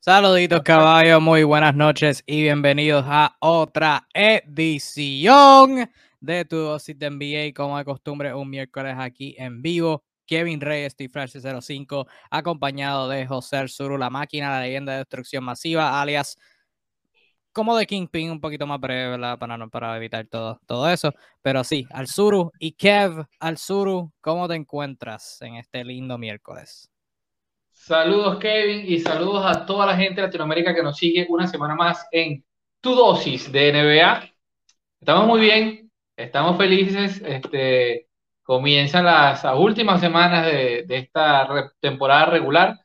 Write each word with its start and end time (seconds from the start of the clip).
Saluditos 0.00 0.62
caballos, 0.62 1.20
muy 1.20 1.42
buenas 1.42 1.74
noches 1.74 2.22
y 2.24 2.42
bienvenidos 2.42 3.04
a 3.08 3.36
otra 3.40 4.06
edición 4.14 5.90
de 6.20 6.44
tu 6.44 6.56
dosis 6.56 6.96
de 6.96 7.10
NBA, 7.10 7.52
como 7.52 7.76
de 7.76 7.84
costumbre, 7.84 8.32
un 8.32 8.48
miércoles 8.48 8.94
aquí 8.96 9.34
en 9.36 9.60
vivo. 9.60 10.04
Kevin 10.24 10.60
Reyes, 10.60 10.92
Steve 10.92 11.10
Flash 11.10 11.36
05, 11.60 12.06
acompañado 12.30 13.08
de 13.08 13.26
José 13.26 13.56
Arzuru, 13.56 13.98
la 13.98 14.08
máquina, 14.08 14.50
la 14.50 14.60
leyenda 14.60 14.92
de 14.92 14.98
destrucción 14.98 15.42
masiva, 15.42 16.00
alias 16.00 16.38
como 17.52 17.76
de 17.76 17.86
Kingpin, 17.86 18.30
un 18.30 18.40
poquito 18.40 18.68
más 18.68 18.78
breve, 18.78 19.10
¿verdad? 19.10 19.36
Para, 19.36 19.66
para 19.66 19.96
evitar 19.96 20.24
todo, 20.28 20.60
todo 20.64 20.88
eso. 20.88 21.12
Pero 21.42 21.64
sí, 21.64 21.88
Alzuru 21.90 22.52
y 22.60 22.72
Kev, 22.72 23.26
Alzuru, 23.40 24.12
¿cómo 24.20 24.46
te 24.46 24.54
encuentras 24.54 25.42
en 25.42 25.56
este 25.56 25.84
lindo 25.84 26.18
miércoles? 26.18 26.88
Saludos 27.78 28.38
Kevin 28.38 28.84
y 28.86 28.98
saludos 28.98 29.46
a 29.46 29.64
toda 29.64 29.86
la 29.86 29.96
gente 29.96 30.20
de 30.20 30.26
Latinoamérica 30.26 30.74
que 30.74 30.82
nos 30.82 30.98
sigue 30.98 31.26
una 31.30 31.46
semana 31.46 31.74
más 31.74 32.06
en 32.12 32.44
tu 32.82 32.94
dosis 32.94 33.50
de 33.50 33.72
NBA. 33.72 34.30
Estamos 35.00 35.26
muy 35.26 35.40
bien, 35.40 35.90
estamos 36.14 36.58
felices. 36.58 37.22
Este, 37.24 38.08
comienzan 38.42 39.06
las, 39.06 39.42
últimas 39.56 40.00
semanas 40.00 40.44
de, 40.44 40.84
esta 40.88 41.72
temporada 41.80 42.26
regular 42.26 42.78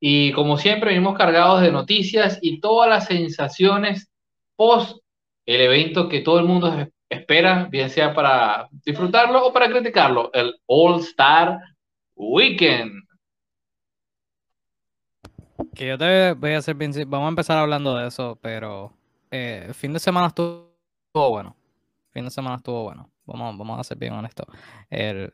y 0.00 0.32
como 0.32 0.56
siempre 0.56 0.90
venimos 0.90 1.16
cargados 1.16 1.60
de 1.60 1.70
noticias 1.70 2.38
y 2.42 2.58
todas 2.58 2.88
las 2.88 3.06
sensaciones 3.06 4.10
post 4.56 4.98
el 5.46 5.60
evento 5.60 6.08
que 6.08 6.20
todo 6.20 6.40
el 6.40 6.46
mundo 6.46 6.88
espera, 7.08 7.68
bien 7.70 7.90
sea 7.90 8.12
para 8.12 8.68
disfrutarlo 8.84 9.46
o 9.46 9.52
para 9.52 9.68
criticarlo, 9.68 10.30
el 10.32 10.54
All 10.66 11.00
Star 11.00 11.60
Weekend. 12.16 13.07
Que 15.74 15.86
yo 15.88 15.98
te 15.98 16.34
voy 16.34 16.52
a 16.52 16.58
hacer 16.58 16.76
bien, 16.76 16.92
vamos 17.08 17.26
a 17.26 17.30
empezar 17.30 17.58
hablando 17.58 17.96
de 17.96 18.08
eso, 18.08 18.38
pero 18.40 18.92
eh, 19.30 19.64
el 19.68 19.74
fin 19.74 19.92
de 19.92 19.98
semana 19.98 20.28
estuvo 20.28 20.70
bueno. 21.12 21.56
Fin 22.12 22.24
de 22.24 22.30
semana 22.30 22.56
estuvo 22.56 22.84
bueno. 22.84 23.10
Vamos, 23.26 23.58
vamos 23.58 23.80
a 23.80 23.84
ser 23.84 23.98
bien 23.98 24.12
honestos. 24.12 24.46
El, 24.88 25.32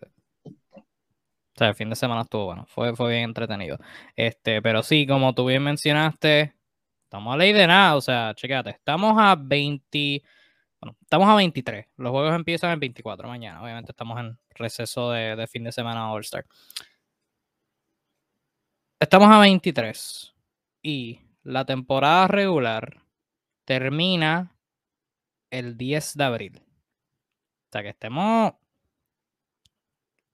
o 1.54 1.58
sea, 1.58 1.68
el 1.68 1.74
fin 1.74 1.90
de 1.90 1.96
semana 1.96 2.22
estuvo 2.22 2.46
bueno. 2.46 2.66
Fue, 2.66 2.96
fue 2.96 3.10
bien 3.12 3.24
entretenido. 3.24 3.78
Este, 4.16 4.60
pero 4.62 4.82
sí, 4.82 5.06
como 5.06 5.34
tú 5.34 5.46
bien 5.46 5.62
mencionaste, 5.62 6.54
estamos 7.04 7.34
a 7.34 7.36
ley 7.36 7.52
de 7.52 7.66
nada. 7.66 7.94
O 7.96 8.00
sea, 8.00 8.34
chequéate, 8.34 8.70
estamos 8.70 9.14
a 9.18 9.36
20. 9.38 10.22
Bueno, 10.80 10.96
estamos 11.02 11.28
a 11.28 11.34
23. 11.36 11.86
Los 11.96 12.10
juegos 12.10 12.34
empiezan 12.34 12.72
el 12.72 12.78
24 12.78 13.28
mañana. 13.28 13.62
Obviamente 13.62 13.92
estamos 13.92 14.18
en 14.18 14.38
receso 14.50 15.10
de, 15.12 15.36
de 15.36 15.46
fin 15.46 15.64
de 15.64 15.72
semana 15.72 16.10
All-Star. 16.10 16.44
Estamos 19.04 19.28
a 19.28 19.38
23 19.40 20.34
y 20.80 21.20
la 21.42 21.66
temporada 21.66 22.26
regular 22.26 23.02
termina 23.66 24.56
el 25.50 25.76
10 25.76 26.14
de 26.16 26.24
abril. 26.24 26.62
O 26.64 27.68
sea 27.70 27.82
que 27.82 27.90
estemos 27.90 28.54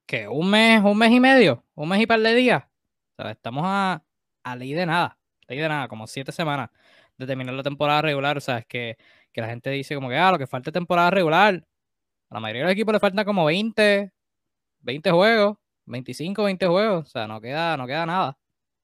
que 0.06 0.28
un 0.28 0.48
mes, 0.48 0.80
un 0.84 0.96
mes 0.96 1.10
y 1.10 1.18
medio, 1.18 1.64
un 1.74 1.88
mes 1.88 2.00
y 2.00 2.06
par 2.06 2.20
de 2.20 2.32
días. 2.32 2.62
O 3.18 3.22
sea, 3.22 3.32
estamos 3.32 3.64
a, 3.66 4.04
a 4.44 4.54
ley 4.54 4.72
de 4.72 4.86
nada, 4.86 5.18
ley 5.48 5.58
de 5.58 5.68
nada, 5.68 5.88
como 5.88 6.06
siete 6.06 6.30
semanas 6.30 6.70
de 7.18 7.26
terminar 7.26 7.54
la 7.54 7.64
temporada 7.64 8.02
regular. 8.02 8.36
O 8.36 8.40
sea, 8.40 8.58
es 8.58 8.66
que, 8.66 8.96
que 9.32 9.40
la 9.40 9.48
gente 9.48 9.70
dice 9.70 9.96
como 9.96 10.08
que, 10.08 10.16
ah, 10.16 10.30
lo 10.30 10.38
que 10.38 10.46
falta 10.46 10.70
es 10.70 10.74
temporada 10.74 11.10
regular. 11.10 11.66
A 12.30 12.34
la 12.34 12.40
mayoría 12.40 12.62
de 12.62 12.66
los 12.66 12.72
equipos 12.74 12.92
le 12.92 13.00
faltan 13.00 13.24
como 13.24 13.46
20, 13.46 14.12
20 14.78 15.10
juegos, 15.10 15.58
25, 15.86 16.44
20 16.44 16.66
juegos. 16.68 17.08
O 17.08 17.10
sea, 17.10 17.26
no 17.26 17.40
queda, 17.40 17.76
no 17.76 17.88
queda 17.88 18.06
nada. 18.06 18.36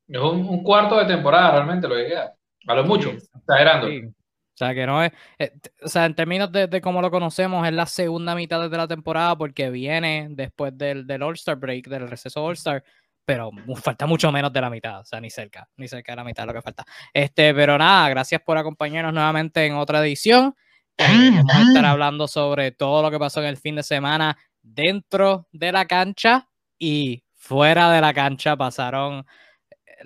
Es 0.08 0.20
un, 0.20 0.62
cuarto 0.62 0.98
de 0.98 1.04
temporada 1.04 1.52
realmente 1.52 1.88
lo 1.88 1.96
que 1.96 2.06
queda. 2.06 2.34
A 2.66 2.74
lo 2.74 2.84
mucho, 2.84 3.10
exagerando. 3.10 3.88
O 3.88 4.58
sea, 4.58 4.74
que 4.74 4.86
no 4.86 5.02
es. 5.02 5.12
Eh, 5.38 5.52
o 5.82 5.88
sea, 5.88 6.06
en 6.06 6.14
términos 6.14 6.50
de, 6.50 6.80
cómo 6.80 7.02
lo 7.02 7.10
conocemos, 7.10 7.66
es 7.66 7.74
la 7.74 7.86
segunda 7.86 8.34
mitad 8.34 8.70
de 8.70 8.76
la 8.76 8.88
temporada 8.88 9.36
porque 9.36 9.70
viene 9.70 10.28
después 10.30 10.76
del, 10.76 11.06
del 11.06 11.22
All-Star 11.22 11.56
break, 11.56 11.88
del 11.88 12.08
receso 12.08 12.42
All-Star, 12.42 12.82
pero 13.26 13.50
falta 13.82 14.06
mucho 14.06 14.32
menos 14.32 14.52
de 14.52 14.60
la 14.60 14.70
mitad, 14.70 15.00
o 15.00 15.04
sea, 15.04 15.20
ni 15.20 15.28
cerca, 15.28 15.68
ni 15.76 15.88
cerca 15.88 16.12
de 16.12 16.16
la 16.16 16.24
mitad 16.24 16.44
de 16.44 16.46
lo 16.46 16.54
que 16.54 16.62
falta. 16.62 16.84
Este, 17.12 17.52
pero 17.52 17.76
nada, 17.76 18.08
gracias 18.08 18.40
por 18.40 18.56
acompañarnos 18.56 19.12
nuevamente 19.12 19.66
en 19.66 19.74
otra 19.74 20.00
edición. 20.00 20.54
Eh, 20.98 21.30
vamos 21.30 21.54
a 21.54 21.60
estar 21.60 21.84
hablando 21.84 22.26
sobre 22.26 22.72
todo 22.72 23.02
lo 23.02 23.10
que 23.10 23.18
pasó 23.18 23.42
en 23.42 23.48
el 23.48 23.58
fin 23.58 23.76
de 23.76 23.82
semana 23.82 24.38
dentro 24.62 25.46
de 25.52 25.70
la 25.70 25.84
cancha 25.84 26.48
y 26.78 27.22
fuera 27.34 27.92
de 27.92 28.00
la 28.00 28.14
cancha 28.14 28.56
pasaron 28.56 29.26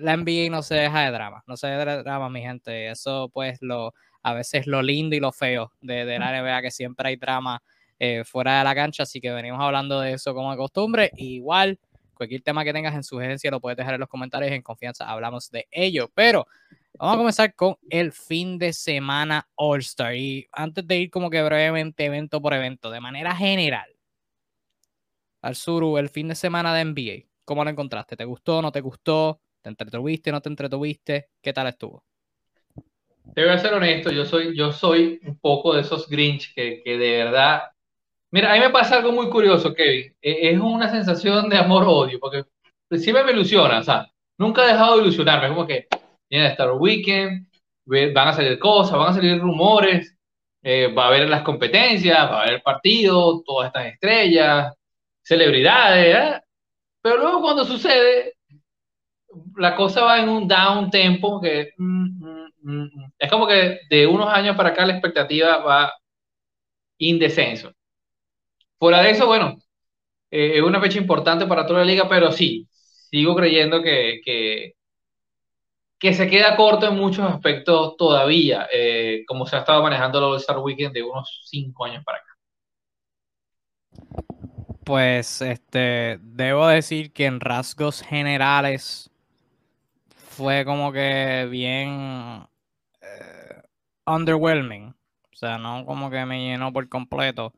la 0.01 0.17
NBA 0.17 0.49
no 0.49 0.61
se 0.63 0.75
deja 0.75 1.01
de 1.01 1.11
drama, 1.11 1.43
no 1.47 1.57
se 1.57 1.67
deja 1.67 1.97
de 1.97 2.03
drama, 2.03 2.29
mi 2.29 2.41
gente. 2.41 2.89
Eso, 2.89 3.29
pues, 3.33 3.61
lo, 3.61 3.93
a 4.23 4.33
veces 4.33 4.67
lo 4.67 4.81
lindo 4.81 5.15
y 5.15 5.19
lo 5.19 5.31
feo 5.31 5.71
de, 5.81 6.05
de 6.05 6.19
la 6.19 6.41
NBA, 6.41 6.61
que 6.61 6.71
siempre 6.71 7.09
hay 7.09 7.15
drama 7.15 7.61
eh, 7.99 8.23
fuera 8.23 8.57
de 8.59 8.63
la 8.63 8.75
cancha. 8.75 9.03
Así 9.03 9.21
que 9.21 9.31
venimos 9.31 9.61
hablando 9.61 9.99
de 9.99 10.13
eso 10.13 10.33
como 10.33 10.51
de 10.51 10.57
costumbre. 10.57 11.11
igual, 11.17 11.79
cualquier 12.15 12.41
tema 12.41 12.63
que 12.63 12.73
tengas 12.73 12.95
en 12.95 13.03
sugerencia 13.03 13.51
lo 13.51 13.59
puedes 13.61 13.77
dejar 13.77 13.93
en 13.93 13.99
los 13.99 14.09
comentarios. 14.09 14.51
En 14.51 14.61
confianza 14.63 15.09
hablamos 15.09 15.51
de 15.51 15.67
ello. 15.71 16.09
Pero 16.15 16.47
vamos 16.97 17.13
a 17.13 17.17
comenzar 17.17 17.55
con 17.55 17.75
el 17.89 18.11
fin 18.11 18.57
de 18.57 18.73
semana 18.73 19.47
All-Star. 19.55 20.15
Y 20.15 20.47
antes 20.51 20.87
de 20.87 20.97
ir 20.97 21.11
como 21.11 21.29
que 21.29 21.43
brevemente, 21.43 22.05
evento 22.05 22.41
por 22.41 22.53
evento, 22.53 22.89
de 22.89 22.99
manera 22.99 23.35
general, 23.35 23.95
al 25.41 25.55
Suru, 25.55 25.97
el 25.97 26.09
fin 26.09 26.27
de 26.27 26.35
semana 26.35 26.73
de 26.73 26.85
NBA, 26.85 27.27
¿cómo 27.45 27.63
lo 27.63 27.69
encontraste? 27.69 28.15
¿Te 28.15 28.25
gustó? 28.25 28.61
¿No 28.61 28.71
te 28.71 28.81
gustó? 28.81 29.41
¿Te 29.61 29.69
entretuviste? 29.69 30.31
¿No 30.31 30.41
te 30.41 30.49
entretuviste? 30.49 31.29
¿Qué 31.41 31.53
tal 31.53 31.67
estuvo? 31.67 32.03
Te 33.33 33.43
voy 33.43 33.53
a 33.53 33.59
ser 33.59 33.73
honesto, 33.73 34.11
yo 34.11 34.25
soy, 34.25 34.55
yo 34.57 34.71
soy 34.71 35.19
un 35.23 35.37
poco 35.39 35.73
de 35.73 35.81
esos 35.81 36.09
Grinch 36.09 36.53
que, 36.53 36.81
que 36.83 36.97
de 36.97 37.23
verdad... 37.23 37.63
Mira, 38.31 38.51
a 38.51 38.55
mí 38.55 38.61
me 38.61 38.69
pasa 38.69 38.97
algo 38.97 39.11
muy 39.11 39.29
curioso, 39.29 39.73
Kevin. 39.73 40.15
E, 40.21 40.51
es 40.51 40.59
una 40.59 40.89
sensación 40.89 41.49
de 41.49 41.57
amor-odio, 41.57 42.19
porque 42.19 42.45
siempre 42.97 43.23
me 43.23 43.33
ilusiona, 43.33 43.79
o 43.79 43.83
sea, 43.83 44.09
nunca 44.37 44.63
he 44.63 44.73
dejado 44.73 44.95
de 44.95 45.03
ilusionarme. 45.03 45.49
Como 45.49 45.67
que 45.67 45.87
viene 46.29 46.47
Star 46.47 46.71
Weekend, 46.71 47.47
van 47.85 48.27
a 48.29 48.33
salir 48.33 48.57
cosas, 48.57 48.97
van 48.97 49.09
a 49.09 49.13
salir 49.13 49.39
rumores, 49.39 50.15
eh, 50.63 50.87
va 50.93 51.05
a 51.05 51.07
haber 51.07 51.29
las 51.29 51.43
competencias, 51.43 52.17
va 52.17 52.39
a 52.39 52.43
haber 52.43 52.63
partidos, 52.63 53.43
todas 53.43 53.67
estas 53.67 53.87
estrellas, 53.87 54.73
celebridades, 55.21 56.15
¿eh? 56.15 56.41
pero 57.01 57.17
luego 57.17 57.41
cuando 57.41 57.65
sucede, 57.65 58.35
la 59.57 59.75
cosa 59.75 60.03
va 60.03 60.19
en 60.19 60.29
un 60.29 60.47
down 60.47 60.89
tempo 60.89 61.39
que 61.41 61.73
mm, 61.77 62.25
mm, 62.25 62.51
mm, 62.61 63.11
es 63.17 63.29
como 63.29 63.47
que 63.47 63.79
de 63.89 64.07
unos 64.07 64.27
años 64.27 64.55
para 64.55 64.69
acá 64.69 64.85
la 64.85 64.93
expectativa 64.93 65.57
va 65.57 65.93
indescenso. 66.97 67.71
Fuera 68.79 69.01
de 69.01 69.11
eso, 69.11 69.27
bueno, 69.27 69.57
eh, 70.31 70.53
es 70.57 70.63
una 70.63 70.81
fecha 70.81 70.97
importante 70.97 71.45
para 71.45 71.65
toda 71.65 71.79
la 71.79 71.85
liga, 71.85 72.07
pero 72.09 72.31
sí, 72.31 72.67
sigo 72.71 73.35
creyendo 73.35 73.81
que, 73.81 74.21
que, 74.23 76.13
se 76.13 76.27
queda 76.27 76.55
corto 76.55 76.87
en 76.87 76.95
muchos 76.95 77.25
aspectos 77.31 77.95
todavía, 77.97 78.67
eh, 78.73 79.23
como 79.27 79.45
se 79.45 79.55
ha 79.55 79.59
estado 79.59 79.83
manejando 79.83 80.17
el 80.17 80.25
All-Star 80.25 80.57
Weekend 80.59 80.93
de 80.93 81.03
unos 81.03 81.43
cinco 81.45 81.85
años 81.85 82.03
para 82.03 82.17
acá. 82.19 82.27
Pues 84.83 85.41
este, 85.43 86.17
debo 86.21 86.67
decir 86.67 87.13
que 87.13 87.25
en 87.25 87.39
rasgos 87.39 88.01
generales 88.01 89.10
fue 90.41 90.65
como 90.65 90.91
que 90.91 91.47
bien 91.49 92.47
eh, 93.01 93.61
underwhelming. 94.07 94.87
O 94.89 95.35
sea, 95.35 95.57
no 95.57 95.85
como 95.85 96.09
que 96.09 96.25
me 96.25 96.43
llenó 96.43 96.73
por 96.73 96.89
completo. 96.89 97.53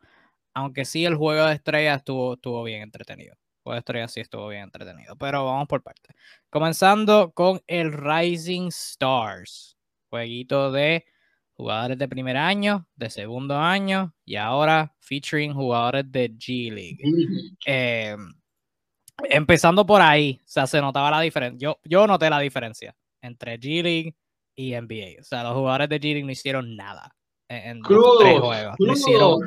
Aunque 0.54 0.86
sí 0.86 1.06
el 1.06 1.16
juego 1.16 1.46
de 1.46 1.56
estrellas 1.56 1.98
estuvo, 1.98 2.34
estuvo 2.36 2.64
bien 2.64 2.82
entretenido. 2.84 3.34
El 3.34 3.64
juego 3.64 3.74
de 3.76 3.80
estrellas 3.80 4.12
sí 4.12 4.20
estuvo 4.20 4.50
bien 4.50 4.64
entretenido. 4.64 5.16
Pero 5.16 5.46
vamos 5.46 5.68
por 5.68 5.82
partes. 5.82 6.16
Comenzando 6.50 7.32
con 7.32 7.62
el 7.68 7.94
Rising 7.94 8.68
Stars. 8.68 9.78
Jueguito 10.10 10.72
de 10.72 11.06
jugadores 11.54 11.98
de 11.98 12.08
primer 12.10 12.36
año, 12.36 12.88
de 12.96 13.10
segundo 13.10 13.58
año 13.58 14.14
y 14.26 14.36
ahora 14.36 14.94
featuring 15.00 15.54
jugadores 15.54 16.12
de 16.12 16.32
G 16.32 16.72
League. 16.72 17.00
Eh, 17.66 18.18
empezando 19.30 19.86
por 19.86 20.02
ahí, 20.02 20.40
o 20.42 20.48
sea, 20.48 20.68
se 20.68 20.82
notaba 20.82 21.12
la 21.12 21.22
diferencia. 21.22 21.58
Yo, 21.60 21.80
yo 21.84 22.08
noté 22.08 22.30
la 22.30 22.40
diferencia 22.40 22.96
entre 23.22 23.60
G 23.60 23.84
League 23.84 24.16
y 24.56 24.74
NBA. 24.74 25.22
O 25.22 25.24
sea, 25.24 25.44
los 25.44 25.54
jugadores 25.54 25.90
de 25.90 26.00
G 26.00 26.04
League 26.14 26.24
no 26.24 26.32
hicieron 26.32 26.76
nada 26.76 27.16
en, 27.50 27.82
tres 27.82 28.40
juegos. 28.40 28.76
No 28.80 28.94
hicieron, 28.94 29.40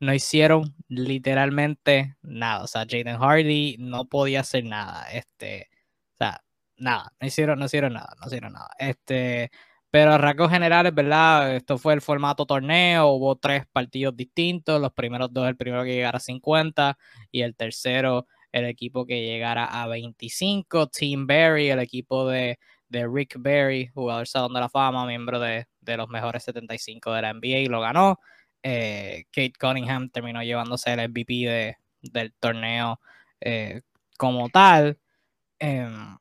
no 0.00 0.14
hicieron, 0.14 0.74
literalmente 0.88 2.16
nada. 2.22 2.64
O 2.64 2.66
sea, 2.66 2.82
Jaden 2.82 3.18
Hardy 3.18 3.76
no 3.78 4.06
podía 4.06 4.40
hacer 4.40 4.64
nada. 4.64 5.04
Este, 5.12 5.68
o 6.14 6.16
sea, 6.18 6.42
nada. 6.76 7.12
No 7.20 7.26
hicieron, 7.26 7.58
no 7.58 7.66
hicieron 7.66 7.92
nada. 7.92 8.14
No 8.20 8.26
hicieron 8.26 8.52
nada. 8.52 8.70
Este, 8.78 9.50
pero 9.90 10.12
a 10.12 10.18
rasgos 10.18 10.50
generales, 10.50 10.94
¿verdad? 10.94 11.54
Esto 11.54 11.78
fue 11.78 11.94
el 11.94 12.00
formato 12.00 12.46
torneo. 12.46 13.08
Hubo 13.08 13.36
tres 13.36 13.64
partidos 13.70 14.16
distintos. 14.16 14.80
Los 14.80 14.92
primeros 14.92 15.32
dos, 15.32 15.48
el 15.48 15.56
primero 15.56 15.84
que 15.84 15.94
llegara 15.94 16.18
a 16.18 16.20
50 16.20 16.98
y 17.30 17.42
el 17.42 17.54
tercero 17.54 18.26
el 18.52 18.66
equipo 18.66 19.06
que 19.06 19.22
llegara 19.24 19.64
a 19.64 19.88
25, 19.88 20.88
Team 20.88 21.26
Barry, 21.26 21.70
el 21.70 21.80
equipo 21.80 22.28
de, 22.28 22.58
de 22.88 23.08
Rick 23.08 23.36
Berry, 23.38 23.88
jugador 23.88 24.26
Salón 24.28 24.52
de 24.54 24.60
la 24.60 24.68
Fama, 24.68 25.06
miembro 25.06 25.40
de, 25.40 25.66
de 25.80 25.96
los 25.96 26.08
mejores 26.08 26.44
75 26.44 27.12
de 27.12 27.22
la 27.22 27.32
NBA 27.32 27.58
y 27.58 27.66
lo 27.66 27.80
ganó. 27.80 28.20
Eh, 28.62 29.24
Kate 29.32 29.54
Cunningham 29.58 30.10
terminó 30.10 30.42
llevándose 30.42 30.92
el 30.92 31.08
MVP 31.08 31.32
de, 31.46 31.76
del 32.02 32.32
torneo 32.34 33.00
eh, 33.40 33.82
como 34.16 34.48
tal. 34.50 34.98
Em, 35.58 36.18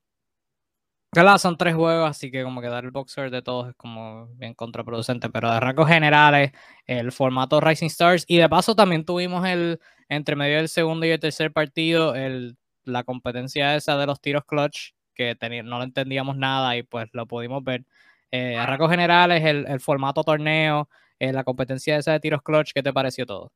Claro, 1.14 1.38
son 1.40 1.58
tres 1.58 1.76
juegos, 1.76 2.10
así 2.10 2.32
que 2.32 2.42
como 2.42 2.62
que 2.62 2.68
dar 2.70 2.86
el 2.86 2.92
boxer 2.92 3.30
de 3.32 3.42
todos 3.42 3.68
es 3.68 3.76
como 3.76 4.28
bien 4.36 4.54
contraproducente, 4.54 5.30
pero 5.30 5.52
de 5.52 5.60
rasgos 5.60 5.90
generales, 5.90 6.54
el 6.88 7.12
formato 7.12 7.60
Rising 7.60 7.88
Stars, 7.88 8.24
y 8.30 8.38
de 8.38 8.48
paso 8.48 8.76
también 8.76 9.04
tuvimos 9.04 9.46
el, 9.46 9.82
entre 10.08 10.38
medio 10.38 10.56
del 10.56 10.70
segundo 10.70 11.06
y 11.06 11.10
el 11.10 11.20
tercer 11.20 11.52
partido, 11.52 12.16
el, 12.16 12.56
la 12.86 13.04
competencia 13.04 13.76
esa 13.76 13.98
de 13.98 14.06
los 14.06 14.22
tiros 14.22 14.46
clutch, 14.46 14.94
que 15.14 15.36
no 15.66 15.80
lo 15.80 15.84
entendíamos 15.84 16.38
nada 16.38 16.78
y 16.78 16.84
pues 16.84 17.10
lo 17.12 17.26
pudimos 17.28 17.62
ver. 17.62 17.84
Eh, 18.32 18.58
a 18.58 18.66
rasgos 18.66 18.90
generales, 18.90 19.44
el, 19.44 19.68
el 19.68 19.82
formato 19.82 20.24
torneo, 20.24 20.88
eh, 21.20 21.34
la 21.34 21.44
competencia 21.44 21.98
esa 21.98 22.14
de 22.14 22.22
tiros 22.22 22.42
clutch, 22.42 22.72
¿qué 22.74 22.82
te 22.82 22.94
pareció 22.94 23.26
todo? 23.26 23.52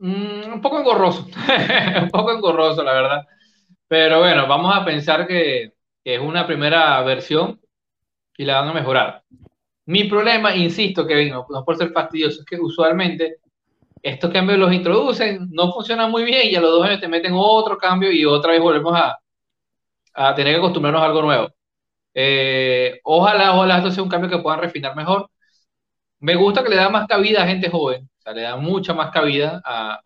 Mm, 0.00 0.54
un 0.54 0.60
poco 0.60 0.80
engorroso, 0.80 1.24
un 2.02 2.10
poco 2.10 2.32
engorroso, 2.32 2.82
la 2.82 2.94
verdad. 2.94 3.26
Pero 3.86 4.18
bueno, 4.18 4.48
vamos 4.48 4.76
a 4.76 4.84
pensar 4.84 5.24
que 5.28 5.73
es 6.04 6.20
una 6.20 6.46
primera 6.46 7.00
versión 7.02 7.60
y 8.36 8.44
la 8.44 8.60
van 8.60 8.70
a 8.70 8.74
mejorar. 8.74 9.22
Mi 9.86 10.04
problema, 10.04 10.54
insisto, 10.56 11.06
que 11.06 11.30
no, 11.30 11.46
no 11.48 11.64
por 11.64 11.76
ser 11.76 11.92
fastidioso, 11.92 12.40
es 12.40 12.46
que 12.46 12.56
usualmente 12.60 13.38
estos 14.02 14.30
cambios 14.30 14.58
los 14.58 14.72
introducen, 14.72 15.48
no 15.50 15.72
funcionan 15.72 16.10
muy 16.10 16.24
bien 16.24 16.48
y 16.50 16.54
a 16.56 16.60
los 16.60 16.70
dos 16.70 16.86
años 16.86 17.00
te 17.00 17.08
meten 17.08 17.32
otro 17.34 17.78
cambio 17.78 18.12
y 18.12 18.24
otra 18.24 18.52
vez 18.52 18.60
volvemos 18.60 18.94
a, 18.94 19.18
a 20.14 20.34
tener 20.34 20.54
que 20.54 20.58
acostumbrarnos 20.58 21.02
a 21.02 21.06
algo 21.06 21.22
nuevo. 21.22 21.48
Eh, 22.14 23.00
ojalá, 23.04 23.54
ojalá 23.54 23.78
esto 23.78 23.90
sea 23.90 24.02
un 24.02 24.08
cambio 24.08 24.30
que 24.30 24.38
puedan 24.38 24.60
refinar 24.60 24.94
mejor. 24.96 25.30
Me 26.20 26.36
gusta 26.36 26.62
que 26.62 26.70
le 26.70 26.76
da 26.76 26.88
más 26.88 27.06
cabida 27.08 27.42
a 27.42 27.46
gente 27.46 27.70
joven, 27.70 28.08
o 28.18 28.22
sea, 28.22 28.32
le 28.32 28.42
da 28.42 28.56
mucha 28.56 28.94
más 28.94 29.10
cabida 29.10 29.60
a, 29.64 30.00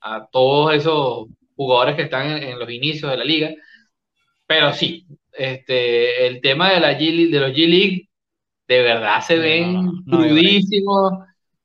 a, 0.00 0.26
todos 0.30 0.74
esos 0.74 1.28
jugadores 1.56 1.96
que 1.96 2.02
están 2.02 2.26
en, 2.42 2.58
los 2.58 2.70
inicios 2.70 3.10
de 3.10 3.16
la 3.18 3.24
liga. 3.24 3.50
Pero 4.50 4.72
sí, 4.72 5.06
este, 5.32 6.26
el 6.26 6.40
tema 6.40 6.72
de, 6.72 6.80
la 6.80 6.98
G, 6.98 7.30
de 7.30 7.38
los 7.38 7.52
G-League 7.52 8.08
de 8.66 8.82
verdad 8.82 9.20
se 9.20 9.38
ven 9.38 10.02
crudísimos. 10.04 11.12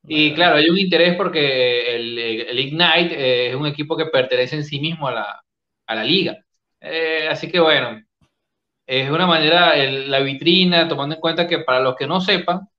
y 0.08 0.36
claro, 0.36 0.58
hay 0.58 0.70
un 0.70 0.78
interés 0.78 1.16
porque 1.16 1.96
el, 1.96 2.20
el 2.20 2.60
Ignite 2.60 3.16
eh, 3.16 3.50
es 3.50 3.56
un 3.56 3.66
equipo 3.66 3.98
que 3.98 4.06
pertenece 4.06 4.58
en 4.58 4.64
sí 4.64 4.80
mismo 4.80 5.08
a 5.08 5.14
la, 5.14 5.44
a 5.88 5.96
la 5.96 6.04
liga. 6.04 6.38
Eh, 6.80 7.28
así 7.28 7.50
que 7.50 7.60
bueno, 7.60 8.00
es 8.86 9.10
una 9.10 9.26
manera, 9.26 9.76
la 9.76 10.20
vitrina, 10.20 10.88
tomando 10.88 11.16
en 11.16 11.22
cuenta 11.22 11.48
que 11.48 11.62
para 11.62 11.80
los 11.80 11.96
que 11.96 12.06
no 12.06 12.22
sepan, 12.22 12.70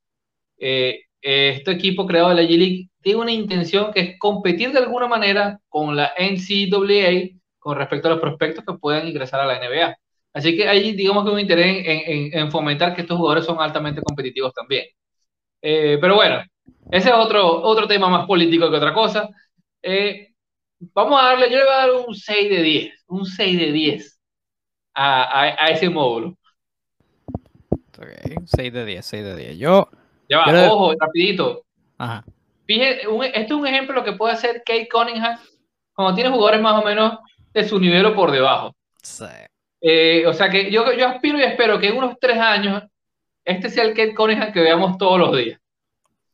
eh, 0.57 1.01
este 1.21 1.73
equipo 1.73 2.07
creado 2.07 2.29
de 2.29 2.37
la 2.37 2.43
G-League 2.43 2.91
tiene 3.03 3.21
una 3.23 3.33
intención 3.33 3.93
que 3.93 4.01
es 4.01 4.19
competir 4.21 4.71
de 4.71 4.79
alguna 4.79 5.09
manera 5.09 5.59
con 5.69 5.97
la 5.97 6.13
NCAA 6.17 7.36
con 7.67 7.77
respecto 7.77 8.07
a 8.07 8.13
los 8.13 8.21
prospectos 8.21 8.65
que 8.65 8.75
puedan 8.75 9.09
ingresar 9.09 9.41
a 9.41 9.45
la 9.45 9.59
NBA. 9.59 9.99
Así 10.33 10.57
que 10.57 10.69
hay, 10.69 10.93
digamos 10.93 11.25
que 11.25 11.33
un 11.33 11.41
interés 11.41 11.83
en, 11.85 12.49
fomentar 12.53 12.95
que 12.95 13.01
estos 13.01 13.19
jugadores 13.19 13.45
son 13.45 13.61
altamente 13.61 14.01
competitivos 14.03 14.55
también. 14.55 14.87
Eh, 15.61 15.99
pero 16.01 16.15
bueno, 16.15 16.45
ese 16.93 17.09
es 17.09 17.15
otro, 17.17 17.45
otro 17.65 17.89
tema 17.89 18.09
más 18.09 18.25
político 18.25 18.71
que 18.71 18.77
otra 18.77 18.95
cosa. 18.95 19.29
Eh, 19.83 20.29
vamos 20.79 21.21
a 21.21 21.25
darle, 21.25 21.51
yo 21.51 21.57
le 21.57 21.65
voy 21.65 21.73
a 21.73 21.77
dar 21.77 21.91
un 22.07 22.15
6 22.15 22.51
de 22.51 22.63
10, 22.63 23.05
un 23.09 23.27
6 23.27 23.59
de 23.59 23.73
10 23.73 24.21
a, 24.95 25.43
a, 25.65 25.67
ese 25.71 25.91
módulo. 25.91 26.39
Ok, 27.99 28.45
6 28.45 28.73
de 28.73 28.85
10, 28.85 29.05
6 29.05 29.25
de 29.25 29.37
10. 29.37 29.59
Yo. 29.59 29.89
Ya 30.29 30.39
va, 30.39 30.73
ojo, 30.73 30.95
rapidito. 31.01 31.65
Ajá. 31.99 32.25
Fíjate, 32.65 33.01
este 33.35 33.41
es 33.41 33.51
un 33.51 33.67
ejemplo 33.67 34.05
que 34.05 34.13
puede 34.13 34.35
hacer 34.35 34.63
Kate 34.65 34.89
Cunningham 34.89 35.37
cuando 35.97 36.15
tiene 36.15 36.31
jugadores 36.31 36.61
más 36.61 36.81
o 36.81 36.87
menos 36.87 37.19
de 37.57 37.67
su 37.67 37.81
nivel 37.81 38.05
o 38.05 38.15
por 38.15 38.31
debajo. 38.31 38.77
Sí. 39.03 39.25
Eh, 39.81 40.27
o 40.27 40.33
sea 40.35 40.51
que 40.51 40.71
yo, 40.71 40.93
yo 40.93 41.09
aspiro 41.09 41.39
y 41.39 41.43
espero 41.43 41.79
que 41.79 41.89
en 41.89 41.97
unos 41.97 42.17
tres 42.21 42.39
años 42.39 42.83
este 43.45 43.71
sea 43.71 43.85
el 43.85 43.95
Kate 43.95 44.15
Cunningham 44.15 44.53
que 44.53 44.61
veamos 44.61 44.99
todos 44.99 45.19
los 45.19 45.37
días. 45.37 45.59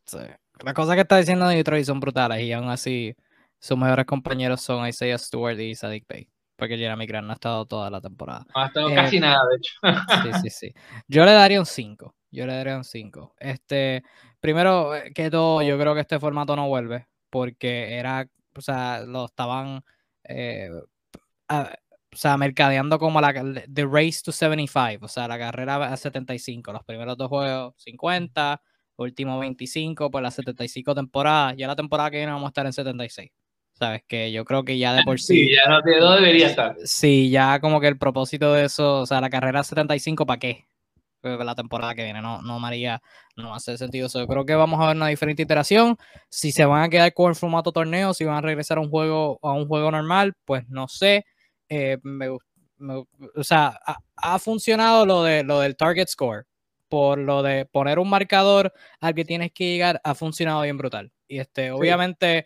Sí. 0.05 0.19
Las 0.65 0.75
cosas 0.75 0.97
que 0.97 1.03
está 1.03 1.19
diciendo 1.19 1.47
Detroit 1.47 1.85
son 1.85 2.01
brutales 2.01 2.41
y 2.41 2.53
aún 2.53 2.69
así 2.69 3.15
sus 3.61 3.79
mejores 3.79 4.05
compañeros 4.05 4.61
son 4.63 4.87
Isaiah 4.87 5.19
Stewart 5.19 5.59
y 5.61 5.77
Sadik 5.77 6.07
Bey. 6.09 6.29
Porque 6.57 6.77
Jeremy 6.77 7.07
Grant 7.07 7.27
no 7.27 7.33
ha 7.33 7.35
estado 7.35 7.67
toda 7.67 7.89
la 7.89 8.01
temporada. 8.01 8.45
No 8.55 8.63
ha 8.63 8.67
estado 8.67 8.91
eh, 8.91 8.95
casi 8.95 9.21
nada, 9.21 9.43
de 9.49 9.57
hecho. 9.57 9.75
sí, 10.23 10.41
sí, 10.43 10.51
sí. 10.51 10.75
Yo 11.07 11.25
le 11.25 11.33
daría 11.33 11.61
un 11.61 11.67
5. 11.67 12.15
Yo 12.31 12.47
le 12.47 12.55
daría 12.55 12.77
un 12.77 12.85
5. 12.85 13.35
Este, 13.39 14.03
primero 14.41 14.95
eh, 14.95 15.13
que 15.15 15.31
todo, 15.31 15.63
yo 15.63 15.79
creo 15.79 15.95
que 15.95 16.01
este 16.01 16.19
formato 16.19 16.57
no 16.57 16.69
vuelve. 16.69 17.07
Porque 17.31 17.95
era, 17.95 18.29
o 18.57 18.61
sea, 18.61 19.01
lo 19.01 19.27
estaban 19.27 19.83
o 21.61 22.17
sea, 22.17 22.37
mercadeando 22.37 22.99
como 22.99 23.21
la 23.21 23.33
The 23.33 23.87
Race 23.87 24.21
to 24.25 24.33
75, 24.33 25.05
o 25.05 25.09
sea, 25.09 25.29
la 25.29 25.39
carrera 25.39 25.77
a 25.93 25.97
75, 25.97 26.73
los 26.73 26.85
primeros 26.85 27.17
dos 27.17 27.29
juegos 27.29 27.75
50, 27.79 28.61
último 28.97 29.39
25, 29.39 30.11
pues 30.11 30.23
la 30.23 30.31
75 30.31 30.95
temporada, 30.95 31.55
ya 31.55 31.67
la 31.67 31.77
temporada 31.77 32.11
que 32.11 32.19
viene 32.19 32.33
vamos 32.33 32.47
a 32.47 32.51
estar 32.51 32.67
en 32.67 32.73
76. 32.73 33.31
Sabes 33.73 34.03
que 34.07 34.31
yo 34.31 34.45
creo 34.45 34.65
que 34.65 34.79
ya 34.79 34.93
de 34.95 35.03
por 35.03 35.19
sí. 35.21 35.47
Sí, 35.47 35.55
ya 35.55 35.71
no, 35.71 35.81
no 35.81 36.13
debería 36.13 36.49
estar. 36.49 36.77
Sí, 36.85 37.31
ya 37.31 37.59
como 37.61 37.81
que 37.81 37.89
el 37.89 37.99
propósito 37.99 38.53
de 38.53 38.67
eso, 38.67 39.01
o 39.01 39.07
sea, 39.07 39.21
la 39.21 39.31
carrera 39.31 39.63
75, 39.63 40.27
¿para 40.27 40.39
qué? 40.39 40.67
la 41.23 41.55
temporada 41.55 41.95
que 41.95 42.05
viene, 42.05 42.21
no, 42.21 42.43
no 42.43 42.59
María, 42.59 43.01
no 43.37 43.55
hace 43.55 43.79
sentido 43.79 44.09
eso. 44.09 44.19
Yo 44.19 44.27
creo 44.27 44.45
que 44.45 44.55
vamos 44.55 44.81
a 44.81 44.89
ver 44.89 44.97
una 44.97 45.07
diferente 45.07 45.43
iteración. 45.43 45.97
Si 46.29 46.53
se 46.53 46.65
van 46.65 46.83
a 46.83 46.89
quedar 46.89 47.15
con 47.15 47.31
el 47.31 47.37
formato 47.37 47.73
torneo, 47.73 48.13
si 48.13 48.25
van 48.25 48.37
a 48.37 48.41
regresar 48.41 48.79
a 48.79 48.81
un 48.81 48.91
juego, 48.91 49.39
a 49.43 49.53
un 49.53 49.69
juego 49.69 49.91
normal, 49.91 50.35
pues 50.45 50.69
no 50.69 50.89
sé. 50.89 51.25
Eh, 51.75 51.97
me, 52.03 52.29
o 52.29 52.39
sea, 53.43 53.81
ha, 54.17 54.39
funcionado 54.39 55.07
lo, 55.07 55.23
de, 55.23 55.43
lo 55.43 55.61
del 55.61 55.75
target 55.75 56.07
score. 56.07 56.45
Por 56.91 57.17
lo 57.19 57.43
de 57.43 57.65
poner 57.65 57.99
un 57.99 58.11
marcador 58.11 58.75
al 59.01 59.15
que 59.15 59.25
tienes 59.25 59.53
que 59.53 59.65
llegar, 59.65 59.99
ha 60.05 60.15
funcionado 60.15 60.61
bien 60.61 60.77
brutal. 60.77 61.11
Y 61.27 61.39
este, 61.39 61.71
obviamente, 61.71 62.45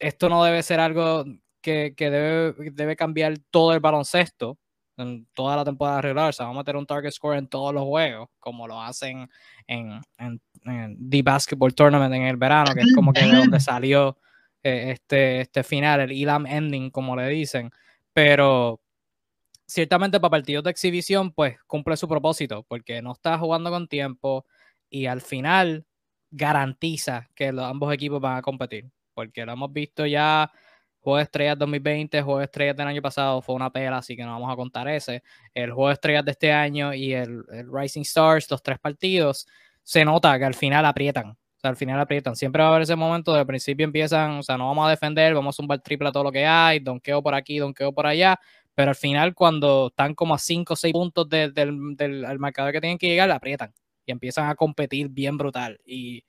esto 0.00 0.28
no 0.28 0.42
debe 0.42 0.64
ser 0.64 0.80
algo 0.80 1.24
que, 1.60 1.94
que 1.96 2.10
debe, 2.10 2.72
debe 2.72 2.96
cambiar 2.96 3.38
todo 3.52 3.72
el 3.72 3.78
baloncesto 3.78 4.58
en 4.96 5.28
toda 5.32 5.54
la 5.54 5.64
temporada 5.64 6.02
regular. 6.02 6.30
O 6.30 6.32
sea, 6.32 6.46
vamos 6.46 6.58
a 6.58 6.62
meter 6.62 6.76
un 6.76 6.86
target 6.86 7.12
score 7.12 7.38
en 7.38 7.46
todos 7.46 7.72
los 7.72 7.84
juegos, 7.84 8.28
como 8.40 8.66
lo 8.66 8.82
hacen 8.82 9.30
en, 9.68 10.00
en, 10.18 10.40
The 11.08 11.22
Basketball 11.22 11.72
Tournament 11.72 12.12
en 12.14 12.22
el 12.22 12.36
verano, 12.36 12.74
que 12.74 12.80
es 12.80 12.92
como 12.96 13.12
que 13.12 13.20
de 13.20 13.30
donde 13.36 13.60
salió 13.60 14.18
eh, 14.64 14.90
este, 14.90 15.42
este 15.42 15.62
final, 15.62 16.00
el 16.00 16.10
Elam 16.10 16.46
Ending, 16.46 16.90
como 16.90 17.14
le 17.14 17.28
dicen 17.28 17.70
pero 18.12 18.80
ciertamente 19.66 20.20
para 20.20 20.30
partidos 20.30 20.64
de 20.64 20.70
exhibición, 20.70 21.32
pues 21.32 21.56
cumple 21.66 21.96
su 21.96 22.08
propósito, 22.08 22.64
porque 22.68 23.02
no 23.02 23.12
está 23.12 23.38
jugando 23.38 23.70
con 23.70 23.88
tiempo 23.88 24.44
y 24.90 25.06
al 25.06 25.20
final 25.20 25.86
garantiza 26.30 27.28
que 27.34 27.52
los, 27.52 27.64
ambos 27.64 27.92
equipos 27.94 28.20
van 28.20 28.38
a 28.38 28.42
competir, 28.42 28.90
porque 29.14 29.44
lo 29.46 29.52
hemos 29.52 29.72
visto 29.72 30.06
ya. 30.06 30.50
Juego 31.00 31.16
de 31.16 31.22
Estrellas 31.24 31.58
2020, 31.58 32.20
Juego 32.22 32.38
de 32.40 32.44
Estrellas 32.44 32.76
del 32.76 32.88
año 32.88 33.00
pasado 33.00 33.40
fue 33.40 33.54
una 33.54 33.70
pela, 33.70 33.98
así 33.98 34.16
que 34.16 34.22
no 34.22 34.32
vamos 34.32 34.52
a 34.52 34.56
contar 34.56 34.86
ese. 34.88 35.22
El 35.54 35.72
Juego 35.72 35.88
de 35.88 35.94
Estrellas 35.94 36.24
de 36.24 36.30
este 36.32 36.52
año 36.52 36.92
y 36.92 37.14
el, 37.14 37.42
el 37.52 37.68
Rising 37.72 38.02
Stars, 38.02 38.50
los 38.50 38.62
tres 38.62 38.78
partidos, 38.78 39.46
se 39.82 40.04
nota 40.04 40.38
que 40.38 40.44
al 40.44 40.54
final 40.54 40.84
aprietan. 40.84 41.38
O 41.60 41.62
sea, 41.62 41.70
al 41.70 41.76
final 41.76 42.00
aprietan. 42.00 42.36
Siempre 42.36 42.62
va 42.62 42.68
a 42.68 42.70
haber 42.70 42.82
ese 42.82 42.96
momento 42.96 43.34
de 43.34 43.44
principio 43.44 43.84
empiezan, 43.84 44.38
o 44.38 44.42
sea, 44.42 44.56
no 44.56 44.66
vamos 44.68 44.86
a 44.86 44.90
defender, 44.90 45.34
vamos 45.34 45.54
a 45.54 45.56
zumbar 45.56 45.80
triple 45.80 46.08
a 46.08 46.12
todo 46.12 46.24
lo 46.24 46.32
que 46.32 46.46
hay, 46.46 46.78
donqueo 46.80 47.22
por 47.22 47.34
aquí, 47.34 47.58
donqueo 47.58 47.92
por 47.92 48.06
allá, 48.06 48.40
pero 48.74 48.90
al 48.90 48.94
final 48.96 49.34
cuando 49.34 49.88
están 49.88 50.14
como 50.14 50.34
a 50.34 50.38
5 50.38 50.72
o 50.72 50.76
6 50.76 50.92
puntos 50.92 51.28
del, 51.28 51.52
del 51.52 52.38
marcador 52.38 52.72
que 52.72 52.80
tienen 52.80 52.96
que 52.96 53.08
llegar, 53.08 53.30
aprietan 53.30 53.74
y 54.06 54.12
empiezan 54.12 54.48
a 54.48 54.54
competir 54.54 55.10
bien 55.10 55.36
brutal. 55.36 55.78
Y 55.84 56.24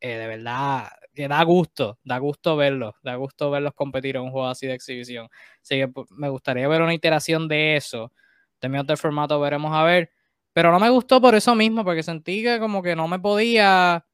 eh, 0.00 0.16
de 0.16 0.26
verdad, 0.28 0.90
que 1.12 1.26
da 1.26 1.42
gusto, 1.42 1.98
da 2.04 2.18
gusto 2.18 2.56
verlos, 2.56 2.94
da 3.02 3.16
gusto 3.16 3.50
verlos 3.50 3.74
competir 3.74 4.14
en 4.16 4.22
un 4.22 4.30
juego 4.30 4.46
así 4.46 4.68
de 4.68 4.74
exhibición. 4.74 5.28
Así 5.60 5.76
que 5.76 5.88
pues, 5.88 6.08
me 6.12 6.28
gustaría 6.28 6.68
ver 6.68 6.82
una 6.82 6.94
iteración 6.94 7.48
de 7.48 7.74
eso. 7.76 8.12
También 8.60 8.82
otro 8.82 8.96
formato 8.96 9.40
veremos 9.40 9.72
a 9.74 9.82
ver. 9.82 10.12
Pero 10.52 10.72
no 10.72 10.80
me 10.80 10.90
gustó 10.90 11.20
por 11.20 11.34
eso 11.34 11.54
mismo, 11.54 11.84
porque 11.84 12.02
sentí 12.02 12.42
que 12.42 12.60
como 12.60 12.82
que 12.82 12.96
no 12.96 13.08
me 13.08 13.18
podía 13.18 14.04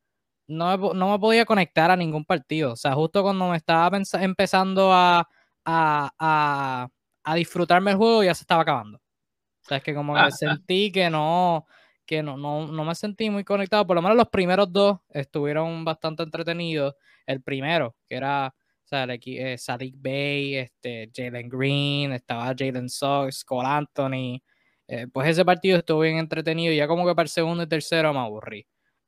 no 0.46 0.76
me, 0.76 0.94
no 0.94 1.12
me 1.12 1.18
podía 1.18 1.44
conectar 1.44 1.90
a 1.90 1.96
ningún 1.96 2.24
partido. 2.24 2.72
O 2.72 2.76
sea, 2.76 2.92
justo 2.94 3.22
cuando 3.22 3.48
me 3.48 3.56
estaba 3.56 3.90
empezando 4.20 4.92
a, 4.92 5.28
a, 5.64 6.88
a, 7.24 7.34
disfrutarme 7.34 7.92
el 7.92 7.96
juego, 7.96 8.24
ya 8.24 8.34
se 8.34 8.42
estaba 8.42 8.62
acabando. 8.62 8.98
O 8.98 9.68
sea, 9.68 9.78
es 9.78 9.82
que 9.82 9.94
como 9.94 10.14
que 10.14 10.30
sentí 10.32 10.92
que 10.92 11.08
no, 11.10 11.66
que 12.06 12.22
no, 12.22 12.36
no, 12.36 12.66
no, 12.66 12.84
me 12.84 12.94
sentí 12.94 13.30
muy 13.30 13.44
conectado. 13.44 13.86
Por 13.86 13.96
lo 13.96 14.02
menos 14.02 14.16
los 14.16 14.28
primeros 14.28 14.72
dos 14.72 14.98
estuvieron 15.10 15.84
bastante 15.84 16.22
entretenidos. 16.22 16.94
El 17.26 17.42
primero, 17.42 17.96
que 18.08 18.16
era 18.16 18.54
o 18.84 18.86
sea, 18.86 19.04
el, 19.04 19.18
eh, 19.24 19.56
Sadiq 19.56 19.94
Bay, 19.98 20.56
este, 20.56 21.10
Jalen 21.14 21.48
Green, 21.48 22.12
estaba 22.12 22.54
Jalen 22.56 22.88
Sox, 22.90 23.44
Cole 23.44 23.68
Anthony 23.68 24.42
Eh, 24.86 25.06
pues 25.10 25.28
ese 25.28 25.44
partido 25.46 25.78
estuvo 25.78 26.00
bien 26.00 26.18
entretenido 26.18 26.70
y 26.72 26.76
ya 26.76 26.86
como 26.86 27.06
que 27.06 27.14
para 27.14 27.24
el 27.24 27.30
segundo 27.30 27.62
y 27.62 27.66
tercero 27.66 28.12
me 28.12 28.18
aburrí. 28.20 28.66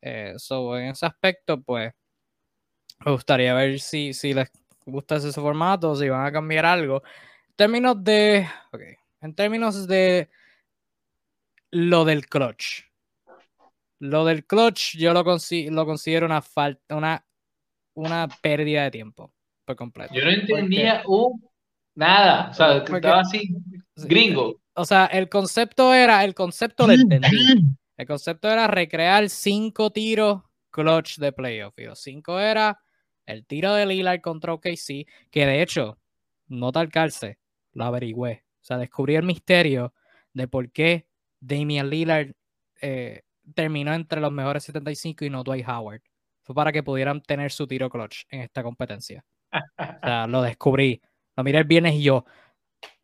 Eh, 0.08 0.34
so, 0.36 0.78
en 0.78 0.90
ese 0.90 1.04
aspecto, 1.04 1.60
pues 1.60 1.92
me 3.04 3.10
gustaría 3.10 3.52
ver 3.54 3.80
si, 3.80 4.14
si 4.14 4.34
les 4.34 4.48
gusta 4.84 5.16
ese 5.16 5.32
formato, 5.32 5.96
si 5.96 6.08
van 6.08 6.24
a 6.24 6.30
cambiar 6.30 6.64
algo. 6.64 7.02
En 7.48 7.54
términos 7.56 8.04
de. 8.04 8.46
En 9.20 9.34
términos 9.34 9.88
de 9.88 10.30
lo 11.72 12.04
del 12.04 12.26
clutch. 12.26 12.84
Lo 13.98 14.24
del 14.24 14.46
clutch 14.46 14.96
yo 14.96 15.12
lo, 15.12 15.24
lo 15.24 15.86
considero 15.86 16.26
una 16.26 16.40
falta, 16.40 16.94
una, 16.94 17.26
una 17.94 18.28
pérdida 18.40 18.84
de 18.84 18.92
tiempo 18.92 19.34
por 19.64 19.74
completo. 19.74 20.14
Yo 20.14 20.24
no 20.24 20.30
entendía 20.30 21.02
un 21.06 21.44
nada. 21.96 22.50
O 22.50 22.54
sea, 22.54 22.76
estaba 22.76 23.22
así 23.22 23.56
gringo. 23.96 24.60
O 24.74 24.84
sea, 24.84 25.06
el 25.06 25.28
concepto 25.28 25.92
era, 25.92 26.22
el 26.22 26.34
concepto 26.34 26.86
lo 26.86 26.92
entendí. 26.92 27.76
El 27.96 28.06
concepto 28.06 28.50
era 28.50 28.66
recrear 28.66 29.28
cinco 29.28 29.90
tiros 29.90 30.42
clutch 30.70 31.18
de 31.18 31.32
playoff. 31.32 31.78
Y 31.78 31.86
cinco 31.94 32.38
era 32.38 32.80
el 33.24 33.46
tiro 33.46 33.74
de 33.74 33.86
Lillard 33.86 34.20
contra 34.20 34.52
OKC, 34.52 35.06
que 35.30 35.46
de 35.46 35.62
hecho, 35.62 35.98
no 36.48 36.72
tal 36.72 36.90
calce, 36.90 37.38
lo 37.72 37.84
averigüé. 37.84 38.44
O 38.60 38.64
sea, 38.64 38.78
descubrí 38.78 39.16
el 39.16 39.24
misterio 39.24 39.94
de 40.32 40.48
por 40.48 40.70
qué 40.70 41.06
Damian 41.40 41.88
Lillard 41.88 42.32
eh, 42.80 43.22
terminó 43.54 43.94
entre 43.94 44.20
los 44.20 44.32
mejores 44.32 44.64
75 44.64 45.24
y 45.24 45.30
no 45.30 45.42
Dwight 45.42 45.66
Howard. 45.68 46.02
Fue 46.42 46.54
para 46.54 46.72
que 46.72 46.82
pudieran 46.82 47.22
tener 47.22 47.50
su 47.50 47.66
tiro 47.66 47.88
clutch 47.88 48.24
en 48.28 48.42
esta 48.42 48.62
competencia. 48.62 49.24
O 49.52 50.06
sea, 50.06 50.26
lo 50.26 50.42
descubrí. 50.42 51.00
Lo 51.36 51.44
miré 51.44 51.58
el 51.58 51.64
viernes 51.64 51.94
y 51.94 52.02
yo, 52.02 52.24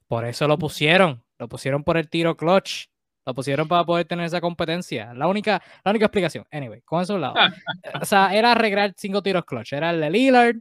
por 0.07 0.27
eso 0.27 0.47
lo 0.47 0.59
pusieron. 0.59 1.25
Lo 1.39 1.49
pusieron 1.49 1.83
por 1.85 1.97
el 1.97 2.09
tiro 2.09 2.37
clutch. 2.37 2.87
Lo 3.25 3.35
pusieron 3.35 3.69
para 3.69 3.85
poder 3.85 4.07
tener 4.07 4.27
esa 4.27 4.41
competencia. 4.41 5.15
La 5.15 5.29
única, 5.29 5.63
la 5.85 5.91
única 5.91 6.07
explicación. 6.07 6.45
Anyway, 6.51 6.83
con 6.83 7.03
eso 7.03 7.17
lado. 7.19 7.35
o 8.03 8.05
sea, 8.05 8.35
era 8.35 8.53
arreglar 8.53 8.95
cinco 8.97 9.23
tiros 9.23 9.45
clutch. 9.45 9.73
Era 9.75 9.91
el 9.91 10.01
de 10.01 10.11
Lillard. 10.11 10.57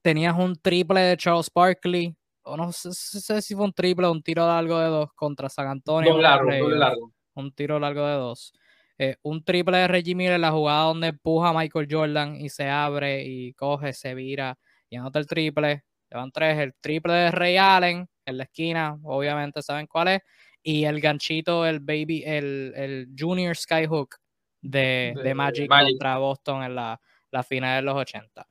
Tenías 0.00 0.36
un 0.36 0.56
triple 0.56 1.00
de 1.00 1.16
Charles 1.16 1.50
Barkley. 1.54 2.16
O 2.44 2.56
no 2.56 2.72
sé, 2.72 3.40
si 3.40 3.54
fue 3.54 3.64
un 3.64 3.72
triple 3.72 4.06
o 4.06 4.12
un 4.12 4.22
tiro 4.22 4.46
largo 4.46 4.78
de 4.78 4.86
dos 4.86 5.10
contra 5.14 5.48
San 5.48 5.68
Antonio. 5.68 6.18
largo, 6.18 6.68
largo. 6.70 7.12
Un 7.34 7.52
tiro 7.52 7.78
largo 7.78 8.06
de 8.06 8.14
dos. 8.14 8.52
Eh, 8.98 9.16
un 9.22 9.44
triple 9.44 9.78
de 9.78 9.88
Reggie 9.88 10.14
Miller, 10.14 10.40
la 10.40 10.50
jugada 10.50 10.84
donde 10.84 11.08
empuja 11.08 11.50
a 11.50 11.52
Michael 11.52 11.88
Jordan 11.90 12.36
y 12.36 12.48
se 12.48 12.68
abre 12.68 13.24
y 13.24 13.52
coge, 13.54 13.92
se 13.92 14.14
vira 14.14 14.58
y 14.88 14.96
anota 14.96 15.18
el 15.18 15.26
triple. 15.26 15.84
Le 16.10 16.16
van 16.16 16.32
tres. 16.32 16.58
El 16.58 16.74
triple 16.80 17.12
de 17.12 17.30
Ray 17.30 17.56
Allen 17.58 18.08
en 18.24 18.36
la 18.38 18.44
esquina, 18.44 18.98
obviamente 19.02 19.62
saben 19.62 19.86
cuál 19.86 20.08
es 20.08 20.20
y 20.62 20.84
el 20.84 21.00
ganchito, 21.00 21.66
el 21.66 21.80
baby, 21.80 22.22
el, 22.24 22.72
el 22.76 23.08
Junior 23.18 23.56
Skyhook 23.56 24.16
de, 24.60 25.14
de, 25.22 25.34
Magic, 25.34 25.68
contra 25.68 26.18
Boston 26.18 26.62
en 26.62 26.74
la, 26.74 27.00
la 27.30 27.42
final 27.42 27.82
de 27.82 27.82
los 27.82 27.96
80. 27.96 28.46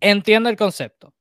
Entiendo 0.00 0.48
el 0.48 0.56
concepto. 0.56 1.14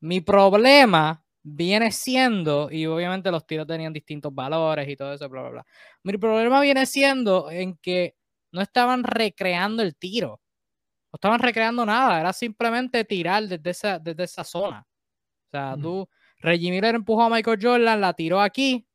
Mi 0.00 0.20
problema 0.20 1.24
viene 1.42 1.90
siendo, 1.92 2.70
y 2.70 2.86
obviamente 2.86 3.30
los 3.30 3.46
tiros 3.46 3.66
tenían 3.66 3.92
distintos 3.92 4.34
valores 4.34 4.88
y 4.88 4.96
todo 4.96 5.14
eso, 5.14 5.28
bla, 5.28 5.42
bla, 5.42 5.50
bla. 5.50 5.66
Mi 6.02 6.18
problema 6.18 6.60
viene 6.60 6.84
siendo 6.84 7.50
en 7.50 7.76
que 7.76 8.16
no 8.52 8.60
estaban 8.60 9.02
recreando 9.04 9.82
el 9.82 9.96
tiro. 9.96 10.40
No 11.12 11.16
estaban 11.16 11.40
recreando 11.40 11.86
nada, 11.86 12.20
era 12.20 12.32
simplemente 12.32 13.04
tirar 13.04 13.44
desde 13.44 13.70
esa, 13.70 13.98
desde 13.98 14.24
esa 14.24 14.44
zona. 14.44 14.86
O 15.46 15.50
sea, 15.50 15.74
tú, 15.80 16.06
Reggie 16.40 16.70
Miller 16.70 16.94
empujó 16.94 17.22
a 17.22 17.30
Michael 17.30 17.58
Jordan, 17.60 18.00
la 18.00 18.12
tiró 18.12 18.40
aquí, 18.42 18.86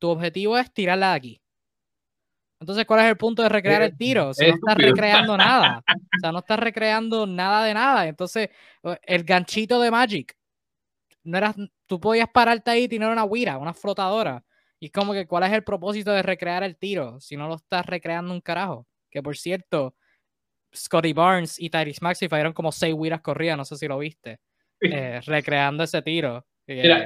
tu 0.00 0.08
objetivo 0.08 0.58
es 0.58 0.72
tirarla 0.72 1.10
de 1.10 1.16
aquí. 1.16 1.42
Entonces, 2.60 2.84
¿cuál 2.84 3.00
es 3.00 3.06
el 3.06 3.16
punto 3.16 3.42
de 3.42 3.48
recrear 3.48 3.82
el 3.82 3.96
tiro? 3.96 4.34
Si 4.34 4.46
no 4.46 4.54
estás 4.54 4.76
recreando 4.76 5.36
nada. 5.38 5.82
O 5.88 6.20
sea, 6.20 6.32
no 6.32 6.40
estás 6.40 6.58
recreando 6.58 7.26
nada 7.26 7.64
de 7.64 7.72
nada. 7.72 8.06
Entonces, 8.06 8.50
eh, 8.82 8.98
el 9.02 9.24
ganchito 9.24 9.80
de 9.80 9.90
Magic, 9.90 10.36
no 11.24 11.38
eras, 11.38 11.56
tú 11.86 12.00
podías 12.00 12.28
pararte 12.28 12.70
ahí 12.70 12.84
y 12.84 12.88
tener 12.88 13.08
una 13.08 13.24
huira, 13.24 13.56
una 13.56 13.72
flotadora. 13.72 14.44
Y 14.78 14.86
es 14.86 14.92
como 14.92 15.12
que, 15.12 15.26
¿cuál 15.26 15.44
es 15.44 15.52
el 15.52 15.64
propósito 15.64 16.10
de 16.10 16.22
recrear 16.22 16.62
el 16.62 16.76
tiro? 16.76 17.18
Si 17.20 17.36
no 17.36 17.48
lo 17.48 17.54
estás 17.54 17.86
recreando 17.86 18.32
un 18.32 18.40
carajo. 18.40 18.86
Que 19.10 19.22
por 19.22 19.36
cierto, 19.36 19.94
Scotty 20.74 21.12
Barnes 21.12 21.58
y 21.58 21.70
Tyrese 21.70 22.00
Maxey 22.02 22.28
fallaron 22.28 22.52
como 22.52 22.72
seis 22.72 22.94
huiras 22.94 23.22
corridas, 23.22 23.56
no 23.56 23.64
sé 23.64 23.76
si 23.76 23.88
lo 23.88 23.98
viste, 23.98 24.38
eh, 24.80 25.20
recreando 25.24 25.82
ese 25.84 26.02
tiro. 26.02 26.46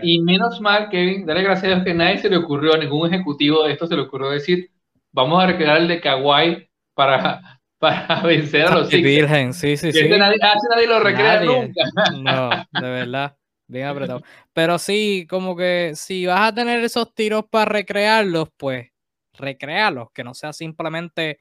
Y 0.02 0.20
menos 0.20 0.60
mal, 0.60 0.88
Kevin, 0.90 1.26
dale 1.26 1.42
gracias 1.42 1.64
a 1.64 1.74
Dios 1.74 1.84
que 1.84 1.94
nadie 1.94 2.18
se 2.18 2.28
le 2.28 2.36
ocurrió, 2.36 2.74
a 2.74 2.78
ningún 2.78 3.12
ejecutivo 3.12 3.64
de 3.64 3.72
esto 3.72 3.86
se 3.86 3.96
le 3.96 4.02
ocurrió 4.02 4.30
decir, 4.30 4.70
vamos 5.12 5.42
a 5.42 5.46
recrear 5.46 5.78
el 5.78 5.88
de 5.88 6.00
Kawhi 6.00 6.68
para, 6.94 7.60
para 7.78 8.22
vencer 8.22 8.66
a 8.66 8.74
los 8.74 8.88
Sixers. 8.88 9.56
sí, 9.56 9.76
sí, 9.76 9.92
sí. 9.92 10.08
Nadie, 10.08 10.36
nadie 10.70 10.86
lo 10.86 11.00
recrea 11.00 11.42
nunca. 11.42 11.82
No, 12.20 12.50
de 12.80 12.90
verdad. 12.90 13.36
Bien 13.66 13.86
apretado. 13.86 14.22
Pero 14.52 14.78
sí, 14.78 15.26
como 15.28 15.56
que 15.56 15.92
si 15.94 16.26
vas 16.26 16.48
a 16.48 16.54
tener 16.54 16.84
esos 16.84 17.14
tiros 17.14 17.44
para 17.50 17.64
recrearlos, 17.64 18.50
pues 18.56 18.88
recrearlos, 19.32 20.10
que 20.12 20.22
no 20.22 20.34
sea 20.34 20.52
simplemente 20.52 21.38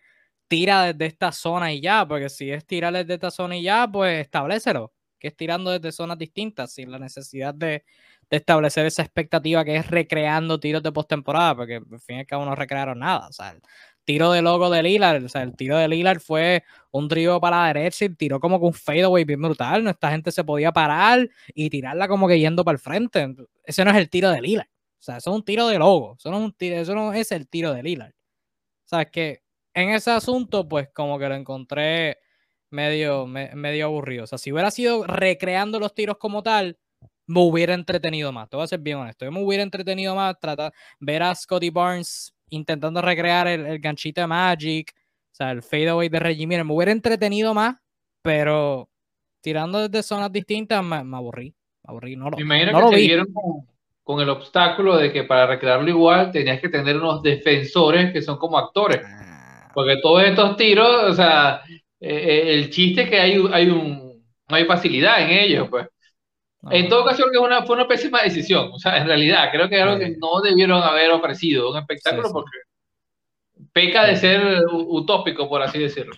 tira 0.47 0.93
desde 0.93 1.05
esta 1.07 1.31
zona 1.31 1.73
y 1.73 1.81
ya, 1.81 2.07
porque 2.07 2.29
si 2.29 2.51
es 2.51 2.65
tirar 2.65 2.93
desde 2.93 3.15
esta 3.15 3.31
zona 3.31 3.57
y 3.57 3.63
ya, 3.63 3.87
pues 3.91 4.21
establecelo, 4.21 4.93
que 5.19 5.29
es 5.29 5.35
tirando 5.35 5.71
desde 5.71 5.91
zonas 5.91 6.17
distintas, 6.17 6.73
sin 6.73 6.91
la 6.91 6.99
necesidad 6.99 7.53
de, 7.53 7.83
establecer 8.37 8.85
esa 8.85 9.01
expectativa 9.03 9.63
que 9.63 9.75
es 9.75 9.87
recreando 9.87 10.59
tiros 10.59 10.81
de 10.83 10.91
postemporada, 10.91 11.55
porque 11.55 11.75
al 11.75 11.99
fin 11.99 12.17
y 12.17 12.19
al 12.19 12.25
cabo 12.25 12.45
no 12.45 12.55
recrearon 12.55 12.99
nada. 12.99 13.27
O 13.27 13.33
sea, 13.33 13.51
el 13.51 13.61
tiro 14.05 14.31
de 14.31 14.41
logo 14.41 14.69
de 14.69 14.83
Lillard, 14.83 15.23
o 15.23 15.29
sea, 15.29 15.43
el 15.43 15.55
tiro 15.55 15.77
de 15.77 15.87
Lillard 15.87 16.19
fue 16.19 16.63
un 16.91 17.07
trío 17.07 17.39
para 17.39 17.61
la 17.61 17.67
derecha 17.67 18.05
y 18.05 18.09
tiró 18.09 18.39
como 18.39 18.59
con 18.59 18.67
un 18.67 18.73
fadeaway 18.73 19.23
bien 19.23 19.41
brutal. 19.41 19.87
Esta 19.87 20.11
gente 20.11 20.31
se 20.31 20.43
podía 20.43 20.71
parar 20.71 21.29
y 21.53 21.69
tirarla 21.69 22.07
como 22.07 22.27
que 22.27 22.39
yendo 22.39 22.63
para 22.65 22.75
el 22.75 22.79
frente. 22.79 23.35
Ese 23.63 23.85
no 23.85 23.91
es 23.91 23.97
el 23.97 24.09
tiro 24.09 24.29
de 24.31 24.41
Lillard. 24.41 24.67
O 24.67 25.03
sea, 25.05 25.17
eso 25.17 25.31
es 25.31 25.35
un 25.35 25.45
tiro 25.45 25.67
de 25.67 25.77
logo. 25.77 26.15
Eso 26.17 26.31
no 26.31 26.37
es, 26.37 26.43
un 26.43 26.53
tiro, 26.53 26.77
eso 26.77 26.95
no 26.95 27.13
es 27.13 27.31
el 27.31 27.47
tiro 27.47 27.73
de 27.73 27.83
Lillard. 27.83 28.11
O 28.11 28.87
sea, 28.87 29.01
es 29.03 29.11
que 29.11 29.43
en 29.73 29.89
ese 29.89 30.11
asunto, 30.11 30.67
pues 30.67 30.89
como 30.89 31.19
que 31.19 31.29
lo 31.29 31.35
encontré 31.35 32.19
medio, 32.69 33.27
medio 33.27 33.85
aburrido. 33.85 34.23
O 34.23 34.27
sea, 34.27 34.37
si 34.37 34.51
hubiera 34.51 34.71
sido 34.71 35.05
recreando 35.05 35.79
los 35.79 35.93
tiros 35.93 36.17
como 36.17 36.43
tal, 36.43 36.77
me 37.27 37.41
hubiera 37.41 37.73
entretenido 37.73 38.31
más. 38.31 38.49
Te 38.49 38.55
voy 38.55 38.63
a 38.63 38.67
ser 38.67 38.79
bien 38.79 38.97
honesto. 38.97 39.25
Yo 39.25 39.31
me 39.31 39.43
hubiera 39.43 39.63
entretenido 39.63 40.15
más 40.15 40.39
tratar 40.39 40.73
ver 40.99 41.23
a 41.23 41.33
Scotty 41.33 41.69
Barnes 41.69 42.33
intentando 42.49 43.01
recrear 43.01 43.47
el, 43.47 43.79
ganchito 43.79 44.21
de 44.21 44.27
Magic, 44.27 44.93
o 44.95 45.35
sea, 45.35 45.51
el 45.51 45.63
fadeaway 45.63 46.09
de 46.09 46.19
Reggie 46.19 46.47
Miller. 46.47 46.65
Me 46.65 46.73
hubiera 46.73 46.91
entretenido 46.91 47.53
más, 47.53 47.75
pero 48.21 48.89
tirando 49.41 49.87
desde 49.87 50.03
zonas 50.03 50.31
distintas 50.31 50.83
me, 50.83 50.97
aburrí. 50.97 51.55
Me 51.83 51.91
aburrí. 51.91 52.15
No 52.15 52.29
lo, 52.29 52.37
me 52.37 52.43
imagino 52.43 52.89
que 52.89 52.95
te 52.95 53.17
con, 53.33 53.67
con, 54.03 54.21
el 54.21 54.29
obstáculo 54.29 54.97
de 54.97 55.11
que 55.11 55.23
para 55.23 55.47
recrearlo 55.47 55.89
igual 55.89 56.31
tenías 56.31 56.61
que 56.61 56.69
tener 56.69 56.97
unos 56.97 57.23
defensores 57.23 58.13
que 58.13 58.21
son 58.21 58.37
como 58.37 58.57
actores. 58.57 59.01
Ah. 59.03 59.71
Porque 59.73 59.97
todos 60.01 60.23
estos 60.23 60.55
tiros, 60.55 61.11
o 61.11 61.13
sea, 61.13 61.61
eh, 61.67 61.81
eh, 61.99 62.53
el 62.53 62.69
chiste 62.69 63.03
es 63.03 63.09
que 63.09 63.19
hay, 63.19 63.43
hay 63.51 63.69
un, 63.69 64.23
no 64.47 64.55
hay 64.55 64.65
facilidad 64.65 65.21
en 65.23 65.29
ellos, 65.31 65.67
pues. 65.69 65.87
En 66.71 66.87
todo 66.87 67.05
caso, 67.05 67.25
que 67.31 67.37
una, 67.37 67.63
fue 67.63 67.75
una 67.75 67.87
pésima 67.87 68.21
decisión. 68.21 68.69
O 68.71 68.79
sea, 68.79 68.97
en 68.97 69.07
realidad, 69.07 69.49
creo 69.51 69.67
que 69.67 69.75
es 69.75 69.81
algo 69.81 69.99
que 69.99 70.15
no 70.17 70.41
debieron 70.41 70.81
haber 70.81 71.11
ofrecido 71.11 71.71
un 71.71 71.77
espectáculo 71.77 72.29
porque 72.31 72.57
peca 73.73 74.05
de 74.05 74.15
ser 74.15 74.65
utópico, 74.71 75.49
por 75.49 75.61
así 75.61 75.79
decirlo. 75.79 76.13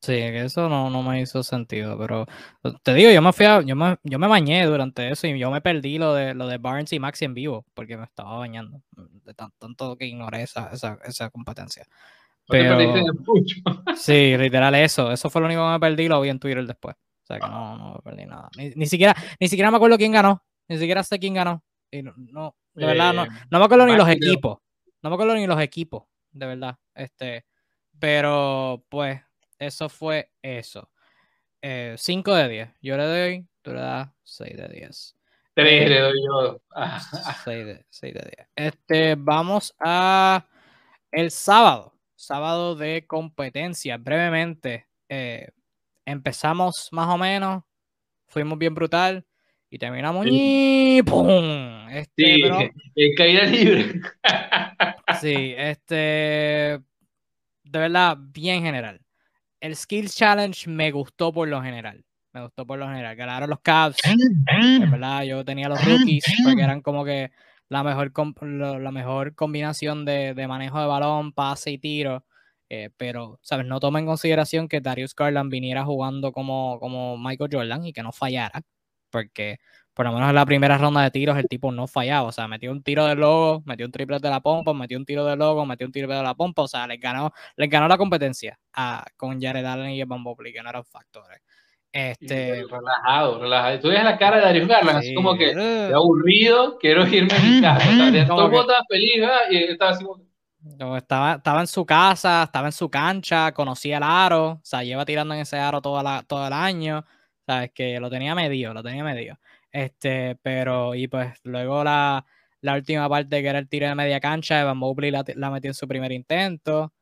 Sí, 0.00 0.14
eso 0.14 0.68
no, 0.68 0.90
no 0.90 1.02
me 1.02 1.20
hizo 1.20 1.42
sentido, 1.42 1.98
pero 1.98 2.24
te 2.84 2.94
digo, 2.94 3.10
yo 3.10 3.20
me 3.20 3.32
fui 3.32 3.46
a, 3.46 3.62
yo 3.62 3.74
me, 3.74 3.96
yo 4.04 4.18
me 4.20 4.28
bañé 4.28 4.64
durante 4.64 5.10
eso 5.10 5.26
y 5.26 5.36
yo 5.38 5.50
me 5.50 5.60
perdí 5.60 5.98
lo 5.98 6.14
de 6.14 6.34
lo 6.34 6.46
de 6.46 6.58
Barnes 6.58 6.92
y 6.92 7.00
Maxi 7.00 7.24
en 7.24 7.34
vivo 7.34 7.66
porque 7.74 7.96
me 7.96 8.04
estaba 8.04 8.38
bañando 8.38 8.80
de 9.24 9.34
tanto 9.34 9.96
que 9.96 10.06
ignoré 10.06 10.42
esa, 10.42 10.70
esa, 10.72 10.98
esa 11.04 11.30
competencia. 11.30 11.84
Pero, 12.46 12.78
sí, 13.96 14.36
literal 14.38 14.74
eso, 14.76 15.10
eso 15.10 15.28
fue 15.28 15.40
lo 15.40 15.48
único 15.48 15.66
que 15.66 15.72
me 15.72 15.80
perdí, 15.80 16.08
lo 16.08 16.20
vi 16.20 16.28
en 16.28 16.38
Twitter 16.38 16.64
después. 16.64 16.94
O 17.28 17.34
sea 17.34 17.40
que 17.40 17.46
no, 17.46 17.76
no 17.76 18.00
perdí 18.02 18.24
nada. 18.24 18.48
Ni, 18.56 18.86
siquiera, 18.86 19.14
ni 19.38 19.48
siquiera 19.48 19.70
me 19.70 19.76
acuerdo 19.76 19.98
quién 19.98 20.12
ganó. 20.12 20.42
Ni 20.66 20.78
siquiera 20.78 21.02
sé 21.02 21.18
quién 21.18 21.34
ganó. 21.34 21.62
Y 21.90 22.02
no, 22.02 22.56
de 22.72 22.86
verdad, 22.86 23.12
no, 23.12 23.24
eh, 23.24 23.28
no 23.50 23.58
me 23.58 23.64
acuerdo 23.66 23.86
ni 23.86 23.96
los 23.96 24.08
equipos. 24.08 24.58
No 25.02 25.10
me 25.10 25.14
acuerdo 25.14 25.34
ni 25.34 25.46
los 25.46 25.60
equipos, 25.60 26.04
de 26.30 26.46
verdad. 26.46 26.78
Este, 26.94 27.44
pero 27.98 28.82
pues, 28.88 29.20
eso 29.58 29.90
fue 29.90 30.32
eso. 30.40 30.90
5 31.60 31.62
eh, 31.62 32.42
de 32.42 32.48
10. 32.48 32.68
Yo 32.80 32.96
le 32.96 33.04
doy, 33.04 33.48
tú 33.60 33.72
le 33.72 33.80
das 33.80 34.08
6 34.22 34.56
de 34.56 34.68
10. 34.68 35.16
3 35.54 35.66
eh, 35.66 35.88
le 35.88 36.00
doy 36.00 36.24
yo. 36.24 36.62
6 37.44 37.66
de, 37.66 37.86
6 37.90 38.14
de 38.14 38.32
10. 38.36 38.48
Este, 38.56 39.14
vamos 39.16 39.74
a 39.80 40.46
el 41.12 41.30
sábado. 41.30 41.92
Sábado 42.14 42.74
de 42.74 43.06
competencia. 43.06 43.98
Brevemente. 43.98 44.88
Eh, 45.10 45.50
empezamos 46.10 46.88
más 46.90 47.08
o 47.08 47.18
menos, 47.18 47.62
fuimos 48.28 48.58
bien 48.58 48.74
brutal 48.74 49.26
y 49.70 49.78
terminamos 49.78 50.26
y 50.28 51.02
¡pum! 51.02 51.88
Este, 51.90 52.70
sí, 52.94 53.14
caída 53.16 53.44
libre. 53.44 54.00
Sí, 55.20 55.54
este. 55.56 56.78
De 57.64 57.78
verdad, 57.78 58.16
bien 58.18 58.62
general. 58.62 59.00
El 59.58 59.74
Skills 59.74 60.14
Challenge 60.14 60.70
me 60.70 60.92
gustó 60.92 61.32
por 61.32 61.48
lo 61.48 61.60
general. 61.62 62.04
Me 62.32 62.42
gustó 62.42 62.66
por 62.66 62.78
lo 62.78 62.86
general. 62.86 63.16
Ganaron 63.16 63.50
los 63.50 63.60
Cavs. 63.60 63.98
Es 64.04 64.90
verdad, 64.90 65.22
yo 65.22 65.44
tenía 65.44 65.68
los 65.68 65.82
rookies 65.82 66.24
porque 66.44 66.62
eran 66.62 66.82
como 66.82 67.04
que 67.04 67.32
la 67.68 67.82
mejor, 67.82 68.12
la 68.42 68.92
mejor 68.92 69.34
combinación 69.34 70.04
de, 70.04 70.34
de 70.34 70.46
manejo 70.46 70.78
de 70.78 70.86
balón, 70.86 71.32
pase 71.32 71.70
y 71.72 71.78
tiro. 71.78 72.24
Eh, 72.70 72.90
pero, 72.96 73.38
¿sabes? 73.42 73.66
No 73.66 73.80
toma 73.80 73.98
en 73.98 74.06
consideración 74.06 74.68
que 74.68 74.80
Darius 74.80 75.14
Garland 75.14 75.50
viniera 75.50 75.84
jugando 75.84 76.32
como, 76.32 76.78
como 76.80 77.16
Michael 77.16 77.50
Jordan 77.50 77.86
y 77.86 77.92
que 77.92 78.02
no 78.02 78.12
fallara, 78.12 78.60
porque 79.10 79.58
por 79.94 80.06
lo 80.06 80.12
menos 80.12 80.28
en 80.28 80.34
la 80.34 80.46
primera 80.46 80.78
ronda 80.78 81.02
de 81.02 81.10
tiros 81.10 81.36
el 81.38 81.48
tipo 81.48 81.72
no 81.72 81.88
fallaba, 81.88 82.28
o 82.28 82.32
sea, 82.32 82.46
metió 82.46 82.70
un 82.70 82.82
tiro 82.82 83.06
de 83.06 83.16
logo, 83.16 83.62
metió 83.64 83.84
un 83.84 83.90
triple 83.90 84.18
de 84.20 84.30
la 84.30 84.40
pompa, 84.40 84.72
metió 84.74 84.98
un 84.98 85.04
tiro 85.04 85.24
de 85.24 85.34
logo, 85.34 85.66
metió 85.66 85.86
un 85.86 85.92
triple 85.92 86.14
de 86.14 86.22
la 86.22 86.34
pompa, 86.34 86.62
o 86.62 86.68
sea, 86.68 86.86
les 86.86 87.00
ganó, 87.00 87.32
les 87.56 87.68
ganó 87.68 87.88
la 87.88 87.96
competencia 87.96 88.60
a, 88.74 89.04
con 89.16 89.40
Jared 89.40 89.64
Allen 89.64 89.90
y 89.90 90.00
Evan 90.00 90.20
Mobley, 90.20 90.52
que 90.52 90.62
no 90.62 90.70
eran 90.70 90.84
factores. 90.84 91.40
Este... 91.90 92.64
Relajado, 92.70 93.40
relajado. 93.40 93.80
Tú 93.80 93.88
ves 93.88 94.04
la 94.04 94.18
cara 94.18 94.36
de 94.36 94.42
Darius 94.42 94.68
Garland, 94.68 94.98
así 94.98 95.14
como 95.14 95.36
que 95.36 95.52
aburrido, 95.92 96.78
quiero 96.78 97.04
irme 97.08 97.34
a 97.34 97.40
mi 97.40 97.60
casa. 97.62 98.34
O 98.34 98.66
sea, 98.66 98.82
feliz 98.88 99.14
y 99.50 99.56
estaba 99.56 99.90
así 99.90 100.04
como 100.04 100.27
estaba, 100.96 101.34
estaba 101.36 101.60
en 101.60 101.66
su 101.66 101.86
casa, 101.86 102.42
estaba 102.44 102.68
en 102.68 102.72
su 102.72 102.90
cancha, 102.90 103.52
conocía 103.52 103.98
el 103.98 104.02
aro, 104.02 104.46
o 104.52 104.60
sea, 104.62 104.82
lleva 104.82 105.04
tirando 105.04 105.34
en 105.34 105.40
ese 105.40 105.58
aro 105.58 105.80
todo, 105.80 106.02
la, 106.02 106.22
todo 106.26 106.46
el 106.46 106.52
año, 106.52 107.04
sabes 107.46 107.70
que 107.72 108.00
lo 108.00 108.10
tenía 108.10 108.34
medio, 108.34 108.74
lo 108.74 108.82
tenía 108.82 109.04
medio. 109.04 109.38
Este, 109.72 110.36
pero, 110.42 110.94
y 110.94 111.08
pues 111.08 111.38
luego 111.44 111.84
la, 111.84 112.24
la 112.60 112.74
última 112.74 113.08
parte 113.08 113.42
que 113.42 113.48
era 113.48 113.58
el 113.58 113.68
tiro 113.68 113.88
de 113.88 113.94
media 113.94 114.20
cancha, 114.20 114.60
Evan 114.60 114.78
Mobley 114.78 115.10
la, 115.10 115.24
la 115.36 115.50
metió 115.50 115.70
en 115.70 115.74
su 115.74 115.86
primer 115.88 116.12
intento. 116.12 116.92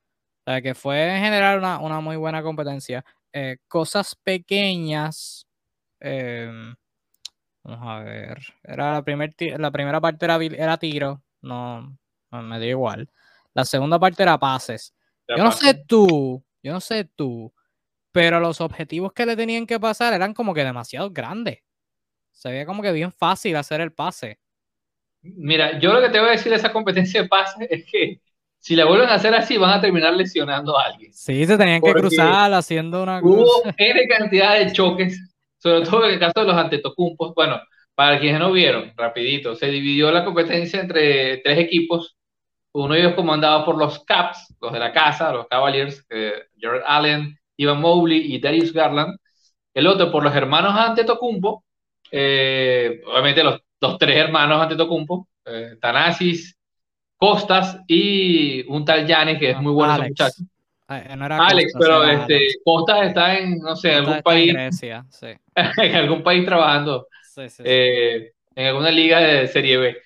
O 0.47 0.51
sea, 0.53 0.63
que 0.63 0.75
fue 0.75 1.17
en 1.17 1.23
general 1.25 1.59
una, 1.59 1.79
una 1.81 2.01
muy 2.01 2.17
buena 2.17 2.43
competencia. 2.43 3.05
Eh, 3.33 3.59
cosas 3.69 4.15
pequeñas. 4.17 5.47
Em, 6.01 6.75
vamos 7.65 7.89
a 7.89 8.01
ver. 8.05 8.39
Era 8.65 8.93
la, 8.95 9.03
primer, 9.05 9.35
la 9.59 9.71
primera 9.71 10.01
parte 10.01 10.25
era, 10.27 10.37
era 10.45 10.79
tiro. 10.79 11.23
No, 11.43 11.99
me 12.33 12.59
dio 12.61 12.71
igual. 12.71 13.11
La 13.57 13.65
segunda 13.65 13.99
parte 13.99 14.23
era 14.23 14.39
pases. 14.39 14.95
yo 15.27 15.43
no 15.43 15.51
sé 15.51 15.73
tú, 15.89 16.45
yo 16.63 16.73
no 16.75 16.81
sé 16.81 17.05
tú, 17.05 17.55
pero 18.13 18.39
los 18.39 18.61
objetivos 18.61 19.15
que 19.15 19.25
le 19.25 19.35
tenían 19.35 19.67
que 19.67 19.81
pasar 19.81 20.13
eran 20.13 20.35
como 20.35 20.53
que 20.53 20.63
demasiado 20.63 21.11
grandes. 21.11 21.61
Se 22.33 22.51
veía 22.51 22.67
como 22.67 22.83
que 22.83 22.93
bien 22.93 23.11
fácil 23.11 23.57
hacer 23.57 23.81
el 23.81 23.95
pase. 23.95 24.39
Mira, 25.23 25.79
yo 25.79 25.95
lo 25.95 26.03
que 26.03 26.11
te 26.11 26.21
voy 26.21 26.29
a 26.29 26.33
decir 26.33 26.51
de 26.51 26.59
esa 26.59 26.71
competencia 26.71 27.23
de 27.23 27.29
pases 27.29 27.67
es 27.71 27.87
que 27.91 28.21
si 28.59 28.77
la 28.77 28.85
vuelven 28.85 29.09
a 29.09 29.15
hacer 29.15 29.35
así, 29.35 29.57
van 29.57 29.79
a 29.79 29.81
terminar 29.81 30.13
lesionando 30.13 30.79
a 30.79 30.85
alguien. 30.89 31.15
Sí, 31.15 31.47
se 31.47 31.57
tenían 31.57 31.81
que 31.81 31.95
cruzar 31.95 32.53
haciendo 32.53 33.05
una 33.05 33.21
Hubo 33.23 33.63
N 33.79 34.07
cantidad 34.07 34.59
de 34.59 34.71
choques, 34.71 35.19
sobre 35.57 35.87
todo 35.87 36.05
en 36.05 36.13
el 36.13 36.21
caso 36.21 36.41
de 36.41 36.47
los 36.47 36.57
antetocumpos. 36.57 37.35
Bueno, 37.35 37.59
para 37.95 38.21
quienes 38.21 38.39
no 38.39 38.53
vieron, 38.53 38.93
rapidito, 38.99 39.57
se 39.57 39.69
dividió 39.69 40.11
la 40.11 40.27
competencia 40.27 40.79
entre 40.79 41.39
tres 41.39 41.59
equipos 41.59 42.16
uno 42.85 42.95
de 42.95 43.01
ellos 43.01 43.15
comandado 43.15 43.65
por 43.65 43.79
los 43.79 44.05
Caps, 44.05 44.55
los 44.61 44.73
de 44.73 44.79
la 44.79 44.93
casa, 44.93 45.33
los 45.33 45.47
Cavaliers, 45.49 46.05
eh, 46.11 46.45
Jared 46.61 46.83
Allen, 46.87 47.39
Ivan 47.57 47.81
Mobley 47.81 48.35
y 48.35 48.39
Darius 48.39 48.73
Garland. 48.73 49.17
El 49.73 49.87
otro 49.87 50.11
por 50.11 50.23
los 50.23 50.35
hermanos 50.35 50.75
Antetokounmpo, 50.75 51.65
eh, 52.11 53.01
obviamente 53.07 53.43
los, 53.43 53.61
tres 53.99 54.17
hermanos 54.17 54.63
Antetokounmpo, 54.63 55.29
eh, 55.45 55.77
Tanasis, 55.81 56.57
Costas 57.17 57.79
y 57.87 58.67
un 58.71 58.85
tal 58.85 59.07
Giannis 59.07 59.39
que 59.39 59.51
es 59.51 59.61
muy 59.61 59.73
bueno 59.73 59.95
ese 59.95 60.09
muchacho. 60.09 60.43
Eh, 60.89 61.17
Alex, 61.19 61.73
pero 61.79 62.05
este, 62.05 62.47
Costas 62.65 63.09
está 63.09 63.39
en, 63.39 63.59
no 63.59 63.75
sé, 63.75 63.95
algún 63.95 64.23
país. 64.23 64.51
En, 64.51 64.55
Grecia, 64.55 65.05
sí. 65.11 65.29
en 65.55 65.97
algún 65.97 66.23
país 66.23 66.45
trabajando. 66.45 67.09
Sí, 67.23 67.49
sí, 67.49 67.63
eh, 67.65 68.33
en 68.55 68.67
alguna 68.67 68.91
liga 68.91 69.21
de 69.21 69.49
Serie 69.49 69.77
B. 69.79 69.97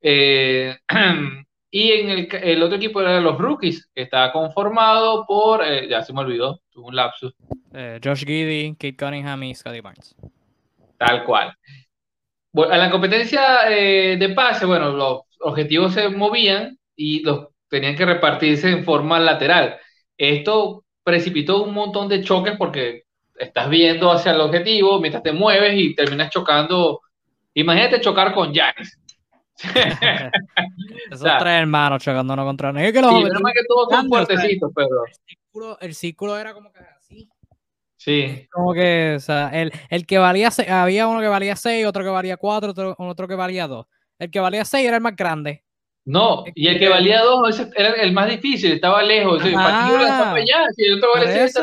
Eh, 0.00 0.76
Y 1.70 1.92
en 1.92 2.10
el, 2.10 2.28
el, 2.42 2.62
otro 2.62 2.76
equipo 2.76 3.00
era 3.00 3.20
los 3.20 3.38
rookies, 3.38 3.90
que 3.94 4.02
estaba 4.02 4.32
conformado 4.32 5.24
por, 5.26 5.64
eh, 5.64 5.88
ya 5.88 6.02
se 6.02 6.12
me 6.12 6.20
olvidó, 6.20 6.60
tuvo 6.70 6.88
un 6.88 6.96
lapsus. 6.96 7.34
Eh, 7.74 8.00
Josh 8.02 8.24
Giddy, 8.24 8.74
Kate 8.74 8.96
Cunningham 8.96 9.42
y 9.42 9.54
Scotty 9.54 9.80
Barnes. 9.80 10.14
Tal 10.96 11.24
cual. 11.24 11.52
Bueno, 12.52 12.72
en 12.72 12.80
la 12.80 12.90
competencia 12.90 13.70
eh, 13.70 14.16
de 14.16 14.28
pase, 14.30 14.64
bueno, 14.64 14.90
los 14.92 15.22
objetivos 15.40 15.92
se 15.92 16.08
movían 16.08 16.78
y 16.94 17.20
los 17.20 17.48
tenían 17.68 17.96
que 17.96 18.06
repartirse 18.06 18.70
en 18.70 18.84
forma 18.84 19.18
lateral. 19.18 19.76
Esto 20.16 20.84
precipitó 21.02 21.62
un 21.62 21.74
montón 21.74 22.08
de 22.08 22.22
choques 22.22 22.54
porque 22.56 23.02
estás 23.38 23.68
viendo 23.68 24.10
hacia 24.10 24.32
el 24.32 24.40
objetivo 24.40 24.98
mientras 25.00 25.22
te 25.22 25.32
mueves 25.32 25.74
y 25.76 25.94
terminas 25.94 26.30
chocando. 26.30 27.00
Imagínate 27.54 28.00
chocar 28.00 28.32
con 28.32 28.52
Giannis. 28.52 28.98
Esos 31.10 31.30
tres 31.38 31.52
hermanos 31.60 32.04
contra 32.04 32.72
que 32.72 33.00
los 33.00 33.14
sí, 33.14 33.24
que 33.24 33.64
todos 33.66 33.88
son 33.90 34.08
fuertecitos, 34.08 34.72
pero. 34.74 35.04
El 35.80 35.94
círculo, 35.94 36.36
era 36.36 36.52
como 36.52 36.70
que 36.72 36.80
así. 36.80 37.28
Sí. 37.96 38.46
Como 38.52 38.74
que, 38.74 39.14
o 39.16 39.20
sea, 39.20 39.48
el, 39.52 39.72
el 39.88 40.06
que 40.06 40.18
valía, 40.18 40.50
había 40.68 41.08
uno 41.08 41.20
que 41.20 41.28
valía 41.28 41.56
6, 41.56 41.86
otro 41.86 42.04
que 42.04 42.10
valía 42.10 42.36
4, 42.36 42.70
otro, 42.70 42.94
otro 42.98 43.26
que 43.26 43.34
valía 43.34 43.66
2. 43.66 43.86
El 44.18 44.30
que 44.30 44.40
valía 44.40 44.64
6 44.64 44.86
era 44.86 44.96
el 44.96 45.02
más 45.02 45.16
grande. 45.16 45.64
No, 46.04 46.44
y 46.54 46.68
el 46.68 46.78
que 46.78 46.88
valía 46.88 47.20
2 47.22 47.68
era 47.74 47.90
el 47.94 48.12
más 48.12 48.28
difícil, 48.28 48.72
estaba 48.72 49.02
lejos. 49.02 49.42
Ah, 49.56 50.34
allá, 50.34 50.66
si 50.76 50.84
el 50.84 50.98
otro 50.98 51.08
valía 51.14 51.48
6, 51.48 51.58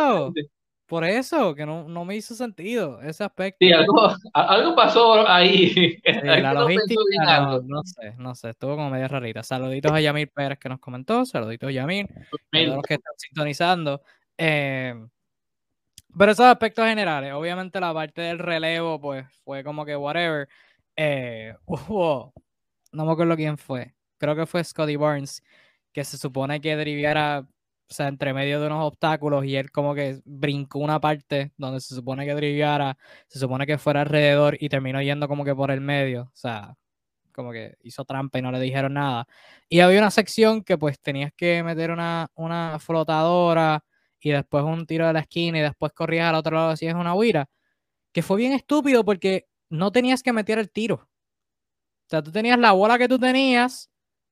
por 0.94 1.06
eso, 1.06 1.56
que 1.56 1.66
no, 1.66 1.90
no, 1.90 2.06
me 2.06 2.16
hizo 2.16 2.36
sentido 2.36 3.02
ese 3.02 3.24
aspecto. 3.24 3.58
Sí, 3.60 3.74
algo, 3.74 4.10
algo 4.36 4.76
pasó 4.76 5.28
ahí. 5.28 6.00
la 6.24 6.54
logística, 6.54 7.40
no, 7.42 7.62
no, 7.64 7.82
sé, 7.84 8.14
no 8.20 8.36
sé, 8.36 8.52
estuvo 8.52 8.76
como 8.76 8.92
medio 8.92 9.08
rarita. 9.08 9.42
Saluditos 9.42 9.92
a 9.92 10.00
Yamir 10.00 10.32
Pérez 10.32 10.60
que 10.60 10.70
nos 10.70 10.80
comentó, 10.80 11.26
saluditos 11.26 11.70
a 11.70 11.72
Yamir, 11.72 12.06
a 12.12 12.38
todos 12.52 12.76
los 12.76 12.84
que 12.84 12.94
están 12.94 13.14
sintonizando. 13.18 14.04
Eh, 14.38 14.94
pero 16.16 16.32
esos 16.32 16.46
aspectos 16.46 16.86
generales, 16.86 17.34
obviamente 17.34 17.80
la 17.80 17.92
parte 17.92 18.22
del 18.22 18.38
relevo, 18.38 19.02
pues 19.02 19.26
fue 19.44 19.64
como 19.64 19.86
que 19.86 19.96
whatever. 19.96 20.48
Eh, 20.96 21.56
hubo, 21.66 22.36
no 22.92 23.04
me 23.04 23.14
acuerdo 23.14 23.36
quién 23.36 23.58
fue, 23.58 23.96
creo 24.20 24.36
que 24.36 24.46
fue 24.46 24.64
Scotty 24.64 24.96
Barnes, 24.96 25.42
que 25.92 26.04
se 26.04 26.20
supone 26.20 26.62
que 26.62 26.76
deriviera 26.76 27.48
o 27.90 27.94
sea, 27.94 28.08
entre 28.08 28.34
medio 28.34 28.60
de 28.60 28.68
unos 28.68 28.84
obstáculos 28.86 29.46
y 29.46 29.56
él 29.56 29.72
como 29.72 29.94
que 29.96 30.22
brincó 30.26 30.80
una 30.80 31.00
parte 31.00 31.52
donde 31.58 31.82
se 31.82 31.96
supone 31.96 32.26
que 32.26 32.34
driviara, 32.34 32.98
se 33.28 33.40
supone 33.40 33.68
que 33.68 33.78
fuera 33.78 34.02
alrededor 34.02 34.58
y 34.60 34.70
terminó 34.70 35.02
yendo 35.02 35.28
como 35.28 35.46
que 35.46 35.56
por 35.56 35.72
el 35.72 35.82
medio, 35.82 36.24
o 36.24 36.36
sea, 36.36 36.76
como 37.34 37.52
que 37.52 37.76
hizo 37.84 38.06
trampa 38.06 38.40
y 38.40 38.42
no 38.42 38.52
le 38.52 38.60
dijeron 38.60 38.94
nada. 38.94 39.28
Y 39.70 39.82
había 39.82 40.00
una 40.00 40.12
sección 40.12 40.64
que 40.64 40.78
pues 40.78 41.00
tenías 41.02 41.32
que 41.36 41.64
meter 41.64 41.92
una, 41.92 42.30
una 42.36 42.80
flotadora 42.80 43.84
y 44.20 44.32
después 44.32 44.64
un 44.64 44.86
tiro 44.86 45.08
de 45.08 45.14
la 45.14 45.20
esquina 45.22 45.60
y 45.60 45.62
después 45.62 45.92
corrías 45.94 46.30
al 46.30 46.36
otro 46.36 46.56
lado 46.58 46.76
si 46.78 46.88
es 46.88 46.96
una 46.96 47.14
huira, 47.16 47.50
que 48.14 48.24
fue 48.24 48.38
bien 48.38 48.54
estúpido 48.54 49.06
porque 49.06 49.48
no 49.70 49.92
tenías 49.92 50.24
que 50.24 50.34
meter 50.34 50.60
el 50.60 50.72
tiro. 50.72 50.96
O 50.96 52.10
sea, 52.10 52.24
tú 52.24 52.32
tenías 52.32 52.60
la 52.60 52.74
bola 52.74 52.98
que 52.98 53.08
tú 53.08 53.20
tenías 53.20 53.92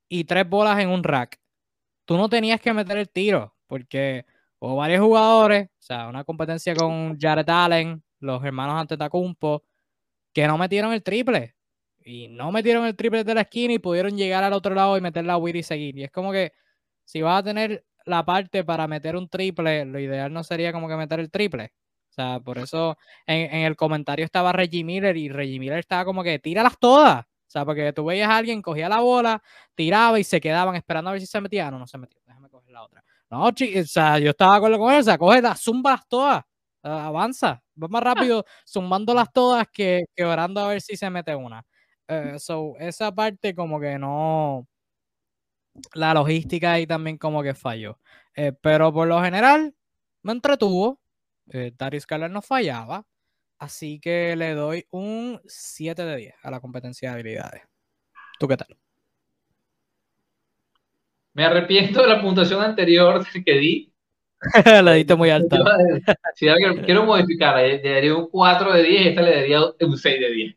y 0.10 0.26
tres 0.26 0.48
bolas 0.50 0.80
en 0.80 0.90
un 0.90 1.04
rack 1.04 1.41
tú 2.06 2.18
no 2.18 2.30
tenías 2.30 2.62
que 2.62 2.74
meter 2.74 2.98
el 2.98 3.10
tiro, 3.10 3.56
porque 3.68 4.26
hubo 4.60 4.76
varios 4.78 5.02
jugadores, 5.02 5.68
o 5.68 5.82
sea, 5.82 6.08
una 6.08 6.24
competencia 6.24 6.76
con 6.76 7.18
Jared 7.20 7.50
Allen, 7.50 8.04
los 8.20 8.44
hermanos 8.44 8.76
Antetokounmpo, 8.82 9.64
que 10.34 10.48
no 10.48 10.58
metieron 10.58 10.94
el 10.94 11.04
triple. 11.04 11.56
Y 12.04 12.30
no 12.30 12.52
metieron 12.52 12.86
el 12.86 12.96
triple 12.96 13.24
de 13.24 13.36
la 13.36 13.42
esquina 13.42 13.74
y 13.74 13.80
pudieron 13.80 14.18
llegar 14.18 14.44
al 14.44 14.54
otro 14.54 14.74
lado 14.76 14.98
y 14.98 15.02
meter 15.02 15.26
la 15.26 15.38
Wii 15.38 15.60
y 15.60 15.64
seguir. 15.64 15.98
Y 15.98 16.04
es 16.04 16.12
como 16.12 16.32
que 16.32 16.52
si 17.06 17.22
vas 17.22 17.40
a 17.42 17.44
tener 17.44 17.86
la 18.06 18.26
parte 18.26 18.64
para 18.64 18.88
meter 18.88 19.16
un 19.16 19.30
triple, 19.30 19.86
lo 19.86 20.00
ideal 20.00 20.34
no 20.34 20.44
sería 20.44 20.74
como 20.74 20.88
que 20.88 20.96
meter 20.96 21.20
el 21.20 21.32
triple. 21.32 21.74
O 22.10 22.14
sea, 22.14 22.40
por 22.40 22.58
eso 22.58 22.98
en, 23.28 23.54
en 23.54 23.66
el 23.66 23.76
comentario 23.76 24.26
estaba 24.26 24.52
Reggie 24.52 24.84
Miller 24.84 25.16
y 25.18 25.30
Reggie 25.30 25.60
Miller 25.60 25.80
estaba 25.80 26.06
como 26.06 26.24
que 26.24 26.40
tíralas 26.40 26.78
todas. 26.80 27.26
O 27.52 27.54
sea, 27.54 27.66
porque 27.66 27.92
tú 27.92 28.06
veías 28.06 28.30
a 28.30 28.38
alguien, 28.38 28.62
cogía 28.62 28.88
la 28.88 29.02
bola, 29.02 29.44
tiraba 29.76 30.18
y 30.18 30.24
se 30.24 30.40
quedaban 30.40 30.74
esperando 30.78 31.10
a 31.10 31.12
ver 31.12 31.20
si 31.20 31.28
se 31.28 31.42
metía. 31.42 31.70
No, 31.70 31.80
no 31.80 31.86
se 31.86 31.98
metió. 31.98 32.22
Déjame 32.26 32.48
coger 32.50 32.72
la 32.72 32.82
otra. 32.82 33.04
No, 33.30 33.44
o 33.44 33.52
sea, 33.86 34.20
yo 34.20 34.30
estaba 34.30 34.54
de 34.54 34.58
acuerdo 34.58 34.80
con 34.80 34.94
él. 34.94 35.02
O 35.02 35.04
sea, 35.04 35.18
coge 35.18 35.42
las, 35.42 35.62
zumbalas 35.62 36.08
todas. 36.08 36.46
avanza. 36.82 37.62
Va 37.82 37.90
más 37.90 38.02
rápido 38.02 38.46
zumbándolas 38.66 39.34
todas 39.34 39.68
que, 39.68 40.06
que 40.16 40.24
orando 40.24 40.62
a 40.62 40.70
ver 40.70 40.80
si 40.82 40.96
se 40.96 41.10
mete 41.10 41.36
una. 41.36 41.66
Uh, 42.08 42.40
so, 42.40 42.76
esa 42.80 43.14
parte 43.14 43.54
como 43.54 43.82
que 43.82 44.00
no. 44.00 44.66
La 45.94 46.14
logística 46.14 46.72
ahí 46.72 46.88
también 46.88 47.18
como 47.18 47.44
que 47.44 47.54
falló. 47.54 48.00
Eh, 48.34 48.54
pero 48.62 48.94
por 48.94 49.10
lo 49.10 49.22
general, 49.22 49.76
me 50.24 50.32
entretuvo. 50.32 51.02
Eh, 51.50 51.74
Darius 51.78 52.06
Carler 52.06 52.32
no 52.32 52.42
fallaba. 52.42 53.06
Así 53.62 54.00
que 54.00 54.36
le 54.36 54.56
doy 54.56 54.88
un 54.90 55.40
7 55.46 56.04
de 56.04 56.18
10 56.18 56.34
a 56.42 56.50
la 56.50 56.60
competencia 56.60 57.10
de 57.10 57.14
habilidades. 57.14 57.62
¿Tú 58.40 58.48
qué 58.48 58.58
tal? 58.58 58.76
Me 61.34 61.46
arrepiento 61.46 62.02
de 62.02 62.08
la 62.08 62.20
puntuación 62.20 62.60
anterior 62.64 63.24
que 63.46 63.54
di. 63.60 63.94
la 64.66 64.94
diste 64.94 65.14
muy 65.14 65.30
alta. 65.30 65.60
Si 66.34 66.48
quiero 66.86 67.06
modificar, 67.06 67.58
le 67.58 67.88
daría 67.88 68.16
un 68.16 68.30
4 68.32 68.74
de 68.74 68.82
10 68.82 69.02
y 69.02 69.08
esta 69.10 69.22
le 69.22 69.36
daría 69.36 69.62
un 69.80 69.96
6 69.96 70.20
de 70.20 70.32
10. 70.32 70.56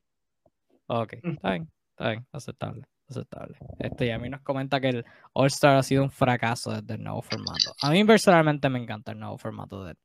Ok, 0.87 1.13
está 1.25 1.51
bien, 1.51 1.71
está 1.91 2.09
bien, 2.09 2.27
aceptable, 2.33 2.85
aceptable. 3.07 3.59
Este, 3.81 4.07
y 4.07 4.11
a 4.13 4.19
mí 4.19 4.31
nos 4.31 4.41
comenta 4.41 4.81
que 4.81 4.89
el 4.89 5.05
All-Star 5.35 5.77
ha 5.77 5.83
sido 5.83 6.05
un 6.05 6.11
fracaso 6.11 6.73
desde 6.73 6.95
el 6.95 7.03
nuevo 7.03 7.21
formato. 7.21 7.75
A 7.83 7.91
mí 7.91 8.03
personalmente 8.05 8.71
me 8.71 8.79
encanta 8.79 9.13
el 9.13 9.19
nuevo 9.19 9.37
formato 9.37 9.85
del, 9.85 9.99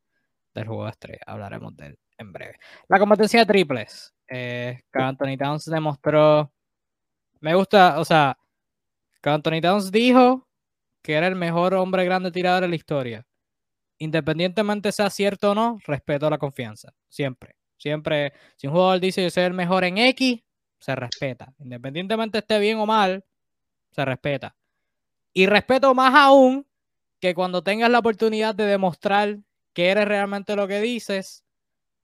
del 0.53 0.67
juego 0.67 0.83
de 0.83 0.91
estrella. 0.91 1.21
Hablaremos 1.25 1.77
de 1.77 1.85
él 1.85 1.99
en 2.19 2.31
breve. 2.31 2.59
La 2.87 2.99
competencia 2.99 3.45
triples. 3.45 4.13
Eh, 4.27 4.79
Anthony 4.93 5.37
Towns 5.37 5.65
demostró. 5.65 6.51
Me 7.39 7.55
gusta, 7.55 7.99
o 7.99 8.05
sea, 8.05 8.37
Anthony 9.23 9.61
Towns 9.61 9.91
dijo 9.91 10.47
que 11.01 11.13
era 11.13 11.27
el 11.27 11.35
mejor 11.35 11.73
hombre 11.73 12.05
grande 12.05 12.31
tirador 12.31 12.61
de 12.61 12.67
la 12.67 12.75
historia. 12.75 13.25
Independientemente 13.97 14.91
sea 14.91 15.09
cierto 15.09 15.51
o 15.51 15.55
no, 15.55 15.79
respeto 15.85 16.29
la 16.29 16.37
confianza. 16.37 16.93
Siempre. 17.07 17.55
Siempre, 17.77 18.33
si 18.57 18.67
un 18.67 18.73
jugador 18.73 18.99
dice 18.99 19.23
yo 19.23 19.29
soy 19.29 19.43
el 19.43 19.53
mejor 19.53 19.85
en 19.85 19.97
X, 19.97 20.41
se 20.79 20.95
respeta. 20.95 21.53
Independientemente 21.59 22.39
esté 22.39 22.59
bien 22.59 22.77
o 22.77 22.85
mal, 22.85 23.23
se 23.91 24.03
respeta. 24.03 24.55
Y 25.33 25.45
respeto 25.45 25.93
más 25.95 26.13
aún 26.13 26.67
que 27.19 27.33
cuando 27.33 27.61
tengas 27.63 27.89
la 27.89 27.99
oportunidad 27.99 28.53
de 28.55 28.65
demostrar 28.65 29.39
que 29.73 29.89
eres 29.89 30.07
realmente 30.07 30.55
lo 30.55 30.67
que 30.67 30.81
dices, 30.81 31.43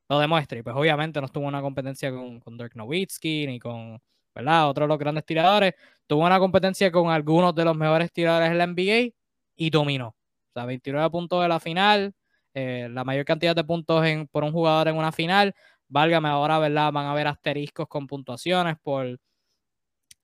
lo 0.10 0.20
demuestre. 0.20 0.60
Y 0.60 0.64
pues 0.64 0.76
obviamente 0.76 1.20
no 1.20 1.26
estuvo 1.28 1.46
una 1.46 1.62
competencia 1.62 2.12
con, 2.12 2.40
con 2.40 2.58
Dirk 2.58 2.76
Nowitzki 2.76 3.48
ni 3.48 3.60
con 3.60 4.00
¿verdad? 4.34 4.70
otros 4.70 4.86
de 4.86 4.90
los 4.90 5.00
grandes 5.00 5.26
tiradores. 5.26 5.74
Tuvo 6.08 6.26
una 6.26 6.40
competencia 6.40 6.92
con 6.92 7.10
algunos 7.10 7.56
de 7.56 7.66
los 7.66 7.76
mejores 7.76 8.12
tiradores 8.12 8.52
en 8.52 8.58
la 8.58 8.68
NBA 8.68 9.14
y 9.56 9.70
dominó. 9.70 10.10
O 10.10 10.16
sea, 10.54 10.66
29 10.66 11.10
puntos 11.10 11.42
de 11.42 11.48
la 11.48 11.60
final, 11.60 12.14
eh, 12.54 12.88
la 12.92 13.04
mayor 13.04 13.26
cantidad 13.26 13.56
de 13.56 13.64
puntos 13.64 14.06
en, 14.06 14.28
por 14.28 14.44
un 14.44 14.52
jugador 14.52 14.90
en 14.90 14.98
una 14.98 15.12
final. 15.12 15.56
Válgame 15.88 16.30
ahora, 16.30 16.60
¿verdad? 16.60 16.92
Van 16.92 17.06
a 17.06 17.12
haber 17.12 17.28
asteriscos 17.28 17.88
con 17.88 18.08
puntuaciones 18.08 18.76
por 18.82 19.18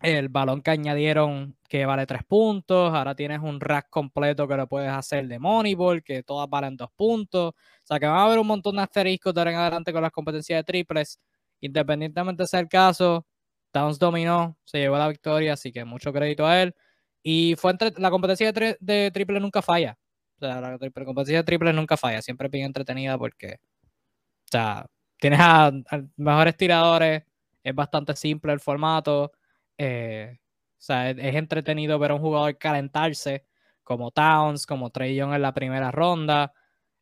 el 0.01 0.29
balón 0.29 0.61
que 0.61 0.71
añadieron 0.71 1.57
que 1.69 1.85
vale 1.85 2.05
tres 2.05 2.23
puntos. 2.23 2.93
Ahora 2.93 3.15
tienes 3.15 3.39
un 3.41 3.59
rack 3.59 3.89
completo 3.89 4.47
que 4.47 4.55
lo 4.55 4.67
puedes 4.67 4.89
hacer 4.89 5.27
de 5.27 5.39
Moneyball, 5.39 6.03
que 6.03 6.23
todas 6.23 6.49
valen 6.49 6.77
dos 6.77 6.89
puntos. 6.95 7.49
O 7.51 7.55
sea 7.83 7.99
que 7.99 8.05
van 8.07 8.17
a 8.17 8.23
haber 8.25 8.39
un 8.39 8.47
montón 8.47 8.75
de 8.75 8.81
asteriscos 8.83 9.33
de 9.33 9.41
ahora 9.41 9.51
en 9.51 9.57
adelante 9.57 9.93
con 9.93 10.01
las 10.01 10.11
competencias 10.11 10.59
de 10.59 10.63
triples. 10.63 11.19
Independientemente 11.61 12.47
sea 12.47 12.59
el 12.59 12.67
caso, 12.69 13.25
Towns 13.71 13.99
dominó, 13.99 14.57
se 14.65 14.79
llevó 14.79 14.97
la 14.97 15.07
victoria, 15.07 15.53
así 15.53 15.71
que 15.71 15.85
mucho 15.85 16.11
crédito 16.13 16.45
a 16.45 16.61
él. 16.61 16.75
Y 17.23 17.55
fue 17.57 17.71
entre, 17.71 17.91
la 17.97 18.09
competencia 18.09 18.51
de, 18.51 18.77
de 18.79 19.11
triple 19.11 19.39
nunca 19.39 19.61
falla. 19.61 19.97
O 20.41 20.45
sea, 20.45 20.59
la, 20.59 20.77
competencia 21.05 21.37
de 21.37 21.43
triple 21.43 21.71
nunca 21.73 21.97
falla. 21.97 22.21
Siempre 22.21 22.47
es 22.47 22.51
bien 22.51 22.65
entretenida 22.65 23.17
porque, 23.17 23.59
o 24.45 24.51
sea, 24.51 24.87
tienes 25.17 25.39
a, 25.41 25.71
mejores 26.17 26.57
tiradores, 26.57 27.23
es 27.63 27.75
bastante 27.75 28.15
simple 28.15 28.51
el 28.53 28.59
formato. 28.59 29.31
Eh, 29.83 30.37
o 30.37 30.75
sea, 30.77 31.09
es, 31.09 31.35
entretenido 31.35 31.97
ver 31.97 32.11
a 32.11 32.13
un 32.13 32.21
jugador 32.21 32.55
calentarse, 32.59 33.47
como 33.83 34.11
Towns, 34.11 34.67
como 34.67 34.91
Trey 34.91 35.15
Young 35.15 35.33
en 35.33 35.41
la 35.41 35.55
primera 35.55 35.89
ronda. 35.89 36.53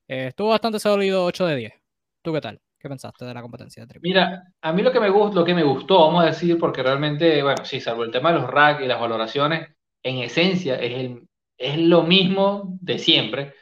Eh, 0.07 0.27
estuvo 0.27 0.49
bastante 0.49 0.79
sólido 0.79 1.25
8 1.25 1.45
de 1.45 1.55
10. 1.57 1.73
¿Tú 2.21 2.31
qué 2.31 2.39
tal? 2.39 2.61
¿Qué 2.79 2.87
pensaste 2.87 3.25
de 3.25 3.33
la 3.33 3.41
competencia 3.41 3.83
de 3.83 3.87
triple? 3.87 4.09
Mira, 4.09 4.53
a 4.61 4.71
mí 4.71 4.81
lo 4.81 4.93
que 4.93 5.01
me 5.01 5.09
gustó, 5.09 5.41
lo 5.41 5.45
que 5.45 5.53
me 5.53 5.63
gustó, 5.63 6.07
vamos 6.07 6.23
a 6.23 6.27
decir, 6.27 6.57
porque 6.57 6.81
realmente, 6.81 7.43
bueno, 7.43 7.65
sí, 7.65 7.81
salvo 7.81 8.05
el 8.05 8.11
tema 8.11 8.31
de 8.31 8.39
los 8.39 8.49
racks 8.49 8.81
y 8.81 8.87
las 8.87 9.01
valoraciones, 9.01 9.67
en 10.01 10.19
esencia 10.19 10.75
es, 10.75 10.93
el, 10.93 11.27
es 11.57 11.77
lo 11.77 12.03
mismo 12.03 12.77
de 12.79 12.97
siempre. 12.97 13.55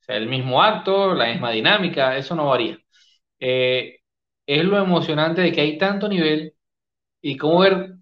O 0.00 0.04
sea, 0.04 0.16
el 0.16 0.28
mismo 0.28 0.62
acto, 0.62 1.14
la 1.14 1.26
misma 1.26 1.50
dinámica, 1.50 2.16
eso 2.16 2.34
no 2.34 2.46
varía. 2.46 2.78
Eh, 3.38 3.98
es 4.46 4.64
lo 4.64 4.78
emocionante 4.78 5.42
de 5.42 5.52
que 5.52 5.60
hay 5.60 5.78
tanto 5.78 6.08
nivel 6.08 6.54
y 7.20 7.36
cómo 7.36 7.60
ver 7.60 8.01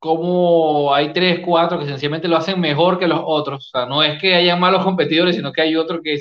cómo 0.00 0.94
hay 0.94 1.12
tres, 1.12 1.40
cuatro 1.44 1.78
que 1.78 1.86
sencillamente 1.86 2.28
lo 2.28 2.36
hacen 2.36 2.60
mejor 2.60 2.98
que 2.98 3.06
los 3.06 3.20
otros. 3.24 3.68
O 3.68 3.78
sea, 3.78 3.86
no 3.86 4.02
es 4.02 4.20
que 4.20 4.34
haya 4.34 4.56
malos 4.56 4.84
competidores, 4.84 5.36
sino 5.36 5.52
que 5.52 5.62
hay 5.62 5.76
otros 5.76 6.00
que 6.02 6.18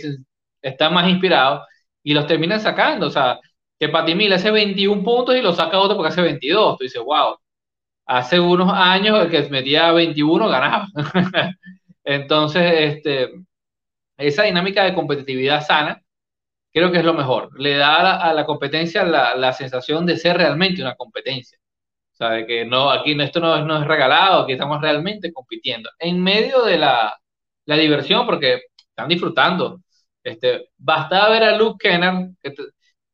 están 0.62 0.94
más 0.94 1.10
inspirados 1.10 1.68
y 2.04 2.13
los 2.13 2.28
terminan 2.28 2.60
sacando. 2.60 3.08
O 3.08 3.12
sea, 3.12 3.39
que 3.80 3.89
Patimil 3.89 4.34
hace 4.34 4.52
21 4.52 5.04
puntos 5.04 5.36
y 5.36 5.42
lo 5.42 5.54
saca 5.54 5.80
otro 5.80 5.96
porque 5.98 6.10
hace 6.10 6.22
22. 6.22 6.78
Tú 6.78 6.84
dices, 6.84 7.02
wow, 7.02 7.38
hace 8.06 8.39
unos 8.39 8.72
años 8.74 9.20
el 9.22 9.30
que 9.32 9.50
metía 9.50 9.92
21 9.94 10.50
ganaba. 10.50 10.88
Entonces, 12.04 12.96
este, 12.96 13.32
esa 14.18 14.44
dinámica 14.44 14.84
de 14.84 14.94
competitividad 14.94 15.65
sana 15.65 16.02
creo 16.74 16.92
que 16.92 17.00
es 17.00 17.06
lo 17.06 17.13
mejor. 17.13 17.60
Le 17.60 17.78
da 17.78 18.18
a 18.22 18.34
la, 18.34 18.46
competencia 18.46 19.04
la, 19.04 19.36
la, 19.36 19.54
sensación 19.54 20.06
de 20.06 20.18
ser 20.18 20.38
realmente 20.38 20.82
una 20.82 20.96
competencia. 20.96 21.58
De 22.19 22.45
que 22.45 22.65
no, 22.65 22.89
aquí 22.89 23.15
esto 23.21 23.39
no, 23.39 23.82
es 23.82 23.88
regalado, 23.88 24.43
aquí 24.43 24.51
estamos 24.53 24.82
realmente 24.82 25.32
compitiendo. 25.32 25.89
En 25.99 26.21
medio 26.21 26.63
de 26.63 26.77
la, 26.77 27.17
diversión, 27.65 28.25
porque 28.25 28.62
están 28.77 29.08
disfrutando. 29.08 29.79
Este, 30.23 30.69
bastaba 30.77 31.29
ver 31.29 31.43
a 31.43 31.58
Luke 31.58 31.77
Kenner, 31.79 32.32
que 32.41 32.53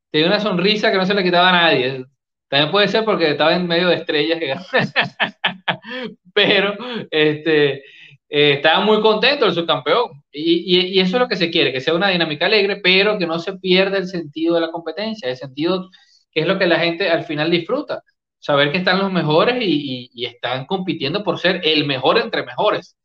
tenía 0.10 0.28
una 0.28 0.40
sonrisa 0.40 0.92
que 0.92 0.98
no 0.98 1.06
se 1.06 1.14
le 1.14 1.24
quitaba 1.24 1.50
a 1.50 1.52
nadie. 1.52 2.06
También 2.48 2.72
puede 2.72 2.88
ser 2.88 3.06
porque 3.06 3.32
estaba 3.32 3.56
en 3.56 3.68
medio 3.68 3.90
de 3.90 3.96
estrellas. 3.96 4.40
Pero 6.34 6.76
este, 7.12 7.84
eh, 8.30 8.54
estaba 8.54 8.84
muy 8.84 9.02
contento 9.02 9.46
el 9.46 9.54
subcampeón. 9.54 10.24
Y, 10.32 10.98
y, 10.98 11.00
eso 11.00 11.18
es 11.18 11.22
lo 11.22 11.28
que 11.28 11.36
se 11.36 11.52
quiere, 11.52 11.72
que 11.72 11.82
sea 11.82 11.94
una 11.94 12.10
dinámica 12.10 12.46
alegre, 12.48 12.78
pero 12.84 13.18
que 13.18 13.26
no 13.26 13.40
se 13.40 13.54
pierda 13.58 13.98
el 13.98 14.08
sentido 14.08 14.56
de 14.56 14.62
la 14.62 14.72
competencia, 14.72 15.30
el 15.30 15.38
sentido 15.38 15.90
que 16.32 16.42
es 16.42 16.48
lo 16.48 16.60
que 16.60 16.66
la 16.68 16.80
gente 16.80 17.10
al 17.10 17.24
final 17.24 17.50
disfruta. 17.52 18.04
Saber 18.46 18.72
que 18.72 18.78
están 18.78 19.00
los 19.00 19.12
mejores 19.12 19.56
y, 19.60 20.12
y 20.14 20.26
están 20.26 20.68
compitiendo 20.68 21.24
por 21.24 21.40
ser 21.40 21.62
el 21.64 21.86
mejor 21.86 22.20
entre 22.20 22.46
mejores. 22.46 22.96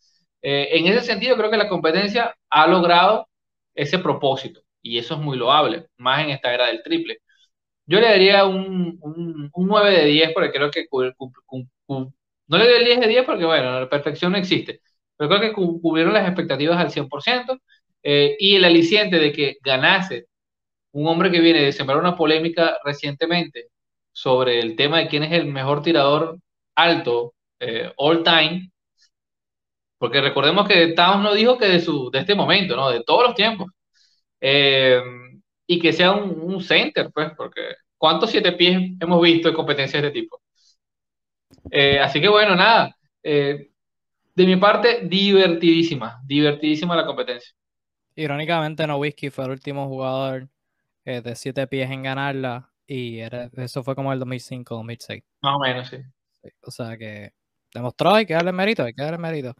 Eh, 0.42 0.68
en 0.72 0.86
ese 0.86 1.00
sentido, 1.02 1.36
creo 1.36 1.50
que 1.50 1.56
la 1.56 1.68
competencia 1.68 2.34
ha 2.50 2.66
logrado 2.66 3.26
ese 3.74 3.98
propósito 3.98 4.60
y 4.82 4.98
eso 4.98 5.14
es 5.14 5.20
muy 5.20 5.38
loable, 5.38 5.86
más 5.96 6.24
en 6.24 6.30
esta 6.30 6.52
era 6.54 6.66
del 6.66 6.82
triple. 6.82 7.18
Yo 7.86 8.00
le 8.00 8.08
daría 8.08 8.44
un, 8.44 8.98
un, 9.02 9.66
9 9.66 9.90
de 9.90 10.04
10 10.06 10.32
porque 10.34 10.52
creo 10.52 10.70
que 10.70 10.86
no 12.48 12.58
le 12.58 12.64
doy 12.64 12.74
el 12.78 12.84
10 12.84 13.00
de 13.00 13.08
10 13.08 13.24
porque, 13.24 13.44
bueno, 13.46 13.80
la 13.80 13.88
perfección 13.88 14.32
no 14.32 14.38
existe, 14.38 14.80
pero 15.16 15.30
creo 15.30 15.40
que 15.40 15.52
cubrieron 15.54 16.12
las 16.14 16.26
expectativas 16.26 16.78
al 16.78 16.90
100% 16.90 17.58
eh, 18.02 18.36
y 18.38 18.56
el 18.56 18.64
aliciente 18.64 19.18
de 19.18 19.32
que 19.32 19.56
ganase 19.62 20.26
un 20.92 21.06
hombre 21.08 21.30
que 21.30 21.40
viene 21.40 21.62
de 21.62 21.72
sembrar 21.72 21.98
una 21.98 22.16
polémica 22.16 22.78
recientemente 22.84 23.68
sobre 24.20 24.60
el 24.60 24.76
tema 24.76 24.98
de 24.98 25.08
quién 25.08 25.22
es 25.22 25.32
el 25.32 25.46
mejor 25.46 25.80
tirador 25.82 26.38
alto 26.74 27.32
eh, 27.58 27.90
all 27.96 28.22
time, 28.22 28.70
porque 29.96 30.20
recordemos 30.20 30.68
que 30.68 30.88
Towns 30.88 31.22
no 31.22 31.32
dijo 31.32 31.56
que 31.56 31.66
de, 31.66 31.80
su, 31.80 32.10
de 32.10 32.18
este 32.18 32.34
momento, 32.34 32.76
¿no? 32.76 32.90
De 32.90 33.02
todos 33.02 33.28
los 33.28 33.34
tiempos. 33.34 33.68
Eh, 34.38 35.00
y 35.66 35.80
que 35.80 35.94
sea 35.94 36.12
un, 36.12 36.62
center, 36.62 37.10
pues, 37.14 37.32
porque 37.34 37.60
¿cuántos 37.96 38.30
siete 38.30 38.52
pies 38.52 38.92
hemos 39.00 39.22
visto 39.22 39.48
en 39.48 39.54
competencias 39.54 40.02
de 40.02 40.08
este 40.08 40.20
tipo? 40.20 40.42
Eh, 41.70 41.98
así 41.98 42.20
que 42.20 42.28
bueno, 42.28 42.54
nada. 42.54 42.94
De 43.22 43.70
mi 44.36 44.56
parte, 44.56 45.00
divertidísima, 45.04 46.20
divertidísima 46.26 46.94
la 46.94 47.06
competencia. 47.06 47.52
Irónicamente, 48.16 48.86
No 48.86 48.98
Whiskey 48.98 49.30
fue 49.30 49.46
el 49.46 49.52
último 49.52 49.88
jugador 49.88 50.48
de 51.04 51.34
siete 51.34 51.66
pies 51.66 51.90
en 51.90 52.02
ganarla 52.02 52.69
y 52.92 53.20
eso 53.20 53.84
fue 53.84 53.94
como 53.94 54.12
el 54.12 54.18
2005, 54.18 54.74
2006. 54.74 55.22
Más 55.42 55.54
o 55.54 55.60
menos, 55.60 55.88
sí. 55.88 55.98
O 56.62 56.72
sea 56.72 56.98
que 56.98 57.34
demostró, 57.72 58.12
hay 58.12 58.26
que 58.26 58.34
darle 58.34 58.50
mérito, 58.50 58.82
hay 58.82 58.94
que 58.94 59.02
darle 59.02 59.16
mérito. 59.16 59.54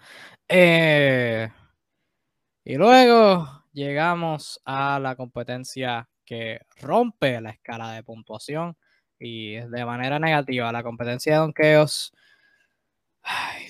y 2.64 2.75
luego 2.75 3.47
llegamos 3.73 4.61
a 4.64 4.99
la 4.99 5.14
competencia 5.14 6.09
que 6.25 6.59
rompe 6.81 7.40
la 7.40 7.51
escala 7.51 7.93
de 7.93 8.03
puntuación 8.03 8.77
y 9.16 9.59
de 9.59 9.85
manera 9.85 10.19
negativa 10.19 10.73
la 10.73 10.83
competencia 10.83 11.35
de 11.35 11.38
donkeos. 11.38 12.12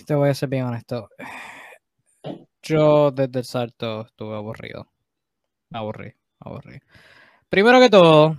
te 0.06 0.14
voy 0.14 0.30
a 0.30 0.34
ser 0.34 0.48
bien 0.48 0.64
honesto. 0.64 1.10
Yo 2.62 3.10
desde 3.10 3.40
el 3.40 3.44
salto 3.44 4.06
estuve 4.06 4.36
aburrido. 4.36 4.90
Aburrí, 5.70 6.14
aburrí. 6.38 6.78
Primero 7.50 7.78
que 7.78 7.90
todo, 7.90 8.38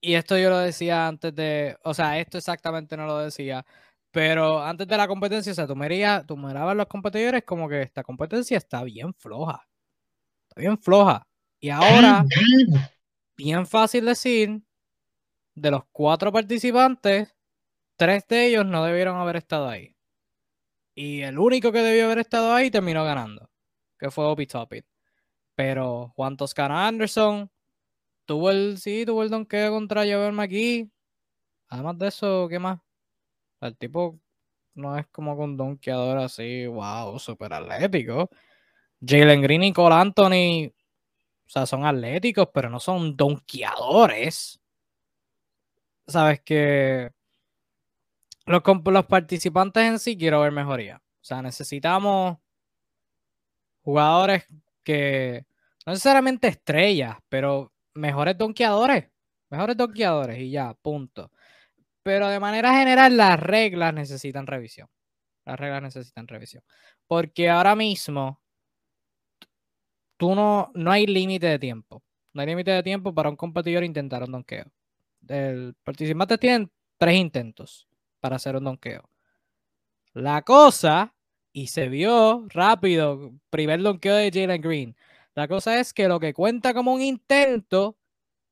y 0.00 0.14
esto 0.14 0.38
yo 0.38 0.50
lo 0.50 0.58
decía 0.58 1.06
antes 1.08 1.34
de, 1.34 1.76
o 1.84 1.94
sea, 1.94 2.18
esto 2.18 2.38
exactamente 2.38 2.96
no 2.96 3.06
lo 3.06 3.18
decía, 3.18 3.64
pero 4.10 4.62
antes 4.62 4.88
de 4.88 4.96
la 4.96 5.06
competencia, 5.06 5.52
o 5.52 5.54
sea, 5.54 5.66
tú, 5.66 5.76
mirías, 5.76 6.26
tú 6.26 6.36
mirabas 6.36 6.76
los 6.76 6.86
competidores 6.86 7.44
como 7.44 7.68
que 7.68 7.82
esta 7.82 8.02
competencia 8.02 8.56
está 8.56 8.82
bien 8.82 9.14
floja. 9.14 9.68
Está 10.48 10.60
bien 10.60 10.78
floja. 10.78 11.26
Y 11.60 11.70
ahora, 11.70 12.24
bien 13.36 13.66
fácil 13.66 14.06
decir, 14.06 14.62
de 15.54 15.70
los 15.70 15.82
cuatro 15.92 16.32
participantes, 16.32 17.36
tres 17.96 18.26
de 18.28 18.46
ellos 18.46 18.66
no 18.66 18.84
debieron 18.84 19.18
haber 19.18 19.36
estado 19.36 19.68
ahí. 19.68 19.94
Y 20.94 21.22
el 21.22 21.38
único 21.38 21.70
que 21.70 21.82
debió 21.82 22.06
haber 22.06 22.18
estado 22.18 22.52
ahí 22.52 22.70
terminó 22.70 23.04
ganando, 23.04 23.50
que 23.98 24.10
fue 24.10 24.24
Obi 24.24 24.46
Toppin. 24.46 24.84
Pero 25.54 26.12
Juan 26.16 26.36
Toscana 26.36 26.86
Anderson 26.88 27.50
tuvo 28.30 28.48
el, 28.50 28.78
sí, 28.78 29.04
tuvo 29.04 29.24
el 29.24 29.28
donkeo 29.28 29.72
contra 29.72 30.02
Javier 30.02 30.30
McGee. 30.30 30.88
Además 31.66 31.98
de 31.98 32.06
eso, 32.06 32.46
¿qué 32.48 32.60
más? 32.60 32.78
El 33.60 33.76
tipo 33.76 34.20
no 34.74 34.96
es 34.96 35.08
como 35.08 35.36
con 35.36 35.56
donkeador 35.56 36.18
así, 36.18 36.64
wow, 36.66 37.18
súper 37.18 37.52
atlético. 37.52 38.30
Jalen 39.04 39.42
Green 39.42 39.64
y 39.64 39.72
Cole 39.72 39.96
Anthony, 39.96 40.68
o 41.44 41.48
sea, 41.48 41.66
son 41.66 41.84
atléticos, 41.84 42.48
pero 42.54 42.70
no 42.70 42.78
son 42.78 43.16
donkeadores. 43.16 44.60
Sabes 46.06 46.40
que 46.42 47.10
los, 48.46 48.62
los 48.84 49.06
participantes 49.06 49.82
en 49.82 49.98
sí 49.98 50.16
quiero 50.16 50.40
ver 50.42 50.52
mejoría. 50.52 50.98
O 50.98 51.24
sea, 51.24 51.42
necesitamos 51.42 52.38
jugadores 53.82 54.46
que 54.84 55.46
no 55.84 55.90
necesariamente 55.94 56.46
estrellas, 56.46 57.16
pero 57.28 57.72
mejores 58.00 58.36
donkeadores. 58.36 59.08
Mejores 59.50 59.76
donkeadores 59.76 60.38
y 60.38 60.50
ya, 60.50 60.74
punto. 60.74 61.30
Pero 62.02 62.28
de 62.28 62.40
manera 62.40 62.74
general, 62.74 63.16
las 63.16 63.38
reglas 63.38 63.94
necesitan 63.94 64.46
revisión. 64.46 64.88
Las 65.44 65.58
reglas 65.58 65.82
necesitan 65.82 66.28
revisión. 66.28 66.62
Porque 67.06 67.48
ahora 67.50 67.76
mismo, 67.76 68.40
tú 70.16 70.34
no, 70.34 70.70
no 70.74 70.92
hay 70.92 71.06
límite 71.06 71.46
de 71.46 71.58
tiempo. 71.58 72.02
No 72.32 72.42
hay 72.42 72.48
límite 72.48 72.70
de 72.70 72.82
tiempo 72.82 73.14
para 73.14 73.28
un 73.28 73.36
competidor 73.36 73.84
intentar 73.84 74.22
un 74.22 74.32
donkeo. 74.32 74.66
El 75.28 75.74
participante 75.82 76.38
tiene 76.38 76.68
tres 76.96 77.16
intentos 77.16 77.88
para 78.20 78.36
hacer 78.36 78.56
un 78.56 78.64
donkeo. 78.64 79.08
La 80.14 80.42
cosa, 80.42 81.14
y 81.52 81.68
se 81.68 81.88
vio 81.88 82.46
rápido, 82.48 83.32
primer 83.50 83.82
donkeo 83.82 84.14
de 84.14 84.30
Jalen 84.32 84.60
Green. 84.62 84.96
La 85.34 85.48
cosa 85.48 85.78
es 85.78 85.92
que 85.92 86.08
lo 86.08 86.18
que 86.20 86.34
cuenta 86.34 86.74
como 86.74 86.92
un 86.92 87.02
intento, 87.02 87.96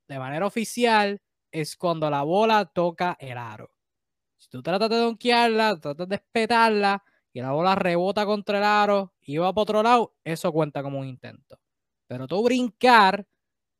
de 0.07 0.19
manera 0.19 0.45
oficial, 0.47 1.21
es 1.51 1.75
cuando 1.77 2.09
la 2.09 2.23
bola 2.23 2.65
toca 2.65 3.17
el 3.19 3.37
aro. 3.37 3.71
Si 4.37 4.49
tú 4.49 4.61
tratas 4.63 4.89
de 4.89 4.97
donkearla, 4.97 5.79
tratas 5.79 6.09
de 6.09 6.15
espetarla 6.15 7.03
y 7.33 7.41
la 7.41 7.51
bola 7.51 7.75
rebota 7.75 8.25
contra 8.25 8.59
el 8.59 8.63
aro 8.63 9.13
y 9.21 9.37
va 9.37 9.53
para 9.53 9.63
otro 9.63 9.83
lado, 9.83 10.15
eso 10.23 10.51
cuenta 10.53 10.83
como 10.83 10.99
un 10.99 11.07
intento. 11.07 11.59
Pero 12.07 12.27
tú 12.27 12.43
brincar 12.43 13.25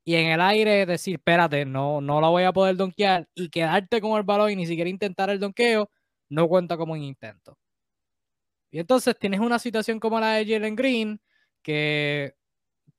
y 0.04 0.16
en 0.16 0.28
el 0.32 0.40
aire 0.40 0.86
decir, 0.86 1.16
espérate, 1.16 1.64
no, 1.66 2.00
no 2.00 2.20
la 2.20 2.28
voy 2.28 2.44
a 2.44 2.52
poder 2.52 2.76
donkear 2.76 3.28
y 3.34 3.50
quedarte 3.50 4.00
con 4.00 4.18
el 4.18 4.24
balón 4.24 4.50
y 4.52 4.56
ni 4.56 4.66
siquiera 4.66 4.90
intentar 4.90 5.30
el 5.30 5.40
donkeo, 5.40 5.90
no 6.30 6.48
cuenta 6.48 6.76
como 6.76 6.94
un 6.94 7.02
intento. 7.02 7.58
Y 8.70 8.78
entonces 8.78 9.16
tienes 9.18 9.40
una 9.40 9.58
situación 9.58 9.98
como 10.00 10.20
la 10.20 10.34
de 10.34 10.46
Jalen 10.46 10.76
Green, 10.76 11.20
que 11.62 12.34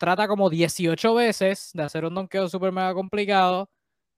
trata 0.01 0.27
como 0.27 0.49
18 0.49 1.13
veces 1.13 1.69
de 1.75 1.83
hacer 1.83 2.05
un 2.05 2.15
donkeo 2.15 2.49
súper 2.49 2.71
mega 2.71 2.91
complicado 2.95 3.69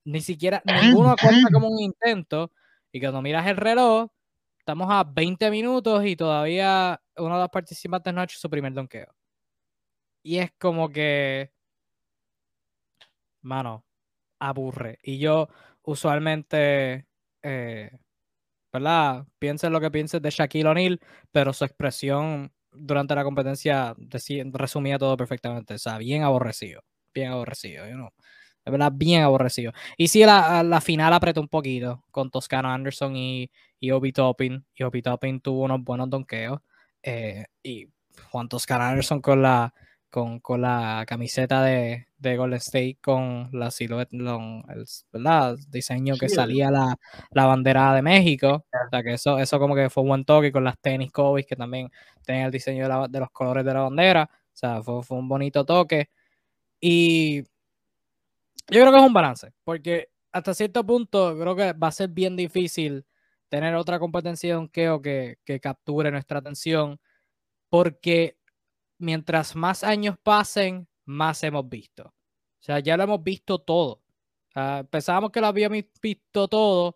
ni 0.05 0.21
siquiera, 0.21 0.63
ninguno 1.03 1.15
cuenta 1.21 1.49
como 1.51 1.67
un 1.67 1.81
intento. 1.81 2.53
Y 2.93 3.01
cuando 3.01 3.21
miras 3.21 3.45
el 3.47 3.57
reloj, 3.57 4.09
estamos 4.59 4.87
a 4.89 5.03
20 5.03 5.51
minutos 5.51 6.05
y 6.05 6.15
todavía 6.15 7.01
uno 7.17 7.35
de 7.35 7.41
los 7.41 7.49
participantes 7.49 8.13
no 8.13 8.21
ha 8.21 8.23
hecho 8.23 8.39
su 8.39 8.49
primer 8.49 8.71
donkeo. 8.71 9.13
Y 10.23 10.37
es 10.37 10.53
como 10.57 10.87
que, 10.89 11.51
mano, 13.41 13.83
aburre. 14.39 14.99
Y 15.03 15.19
yo 15.19 15.49
usualmente, 15.81 17.07
eh, 17.41 17.91
¿verdad? 18.71 19.27
Piensen 19.37 19.73
lo 19.73 19.81
que 19.81 19.91
pienses 19.91 20.21
de 20.21 20.29
Shaquille 20.29 20.69
O'Neal, 20.69 21.01
pero 21.31 21.51
su 21.51 21.65
expresión 21.65 22.53
durante 22.75 23.15
la 23.15 23.23
competencia 23.23 23.95
resumía 24.51 24.97
todo 24.97 25.17
perfectamente. 25.17 25.75
O 25.75 25.79
sea, 25.79 25.97
bien 25.97 26.23
aborrecido. 26.23 26.81
Bien 27.13 27.31
aborrecido. 27.31 27.87
You 27.87 27.93
know? 27.95 28.09
De 28.65 28.71
verdad, 28.71 28.91
bien 28.93 29.23
aborrecido. 29.23 29.73
Y 29.97 30.07
sí, 30.07 30.23
la, 30.25 30.63
la 30.63 30.81
final 30.81 31.13
apretó 31.13 31.41
un 31.41 31.49
poquito 31.49 32.03
con 32.11 32.31
Toscano 32.31 32.71
Anderson 32.71 33.15
y, 33.15 33.51
y 33.79 33.91
Obi 33.91 34.13
Toppin. 34.13 34.65
Y 34.75 34.83
Obi 34.83 35.01
Toppin 35.01 35.41
tuvo 35.41 35.63
unos 35.63 35.83
buenos 35.83 36.09
donkeos. 36.09 36.61
Eh, 37.01 37.45
y 37.61 37.87
Juan 38.31 38.47
Toscano 38.47 38.85
Anderson 38.85 39.21
con 39.21 39.41
la, 39.41 39.73
con, 40.13 40.39
con 40.41 40.61
la 40.61 41.05
camiseta 41.07 41.63
de, 41.63 42.05
de, 42.19 42.37
Golden 42.37 42.59
State 42.59 42.99
con 43.01 43.49
la 43.51 43.71
silueta, 43.71 44.15
el, 44.15 44.85
¿verdad? 45.11 45.57
diseño 45.69 46.13
que 46.19 46.29
salía 46.29 46.69
la, 46.69 46.95
la, 47.31 47.47
bandera 47.47 47.95
de 47.95 48.03
México. 48.03 48.63
O 48.71 48.89
sea 48.91 49.01
que 49.01 49.13
eso, 49.13 49.39
eso 49.39 49.57
como 49.57 49.73
que 49.73 49.89
fue 49.89 50.03
un 50.03 50.09
buen 50.09 50.23
toque 50.23 50.51
con 50.51 50.63
las 50.63 50.79
tenis 50.79 51.11
Kobe 51.11 51.45
que 51.45 51.55
también 51.55 51.89
tienen 52.23 52.45
el 52.45 52.51
diseño 52.51 52.87
de, 52.87 53.07
de, 53.09 53.19
los 53.21 53.31
colores 53.31 53.65
de 53.65 53.73
la 53.73 53.81
bandera. 53.81 54.29
O 54.31 54.55
sea, 54.55 54.83
fue, 54.83 55.01
fue 55.01 55.17
un 55.17 55.27
bonito 55.27 55.65
toque. 55.65 56.11
Y 56.79 57.41
yo 57.41 58.81
creo 58.81 58.91
que 58.91 58.97
es 58.99 59.03
un 59.03 59.13
balance, 59.13 59.51
porque 59.63 60.09
hasta 60.31 60.53
cierto 60.53 60.85
punto 60.85 61.35
creo 61.39 61.55
que 61.55 61.73
va 61.73 61.87
a 61.87 61.91
ser 61.91 62.09
bien 62.09 62.35
difícil 62.35 63.03
tener 63.49 63.73
otra 63.73 63.97
competencia 63.97 64.49
de 64.49 64.55
donkeo 64.57 65.01
que, 65.01 65.39
que 65.43 65.59
capture 65.59 66.11
nuestra 66.11 66.37
atención, 66.37 66.99
porque 67.67 68.37
mientras 68.97 69.55
más 69.55 69.83
años 69.83 70.15
pasen, 70.21 70.87
más 71.05 71.43
hemos 71.43 71.67
visto. 71.69 72.03
O 72.07 72.13
sea, 72.65 72.79
ya 72.79 72.97
lo 72.97 73.03
hemos 73.03 73.23
visto 73.23 73.59
todo. 73.59 74.01
pensábamos 74.89 75.31
que 75.31 75.41
lo 75.41 75.47
habíamos 75.47 75.83
visto 76.01 76.47
todo 76.47 76.95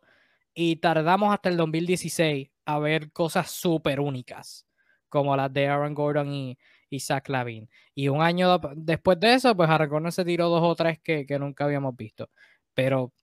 y 0.53 0.77
tardamos 0.77 1.33
hasta 1.33 1.49
el 1.49 1.57
2016 1.57 2.49
a 2.65 2.79
ver 2.79 3.11
cosas 3.11 3.51
súper 3.51 3.99
únicas, 3.99 4.67
como 5.09 5.35
las 5.35 5.51
de 5.53 5.67
Aaron 5.67 5.93
Gordon 5.93 6.33
y, 6.33 6.57
y 6.89 6.99
Zach 6.99 7.29
Lavin. 7.29 7.69
Y 7.95 8.09
un 8.09 8.21
año 8.21 8.59
después 8.75 9.19
de 9.19 9.33
eso, 9.35 9.55
pues 9.55 9.69
Aragorn 9.69 10.11
se 10.11 10.25
tiró 10.25 10.49
dos 10.49 10.63
o 10.63 10.75
tres 10.75 10.99
que, 10.99 11.25
nunca 11.39 11.65
habíamos 11.65 11.95
visto. 11.95 12.29
Pero, 12.73 13.03
o 13.03 13.13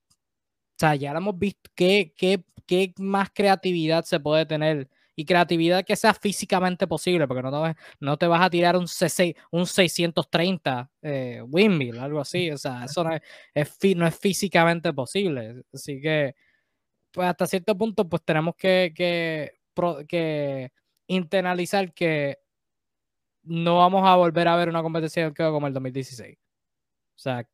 sea, 0.79 0.95
ya 0.97 1.13
lo 1.13 1.19
hemos 1.19 1.39
visto. 1.39 1.71
¿Qué, 1.75 2.13
qué, 2.17 2.45
qué 2.67 2.93
más 2.99 3.31
creatividad 3.33 4.05
se 4.05 4.21
puede 4.21 4.47
tener? 4.47 4.89
Y 5.17 5.25
creatividad 5.25 5.85
que 5.85 5.97
sea 5.97 6.15
físicamente 6.15 6.87
posible, 6.87 7.29
porque 7.29 7.43
no 7.43 7.51
te, 7.51 7.77
no 8.01 8.17
te 8.17 8.27
vas 8.27 8.43
a 8.43 8.51
tirar 8.51 8.77
un, 8.77 8.87
C6, 8.87 9.37
un 9.53 9.67
630 9.67 10.91
eh, 11.03 11.43
windmill, 11.47 11.99
algo 11.99 12.21
así. 12.21 12.51
O 12.51 12.59
sea, 12.59 12.85
eso 12.85 13.05
no 13.05 13.15
es, 13.15 13.97
no 13.97 14.07
es 14.07 14.19
físicamente 14.19 14.93
posible. 14.93 15.63
Así 15.73 16.01
que, 16.01 16.35
pues 17.13 17.29
hasta 17.29 17.47
cierto 17.47 17.77
punto, 17.77 18.09
pues 18.09 18.23
tenemos 18.25 18.57
que, 18.57 18.93
que, 18.95 19.61
que 20.09 20.73
internalizar 21.07 21.93
que 21.93 22.39
no 23.45 23.79
vamos 23.79 24.07
a 24.07 24.17
volver 24.17 24.49
a 24.49 24.57
ver 24.57 24.69
una 24.69 24.83
competencia 24.83 25.31
de 25.31 25.35
como 25.35 25.67
el 25.67 25.73
2016. 25.75 26.37
O 26.37 27.19
sea, 27.19 27.47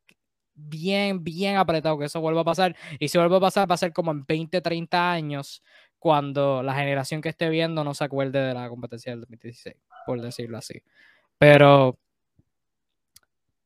bien, 0.55 1.23
bien 1.23 1.57
apretado 1.57 1.99
que 1.99 2.07
eso 2.07 2.21
vuelva 2.21 2.43
a 2.43 2.45
pasar. 2.45 2.77
Y 2.99 3.09
si 3.09 3.19
vuelve 3.19 3.37
a 3.37 3.41
pasar, 3.41 3.71
va 3.71 3.75
a 3.75 3.79
ser 3.79 3.93
como 3.93 4.11
en 4.13 4.25
20, 4.27 4.61
30 4.61 5.13
años, 5.13 5.63
cuando 6.01 6.63
la 6.63 6.75
generación 6.75 7.21
que 7.21 7.29
esté 7.29 7.51
viendo 7.51 7.85
no 7.85 7.95
se 7.95 8.05
acuerde 8.05 8.41
de 8.41 8.55
la 8.55 8.69
competencia 8.69 9.13
del 9.13 9.21
2016, 9.21 9.77
por 10.07 10.21
decirlo 10.21 10.59
así. 10.59 10.83
Pero 11.39 11.97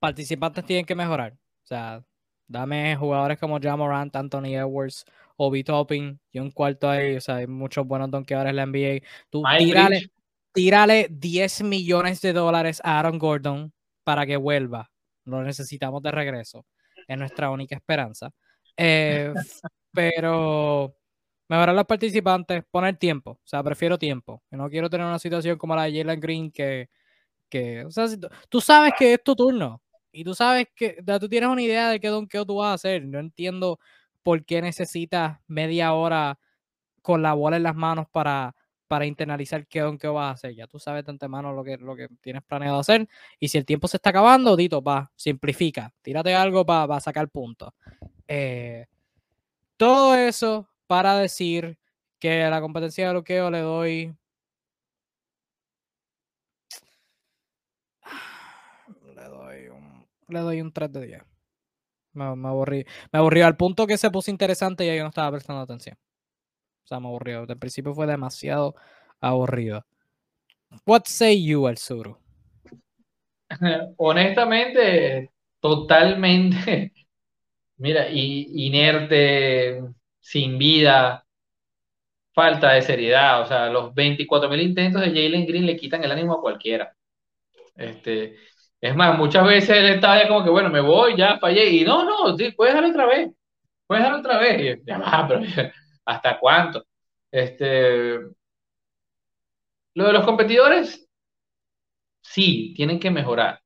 participantes 0.00 0.66
tienen 0.66 0.84
que 0.84 0.96
mejorar. 0.96 1.32
O 1.32 1.66
sea, 1.66 2.04
dame 2.48 2.96
jugadores 2.96 3.38
como 3.38 3.60
Jamorant, 3.60 4.14
Anthony 4.14 4.56
Edwards, 4.56 5.04
Obi 5.36 5.62
Topping 5.62 6.18
y 6.32 6.40
un 6.40 6.50
cuarto 6.50 6.90
ahí. 6.90 7.16
O 7.16 7.20
sea, 7.20 7.36
hay 7.36 7.46
muchos 7.46 7.86
buenos 7.86 8.10
donkeadores 8.10 8.50
en 8.50 8.56
la 8.56 8.66
NBA. 8.66 9.06
Tú 9.30 9.44
tírale, 9.56 10.10
tírale 10.52 11.06
10 11.10 11.62
millones 11.62 12.20
de 12.20 12.32
dólares 12.32 12.80
a 12.84 12.98
Aaron 12.98 13.18
Gordon 13.18 13.72
para 14.02 14.26
que 14.26 14.36
vuelva. 14.36 14.90
Lo 15.24 15.40
necesitamos 15.42 16.02
de 16.02 16.10
regreso. 16.10 16.66
Es 17.06 17.16
nuestra 17.16 17.50
única 17.50 17.76
esperanza. 17.76 18.32
Eh, 18.76 19.32
pero 19.92 20.96
mejorar 21.48 21.74
los 21.74 21.84
participantes, 21.84 22.64
poner 22.70 22.96
tiempo. 22.96 23.32
O 23.32 23.46
sea, 23.46 23.62
prefiero 23.62 23.98
tiempo. 23.98 24.42
no 24.50 24.68
quiero 24.70 24.88
tener 24.90 25.06
una 25.06 25.18
situación 25.18 25.58
como 25.58 25.76
la 25.76 25.84
de 25.84 25.98
Jalen 25.98 26.20
Green 26.20 26.50
que, 26.50 26.88
que 27.48 27.84
o 27.84 27.90
sea, 27.90 28.06
tú 28.48 28.60
sabes 28.60 28.94
que 28.98 29.14
es 29.14 29.22
tu 29.22 29.36
turno 29.36 29.82
y 30.12 30.24
tú 30.24 30.34
sabes 30.34 30.68
que 30.74 31.02
tú 31.20 31.28
tienes 31.28 31.50
una 31.50 31.62
idea 31.62 31.90
de 31.90 32.00
qué 32.00 32.08
donkeo 32.08 32.46
tú 32.46 32.56
vas 32.56 32.70
a 32.70 32.74
hacer. 32.74 33.04
No 33.04 33.18
entiendo 33.18 33.78
por 34.22 34.44
qué 34.44 34.62
necesitas 34.62 35.38
media 35.46 35.92
hora 35.92 36.38
con 37.02 37.22
la 37.22 37.34
bola 37.34 37.56
en 37.56 37.64
las 37.64 37.74
manos 37.74 38.06
para, 38.10 38.54
para 38.86 39.06
internalizar 39.06 39.66
qué 39.66 39.80
don 39.80 39.98
qué 39.98 40.08
vas 40.08 40.28
a 40.28 40.30
hacer. 40.30 40.54
Ya 40.54 40.66
tú 40.66 40.78
sabes 40.78 41.04
de 41.04 41.10
antemano 41.10 41.52
lo 41.52 41.64
que, 41.64 41.76
lo 41.78 41.96
que 41.96 42.08
tienes 42.20 42.42
planeado 42.44 42.78
hacer. 42.78 43.08
Y 43.40 43.48
si 43.48 43.58
el 43.58 43.64
tiempo 43.64 43.88
se 43.88 43.98
está 43.98 44.10
acabando, 44.10 44.56
Dito, 44.56 44.82
va, 44.82 45.10
simplifica. 45.16 45.92
Tírate 46.00 46.34
algo 46.34 46.64
para 46.64 47.00
sacar 47.00 47.28
puntos. 47.28 47.70
Eh, 48.28 48.86
todo 49.76 50.14
eso 50.14 50.68
para 50.94 51.18
decir 51.18 51.76
que 52.20 52.44
a 52.44 52.50
la 52.50 52.60
competencia 52.60 53.06
de 53.06 53.10
bloqueo 53.14 53.50
le 53.50 53.60
doy. 53.62 54.14
Le 59.16 59.24
doy 59.24 59.68
un, 59.70 60.06
le 60.28 60.38
doy 60.38 60.60
un 60.60 60.72
3 60.72 60.92
de 60.92 61.06
10. 61.06 61.22
Me, 62.12 62.26
aburrí. 62.26 62.84
Me 63.10 63.18
aburrió 63.18 63.46
al 63.46 63.56
punto 63.56 63.88
que 63.88 63.98
se 63.98 64.08
puso 64.12 64.30
interesante 64.30 64.84
y 64.84 64.96
yo 64.96 65.02
no 65.02 65.08
estaba 65.08 65.32
prestando 65.32 65.62
atención. 65.62 65.96
O 66.84 66.86
sea, 66.86 67.00
me 67.00 67.08
aburrió. 67.08 67.40
Desde 67.40 67.56
principio 67.56 67.92
fue 67.92 68.06
demasiado 68.06 68.76
aburrido. 69.20 69.84
What 70.86 71.06
say 71.06 71.44
you, 71.44 71.66
El 71.66 71.76
Suru? 71.76 72.16
Honestamente, 73.96 75.32
totalmente, 75.58 76.92
mira, 77.78 78.08
inerte, 78.10 79.82
sin 80.24 80.58
vida, 80.58 81.26
falta 82.34 82.72
de 82.72 82.82
seriedad. 82.82 83.42
O 83.42 83.46
sea, 83.46 83.68
los 83.70 83.94
24 83.94 84.48
mil 84.48 84.60
intentos 84.60 85.02
de 85.02 85.08
Jalen 85.08 85.46
Green 85.46 85.66
le 85.66 85.76
quitan 85.76 86.02
el 86.04 86.12
ánimo 86.12 86.34
a 86.34 86.40
cualquiera. 86.40 86.94
Este, 87.76 88.36
es 88.80 88.96
más, 88.96 89.18
muchas 89.18 89.46
veces 89.46 89.70
él 89.70 89.86
estaba 89.86 90.18
ya 90.22 90.28
como 90.28 90.44
que, 90.44 90.50
bueno, 90.50 90.70
me 90.70 90.80
voy, 90.80 91.16
ya 91.16 91.38
fallé. 91.38 91.70
Y 91.70 91.84
no, 91.84 92.04
no, 92.04 92.36
puedes 92.56 92.74
dejarlo 92.74 92.90
otra 92.90 93.06
vez. 93.06 93.30
Puedes 93.86 94.04
dejarlo 94.04 94.20
otra 94.20 94.38
vez. 94.38 94.78
Y, 94.80 94.86
ya, 94.86 95.26
pero 95.28 95.40
¿hasta 96.06 96.38
cuánto? 96.40 96.84
Este, 97.30 98.18
lo 99.94 100.06
de 100.06 100.12
los 100.12 100.24
competidores, 100.24 101.08
sí, 102.22 102.74
tienen 102.76 102.98
que 103.00 103.10
mejorar. 103.10 103.60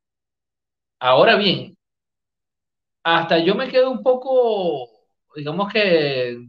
Ahora 1.00 1.36
bien, 1.36 1.76
hasta 3.02 3.38
yo 3.38 3.54
me 3.54 3.68
quedo 3.68 3.90
un 3.90 4.02
poco, 4.02 4.88
digamos 5.34 5.72
que 5.72 6.47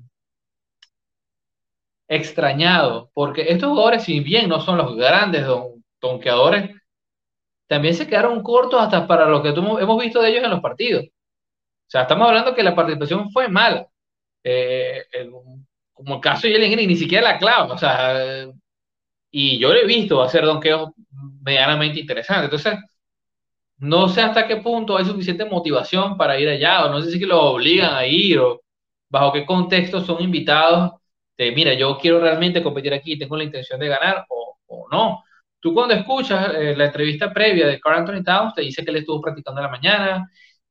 extrañado, 2.09 3.11
porque 3.13 3.45
estos 3.49 3.69
jugadores, 3.69 4.03
si 4.03 4.19
bien 4.19 4.49
no 4.49 4.59
son 4.59 4.77
los 4.77 4.95
grandes 4.95 5.45
donkeadores, 6.01 6.71
también 7.67 7.93
se 7.93 8.07
quedaron 8.07 8.41
cortos 8.41 8.81
hasta 8.81 9.07
para 9.07 9.27
lo 9.29 9.43
que 9.43 9.49
hemos 9.49 10.01
visto 10.01 10.21
de 10.21 10.29
ellos 10.31 10.43
en 10.43 10.49
los 10.49 10.59
partidos. 10.59 11.05
O 11.05 11.91
sea, 11.91 12.01
estamos 12.01 12.27
hablando 12.27 12.55
que 12.55 12.63
la 12.63 12.75
participación 12.75 13.31
fue 13.31 13.47
mala. 13.47 13.87
Eh, 14.43 15.05
como 15.93 16.15
el 16.15 16.21
caso 16.21 16.47
de 16.47 16.53
Jalen 16.53 16.71
Green, 16.71 16.89
ni 16.89 16.95
siquiera 16.95 17.33
la 17.33 17.37
clava. 17.37 17.73
O 17.73 17.77
sea, 17.77 18.47
y 19.31 19.59
yo 19.59 19.69
lo 19.71 19.79
he 19.79 19.85
visto 19.85 20.21
hacer 20.21 20.45
donkeos 20.45 20.91
medianamente 21.43 21.99
interesantes. 21.99 22.45
Entonces, 22.45 22.79
no 23.77 24.09
sé 24.09 24.21
hasta 24.21 24.47
qué 24.47 24.57
punto 24.57 24.97
hay 24.97 25.05
suficiente 25.05 25.45
motivación 25.45 26.17
para 26.17 26.39
ir 26.39 26.49
allá, 26.49 26.85
o 26.85 26.89
no 26.89 27.01
sé 27.01 27.11
si 27.11 27.19
que 27.19 27.27
lo 27.27 27.41
obligan 27.51 27.93
a 27.93 28.05
ir, 28.05 28.39
o 28.39 28.61
bajo 29.09 29.31
qué 29.31 29.45
contexto 29.45 30.01
son 30.01 30.21
invitados 30.21 30.98
de, 31.39 31.51
mira, 31.53 31.73
yo 31.73 31.97
quiero 31.97 32.19
realmente 32.21 32.61
competir 32.63 32.93
aquí, 32.93 33.17
tengo 33.17 33.37
la 33.37 33.45
intención 33.45 33.79
de 33.79 33.87
ganar, 33.87 34.25
o, 34.29 34.57
o 34.67 34.87
no. 34.91 35.23
Tú 35.59 35.73
cuando 35.73 35.93
escuchas 35.95 36.53
eh, 36.55 36.75
la 36.75 36.85
entrevista 36.85 37.33
previa 37.33 37.67
de 37.67 37.79
Carl 37.79 37.99
Anthony 37.99 38.23
Towns, 38.23 38.53
te 38.55 38.61
dice 38.61 38.83
que 38.83 38.91
él 38.91 38.97
estuvo 38.97 39.21
practicando 39.21 39.61
en 39.61 39.65
la 39.65 39.71
mañana, 39.71 40.29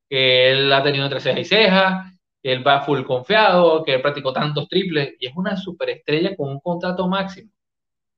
que 0.08 0.50
él 0.52 0.72
ha 0.72 0.82
tenido 0.82 1.04
entre 1.04 1.20
cejas 1.20 1.40
y 1.40 1.44
cejas, 1.44 2.12
que 2.42 2.52
él 2.52 2.66
va 2.66 2.82
full 2.82 3.04
confiado, 3.04 3.84
que 3.84 3.94
él 3.94 4.02
practicó 4.02 4.32
tantos 4.32 4.68
triples, 4.68 5.14
y 5.20 5.26
es 5.26 5.32
una 5.36 5.56
superestrella 5.56 6.36
con 6.36 6.50
un 6.50 6.60
contrato 6.60 7.08
máximo. 7.08 7.50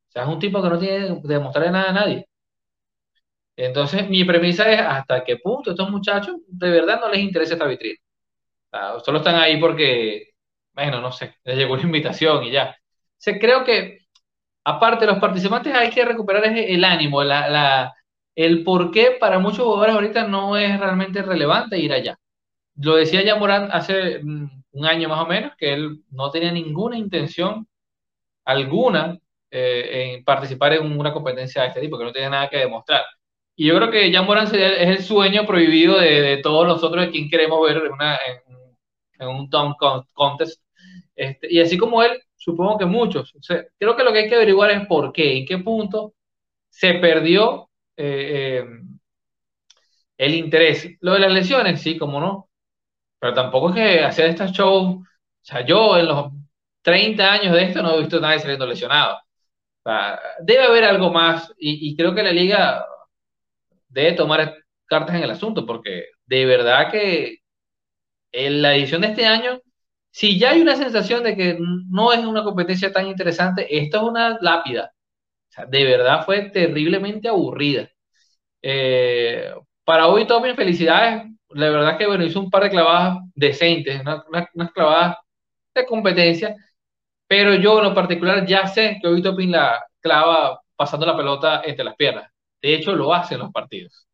O 0.09 0.13
sea, 0.13 0.25
es 0.25 0.29
un 0.29 0.39
tipo 0.41 0.63
que 0.63 0.69
no 0.71 0.79
tiene 0.79 1.23
que 1.23 1.29
demostrarle 1.29 1.73
nada 1.73 1.91
a 1.91 1.93
nadie. 1.95 2.27
Entonces, 3.57 4.09
mi 4.09 4.25
premisa 4.25 4.71
es 4.73 4.81
hasta 4.81 5.23
qué 5.25 5.37
punto 5.37 5.71
estos 5.71 5.91
muchachos 5.91 6.37
de 6.47 6.71
verdad 6.71 7.01
no 7.01 7.09
les 7.11 7.21
interesa 7.21 7.55
esta 7.55 7.67
vitrina. 7.67 7.99
solo 9.05 9.19
están 9.19 9.37
ahí 9.37 9.61
porque, 9.61 10.30
bueno, 10.73 11.01
no 11.01 11.13
sé, 11.13 11.35
les 11.45 11.57
llegó 11.57 11.75
una 11.75 11.83
invitación 11.83 12.45
y 12.45 12.53
ya. 12.53 12.77
O 13.27 13.39
creo 13.39 13.65
que 13.65 14.01
aparte 14.65 15.07
de 15.07 15.13
los 15.13 15.21
participantes, 15.21 15.75
hay 15.75 15.91
que 15.91 16.05
recuperar 16.05 16.45
el 16.47 16.85
ánimo, 16.85 17.23
la, 17.25 17.95
el 18.35 18.65
por 18.65 18.91
qué 18.91 19.17
para 19.19 19.39
muchos 19.39 19.65
jugadores 19.65 19.95
ahorita 19.95 20.27
no 20.29 20.57
es 20.57 20.79
realmente 20.79 21.23
relevante 21.23 21.79
ir 21.79 21.93
allá. 21.93 22.19
Lo 22.77 22.97
decía 22.97 23.23
ya 23.23 23.37
Morán 23.37 23.69
hace 23.73 24.21
mm, 24.23 24.63
un 24.73 24.87
año 24.87 25.09
más 25.09 25.21
o 25.21 25.27
menos, 25.27 25.53
que 25.59 25.73
él 25.73 26.03
no 26.11 26.31
tenía 26.31 26.53
ninguna 26.53 26.97
intención 26.97 27.67
alguna 28.45 29.19
eh, 29.51 30.15
en 30.17 30.25
participar 30.25 30.75
en 30.75 30.99
una 30.99 31.13
competencia 31.13 31.63
de 31.63 31.69
este 31.69 31.81
tipo, 31.81 31.99
que 31.99 32.05
no 32.05 32.13
tenía 32.13 32.31
nada 32.31 32.49
que 32.49 32.59
demostrar. 32.59 33.05
Y 33.57 33.67
yo 33.67 33.77
creo 33.77 33.91
que 33.91 34.13
Jan 34.13 34.27
Morán 34.27 34.47
es 34.47 34.55
el 34.55 35.03
sueño 35.03 35.47
prohibido 35.47 35.99
de, 35.99 36.39
todos 36.43 36.67
nosotros 36.67 37.05
de 37.05 37.11
quien 37.11 37.29
queremos 37.29 37.61
ver 37.67 37.79
en, 37.85 37.93
una, 37.93 38.15
en, 38.15 38.57
un 39.29 39.51
Tom 39.51 39.75
Contest. 40.13 40.63
Este, 41.15 41.53
y 41.53 41.61
así 41.61 41.77
como 41.77 42.03
él, 42.03 42.23
Supongo 42.41 42.79
que 42.79 42.87
muchos. 42.87 43.35
creo 43.79 43.97
que 43.97 44.05
lo 44.05 44.13
que 44.13 44.21
hay 44.21 44.29
que 44.29 44.35
averiguar 44.35 44.71
es 44.71 44.87
por 44.87 45.13
qué, 45.13 45.37
en 45.37 45.47
qué 45.47 45.59
punto 45.59 46.15
se 46.71 46.95
perdió 46.95 47.71
eh, 47.97 48.63
eh, 48.63 48.67
el 50.17 50.35
interés. 50.35 50.89
Lo 51.01 51.13
de 51.15 51.21
las 51.21 51.33
lesiones, 51.33 51.83
sí, 51.83 51.99
como 51.99 52.19
no. 52.19 52.49
Pero 53.19 53.35
tampoco 53.35 53.71
es 53.71 53.75
que 53.75 54.01
hacer 54.05 54.31
estos 54.31 54.53
shows, 54.53 54.97
o 54.97 55.05
sea, 55.43 55.67
yo 55.67 55.99
en 55.99 56.07
los 56.07 56.33
30 56.83 57.31
años 57.33 57.55
de 57.55 57.65
esto 57.65 57.83
no 57.83 57.95
he 57.95 58.01
visto 58.01 58.21
nadie 58.21 58.39
saliendo 58.41 58.67
lesionado. 58.67 59.19
debe 60.43 60.65
haber 60.65 60.85
algo 60.85 61.11
más 61.13 61.53
y, 61.59 61.95
creo 61.97 62.15
que 62.15 62.23
la 62.23 62.33
liga 62.33 62.87
debe 63.89 64.13
tomar 64.15 64.57
cartas 64.87 65.17
en 65.17 65.25
el 65.25 65.31
asunto 65.31 65.67
porque 65.67 66.07
de 66.27 66.47
verdad 66.47 66.91
que 66.91 67.40
en 68.33 68.63
la 68.63 68.75
edición 68.75 69.03
de 69.03 69.09
este 69.09 69.27
año 69.27 69.61
si 70.11 70.39
ya 70.39 70.51
hay 70.51 70.61
una 70.61 70.77
sensación 70.77 71.23
de 71.25 71.37
que 71.37 71.59
no 71.59 72.13
es 72.13 72.25
una 72.25 72.43
competencia 72.45 72.93
tan 72.93 73.07
interesante, 73.07 73.67
esto 73.79 73.99
es 73.99 74.03
una 74.05 74.39
lápida. 74.41 74.93
O 75.51 75.53
sea, 75.53 75.67
de 75.67 75.85
verdad 75.85 76.25
fue 76.25 76.51
terriblemente 76.51 77.29
aburrida. 77.29 77.89
Eh, 78.63 79.53
para 79.85 80.09
hoy, 80.09 80.27
Topin, 80.27 80.57
felicidades. 80.57 81.25
La 81.51 81.71
verdad 81.71 81.99
que, 81.99 82.07
bueno, 82.07 82.25
hizo 82.25 82.41
un 82.41 82.51
par 82.51 82.65
de 82.65 82.71
clavadas 82.71 83.19
decentes, 83.35 84.03
unas 84.55 84.73
clavadas 84.73 85.17
de 85.75 85.87
competencia, 85.87 86.57
pero 87.29 87.55
yo 87.55 87.79
en 87.79 87.85
lo 87.87 87.95
particular 87.95 88.47
ya 88.47 88.67
sé 88.69 88.99
que 89.03 89.09
hoy 89.09 89.23
Topin 89.23 89.53
la 89.53 89.85
clava 90.01 90.61
pasando 90.77 91.07
la 91.07 91.17
pelota 91.17 91.63
entre 91.65 91.85
las 91.85 91.97
piernas. 91.97 92.31
De 92.63 92.75
hecho, 92.75 92.93
lo 92.95 93.15
hace 93.15 93.35
en 93.35 93.41
los 93.41 93.53
partidos. 93.53 94.07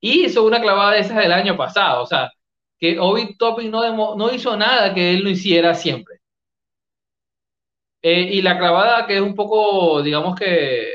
Y 0.00 0.26
hizo 0.26 0.44
una 0.44 0.60
clavada 0.60 0.92
de 0.92 1.00
esas 1.00 1.16
del 1.18 1.32
año 1.32 1.56
pasado, 1.56 2.02
o 2.02 2.06
sea, 2.06 2.30
que 2.78 2.98
Obi 2.98 3.36
Topping 3.36 3.70
no, 3.70 4.16
no 4.16 4.32
hizo 4.34 4.56
nada 4.56 4.94
que 4.94 5.12
él 5.14 5.22
lo 5.24 5.30
hiciera 5.30 5.74
siempre. 5.74 6.16
Eh, 8.02 8.22
y 8.34 8.42
la 8.42 8.58
clavada 8.58 9.06
que 9.06 9.16
es 9.16 9.20
un 9.22 9.34
poco, 9.34 10.02
digamos 10.02 10.36
que 10.38 10.86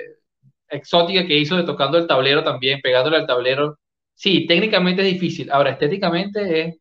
exótica 0.70 1.26
que 1.28 1.38
hizo 1.38 1.58
de 1.58 1.64
tocando 1.64 1.98
el 1.98 2.08
tablero 2.08 2.44
también, 2.44 2.82
pegándole 2.82 3.18
al 3.18 3.28
tablero, 3.28 3.80
sí, 4.16 4.48
técnicamente 4.48 5.02
es 5.04 5.14
difícil. 5.14 5.52
Ahora, 5.52 5.72
estéticamente 5.72 6.62
es 6.62 6.78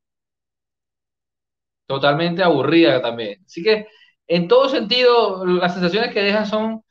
totalmente 1.86 2.42
aburrida 2.42 3.00
también. 3.02 3.42
Así 3.44 3.62
que, 3.62 3.86
en 4.26 4.48
todo 4.48 4.68
sentido, 4.68 5.44
las 5.46 5.72
sensaciones 5.74 6.12
que 6.12 6.22
deja 6.22 6.44
son 6.44 6.82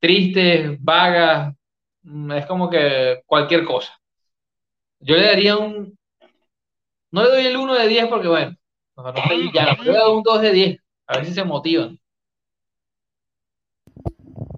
tristes, 0.00 0.76
vagas, 0.82 1.54
mm, 2.02 2.32
es 2.32 2.46
como 2.46 2.70
que 2.70 3.22
cualquier 3.26 3.64
cosa. 3.64 3.94
Yo 5.00 5.16
le 5.16 5.24
daría 5.26 5.56
un 5.56 5.98
no 7.10 7.22
le 7.22 7.30
doy 7.30 7.46
el 7.46 7.56
1 7.56 7.74
de 7.74 7.88
10 7.88 8.06
porque, 8.08 8.28
bueno, 8.28 8.56
no, 8.96 9.02
no 9.02 9.52
ya, 9.52 9.76
le 9.82 9.92
doy 9.92 10.16
un 10.16 10.22
2 10.22 10.42
de 10.42 10.52
10. 10.52 10.80
A 11.06 11.16
ver 11.16 11.26
si 11.26 11.34
se 11.34 11.44
motivan. 11.44 11.98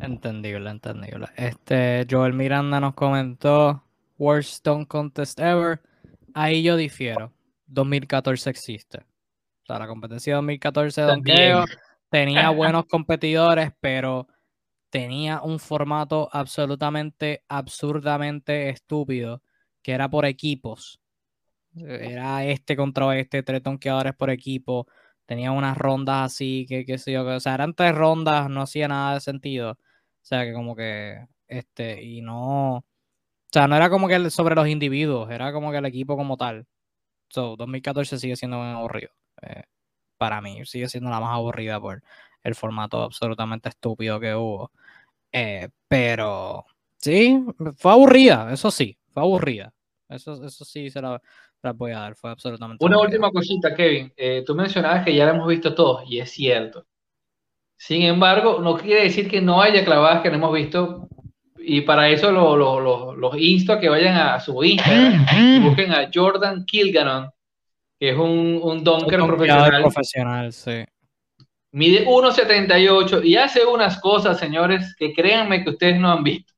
Entendible, 0.01 0.69
entendible. 0.69 1.29
Este, 1.37 2.07
Joel 2.11 2.33
Miranda 2.33 2.81
nos 2.81 2.95
comentó 2.95 3.85
Worst 4.19 4.55
Stone 4.55 4.87
Contest 4.87 5.39
Ever. 5.39 5.81
Ahí 6.35 6.63
yo 6.63 6.77
difiero. 6.77 7.33
2014 7.67 8.51
existe. 8.51 8.99
O 8.99 9.67
sea, 9.67 9.79
la 9.79 9.87
competencia 9.87 10.33
de 10.33 10.37
2014 10.37 11.03
de 11.03 11.65
tenía 12.11 12.51
buenos 12.51 12.87
competidores, 12.87 13.73
pero 13.81 14.27
tenía 14.91 15.41
un 15.41 15.59
formato 15.59 16.29
absolutamente, 16.33 17.45
absurdamente 17.49 18.69
estúpido, 18.69 19.43
que 19.83 19.93
era 19.93 20.11
por 20.11 20.27
equipos. 20.27 21.02
Era 21.75 22.45
este 22.45 22.77
contra 22.77 23.19
este, 23.19 23.43
tres 23.43 23.63
tonqueadores 23.63 24.15
por 24.15 24.31
equipo. 24.31 24.87
Tenía 25.27 25.53
unas 25.53 25.77
rondas 25.79 26.33
así, 26.33 26.67
que 26.69 26.85
qué 26.85 26.99
sé 26.99 27.13
yo. 27.13 27.25
O 27.27 27.41
sea, 27.41 27.55
eran 27.55 27.75
tres 27.75 27.95
rondas, 27.95 28.51
no 28.51 28.63
hacía 28.63 28.89
nada 28.89 29.15
de 29.15 29.21
sentido. 29.21 29.73
O 29.73 30.25
sea, 30.25 30.45
que 30.45 30.53
como 30.53 30.77
que, 30.77 31.27
este, 31.49 32.03
y 32.03 32.21
no. 32.23 32.77
O 32.79 32.85
sea, 33.53 33.69
no 33.69 33.77
era 33.77 33.91
como 33.91 34.09
que 34.09 34.31
sobre 34.31 34.55
los 34.55 34.69
individuos, 34.69 35.31
era 35.31 35.53
como 35.53 35.71
que 35.73 35.79
el 35.79 35.87
equipo 35.87 36.17
como 36.17 36.37
tal. 36.37 36.67
So, 37.31 37.57
2014 37.57 38.19
sigue 38.19 38.37
siendo 38.37 38.59
muy 38.59 38.69
aburrido. 38.69 39.11
Eh, 39.43 39.65
para 40.19 40.41
mí, 40.43 40.65
sigue 40.67 40.89
siendo 40.89 41.11
la 41.11 41.21
más 41.21 41.35
aburrida 41.35 41.81
por 41.81 42.03
el 42.45 42.55
formato 42.55 43.03
absolutamente 43.03 43.69
estúpido 43.71 44.21
que 44.21 44.35
hubo. 44.35 44.73
Eh, 45.33 45.69
pero 45.89 46.67
sí, 46.99 47.45
fue 47.77 47.93
aburrida, 47.93 48.53
eso 48.53 48.71
sí, 48.71 48.99
fue 49.13 49.23
aburrida. 49.23 49.75
Eso, 50.09 50.45
eso 50.47 50.65
sí 50.65 50.91
se 50.91 51.01
la, 51.03 51.21
voy 51.71 51.93
a 51.93 52.01
dar, 52.01 52.17
fue 52.17 52.31
absolutamente. 52.31 52.85
Una 52.85 52.99
última 52.99 53.31
cosita, 53.31 53.75
Kevin. 53.75 54.13
Eh, 54.17 54.43
tú 54.45 54.55
mencionabas 54.55 55.05
que 55.05 55.15
ya 55.15 55.27
la 55.27 55.33
hemos 55.33 55.47
visto 55.47 55.75
todos, 55.75 56.03
y 56.09 56.19
es 56.19 56.31
cierto. 56.31 56.87
Sin 57.77 58.03
embargo, 58.03 58.61
no 58.61 58.77
quiere 58.77 59.03
decir 59.05 59.29
que 59.29 59.41
no 59.41 59.61
haya 59.61 59.85
clavadas 59.85 60.23
que 60.23 60.31
no 60.31 60.37
hemos 60.37 60.53
visto. 60.53 61.09
Y 61.59 61.83
para 61.83 62.09
eso 62.09 62.33
los 62.33 63.37
insto 63.39 63.73
a 63.73 63.81
que 63.81 63.89
vayan 63.89 64.17
a 64.17 64.41
su 64.41 64.63
Instagram 64.63 65.27
y 65.37 65.61
busquen 65.61 65.93
a 65.93 66.09
Jordan 66.13 66.65
Kilganon, 66.65 67.31
que 67.99 68.11
es 68.11 68.17
un, 68.17 68.59
un 68.63 68.83
donker 68.83 69.21
profesional. 69.21 69.83
profesional, 69.83 70.53
sí. 70.53 70.85
mide 71.71 72.05
1,78 72.07 73.25
y 73.25 73.37
hace 73.37 73.65
unas 73.65 74.01
cosas, 74.01 74.39
señores, 74.39 74.95
que 74.97 75.13
créanme 75.13 75.63
que 75.63 75.71
ustedes 75.71 76.01
no 76.01 76.11
han 76.11 76.25
visto. 76.25 76.53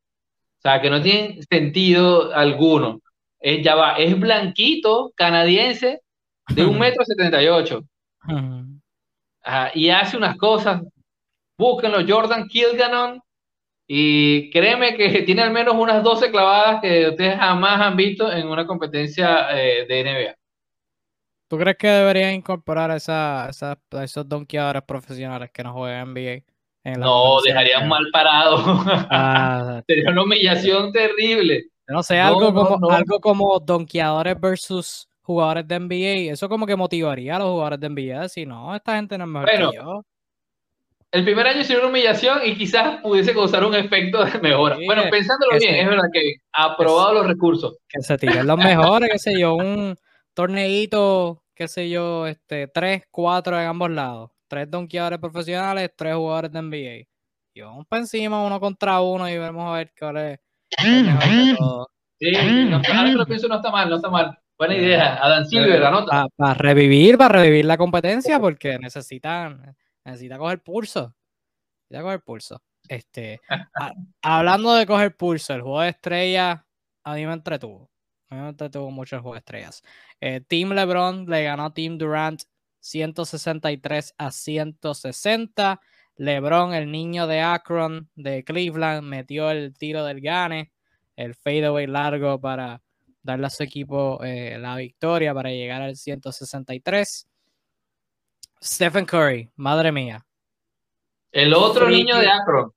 O 0.58 0.60
sea, 0.62 0.80
que 0.80 0.88
no 0.88 1.02
tienen 1.02 1.42
sentido 1.42 2.34
alguno. 2.34 3.00
Es, 3.44 3.62
ya 3.62 3.74
va, 3.74 3.92
es 3.96 4.18
blanquito, 4.18 5.12
canadiense, 5.14 6.00
de 6.48 6.66
1,78 6.66 7.86
m. 8.26 8.80
y 9.74 9.90
hace 9.90 10.16
unas 10.16 10.38
cosas. 10.38 10.80
Búsquenlo, 11.58 11.98
Jordan 12.08 12.48
Kilganon. 12.48 13.20
Y 13.86 14.48
créeme 14.50 14.96
que 14.96 15.08
tiene 15.26 15.42
al 15.42 15.50
menos 15.50 15.74
unas 15.74 16.02
12 16.02 16.30
clavadas 16.30 16.80
que 16.80 17.10
ustedes 17.10 17.36
jamás 17.36 17.82
han 17.82 17.96
visto 17.96 18.32
en 18.32 18.48
una 18.48 18.66
competencia 18.66 19.46
eh, 19.50 19.84
de 19.86 20.04
NBA. 20.04 20.34
¿Tú 21.46 21.58
crees 21.58 21.76
que 21.76 21.88
deberían 21.88 22.32
incorporar 22.32 22.90
a, 22.90 22.96
esa, 22.96 23.50
esos 24.02 24.26
donkeadores 24.26 24.84
profesionales 24.84 25.50
que 25.52 25.62
no 25.62 25.74
juegan 25.74 26.14
NBA? 26.14 26.44
no, 26.96 27.42
dejarían 27.42 27.88
mal 27.88 28.06
parado. 28.10 28.56
Ah, 29.10 29.82
Sería 29.86 30.10
una 30.10 30.22
humillación 30.22 30.92
terrible. 30.92 31.73
No 31.86 32.02
sé, 32.02 32.18
algo, 32.18 32.52
como, 32.52 32.90
algo 32.90 33.20
como 33.20 33.60
donkeadores 33.60 34.40
versus 34.40 35.08
jugadores 35.22 35.66
de 35.68 35.78
NBA. 35.78 36.32
Eso 36.32 36.48
como 36.48 36.66
que 36.66 36.76
motivaría 36.76 37.36
a 37.36 37.38
los 37.38 37.48
jugadores 37.48 37.80
de 37.80 37.88
NBA. 37.88 38.28
Si 38.28 38.46
no, 38.46 38.74
esta 38.74 38.96
gente 38.96 39.18
no 39.18 39.24
es 39.24 39.30
mejor 39.30 39.50
que 39.50 39.76
yo. 39.76 40.02
El 41.12 41.24
primer 41.24 41.46
año 41.46 41.62
sería 41.62 41.78
una 41.80 41.90
humillación 41.90 42.40
y 42.44 42.56
quizás 42.56 43.00
pudiese 43.00 43.32
causar 43.32 43.64
un 43.64 43.74
efecto 43.74 44.24
de 44.24 44.38
mejora. 44.40 44.76
bueno, 44.84 45.02
pensándolo 45.10 45.56
bien, 45.58 45.76
es 45.76 45.86
verdad 45.86 46.08
que 46.12 46.36
ha 46.52 46.64
aprobado 46.72 47.14
los 47.14 47.26
recursos. 47.28 47.76
Que 47.88 48.02
se 48.02 48.18
tiren 48.18 48.46
los 48.46 48.58
mejores, 48.58 49.10
qué 49.12 49.18
sé 49.18 49.38
yo, 49.38 49.54
un 49.54 49.96
torneito 50.32 51.44
qué 51.54 51.68
sé 51.68 51.88
yo, 51.88 52.26
este, 52.26 52.68
tres, 52.68 53.04
cuatro 53.10 53.58
en 53.58 53.66
ambos 53.66 53.90
lados. 53.90 54.30
Tres 54.48 54.70
donkeadores 54.70 55.18
profesionales, 55.18 55.90
tres 55.96 56.14
jugadores 56.14 56.52
de 56.52 56.62
NBA. 56.62 57.08
Y 57.54 57.60
vamos 57.60 57.86
para 57.86 58.02
encima 58.02 58.44
uno 58.44 58.58
contra 58.60 59.00
uno 59.00 59.28
y 59.28 59.38
vamos 59.38 59.72
a 59.72 59.76
ver 59.76 59.92
cuál 59.98 60.16
es 60.16 60.38
Sí, 60.78 62.66
no, 62.68 62.76
ahora 62.76 63.10
que 63.10 63.16
lo 63.16 63.26
pienso 63.26 63.48
no 63.48 63.56
está 63.56 63.70
mal, 63.70 63.88
no 63.90 63.96
está 63.96 64.08
mal. 64.08 64.38
Buena 64.56 64.76
idea. 64.76 65.16
Adam 65.22 65.44
Silver, 65.44 65.84
anota. 65.84 66.28
Para 66.36 66.54
revivir, 66.54 67.18
para 67.18 67.40
revivir 67.40 67.64
la 67.64 67.76
competencia, 67.76 68.38
porque 68.38 68.78
necesitan, 68.78 69.76
necesita 70.04 70.38
coger 70.38 70.62
pulso. 70.62 71.14
Necesita 71.90 72.02
coger 72.02 72.20
pulso. 72.22 72.62
Este, 72.88 73.40
hablando 74.22 74.74
de 74.74 74.86
coger 74.86 75.16
pulso, 75.16 75.54
el 75.54 75.62
juego 75.62 75.80
de 75.80 75.88
estrella 75.88 76.66
a 77.02 77.14
mí 77.14 77.26
me 77.26 77.32
entretuvo. 77.32 77.90
A 78.30 78.36
mí 78.36 78.42
me 78.42 78.48
entretuvo 78.48 78.90
mucho 78.90 79.16
el 79.16 79.22
juego 79.22 79.34
de 79.34 79.40
estrellas. 79.40 79.82
Eh, 80.20 80.40
Team 80.40 80.72
LeBron 80.72 81.26
le 81.26 81.44
ganó 81.44 81.66
a 81.66 81.74
Team 81.74 81.98
Durant 81.98 82.42
163 82.80 84.14
a 84.18 84.30
160. 84.30 85.80
LeBron, 86.16 86.74
el 86.74 86.90
niño 86.90 87.26
de 87.26 87.40
Akron 87.40 88.08
de 88.14 88.44
Cleveland, 88.44 89.02
metió 89.02 89.50
el 89.50 89.74
tiro 89.76 90.04
del 90.04 90.20
gane, 90.20 90.72
el 91.16 91.34
fadeaway 91.34 91.86
largo 91.86 92.40
para 92.40 92.82
darle 93.22 93.46
a 93.46 93.50
su 93.50 93.62
equipo 93.62 94.22
eh, 94.22 94.58
la 94.58 94.76
victoria 94.76 95.34
para 95.34 95.50
llegar 95.50 95.82
al 95.82 95.96
163. 95.96 97.28
Stephen 98.62 99.06
Curry, 99.06 99.50
madre 99.56 99.92
mía. 99.92 100.24
El 101.32 101.52
otro 101.52 101.88
niño 101.88 102.18
de 102.18 102.28
Akron. 102.28 102.72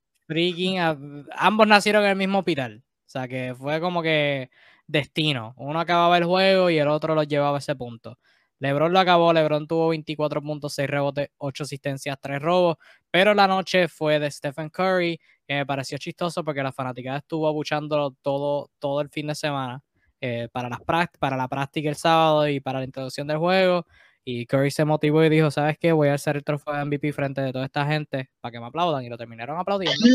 ambos 1.31 1.67
nacieron 1.67 2.03
en 2.03 2.09
el 2.09 2.15
mismo 2.15 2.39
hospital. 2.39 2.83
O 3.05 3.09
sea 3.09 3.27
que 3.27 3.55
fue 3.55 3.79
como 3.79 4.01
que 4.01 4.49
destino. 4.87 5.53
Uno 5.57 5.79
acababa 5.79 6.17
el 6.17 6.25
juego 6.25 6.69
y 6.69 6.77
el 6.77 6.87
otro 6.87 7.13
lo 7.13 7.23
llevaba 7.23 7.57
a 7.57 7.59
ese 7.59 7.75
punto. 7.75 8.17
LeBron 8.59 8.91
lo 8.91 8.99
acabó, 8.99 9.33
LeBron 9.33 9.67
tuvo 9.67 9.89
24 9.89 10.41
puntos, 10.41 10.73
6 10.73 10.89
rebotes, 10.89 11.29
8 11.37 11.63
asistencias, 11.63 12.17
3 12.19 12.41
robos, 12.41 12.77
pero 13.11 13.33
la 13.33 13.47
noche 13.47 13.87
fue 13.87 14.19
de 14.19 14.31
Stephen 14.31 14.69
Curry, 14.69 15.19
que 15.47 15.55
me 15.55 15.65
pareció 15.65 15.97
chistoso 15.97 16.43
porque 16.43 16.63
la 16.63 16.71
fanaticada 16.71 17.19
estuvo 17.19 17.47
abuchándolo 17.47 18.15
todo, 18.21 18.71
todo 18.79 19.01
el 19.01 19.09
fin 19.09 19.27
de 19.27 19.35
semana 19.35 19.81
eh, 20.19 20.49
para, 20.51 20.69
las 20.69 20.79
para 21.19 21.37
la 21.37 21.47
práctica 21.47 21.89
el 21.89 21.95
sábado 21.95 22.47
y 22.47 22.59
para 22.59 22.79
la 22.79 22.85
introducción 22.85 23.27
del 23.27 23.37
juego. 23.37 23.85
Y 24.29 24.45
Curry 24.45 24.71
se 24.71 24.83
motivó 24.83 25.23
y 25.23 25.29
dijo, 25.29 25.49
¿sabes 25.51 25.77
qué? 25.79 25.93
Voy 25.93 26.09
a 26.09 26.15
hacer 26.15 26.35
el 26.35 26.43
trofeo 26.43 26.73
de 26.73 26.83
MVP 26.83 27.13
frente 27.13 27.39
de 27.39 27.53
toda 27.53 27.63
esta 27.63 27.85
gente 27.85 28.29
para 28.41 28.51
que 28.51 28.59
me 28.59 28.65
aplaudan. 28.65 29.05
Y 29.05 29.07
lo 29.07 29.17
terminaron 29.17 29.57
aplaudiendo. 29.57 30.05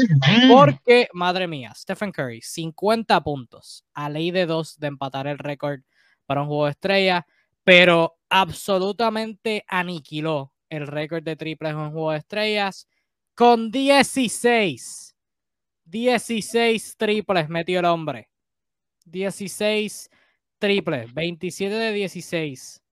Porque, 0.54 1.08
madre 1.14 1.48
mía, 1.48 1.72
Stephen 1.74 2.12
Curry, 2.12 2.42
50 2.42 3.22
puntos, 3.22 3.86
a 3.94 4.10
ley 4.10 4.30
de 4.30 4.44
dos 4.44 4.78
de 4.78 4.88
empatar 4.88 5.26
el 5.28 5.38
récord 5.38 5.80
para 6.26 6.42
un 6.42 6.48
juego 6.48 6.66
de 6.66 6.72
estrella, 6.72 7.26
pero 7.64 8.16
absolutamente 8.28 9.64
aniquiló 9.68 10.52
el 10.68 10.86
récord 10.86 11.22
de 11.22 11.36
triples 11.36 11.72
en 11.72 11.90
juego 11.92 12.12
de 12.12 12.18
estrellas 12.18 12.88
con 13.34 13.70
16. 13.70 15.14
16 15.84 16.96
triples 16.96 17.48
metió 17.48 17.80
el 17.80 17.84
hombre. 17.86 18.28
16 19.04 20.10
triples, 20.58 21.12
27 21.12 21.74
de 21.74 21.92
16 21.92 22.82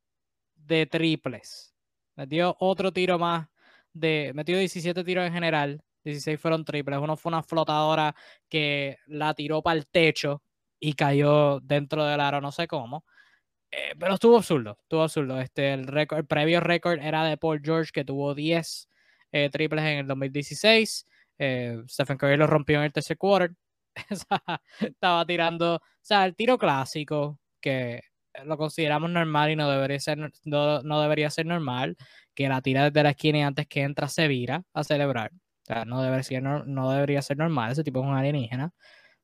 de 0.56 0.86
triples. 0.86 1.74
Metió 2.16 2.56
otro 2.60 2.92
tiro 2.92 3.18
más 3.18 3.48
de. 3.92 4.32
Metió 4.34 4.58
17 4.58 5.04
tiros 5.04 5.26
en 5.26 5.32
general. 5.32 5.82
16 6.04 6.40
fueron 6.40 6.64
triples. 6.64 6.98
Uno 6.98 7.16
fue 7.16 7.30
una 7.30 7.42
flotadora 7.42 8.14
que 8.48 8.96
la 9.06 9.34
tiró 9.34 9.62
para 9.62 9.78
el 9.78 9.86
techo 9.86 10.42
y 10.78 10.94
cayó 10.94 11.60
dentro 11.60 12.04
del 12.04 12.20
aro, 12.20 12.40
no 12.40 12.52
sé 12.52 12.66
cómo. 12.66 13.04
Eh, 13.72 13.94
pero 13.98 14.14
estuvo 14.14 14.36
absurdo, 14.36 14.76
estuvo 14.82 15.02
absurdo. 15.02 15.40
Este, 15.40 15.72
el, 15.72 15.86
el 15.96 16.26
previo 16.26 16.60
récord 16.60 16.98
era 17.00 17.24
de 17.24 17.36
Paul 17.36 17.60
George, 17.62 17.92
que 17.92 18.04
tuvo 18.04 18.34
10 18.34 18.88
eh, 19.32 19.50
triples 19.50 19.84
en 19.84 19.98
el 19.98 20.06
2016. 20.06 21.06
Eh, 21.38 21.82
Stephen 21.88 22.18
Curry 22.18 22.36
lo 22.36 22.46
rompió 22.46 22.78
en 22.78 22.84
el 22.84 22.92
tercer 22.92 23.16
quarter. 23.16 23.54
Estaba 24.80 25.26
tirando, 25.26 25.76
o 25.76 25.80
sea, 26.02 26.24
el 26.24 26.34
tiro 26.34 26.58
clásico, 26.58 27.38
que 27.60 28.02
lo 28.44 28.56
consideramos 28.56 29.10
normal 29.10 29.50
y 29.50 29.56
no 29.56 29.68
debería 29.70 30.00
ser, 30.00 30.18
no, 30.44 31.02
debería 31.02 31.30
ser 31.30 31.46
normal 31.46 31.96
que 32.34 32.48
la 32.48 32.62
tira 32.62 32.84
desde 32.84 33.02
la 33.02 33.10
esquina 33.10 33.38
y 33.38 33.42
antes 33.42 33.66
que 33.66 33.82
entra 33.82 34.08
se 34.08 34.28
vira 34.28 34.62
a 34.72 34.84
celebrar. 34.84 35.32
O 35.32 35.66
sea, 35.66 35.84
no 35.84 36.02
debería, 36.02 36.22
ser, 36.22 36.42
no, 36.42 36.90
debería 36.90 37.22
ser 37.22 37.36
normal, 37.38 37.72
ese 37.72 37.84
tipo 37.84 38.00
es 38.00 38.06
un 38.06 38.14
alienígena. 38.14 38.72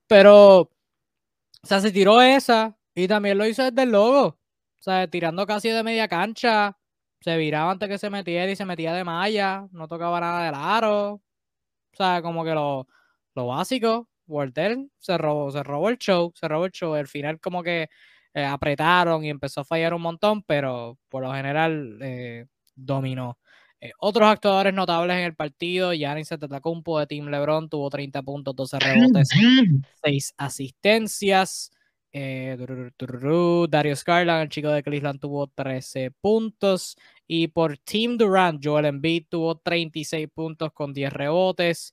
Pero, 0.06 0.60
o 0.60 0.70
sea, 1.62 1.80
se 1.80 1.92
tiró 1.92 2.20
esa 2.22 2.76
y 2.96 3.06
también 3.08 3.38
lo 3.38 3.46
hizo 3.46 3.62
desde 3.62 3.82
el 3.84 3.90
logo. 3.92 4.26
O 4.26 4.82
sea, 4.82 5.06
tirando 5.08 5.46
casi 5.46 5.68
de 5.68 5.82
media 5.82 6.08
cancha, 6.08 6.76
se 7.20 7.36
viraba 7.36 7.70
antes 7.70 7.88
que 7.88 7.98
se 7.98 8.10
metiera 8.10 8.50
y 8.50 8.56
se 8.56 8.64
metía 8.64 8.94
de 8.94 9.04
malla, 9.04 9.68
no 9.72 9.86
tocaba 9.86 10.18
nada 10.20 10.46
del 10.46 10.54
aro. 10.56 11.12
O 11.14 11.22
sea, 11.96 12.22
como 12.22 12.44
que 12.44 12.54
lo, 12.54 12.88
lo 13.34 13.46
básico. 13.48 14.08
Walter 14.26 14.78
se 14.98 15.18
robó, 15.18 15.50
se 15.52 15.62
robó 15.62 15.88
el 15.90 15.98
show, 15.98 16.32
se 16.34 16.48
robó 16.48 16.64
el 16.66 16.72
show. 16.72 16.94
Al 16.94 17.06
final, 17.06 17.38
como 17.40 17.62
que 17.62 17.88
eh, 18.34 18.44
apretaron 18.44 19.24
y 19.24 19.30
empezó 19.30 19.60
a 19.60 19.64
fallar 19.64 19.94
un 19.94 20.02
montón, 20.02 20.42
pero 20.42 20.98
por 21.08 21.22
lo 21.22 21.32
general 21.32 21.98
eh, 22.02 22.46
dominó. 22.74 23.38
Eh, 23.80 23.92
otros 23.98 24.28
actuadores 24.28 24.72
notables 24.74 25.16
en 25.18 25.24
el 25.24 25.36
partido, 25.36 25.92
Giannis 25.92 26.32
Antetokounmpo 26.32 26.98
de 26.98 27.06
Team 27.06 27.28
LeBron 27.28 27.68
tuvo 27.68 27.90
30 27.90 28.22
puntos, 28.22 28.56
12 28.56 28.78
rebotes, 28.78 29.28
6 30.02 30.34
asistencias. 30.38 31.70
Darius 33.68 34.04
Garland, 34.04 34.42
el 34.42 34.48
chico 34.48 34.68
de 34.70 34.82
Cleveland, 34.82 35.20
tuvo 35.20 35.48
13 35.48 36.12
puntos. 36.20 36.96
Y 37.26 37.48
por 37.48 37.76
Team 37.78 38.16
Durant, 38.16 38.64
Joel 38.64 38.86
Embiid 38.86 39.26
tuvo 39.28 39.58
36 39.58 40.28
puntos 40.32 40.72
con 40.72 40.92
10 40.92 41.12
rebotes. 41.12 41.92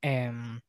Em, 0.00 0.60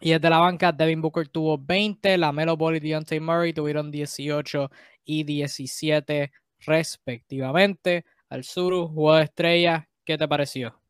y 0.00 0.10
desde 0.10 0.30
la 0.30 0.38
banca, 0.38 0.72
Devin 0.72 1.00
Booker 1.00 1.28
tuvo 1.28 1.58
20, 1.58 2.18
la 2.18 2.32
Melo 2.32 2.56
Ball 2.56 2.76
y 2.76 2.80
Deontay 2.80 3.20
Murray 3.20 3.52
tuvieron 3.52 3.90
18 3.90 4.70
y 5.04 5.24
17 5.24 6.32
respectivamente. 6.60 8.04
Al 8.28 8.44
Suru, 8.44 8.88
juego 8.88 9.16
de 9.16 9.24
estrella, 9.24 9.88
¿qué 10.04 10.18
te 10.18 10.28
pareció? 10.28 10.80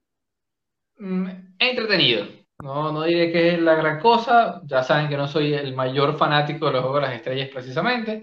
Mm, 0.98 1.28
entretenido. 1.58 2.26
No, 2.62 2.90
no 2.90 3.04
diré 3.04 3.30
que 3.30 3.54
es 3.54 3.60
la 3.60 3.74
gran 3.74 4.00
cosa. 4.00 4.60
Ya 4.64 4.82
saben 4.82 5.08
que 5.08 5.16
no 5.16 5.28
soy 5.28 5.54
el 5.54 5.74
mayor 5.74 6.16
fanático 6.16 6.66
de 6.66 6.72
los 6.72 6.82
Juegos 6.82 7.00
de 7.00 7.06
las 7.06 7.16
Estrellas 7.16 7.48
precisamente. 7.52 8.22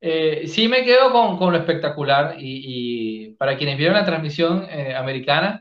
Eh, 0.00 0.46
sí 0.48 0.68
me 0.68 0.84
quedo 0.84 1.12
con, 1.12 1.36
con 1.36 1.52
lo 1.52 1.58
espectacular 1.58 2.36
y, 2.38 3.34
para 3.38 3.56
quienes 3.56 3.78
vieron 3.78 3.96
la 3.96 4.04
transmisión 4.04 4.66
eh, 4.70 4.94
americana, 4.94 5.60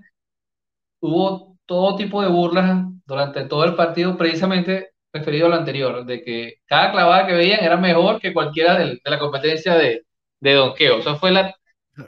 hubo 1.01 1.57
todo 1.65 1.95
tipo 1.95 2.21
de 2.21 2.29
burlas 2.29 2.85
durante 3.05 3.45
todo 3.45 3.63
el 3.65 3.75
partido, 3.75 4.17
precisamente 4.17 4.91
referido 5.13 5.47
a 5.47 5.49
lo 5.49 5.55
anterior, 5.55 6.05
de 6.05 6.23
que 6.23 6.55
cada 6.65 6.91
clavada 6.91 7.27
que 7.27 7.33
veían 7.33 7.63
era 7.63 7.77
mejor 7.77 8.19
que 8.19 8.33
cualquiera 8.33 8.77
de, 8.77 8.99
la 9.03 9.19
competencia 9.19 9.75
de, 9.75 10.05
de 10.39 10.53
donqueo. 10.53 10.99
Eso 10.99 11.15
fue 11.17 11.31
la, 11.31 11.55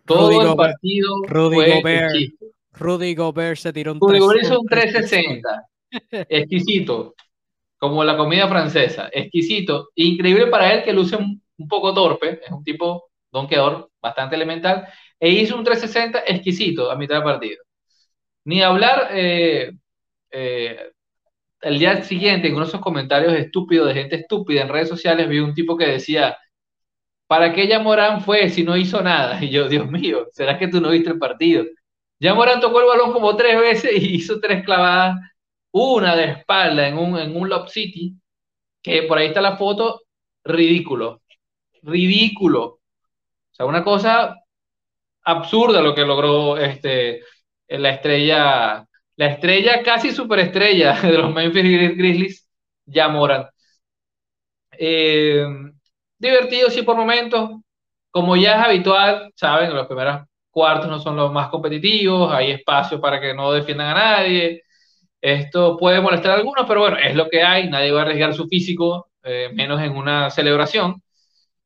todo 0.05 0.41
el 0.41 0.55
partido. 0.55 1.23
Rudy 1.27 1.55
Gobert, 1.55 2.13
Rudy 2.73 3.15
Gobert 3.15 3.57
se 3.57 3.73
tiró 3.73 3.93
un 3.93 3.99
Rudy 3.99 4.19
Gobert 4.19 4.43
hizo 4.43 4.59
un 4.59 4.67
360. 4.67 5.67
Exquisito. 6.29 7.15
Como 7.77 8.03
la 8.03 8.17
comida 8.17 8.47
francesa. 8.47 9.09
Exquisito. 9.11 9.89
Increíble 9.95 10.47
para 10.47 10.73
él 10.73 10.83
que 10.83 10.93
luce 10.93 11.15
un, 11.15 11.41
poco 11.69 11.93
torpe. 11.93 12.41
Es 12.45 12.51
un 12.51 12.63
tipo 12.63 13.09
donkeador 13.31 13.91
bastante 14.01 14.35
elemental. 14.35 14.87
E 15.19 15.29
hizo 15.29 15.57
un 15.57 15.63
360 15.63 16.23
exquisito 16.27 16.91
a 16.91 16.95
mitad 16.95 17.15
del 17.15 17.23
partido. 17.23 17.63
Ni 18.45 18.61
hablar 18.61 19.09
eh, 19.11 19.71
el 21.65 21.79
día 21.79 22.03
siguiente, 22.03 22.47
en 22.47 22.53
uno 22.53 22.65
de 22.65 22.69
esos 22.69 22.81
comentarios 22.81 23.33
estúpidos 23.33 23.87
de 23.87 23.95
gente 23.95 24.15
estúpida 24.17 24.61
en 24.61 24.69
redes 24.69 24.89
sociales, 24.89 25.27
vi 25.27 25.39
un 25.39 25.55
tipo 25.55 25.75
que 25.75 25.87
decía, 25.87 26.37
¿para 27.27 27.53
qué 27.53 27.67
ya 27.67 27.79
Morán 27.79 28.21
fue 28.21 28.49
si 28.49 28.63
no 28.63 28.77
hizo 28.77 29.01
nada? 29.01 29.43
Y 29.43 29.49
yo, 29.49 29.67
Dios 29.67 29.89
mío, 29.89 30.27
¿será 30.31 30.59
que 30.59 30.67
tú 30.67 30.79
no 30.81 30.91
viste 30.91 31.09
el 31.09 31.19
partido? 31.19 31.65
Ya 32.19 32.33
Morán 32.35 32.61
tocó 32.61 32.81
el 32.81 32.87
balón 32.87 33.13
como 33.13 33.35
tres 33.35 33.59
veces 33.59 33.91
y 33.93 34.15
hizo 34.15 34.39
tres 34.39 34.63
clavadas, 34.63 35.17
una 35.83 36.15
de 36.15 36.25
espalda 36.31 36.87
en 36.87 36.97
un, 36.97 37.17
en 37.19 37.35
un 37.35 37.49
Lob 37.49 37.67
City, 37.69 38.15
que 38.83 39.03
por 39.03 39.17
ahí 39.17 39.27
está 39.27 39.41
la 39.41 39.57
foto, 39.57 40.01
ridículo, 40.43 41.21
ridículo. 41.83 42.63
O 42.65 42.79
sea, 43.51 43.65
una 43.67 43.83
cosa 43.83 44.37
absurda 45.23 45.81
lo 45.81 45.95
que 45.95 46.05
logró 46.05 46.57
este, 46.57 47.21
la 47.67 47.89
estrella, 47.91 48.87
la 49.17 49.27
estrella 49.27 49.83
casi 49.83 50.11
superestrella 50.11 50.93
de 51.01 51.17
los 51.17 51.33
Memphis 51.33 51.63
Grizzlies, 51.97 52.49
ya 52.85 53.09
Morán. 53.09 53.47
Eh, 54.71 55.45
divertido, 56.17 56.69
sí, 56.69 56.83
por 56.83 56.95
momentos. 56.97 57.51
Como 58.11 58.35
ya 58.37 58.55
es 58.59 58.65
habitual, 58.65 59.31
saben, 59.35 59.73
los 59.75 59.87
primeros 59.87 60.23
cuartos 60.49 60.89
no 60.89 60.99
son 60.99 61.17
los 61.17 61.31
más 61.33 61.49
competitivos, 61.49 62.31
hay 62.33 62.51
espacio 62.51 63.01
para 63.01 63.19
que 63.19 63.33
no 63.33 63.51
defiendan 63.51 63.89
a 63.89 64.17
nadie. 64.17 64.63
Esto 65.25 65.75
puede 65.75 66.01
molestar 66.01 66.33
a 66.33 66.35
algunos, 66.35 66.67
pero 66.67 66.81
bueno, 66.81 66.97
es 66.97 67.15
lo 67.15 67.27
que 67.27 67.41
hay, 67.41 67.67
nadie 67.67 67.91
va 67.91 68.01
a 68.01 68.03
arriesgar 68.03 68.35
su 68.35 68.47
físico, 68.47 69.09
eh, 69.23 69.49
menos 69.53 69.81
en 69.81 69.93
una 69.97 70.29
celebración. 70.29 71.01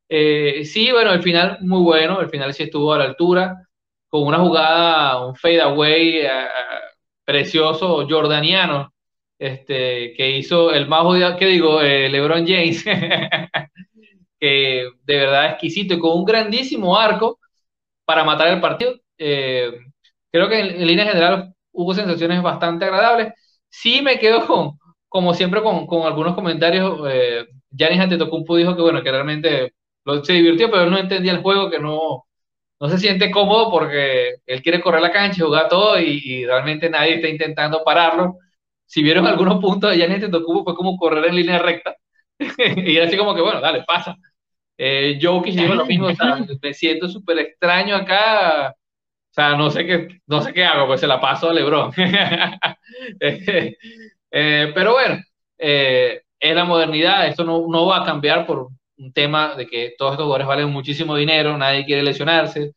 Eh, 0.08 0.64
sí, 0.64 0.90
bueno, 0.92 1.12
el 1.12 1.22
final 1.22 1.58
muy 1.60 1.82
bueno, 1.82 2.22
el 2.22 2.30
final 2.30 2.54
sí 2.54 2.62
estuvo 2.64 2.94
a 2.94 2.98
la 2.98 3.04
altura, 3.04 3.68
con 4.08 4.22
una 4.26 4.38
jugada, 4.38 5.26
un 5.26 5.36
fade 5.36 5.60
away 5.60 6.20
eh, 6.20 6.30
precioso 7.22 8.06
jordaniano, 8.08 8.94
este, 9.38 10.14
que 10.14 10.38
hizo 10.38 10.72
el 10.72 10.88
más 10.88 11.04
odiado, 11.04 11.36
¿qué 11.36 11.46
digo? 11.46 11.82
LeBron 11.82 12.46
James, 12.46 12.82
que 14.40 14.88
de 15.04 15.16
verdad 15.16 15.50
exquisito 15.50 15.94
y 15.94 15.98
con 15.98 16.18
un 16.18 16.24
grandísimo 16.24 16.98
arco 16.98 17.38
para 18.06 18.24
matar 18.24 18.48
el 18.48 18.60
partido. 18.60 18.94
creo 19.18 20.48
que 20.48 20.60
en, 20.60 20.86
línea 20.86 21.04
general 21.06 21.54
hubo 21.72 21.94
sensaciones 21.94 22.42
bastante 22.42 22.86
agradables. 22.86 23.34
Sí 23.70 24.02
me 24.02 24.18
quedo 24.18 24.46
con, 24.46 24.78
como 25.08 25.34
siempre, 25.34 25.62
con, 25.62 25.86
con 25.86 26.06
algunos 26.06 26.34
comentarios. 26.34 27.00
Eh, 27.08 27.46
Giannis 27.70 28.00
Antetokounmpo 28.00 28.56
dijo 28.56 28.76
que, 28.76 28.82
bueno, 28.82 29.02
que 29.02 29.10
realmente 29.10 29.74
se 30.24 30.32
divirtió, 30.32 30.70
pero 30.70 30.84
él 30.84 30.90
no 30.90 30.98
entendía 30.98 31.32
el 31.32 31.42
juego, 31.42 31.70
que 31.70 31.78
no, 31.78 32.24
no 32.80 32.88
se 32.88 32.98
siente 32.98 33.30
cómodo 33.30 33.70
porque 33.70 34.36
él 34.46 34.62
quiere 34.62 34.80
correr 34.80 35.02
la 35.02 35.12
cancha, 35.12 35.44
jugar 35.44 35.68
todo 35.68 35.98
y, 36.00 36.44
realmente 36.46 36.90
nadie 36.90 37.16
está 37.16 37.28
intentando 37.28 37.82
pararlo. 37.84 38.38
Si 38.86 39.02
vieron 39.02 39.26
algunos 39.26 39.60
puntos 39.60 39.90
de 39.90 39.98
Giannis 39.98 40.24
Antetokounmpo 40.24 40.64
fue 40.64 40.74
como 40.74 40.96
correr 40.96 41.24
en 41.26 41.36
línea 41.36 41.58
recta 41.58 41.94
y 42.76 42.98
así 42.98 43.16
como 43.16 43.34
que, 43.34 43.42
bueno, 43.42 43.60
dale, 43.60 43.84
pasa. 43.86 44.16
Eh, 44.78 45.18
Jokic 45.20 45.54
dijo 45.54 45.74
lo 45.74 45.84
mismo, 45.86 46.08
me 46.62 46.74
siento 46.74 47.08
súper 47.08 47.38
extraño 47.38 47.94
acá, 47.96 48.74
sea, 49.40 49.56
no 49.56 49.70
sé 49.70 49.86
qué, 49.86 50.20
no 50.26 50.42
sé 50.42 50.52
qué 50.52 50.64
hago, 50.64 50.86
pues 50.86 51.00
se 51.00 51.06
la 51.06 51.20
paso 51.20 51.50
a 51.50 51.54
LeBron. 51.54 51.92
Eh, 54.32 54.70
pero 54.72 54.92
bueno, 54.92 55.20
eh, 55.58 56.22
es 56.38 56.54
la 56.54 56.64
modernidad, 56.64 57.26
esto 57.26 57.42
no, 57.42 57.66
no, 57.68 57.86
va 57.86 58.02
a 58.02 58.04
cambiar 58.04 58.46
por 58.46 58.68
un 58.96 59.12
tema 59.12 59.56
de 59.56 59.66
que 59.66 59.94
todos 59.98 60.12
estos 60.12 60.24
jugadores 60.24 60.46
valen 60.46 60.70
muchísimo 60.70 61.16
dinero, 61.16 61.58
nadie 61.58 61.84
quiere 61.84 62.04
lesionarse. 62.04 62.74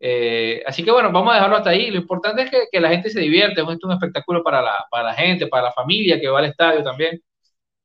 Eh, 0.00 0.60
así 0.66 0.82
que 0.82 0.90
bueno, 0.90 1.12
vamos 1.12 1.32
a 1.32 1.36
dejarlo 1.36 1.56
hasta 1.56 1.70
ahí. 1.70 1.92
Lo 1.92 1.98
importante 1.98 2.42
es 2.42 2.50
que, 2.50 2.64
que 2.72 2.80
la 2.80 2.88
gente 2.88 3.10
se 3.10 3.20
divierte, 3.20 3.60
es 3.60 3.84
un 3.84 3.92
espectáculo 3.92 4.42
para 4.42 4.60
la, 4.60 4.86
para 4.90 5.04
la 5.04 5.14
gente, 5.14 5.46
para 5.46 5.64
la 5.64 5.72
familia 5.72 6.20
que 6.20 6.28
va 6.28 6.40
al 6.40 6.46
estadio 6.46 6.82
también. 6.82 7.20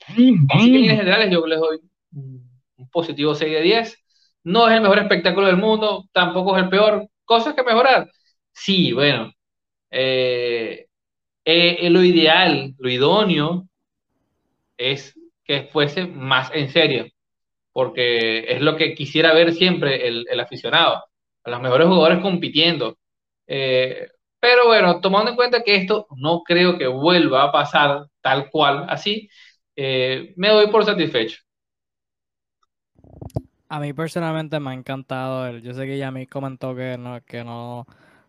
Así 0.07 0.71
que 0.71 0.89
en 0.89 0.97
general 0.97 1.29
yo 1.29 1.45
les 1.45 1.59
doy 1.59 1.79
un 2.11 2.89
positivo 2.91 3.35
6 3.35 3.51
de 3.51 3.61
10. 3.61 4.03
No 4.45 4.67
es 4.67 4.73
el 4.73 4.81
mejor 4.81 4.99
espectáculo 4.99 5.47
del 5.47 5.57
mundo, 5.57 6.05
tampoco 6.11 6.57
es 6.57 6.63
el 6.63 6.69
peor, 6.69 7.07
cosas 7.25 7.55
que 7.55 7.63
mejorar. 7.63 8.09
Sí, 8.51 8.93
bueno, 8.93 9.31
eh, 9.91 10.87
eh, 11.45 11.89
lo 11.89 12.03
ideal, 12.03 12.75
lo 12.79 12.89
idóneo 12.89 13.67
es 14.77 15.17
que 15.45 15.63
fuese 15.71 16.05
más 16.07 16.51
en 16.53 16.69
serio, 16.69 17.07
porque 17.73 18.39
es 18.53 18.61
lo 18.61 18.77
que 18.77 18.95
quisiera 18.95 19.33
ver 19.33 19.53
siempre 19.53 20.07
el, 20.07 20.39
aficionado, 20.39 21.03
a 21.43 21.49
los 21.51 21.61
mejores 21.61 21.87
jugadores 21.87 22.19
compitiendo. 22.21 22.97
Eh, 23.47 24.09
pero 24.39 24.67
bueno, 24.67 25.01
tomando 25.01 25.31
en 25.31 25.37
cuenta 25.37 25.63
que 25.63 25.75
esto 25.75 26.07
no 26.17 26.43
creo 26.43 26.77
que 26.77 26.87
vuelva 26.87 27.43
a 27.45 27.51
pasar 27.51 28.07
tal 28.21 28.49
cual 28.49 28.85
así, 28.89 29.29
me 29.75 30.49
doy 30.49 30.67
por 30.67 30.85
satisfecho. 30.85 31.39
A 33.69 33.79
mí 33.79 33.93
personalmente 33.93 34.59
me 34.59 34.71
ha 34.71 34.73
encantado. 34.73 35.47
El, 35.47 35.61
yo 35.61 35.73
sé 35.73 35.85
que 35.85 35.97
ya 35.97 36.11
me 36.11 36.27
comentó 36.27 36.75
que 36.75 36.97
no, 36.97 37.21
que 37.25 37.43
no 37.43 37.85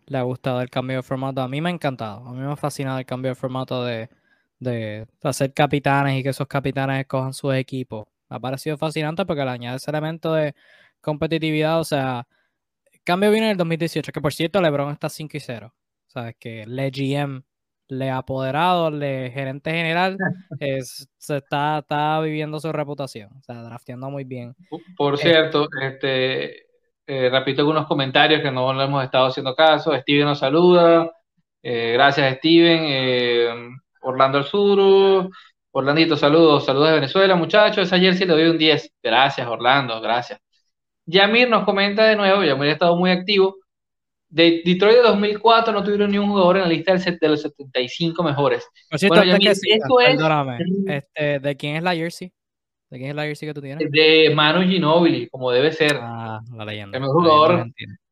le 0.07 0.18
ha 0.18 0.22
gustado 0.22 0.61
el 0.61 0.70
cambio 0.70 0.97
de 0.99 1.03
formato. 1.03 1.43
A 1.43 1.49
mí 1.49 1.61
me 1.61 1.70
ha 1.70 1.72
encantado. 1.72 2.26
A 2.26 2.32
mí 2.32 2.39
me 2.41 2.53
ha 2.53 2.57
fascinado 2.57 2.99
el 2.99 3.07
cambio 3.07 3.30
de 3.30 3.35
formato 3.35 3.85
de, 3.85 4.09
de 4.61 5.07
hacer 5.22 5.53
capitanes 5.53 6.20
y 6.20 6.22
que 6.22 6.30
esos 6.30 6.47
capitanes 6.49 7.01
escojan 7.01 7.35
sus 7.35 7.55
equipos. 7.55 8.07
Me 8.28 8.37
ha 8.37 8.41
parecido 8.41 8.78
fascinante 8.78 9.26
porque 9.26 9.45
le 9.45 9.51
añade 9.51 9.76
ese 9.76 9.91
elemento 9.91 10.32
de 10.35 10.55
competitividad. 11.01 11.80
O 11.80 11.85
sea, 11.85 12.26
el 12.93 13.01
cambio 13.03 13.30
viene 13.30 13.47
en 13.47 13.53
el 13.53 13.59
2018, 13.59 14.12
que 14.12 14.20
por 14.20 14.35
cierto 14.35 14.61
LeBron 14.61 14.93
está 14.93 15.09
5 15.09 15.37
y 15.37 15.41
0. 15.41 15.74
O 16.09 16.11
sea, 16.11 16.32
que 16.35 16.66
le 16.66 16.91
GM 16.91 17.45
le 17.89 18.11
apoderado, 18.11 18.91
le 18.91 19.30
gerente 19.30 19.70
general, 19.70 20.16
es, 20.61 21.09
se 21.16 21.37
está, 21.39 21.78
está 21.78 22.20
viviendo 22.20 22.61
su 22.61 22.72
reputación, 22.72 23.30
o 23.39 23.43
sea, 23.43 23.62
drafteando 23.62 24.11
muy 24.11 24.24
bien. 24.24 24.55
Por 24.97 25.14
eh, 25.14 25.18
cierto, 25.18 25.68
este, 25.80 26.66
eh, 27.07 27.30
repito 27.30 27.61
algunos 27.62 27.87
comentarios 27.87 28.43
que 28.43 28.51
no 28.51 28.72
le 28.72 28.85
hemos 28.85 29.05
estado 29.05 29.26
haciendo 29.26 29.55
caso. 29.55 29.95
Steven 29.95 30.24
nos 30.24 30.39
saluda. 30.39 31.11
Eh, 31.62 31.93
gracias, 31.93 32.37
Steven. 32.39 33.78
Orlando 34.03 34.39
El 34.39 34.45
Sur. 34.45 35.30
Orlandito, 35.72 36.16
saludos. 36.16 36.64
Saludos 36.64 36.89
de 36.89 36.95
Venezuela, 36.95 37.35
muchachos. 37.35 37.93
Ayer 37.93 38.14
sí 38.14 38.24
le 38.24 38.35
doy 38.35 38.45
un 38.45 38.59
10. 38.59 38.93
Gracias, 39.03 39.47
Orlando. 39.47 40.01
Gracias. 40.01 40.41
Yamir 41.07 41.49
nos 41.51 41.64
comenta 41.64 42.05
de 42.05 42.16
nuevo. 42.16 42.45
Yamir 42.45 42.70
ha 42.70 42.72
estado 42.72 42.97
muy 42.97 43.11
activo 43.11 43.57
de 44.35 44.62
Detroit 44.64 44.97
de 44.97 45.03
2004 45.03 45.72
no 45.72 45.85
tuvieron 45.85 46.11
ni 46.11 46.18
un 46.18 46.28
jugador 46.28 46.57
en 46.57 46.62
la 46.62 46.68
lista 46.68 46.93
de 46.93 47.28
los 47.28 47.41
75 47.41 48.20
mejores. 48.24 48.68
bueno, 49.07 49.22
esto 49.22 50.01
es... 50.01 50.20
Este, 50.89 51.39
¿de 51.39 51.57
quién 51.57 51.76
es 51.76 51.85
la 51.85 51.95
jersey? 51.95 52.32
¿De 52.91 52.99
quién 52.99 53.11
es 53.11 53.16
la 53.16 53.22
jersey 53.22 53.47
que 53.47 53.55
tú 53.55 53.61
tienes? 53.61 53.89
De 53.89 54.32
Manu 54.35 54.68
Ginobili, 54.68 55.28
como 55.28 55.53
debe 55.53 55.70
ser. 55.70 56.01
Ah, 56.01 56.41
la 56.53 56.64
leyenda. 56.64 56.99
El 56.99 57.03
mejor 57.03 57.22
jugador 57.22 57.66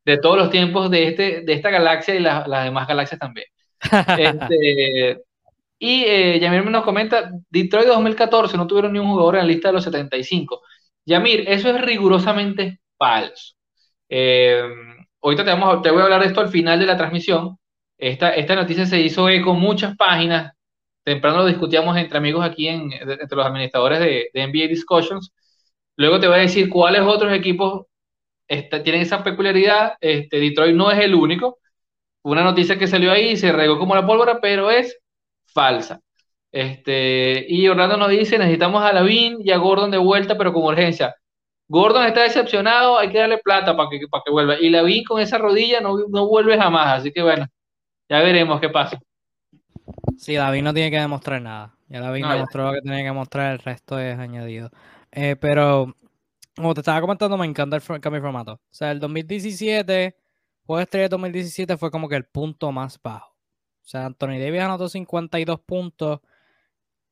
de 0.04 0.18
todos 0.18 0.38
los 0.38 0.50
tiempos 0.50 0.88
de, 0.92 1.08
este, 1.08 1.40
de 1.40 1.52
esta 1.54 1.70
galaxia 1.70 2.14
y 2.14 2.20
las 2.20 2.64
demás 2.64 2.86
galaxias 2.86 3.18
también. 3.18 3.46
este, 4.16 5.22
y 5.80 6.04
eh, 6.04 6.38
Yamir 6.38 6.64
nos 6.66 6.84
comenta, 6.84 7.32
Detroit 7.50 7.86
de 7.86 7.94
2014 7.94 8.56
no 8.56 8.68
tuvieron 8.68 8.92
ni 8.92 9.00
un 9.00 9.08
jugador 9.08 9.34
en 9.34 9.40
la 9.40 9.46
lista 9.48 9.68
de 9.70 9.74
los 9.74 9.82
75. 9.82 10.62
Yamir, 11.04 11.46
eso 11.48 11.68
es 11.68 11.80
rigurosamente 11.80 12.78
falso. 12.96 13.54
Eh, 14.08 14.62
ahorita 15.22 15.44
te, 15.44 15.50
vamos, 15.50 15.82
te 15.82 15.90
voy 15.90 16.00
a 16.00 16.04
hablar 16.04 16.20
de 16.20 16.28
esto 16.28 16.40
al 16.40 16.48
final 16.48 16.78
de 16.78 16.86
la 16.86 16.96
transmisión. 16.96 17.58
Esta, 17.98 18.34
esta 18.34 18.56
noticia 18.56 18.86
se 18.86 19.00
hizo 19.00 19.28
eco 19.28 19.54
muchas 19.54 19.96
páginas. 19.96 20.52
Temprano 21.04 21.38
lo 21.38 21.46
discutíamos 21.46 21.96
entre 21.96 22.18
amigos 22.18 22.44
aquí, 22.44 22.68
en, 22.68 22.92
entre 22.92 23.36
los 23.36 23.46
administradores 23.46 24.00
de, 24.00 24.30
NBA 24.34 24.68
Discussions. 24.68 25.32
Luego 25.96 26.20
te 26.20 26.28
voy 26.28 26.36
a 26.36 26.40
decir 26.40 26.68
cuáles 26.68 27.02
otros 27.02 27.32
equipos 27.32 27.86
tienen 28.46 29.02
esa 29.02 29.22
peculiaridad. 29.24 29.94
Este, 30.00 30.40
Detroit 30.40 30.74
no 30.74 30.90
es 30.90 30.98
el 30.98 31.14
único. 31.14 31.58
Una 32.22 32.44
noticia 32.44 32.78
que 32.78 32.86
salió 32.86 33.12
ahí 33.12 33.36
se 33.36 33.52
regó 33.52 33.78
como 33.78 33.94
la 33.94 34.06
pólvora, 34.06 34.40
pero 34.40 34.70
es 34.70 34.98
falsa. 35.46 36.00
Este, 36.52 37.46
y 37.48 37.66
Orlando 37.68 37.96
nos 37.96 38.10
dice, 38.10 38.38
necesitamos 38.38 38.82
a 38.82 38.92
Lavin 38.92 39.38
y 39.42 39.50
a 39.50 39.56
Gordon 39.56 39.90
de 39.90 39.98
vuelta, 39.98 40.36
pero 40.36 40.52
con 40.52 40.64
urgencia. 40.64 41.14
Gordon 41.72 42.04
está 42.04 42.24
decepcionado, 42.24 42.98
hay 42.98 43.08
que 43.08 43.16
darle 43.16 43.38
plata 43.38 43.74
para 43.74 43.88
que, 43.88 44.06
para 44.06 44.22
que 44.22 44.30
vuelva. 44.30 44.60
Y 44.60 44.68
la 44.68 44.82
vi 44.82 45.02
con 45.04 45.18
esa 45.18 45.38
rodilla 45.38 45.80
no, 45.80 45.96
no 46.06 46.28
vuelve 46.28 46.58
jamás, 46.58 47.00
así 47.00 47.10
que 47.10 47.22
bueno, 47.22 47.46
ya 48.10 48.20
veremos 48.20 48.60
qué 48.60 48.68
pasa. 48.68 49.00
Sí, 50.18 50.34
David 50.34 50.62
no 50.64 50.74
tiene 50.74 50.90
que 50.90 51.00
demostrar 51.00 51.40
nada. 51.40 51.74
Ya 51.88 52.00
David 52.02 52.26
demostró 52.26 52.66
lo 52.66 52.72
que 52.74 52.82
tenía 52.82 53.02
que 53.02 53.12
mostrar, 53.12 53.52
el 53.52 53.58
resto 53.58 53.98
es 53.98 54.18
añadido. 54.18 54.70
Eh, 55.12 55.36
pero, 55.40 55.96
como 56.54 56.74
te 56.74 56.80
estaba 56.80 57.00
comentando, 57.00 57.38
me 57.38 57.46
encanta 57.46 57.76
el, 57.76 57.82
cambio 57.82 58.20
de 58.20 58.20
formato. 58.20 58.52
O 58.52 58.60
sea, 58.70 58.90
el 58.90 59.00
2017, 59.00 60.14
Juego 60.66 60.76
de 60.76 60.82
Estrella 60.82 61.08
2017 61.08 61.78
fue 61.78 61.90
como 61.90 62.06
que 62.06 62.16
el 62.16 62.26
punto 62.26 62.70
más 62.70 63.00
bajo. 63.02 63.30
O 63.30 63.88
sea, 63.88 64.04
Anthony 64.04 64.38
Davis 64.38 64.60
anotó 64.60 64.90
52 64.90 65.58
puntos 65.60 66.20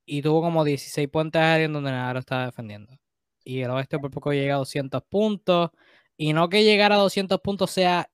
y 0.05 0.21
tuvo 0.21 0.43
como 0.43 0.65
16 0.65 1.09
puentes 1.09 1.41
aéreos 1.41 1.73
donde 1.73 1.93
nada 1.93 2.13
lo 2.13 2.19
estaba 2.19 2.45
defendiendo 2.45 3.00
y 3.45 3.61
el 3.63 3.71
oeste 3.71 3.99
por 3.99 4.11
poco 4.11 4.33
llega 4.33 4.55
a 4.55 4.59
200 4.59 5.03
puntos. 5.09 5.71
Y 6.17 6.33
no 6.35 6.49
que 6.49 6.65
llegar 6.65 6.93
a 6.93 6.97
200 6.97 7.41
puntos 7.41 7.71
sea 7.71 8.11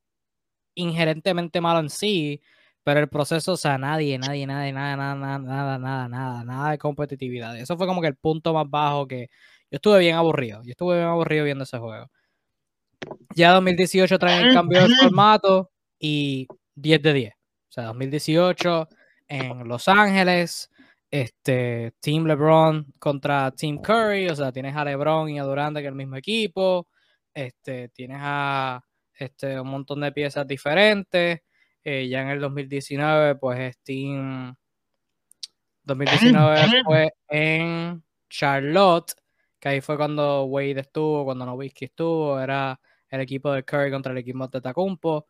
inherentemente 0.74 1.61
malo 1.61 1.81
en 1.81 1.91
sí, 1.91 2.43
Pero 2.85 3.01
el 3.01 3.09
proceso, 3.09 3.53
o 3.55 3.57
sea, 3.57 3.79
nadie, 3.79 4.18
nadie, 4.18 4.47
nadie, 4.47 4.72
nada, 4.72 4.97
nada, 4.97 5.16
nada, 5.16 5.39
nada, 5.39 5.79
nada, 5.79 6.09
nada, 6.09 6.45
nada 6.45 6.70
de 6.72 6.79
competitividad. 6.79 7.59
Eso 7.59 7.77
fue 7.77 7.87
como 7.87 8.01
que 8.01 8.09
el 8.09 8.16
punto 8.16 8.55
más 8.55 8.68
bajo 8.70 9.07
que 9.09 9.29
yo 9.70 9.77
estuve 9.77 9.99
bien 10.01 10.16
aburrido. 10.16 10.62
Yo 10.64 10.70
estuve 10.70 10.97
bien 10.97 11.09
aburrido 11.09 11.45
viendo 11.45 11.64
ese 11.64 11.79
juego. 11.79 12.09
Ya 13.35 13.53
2018 13.53 14.18
trae 14.18 14.43
el 14.43 14.55
cambio 14.55 14.87
de 14.87 14.95
formato 14.97 15.70
y 15.99 16.47
10 16.74 17.03
de 17.03 17.12
10. 17.12 17.35
O 17.35 17.72
sea, 17.72 17.85
2018 17.87 18.89
en 19.29 19.68
Los 19.68 19.89
Ángeles, 19.89 20.70
este, 21.21 21.95
Team 22.01 22.27
LeBron 22.27 22.93
contra 22.99 23.51
Team 23.53 23.79
Curry, 23.79 24.29
o 24.29 24.37
sea, 24.37 24.53
tienes 24.53 24.77
a 24.77 24.85
LeBron 24.85 25.31
y 25.31 25.39
a 25.39 25.45
Durant 25.45 25.77
que 25.77 25.83
es 25.83 25.89
el 25.89 25.95
mismo 25.95 26.17
equipo, 26.17 26.89
este, 27.33 27.89
tienes 27.89 28.19
a 28.21 28.83
este, 29.14 29.59
un 29.59 29.69
montón 29.69 30.01
de 30.01 30.12
piezas 30.12 30.47
diferentes. 30.47 31.41
Eh, 31.83 32.09
ya 32.09 32.23
en 32.23 32.29
el 32.29 32.41
2019, 32.41 33.37
pues 33.37 33.77
Steam 33.77 34.55
2019 35.85 36.57
fue 36.85 37.12
en 37.29 38.03
Charlotte, 38.29 39.12
que 39.61 39.69
ahí 39.69 39.81
fue 39.81 39.97
cuando 39.97 40.45
Wade 40.45 40.81
estuvo, 40.81 41.25
cuando 41.25 41.47
Nowitzki 41.47 41.87
estuvo, 41.87 42.39
era 42.41 42.79
el 43.09 43.21
equipo 43.21 43.53
de 43.53 43.62
Curry 43.64 43.91
contra 43.91 44.12
el 44.12 44.19
equipo 44.19 44.49
de 44.49 44.61
Tacumpo. 44.61 45.29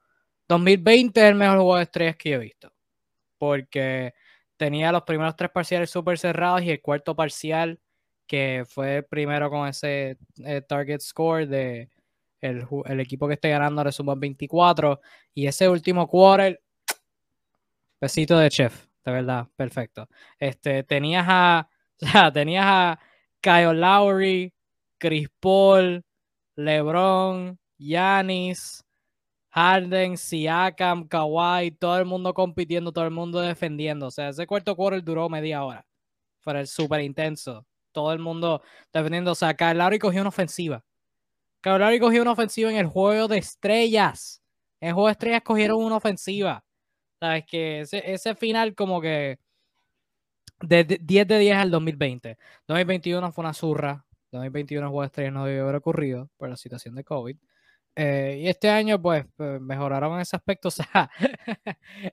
2020 0.49 1.21
es 1.21 1.27
el 1.27 1.35
mejor 1.35 1.57
juego 1.59 1.77
de 1.77 1.83
estrellas 1.83 2.17
que 2.17 2.31
yo 2.31 2.37
he 2.37 2.41
visto, 2.41 2.73
porque 3.39 4.15
tenía 4.57 4.93
los 4.93 5.03
primeros 5.03 5.37
tres 5.37 5.51
parciales 5.51 5.91
súper 5.91 6.19
cerrados 6.19 6.63
y 6.63 6.71
el 6.71 6.81
cuarto 6.81 7.15
parcial 7.15 7.81
que 8.27 8.65
fue 8.69 9.03
primero 9.03 9.51
con 9.51 9.69
ese 9.69 10.19
eh, 10.45 10.63
target 10.63 11.01
score 11.01 11.47
de 11.47 11.91
el, 12.41 13.01
equipo 13.01 13.27
que 13.27 13.35
esté 13.35 13.51
ganando 13.51 13.83
le 13.85 13.93
suma 13.93 14.15
24. 14.15 15.01
Y 15.35 15.47
ese 15.47 15.69
último 15.69 16.07
quarter, 16.09 16.61
besito 18.01 18.39
de 18.39 18.51
chef, 18.51 18.87
de 19.05 19.13
verdad, 19.13 19.49
perfecto. 19.57 20.09
Este, 20.39 20.83
tenías 20.83 21.27
a, 21.29 21.69
tenías 22.33 22.65
a 22.67 23.01
Kyle 23.41 23.79
Lowry, 23.81 24.53
Chris 24.99 25.29
Paul, 25.41 26.05
LeBron, 26.57 27.59
Yanis, 27.79 28.85
Harden, 29.57 30.19
Siakam, 30.19 31.09
Kawhi, 31.09 31.71
todo 31.73 31.99
el 31.99 32.05
mundo 32.05 32.35
compitiendo, 32.35 32.93
todo 32.93 33.07
el 33.07 33.11
mundo 33.11 33.41
defendiendo. 33.41 34.09
O 34.09 34.11
sea, 34.11 34.29
ese 34.29 34.47
cuarto 34.47 34.77
quarter 34.77 35.03
duró 35.03 35.31
media 35.31 35.65
hora. 35.65 35.87
Fue 36.41 36.67
súper 36.67 37.01
intenso. 37.01 37.67
Todo 37.91 38.13
el 38.13 38.19
mundo 38.19 38.63
defendiendo. 38.93 39.33
O 39.33 39.35
sea, 39.35 39.55
Kyle 39.55 39.79
Lowry 39.79 39.99
cogió 39.99 40.21
una 40.21 40.29
ofensiva. 40.29 40.85
Cabrón 41.63 41.99
cogió 41.99 42.23
una 42.23 42.33
ofensiva 42.33 42.71
en 42.71 42.77
el 42.77 42.87
juego 42.87 43.29
de 43.29 43.39
estrellas. 43.39 44.43
En 44.81 44.89
el 44.89 44.95
juego 44.95 45.09
de 45.09 45.13
estrellas 45.13 45.43
cogieron 45.43 45.83
una 45.83 45.97
ofensiva. 45.97 46.63
Sabes 47.19 47.45
que 47.47 47.81
ese, 47.81 48.35
final 48.35 48.75
como 48.75 49.01
que 49.01 49.39
de, 50.61 50.85
10 50.85 51.27
de 51.29 51.39
10 51.39 51.57
al 51.57 51.71
2020. 51.71 52.37
2021 52.69 53.33
fue 53.33 53.43
una 53.43 53.55
zurra. 53.55 54.07
2021 54.33 54.87
el 54.87 54.91
juego 54.91 55.01
de 55.03 55.07
estrellas 55.07 55.33
no 55.33 55.47
debió 55.47 55.63
haber 55.65 55.77
ocurrido 55.77 56.31
por 56.37 56.51
la 56.51 56.57
situación 56.57 56.95
de 56.95 57.05
COVID. 57.05 57.37
Eh, 57.99 58.41
y 58.43 58.49
este 58.49 58.69
año, 58.69 59.01
pues, 59.01 59.25
pues 59.37 59.59
mejoraron 59.61 60.15
en 60.15 60.21
ese 60.21 60.37
aspecto. 60.37 60.69
O 60.69 60.71
sea, 60.71 61.11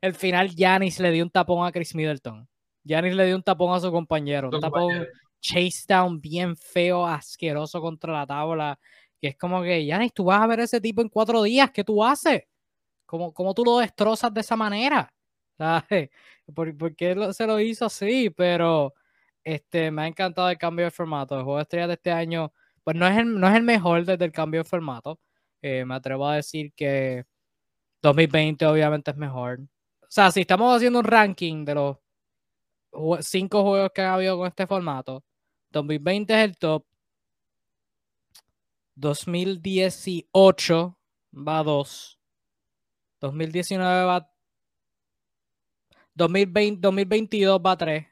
el 0.02 0.16
final, 0.16 0.56
Yanis 0.56 1.00
le 1.00 1.12
dio 1.12 1.24
un 1.24 1.30
tapón 1.30 1.68
a 1.68 1.72
Chris 1.72 1.94
Middleton. 1.94 2.48
Yanis 2.84 3.14
le 3.16 3.26
dio 3.26 3.36
un 3.36 3.44
tapón 3.44 3.76
a 3.76 3.80
su 3.80 3.92
compañero. 3.92 4.50
Un 4.50 4.62
tapón 4.62 5.06
chase 5.42 5.84
down 5.88 6.22
bien 6.22 6.56
feo, 6.56 7.06
asqueroso 7.06 7.82
contra 7.82 8.14
la 8.14 8.26
tabla. 8.26 8.80
Que 9.20 9.30
es 9.30 9.38
como 9.38 9.62
que, 9.62 9.86
Yanis, 9.86 10.14
tú 10.14 10.24
vas 10.26 10.42
a 10.42 10.48
ver 10.48 10.62
ese 10.62 10.80
tipo 10.80 11.02
en 11.02 11.10
cuatro 11.10 11.44
días, 11.44 11.70
¿qué 11.72 11.84
tú 11.84 12.04
haces? 12.04 12.44
¿Cómo, 13.06 13.34
cómo 13.34 13.54
tú 13.54 13.66
lo 13.66 13.80
destrozas 13.80 14.34
de 14.34 14.42
esa 14.42 14.56
manera? 14.56 15.14
¿Sabes? 15.58 16.10
¿Por, 16.56 16.96
qué 16.96 17.16
se 17.34 17.46
lo 17.46 17.60
hizo 17.60 17.86
así? 17.86 18.30
Pero 18.30 18.94
este, 19.44 19.92
me 19.92 20.04
ha 20.04 20.08
encantado 20.08 20.50
el 20.50 20.58
cambio 20.58 20.86
de 20.86 20.92
formato. 20.92 21.36
El 21.36 21.44
juego 21.44 21.58
de 21.58 21.64
estrellas 21.64 21.90
de 21.90 21.94
este 21.96 22.12
año, 22.12 22.54
pues 22.84 22.96
no 22.96 23.06
es 23.06 23.18
el, 23.18 23.40
no 23.40 23.48
es 23.50 23.56
el 23.56 23.64
mejor 23.64 24.06
desde 24.06 24.26
el 24.26 24.32
cambio 24.32 24.64
de 24.64 24.70
formato. 24.70 25.20
Eh, 25.64 25.86
me 25.86 25.96
atrevo 25.96 26.28
a 26.28 26.36
decir 26.36 26.74
que 26.76 27.26
2020 28.02 28.66
obviamente 28.66 29.12
es 29.12 29.18
mejor. 29.18 29.62
O 30.02 30.08
sea, 30.10 30.30
si 30.30 30.42
estamos 30.42 30.76
haciendo 30.76 31.00
un 31.00 31.06
ranking 31.06 31.64
de 31.64 31.76
los 31.76 31.98
cinco 33.22 33.64
juegos 33.64 33.92
que 33.96 34.02
ha 34.02 34.16
habido 34.16 34.38
con 34.38 34.48
este 34.48 34.68
formato, 34.68 35.24
2020 35.72 36.34
es 36.34 36.40
el 36.44 36.58
top, 36.58 36.86
2018 38.96 40.98
va 41.34 41.64
2. 41.64 42.20
2019 43.22 44.04
va 44.04 44.30
2020, 46.16 46.82
2022 46.82 47.62
va 47.66 47.78
3. 47.78 48.06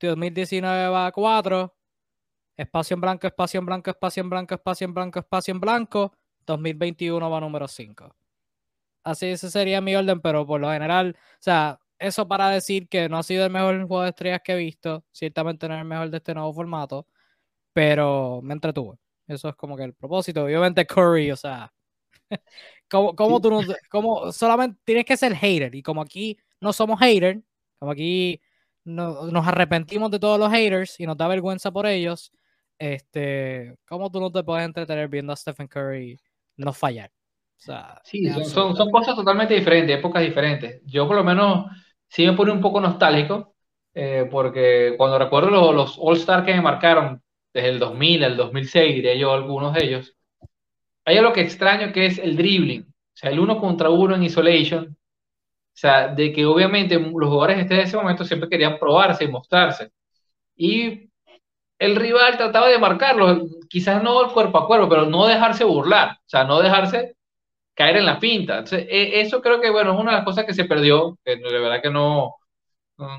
2019 0.00 0.88
va 0.88 1.12
4. 1.12 1.72
Espacio 2.56 2.94
en 2.94 3.00
blanco, 3.00 3.26
espacio 3.28 3.60
en 3.60 3.66
blanco, 3.66 3.90
espacio 3.90 4.22
en 4.22 4.30
blanco, 4.30 4.54
espacio 4.54 4.84
en 4.86 4.94
blanco, 4.94 5.18
espacio 5.20 5.54
en 5.54 5.60
blanco. 5.60 6.12
2021 6.46 7.30
va 7.30 7.40
número 7.40 7.68
5. 7.68 8.14
Así 9.04 9.26
ese 9.26 9.50
sería 9.50 9.80
mi 9.80 9.94
orden, 9.94 10.20
pero 10.20 10.46
por 10.46 10.60
lo 10.60 10.70
general, 10.70 11.16
o 11.16 11.36
sea, 11.40 11.78
eso 11.98 12.28
para 12.28 12.50
decir 12.50 12.88
que 12.88 13.08
no 13.08 13.18
ha 13.18 13.22
sido 13.22 13.44
el 13.46 13.52
mejor 13.52 13.86
juego 13.86 14.02
de 14.02 14.10
estrellas 14.10 14.40
que 14.44 14.52
he 14.52 14.56
visto. 14.56 15.04
Ciertamente 15.12 15.68
no 15.68 15.74
es 15.74 15.80
el 15.80 15.86
mejor 15.86 16.10
de 16.10 16.16
este 16.18 16.34
nuevo 16.34 16.52
formato, 16.52 17.06
pero 17.72 18.40
me 18.42 18.54
entretuve. 18.54 18.98
Eso 19.26 19.48
es 19.48 19.56
como 19.56 19.76
que 19.76 19.84
el 19.84 19.94
propósito. 19.94 20.44
Obviamente 20.44 20.86
Curry, 20.86 21.30
o 21.32 21.36
sea, 21.36 21.72
como, 22.90 23.14
como 23.16 23.40
tú 23.40 23.50
no, 23.50 23.60
como 23.90 24.32
solamente 24.32 24.80
tienes 24.84 25.04
que 25.04 25.16
ser 25.16 25.34
hater 25.34 25.74
y 25.74 25.82
como 25.82 26.02
aquí 26.02 26.38
no 26.60 26.72
somos 26.72 26.98
haters, 27.00 27.40
como 27.78 27.92
aquí 27.92 28.40
no, 28.84 29.26
nos 29.30 29.46
arrepentimos 29.46 30.10
de 30.10 30.18
todos 30.20 30.38
los 30.38 30.50
haters 30.50 31.00
y 31.00 31.06
nos 31.06 31.16
da 31.16 31.28
vergüenza 31.28 31.72
por 31.72 31.86
ellos, 31.86 32.32
este, 32.78 33.76
¿cómo 33.86 34.10
tú 34.10 34.20
no 34.20 34.30
te 34.32 34.44
puedes 34.44 34.64
entretener 34.66 35.08
viendo 35.08 35.32
a 35.32 35.36
Stephen 35.36 35.68
Curry 35.68 36.18
no 36.56 36.72
fallar? 36.72 37.10
O 37.56 37.60
sea, 37.60 38.00
sí, 38.04 38.28
son, 38.30 38.76
son, 38.76 38.90
cosas 38.90 39.16
totalmente 39.16 39.54
diferentes, 39.54 39.98
épocas 39.98 40.22
diferentes. 40.22 40.82
Yo 40.84 41.06
por 41.06 41.16
lo 41.16 41.24
menos 41.24 41.66
sí 42.08 42.26
me 42.26 42.34
pone 42.34 42.52
un 42.52 42.60
poco 42.60 42.80
nostálgico, 42.80 43.54
eh, 43.94 44.28
porque 44.30 44.94
cuando 44.98 45.18
recuerdo 45.18 45.50
los, 45.50 45.74
los 45.74 45.98
All-Star 45.98 46.44
que 46.44 46.54
me 46.54 46.60
marcaron, 46.60 47.22
desde 47.52 47.70
el 47.70 47.78
2000 47.78 48.24
al 48.24 48.36
2006, 48.36 48.94
diría 48.94 49.14
yo, 49.14 49.32
algunos 49.32 49.72
de 49.72 49.84
ellos, 49.84 50.16
hay 51.06 51.16
algo 51.16 51.32
que 51.32 51.40
extraño 51.40 51.92
que 51.92 52.06
es 52.06 52.18
el 52.18 52.36
dribbling, 52.36 52.82
o 52.82 53.16
sea, 53.16 53.30
el 53.30 53.40
uno 53.40 53.58
contra 53.58 53.88
uno 53.88 54.14
en 54.14 54.24
isolation, 54.24 54.96
o 55.76 55.78
sea, 55.78 56.08
de 56.08 56.32
que 56.32 56.44
obviamente 56.44 56.98
los 56.98 57.28
jugadores 57.28 57.58
este 57.58 57.74
de 57.74 57.82
ese 57.82 57.96
momento 57.96 58.24
siempre 58.24 58.48
querían 58.48 58.78
probarse 58.78 59.24
y 59.24 59.28
mostrarse. 59.28 59.90
Y 60.56 61.10
el 61.78 61.96
rival 61.96 62.36
trataba 62.36 62.68
de 62.68 62.78
marcarlo, 62.78 63.46
quizás 63.68 64.02
no 64.02 64.32
cuerpo 64.32 64.58
a 64.58 64.66
cuerpo, 64.66 64.88
pero 64.88 65.06
no 65.06 65.26
dejarse 65.26 65.64
burlar, 65.64 66.12
o 66.18 66.28
sea, 66.28 66.44
no 66.44 66.60
dejarse 66.60 67.16
caer 67.74 67.98
en 67.98 68.06
la 68.06 68.18
pinta. 68.18 68.64
E, 68.72 69.20
eso 69.20 69.42
creo 69.42 69.60
que, 69.60 69.70
bueno, 69.70 69.92
es 69.94 70.00
una 70.00 70.12
de 70.12 70.16
las 70.18 70.24
cosas 70.24 70.44
que 70.46 70.54
se 70.54 70.64
perdió, 70.64 71.18
que 71.24 71.36
de 71.36 71.60
verdad 71.60 71.82
que 71.82 71.90
no, 71.90 72.36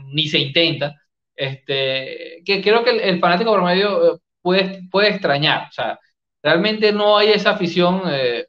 ni 0.08 0.28
se 0.28 0.39
intenta. 0.39 0.95
Este, 1.36 2.41
que 2.45 2.62
creo 2.64 2.84
que 2.84 2.91
el, 2.91 3.20
fanático 3.20 3.53
promedio 3.53 4.16
eh, 4.16 4.20
puede, 4.41 5.10
extrañar. 5.10 5.68
O 5.70 5.72
sea, 5.72 5.99
realmente 6.41 6.91
no 6.91 7.18
hay 7.18 7.30
esa 7.30 7.51
afición. 7.51 8.03
Eh, 8.10 8.47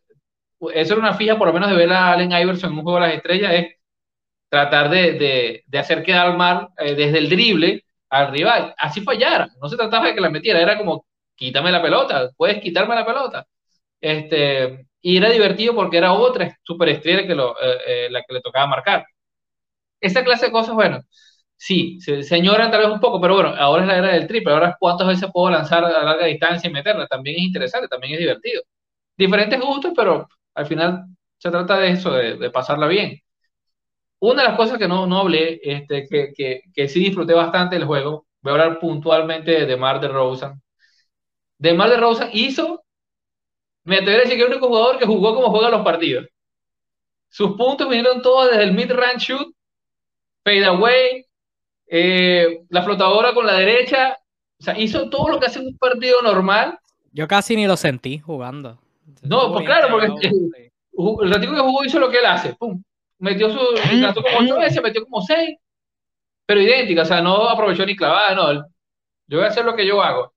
eso 0.74 0.94
era 0.94 1.02
una 1.02 1.14
fija, 1.14 1.38
por 1.38 1.48
lo 1.48 1.54
menos, 1.54 1.70
de 1.70 1.76
ver 1.76 1.92
a 1.92 2.12
Allen 2.12 2.32
Iverson 2.32 2.72
en 2.72 2.78
un 2.78 2.84
juego 2.84 3.00
de 3.00 3.06
las 3.06 3.16
estrellas, 3.16 3.52
es 3.54 3.66
tratar 4.48 4.90
de, 4.90 5.64
hacer 5.78 6.02
quedar 6.02 6.36
mal 6.36 6.68
eh, 6.78 6.94
desde 6.94 7.18
el 7.18 7.28
drible 7.28 7.84
al 8.10 8.32
rival. 8.32 8.74
Así 8.78 9.00
fallara. 9.02 9.48
No 9.60 9.68
se 9.68 9.76
trataba 9.76 10.06
de 10.08 10.14
que 10.14 10.20
la 10.20 10.30
metiera, 10.30 10.60
era 10.60 10.78
como, 10.78 11.06
quítame 11.34 11.72
la 11.72 11.82
pelota, 11.82 12.30
puedes 12.36 12.60
quitarme 12.62 12.94
la 12.94 13.06
pelota. 13.06 13.46
Este, 14.00 14.86
y 15.00 15.16
era 15.18 15.30
divertido 15.30 15.74
porque 15.74 15.98
era 15.98 16.12
otra 16.14 16.56
superestrella 16.62 17.26
que 17.26 17.34
lo, 17.34 17.56
eh, 17.60 18.08
la 18.10 18.22
que 18.22 18.34
le 18.34 18.40
tocaba 18.40 18.66
marcar. 18.66 19.06
Esa 20.00 20.24
clase 20.24 20.46
de 20.46 20.52
cosas, 20.52 20.74
bueno, 20.74 21.00
sí, 21.56 22.00
se, 22.00 22.22
señoran 22.22 22.70
tal 22.70 22.80
vez 22.82 22.90
un 22.90 23.00
poco, 23.00 23.20
pero 23.20 23.34
bueno, 23.34 23.54
ahora 23.56 23.82
es 23.82 23.88
la 23.88 23.98
era 23.98 24.08
del 24.14 24.26
triple. 24.28 24.52
Ahora, 24.52 24.76
¿cuántas 24.78 25.08
veces 25.08 25.28
puedo 25.32 25.50
lanzar 25.50 25.84
a 25.84 26.04
larga 26.04 26.26
distancia 26.26 26.68
y 26.70 26.72
meterla? 26.72 27.06
También 27.06 27.36
es 27.38 27.42
interesante, 27.42 27.88
también 27.88 28.14
es 28.14 28.20
divertido. 28.20 28.62
Diferentes 29.16 29.60
gustos, 29.60 29.92
pero 29.96 30.28
al 30.54 30.66
final 30.66 31.06
se 31.38 31.50
trata 31.50 31.78
de 31.78 31.90
eso, 31.90 32.12
de, 32.12 32.50
pasarla 32.50 32.86
bien. 32.88 33.20
Una 34.20 34.42
de 34.42 34.48
las 34.48 34.56
cosas 34.56 34.78
que 34.78 34.88
no, 34.88 35.06
no 35.06 35.20
hablé, 35.20 35.60
este, 35.62 36.06
que, 36.08 36.32
que, 36.34 36.62
que 36.74 36.88
sí 36.88 37.00
disfruté 37.00 37.34
bastante 37.34 37.76
del 37.76 37.86
juego, 37.86 38.26
voy 38.40 38.50
a 38.50 38.54
hablar 38.54 38.78
puntualmente 38.80 39.66
de 39.66 39.76
Mar 39.76 40.00
de 40.00 40.08
Rosen. 40.08 40.60
De 41.58 41.72
Mar 41.74 41.90
de 41.90 41.96
Rosen 41.96 42.30
hizo, 42.32 42.84
me 43.84 43.96
atrevería 43.96 44.20
a 44.20 44.24
decir 44.24 44.36
que 44.36 44.44
el 44.44 44.52
único 44.52 44.68
jugador 44.68 44.98
que 44.98 45.06
jugó 45.06 45.34
como 45.34 45.50
juega 45.50 45.70
los 45.70 45.82
partidos. 45.82 46.26
Sus 47.28 47.56
puntos 47.56 47.88
vinieron 47.88 48.22
todos 48.22 48.50
desde 48.50 48.64
el 48.64 48.72
mid-range 48.72 49.26
shoot, 49.26 49.54
fade 50.42 50.64
away, 50.64 51.26
eh, 51.86 52.64
la 52.68 52.82
flotadora 52.82 53.32
con 53.34 53.46
la 53.46 53.54
derecha, 53.54 54.18
o 54.60 54.64
sea, 54.64 54.78
hizo 54.78 55.08
todo 55.08 55.28
lo 55.28 55.40
que 55.40 55.46
hace 55.46 55.60
un 55.60 55.76
partido 55.78 56.20
normal. 56.22 56.78
Yo 57.12 57.28
casi 57.28 57.54
ni 57.54 57.66
lo 57.66 57.76
sentí 57.76 58.18
jugando. 58.18 58.78
No, 59.22 59.52
pues 59.52 59.64
claro, 59.64 59.88
porque 59.90 60.06
el, 60.28 61.30
ratito 61.30 61.54
que 61.54 61.60
jugó 61.60 61.84
hizo 61.84 61.98
lo 61.98 62.10
que 62.10 62.18
él 62.18 62.26
hace, 62.26 62.54
pum, 62.54 62.82
metió 63.18 63.50
su, 63.50 63.58
lanzó 63.96 64.22
como 64.22 64.38
ocho 64.38 64.58
veces, 64.58 64.82
metió 64.82 65.04
como 65.04 65.22
seis, 65.22 65.56
pero 66.46 66.60
idéntica, 66.60 67.02
o 67.02 67.04
sea, 67.04 67.20
no 67.20 67.48
aprovechó 67.48 67.84
ni 67.86 67.96
clavada, 67.96 68.34
no, 68.34 68.68
yo 69.26 69.38
voy 69.38 69.44
a 69.44 69.48
hacer 69.48 69.64
lo 69.64 69.76
que 69.76 69.86
yo 69.86 70.02
hago. 70.02 70.34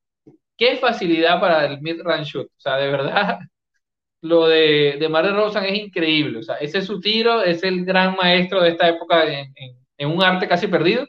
Qué 0.58 0.78
facilidad 0.78 1.40
para 1.40 1.66
el 1.66 1.82
mid-range 1.82 2.32
shoot, 2.32 2.48
o 2.48 2.60
sea, 2.60 2.78
de 2.78 2.90
verdad, 2.90 3.40
lo 4.22 4.48
de, 4.48 4.98
de 5.00 5.10
Mario 5.10 5.36
Rosen 5.36 5.66
es 5.66 5.80
increíble, 5.80 6.40
o 6.40 6.44
sea, 6.44 6.56
ese 6.56 6.80
es 6.80 6.86
su 6.86 7.00
tiro, 7.00 7.42
es 7.44 7.64
el 7.64 7.86
gran 7.86 8.16
maestro 8.16 8.62
de 8.62 8.70
esta 8.70 8.90
época 8.90 9.26
en, 9.26 9.54
en 9.98 10.10
un 10.10 10.24
arte 10.24 10.48
casi 10.48 10.68
perdido, 10.68 11.08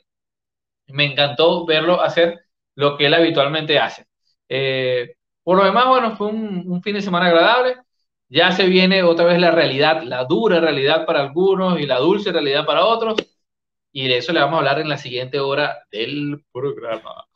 me 0.89 1.05
encantó 1.07 1.67
verlo 1.67 2.01
hacer 2.01 2.41
lo 2.75 2.97
que 2.97 3.07
él 3.07 3.15
habitualmente 3.15 3.79
hace. 3.79 4.07
Eh, 4.49 5.15
por 5.43 5.57
lo 5.57 5.65
demás, 5.65 5.87
bueno, 5.89 6.17
fue 6.17 6.29
un, 6.29 6.83
fin 6.83 6.95
de 6.95 7.03
semana 7.03 7.27
agradable. 7.27 7.77
Ya 8.35 8.51
se 8.51 8.67
viene 8.67 9.03
otra 9.03 9.27
vez 9.27 9.39
la 9.39 9.51
realidad, 9.51 10.05
la 10.05 10.25
dura 10.25 10.59
realidad 10.59 11.05
para 11.05 11.21
algunos 11.21 11.79
y 11.79 11.85
la 11.85 11.99
dulce 11.99 12.33
realidad 12.33 12.65
para 12.65 12.87
otros. 12.87 13.17
Y 13.93 14.09
de 14.09 14.17
eso 14.17 14.33
le 14.33 14.41
vamos 14.41 14.55
a 14.55 14.59
hablar 14.61 14.79
en 14.79 14.89
la 14.89 14.97
siguiente 14.97 15.39
hora 15.39 15.87
del 15.93 16.43
programa. 16.51 17.27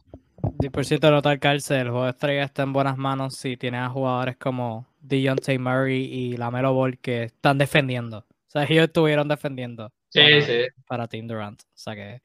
Y 0.58 0.70
por 0.70 0.86
cierto, 0.86 1.10
notar, 1.10 1.38
Calce, 1.38 1.78
el 1.78 1.90
juego 1.90 2.04
de 2.04 2.12
estrella 2.12 2.44
está 2.44 2.62
en 2.62 2.72
buenas 2.72 2.96
manos 2.96 3.36
si 3.36 3.58
tiene 3.58 3.76
a 3.76 3.90
jugadores 3.90 4.38
como 4.38 4.86
Deontay 5.00 5.58
Murray 5.58 6.02
y 6.02 6.38
Lamelo 6.38 6.72
Ball 6.72 6.96
que 6.96 7.24
están 7.24 7.58
defendiendo. 7.58 8.20
O 8.20 8.50
sea, 8.50 8.62
ellos 8.62 8.84
estuvieron 8.84 9.28
defendiendo 9.28 9.92
sí, 10.08 10.40
sí. 10.40 10.62
para 10.86 11.08
Team 11.08 11.26
Durant. 11.26 11.60
O 11.60 11.66
sea 11.74 11.94
que 11.94 12.22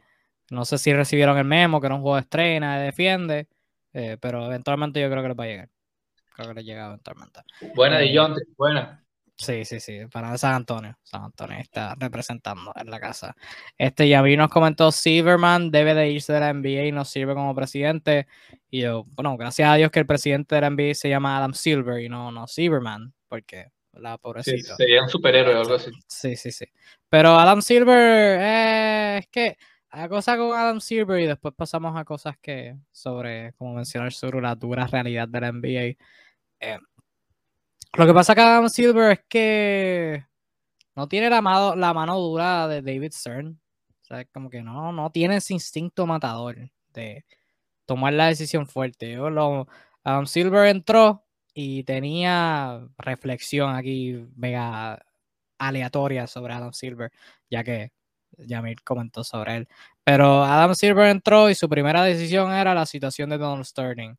no 0.50 0.64
sé 0.64 0.78
si 0.78 0.94
recibieron 0.94 1.38
el 1.38 1.44
memo, 1.44 1.82
que 1.82 1.88
era 1.88 1.96
un 1.96 2.02
juego 2.04 2.16
de 2.16 2.22
estrena, 2.22 2.78
de 2.78 2.86
defiende, 2.86 3.48
eh, 3.92 4.16
pero 4.22 4.46
eventualmente 4.46 5.02
yo 5.02 5.10
creo 5.10 5.24
que 5.24 5.28
les 5.28 5.38
va 5.38 5.44
a 5.44 5.48
llegar. 5.48 5.70
Creo 6.42 6.54
que 6.54 6.60
les 6.60 6.66
llega 6.66 6.88
eventualmente. 6.88 7.42
Buena 7.76 7.98
de 8.00 8.12
John, 8.16 8.34
eh, 8.34 8.44
buena. 8.58 9.04
Sí, 9.38 9.66
sí, 9.66 9.80
sí, 9.80 10.02
para 10.12 10.38
San 10.38 10.54
Antonio. 10.54 10.98
San 11.02 11.24
Antonio 11.24 11.58
está 11.58 11.96
representando 11.98 12.72
en 12.76 12.92
la 12.92 13.00
casa. 13.00 13.36
Este 13.76 14.08
Yavi 14.08 14.38
nos 14.38 14.50
comentó, 14.50 14.92
Silverman 14.92 15.72
debe 15.72 15.96
de 15.96 16.12
irse 16.12 16.32
de 16.32 16.40
la 16.40 16.54
NBA 16.54 16.86
y 16.86 16.92
no 16.92 17.06
sirve 17.06 17.34
como 17.34 17.56
presidente. 17.56 18.28
Y 18.70 18.82
yo, 18.82 19.06
bueno, 19.16 19.36
gracias 19.38 19.68
a 19.68 19.76
Dios 19.76 19.90
que 19.90 20.00
el 20.00 20.06
presidente 20.06 20.54
de 20.54 20.62
la 20.62 20.70
NBA 20.70 20.94
se 20.94 21.10
llama 21.10 21.38
Adam 21.38 21.54
Silver 21.54 22.04
y 22.04 22.08
no, 22.08 22.32
no 22.32 22.46
Silverman, 22.46 23.14
porque 23.28 23.72
la 23.94 24.18
pobrecita. 24.20 24.76
sería 24.76 25.02
un 25.02 25.10
superhéroe 25.10 25.56
o 25.56 25.62
algo 25.62 25.74
así. 25.74 25.92
Sí, 26.08 26.36
sí, 26.36 26.52
sí. 26.52 26.66
Pero 27.10 27.38
Adam 27.40 27.64
Silver, 27.64 28.40
eh, 28.40 29.18
es 29.20 29.28
que 29.28 29.58
a 29.90 30.08
cosas 30.08 30.38
con 30.38 30.54
Adam 30.58 30.80
Silver 30.80 31.20
y 31.20 31.26
después 31.26 31.54
pasamos 31.56 31.98
a 31.98 32.06
cosas 32.06 32.38
que 32.40 32.78
sobre, 32.92 33.54
como 33.54 33.74
mencionar, 33.74 34.14
sobre 34.14 34.40
la 34.40 34.56
dura 34.56 34.88
realidad 34.88 35.28
de 35.28 35.42
la 35.42 35.52
NBA. 35.52 35.98
Eh, 36.62 36.78
lo 37.98 38.06
que 38.06 38.14
pasa 38.14 38.36
con 38.36 38.46
Adam 38.46 38.70
Silver 38.70 39.12
es 39.12 39.20
que 39.28 40.26
no 40.96 41.08
tiene 41.08 41.30
la 41.30 41.42
mano, 41.42 41.76
la 41.76 41.94
mano 41.94 42.18
dura 42.20 42.68
de 42.68 42.82
David 42.82 43.12
Stern. 43.14 43.60
O 44.02 44.06
sea, 44.06 44.26
como 44.26 44.50
que 44.50 44.62
no, 44.62 44.92
no 44.94 45.10
tiene 45.12 45.38
ese 45.38 45.54
instinto 45.54 46.06
matador 46.06 46.58
de 46.94 47.26
tomar 47.86 48.14
la 48.14 48.28
decisión 48.28 48.68
fuerte. 48.68 49.18
Adam 50.04 50.26
Silver 50.26 50.68
entró 50.68 51.26
y 51.54 51.84
tenía 51.84 52.88
reflexión 52.98 53.76
aquí 53.76 54.26
mega 54.36 55.06
aleatoria 55.58 56.28
sobre 56.28 56.54
Adam 56.54 56.74
Silver, 56.74 57.12
ya 57.50 57.64
que 57.64 57.92
Yamir 58.38 58.82
comentó 58.84 59.24
sobre 59.24 59.58
él. 59.58 59.68
Pero 60.04 60.44
Adam 60.44 60.76
Silver 60.76 61.08
entró 61.08 61.50
y 61.50 61.56
su 61.56 61.70
primera 61.70 62.04
decisión 62.04 62.52
era 62.54 62.74
la 62.74 62.86
situación 62.86 63.30
de 63.30 63.38
Donald 63.38 63.66
Sterling. 63.66 64.16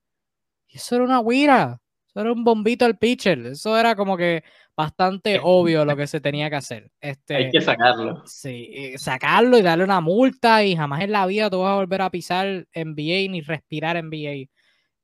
Y 0.68 0.76
eso 0.78 0.97
era 0.97 1.05
una 1.05 1.22
guira. 1.22 1.82
Eso 2.12 2.20
era 2.20 2.32
un 2.32 2.44
bombito 2.44 2.84
al 2.84 2.98
pitcher. 2.98 3.38
Eso 3.46 3.76
era 3.76 3.96
como 3.96 4.18
que 4.18 4.44
bastante 4.76 5.40
obvio 5.42 5.84
lo 5.86 5.96
que 5.96 6.06
se 6.06 6.20
tenía 6.20 6.50
que 6.50 6.56
hacer. 6.56 6.92
Este, 7.00 7.36
Hay 7.36 7.50
que 7.50 7.62
sacarlo. 7.62 8.22
Sí, 8.26 8.94
sacarlo 8.98 9.56
y 9.56 9.62
darle 9.62 9.84
una 9.84 10.02
multa 10.02 10.62
y 10.62 10.76
jamás 10.76 11.00
en 11.02 11.12
la 11.12 11.24
vida 11.24 11.48
tú 11.48 11.60
vas 11.60 11.72
a 11.72 11.76
volver 11.76 12.02
a 12.02 12.10
pisar 12.10 12.66
NBA 12.74 13.30
ni 13.30 13.40
respirar 13.40 13.96
NBA. 13.96 14.50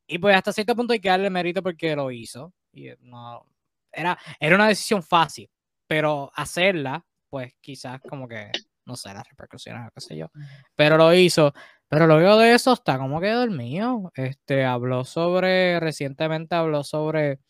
Y 0.07 0.19
pues 0.19 0.37
hasta 0.37 0.53
cierto 0.53 0.77
punto 0.77 0.93
hay 0.93 1.01
que 1.01 1.09
darle 1.09 1.31
mérito 1.31 1.63
porque 1.63 1.97
lo 1.97 2.11
hizo. 2.11 2.53
Y 2.73 2.89
no, 3.01 3.47
era, 3.91 4.19
era 4.39 4.55
una 4.55 4.69
decisión 4.69 5.03
fácil, 5.03 5.49
pero 5.87 6.31
hacerla, 6.35 7.05
pues 7.31 7.55
quizás 7.61 8.01
como 8.03 8.29
que 8.29 8.51
no 8.85 8.97
sé 8.97 9.13
las 9.13 9.29
repercusiones 9.29 9.87
o 9.87 9.91
qué 9.95 10.01
sé 10.01 10.17
yo, 10.17 10.31
pero 10.75 10.97
lo 10.97 11.13
hizo. 11.15 11.53
Pero 11.91 12.07
luego 12.07 12.37
de 12.39 12.53
eso 12.55 12.73
está 12.75 12.99
como 12.99 13.21
que 13.21 13.31
dormido. 13.31 14.13
Este, 14.15 14.65
habló 14.65 15.05
sobre, 15.05 15.81
recientemente 15.81 16.55
habló 16.55 16.85
sobre 16.85 17.41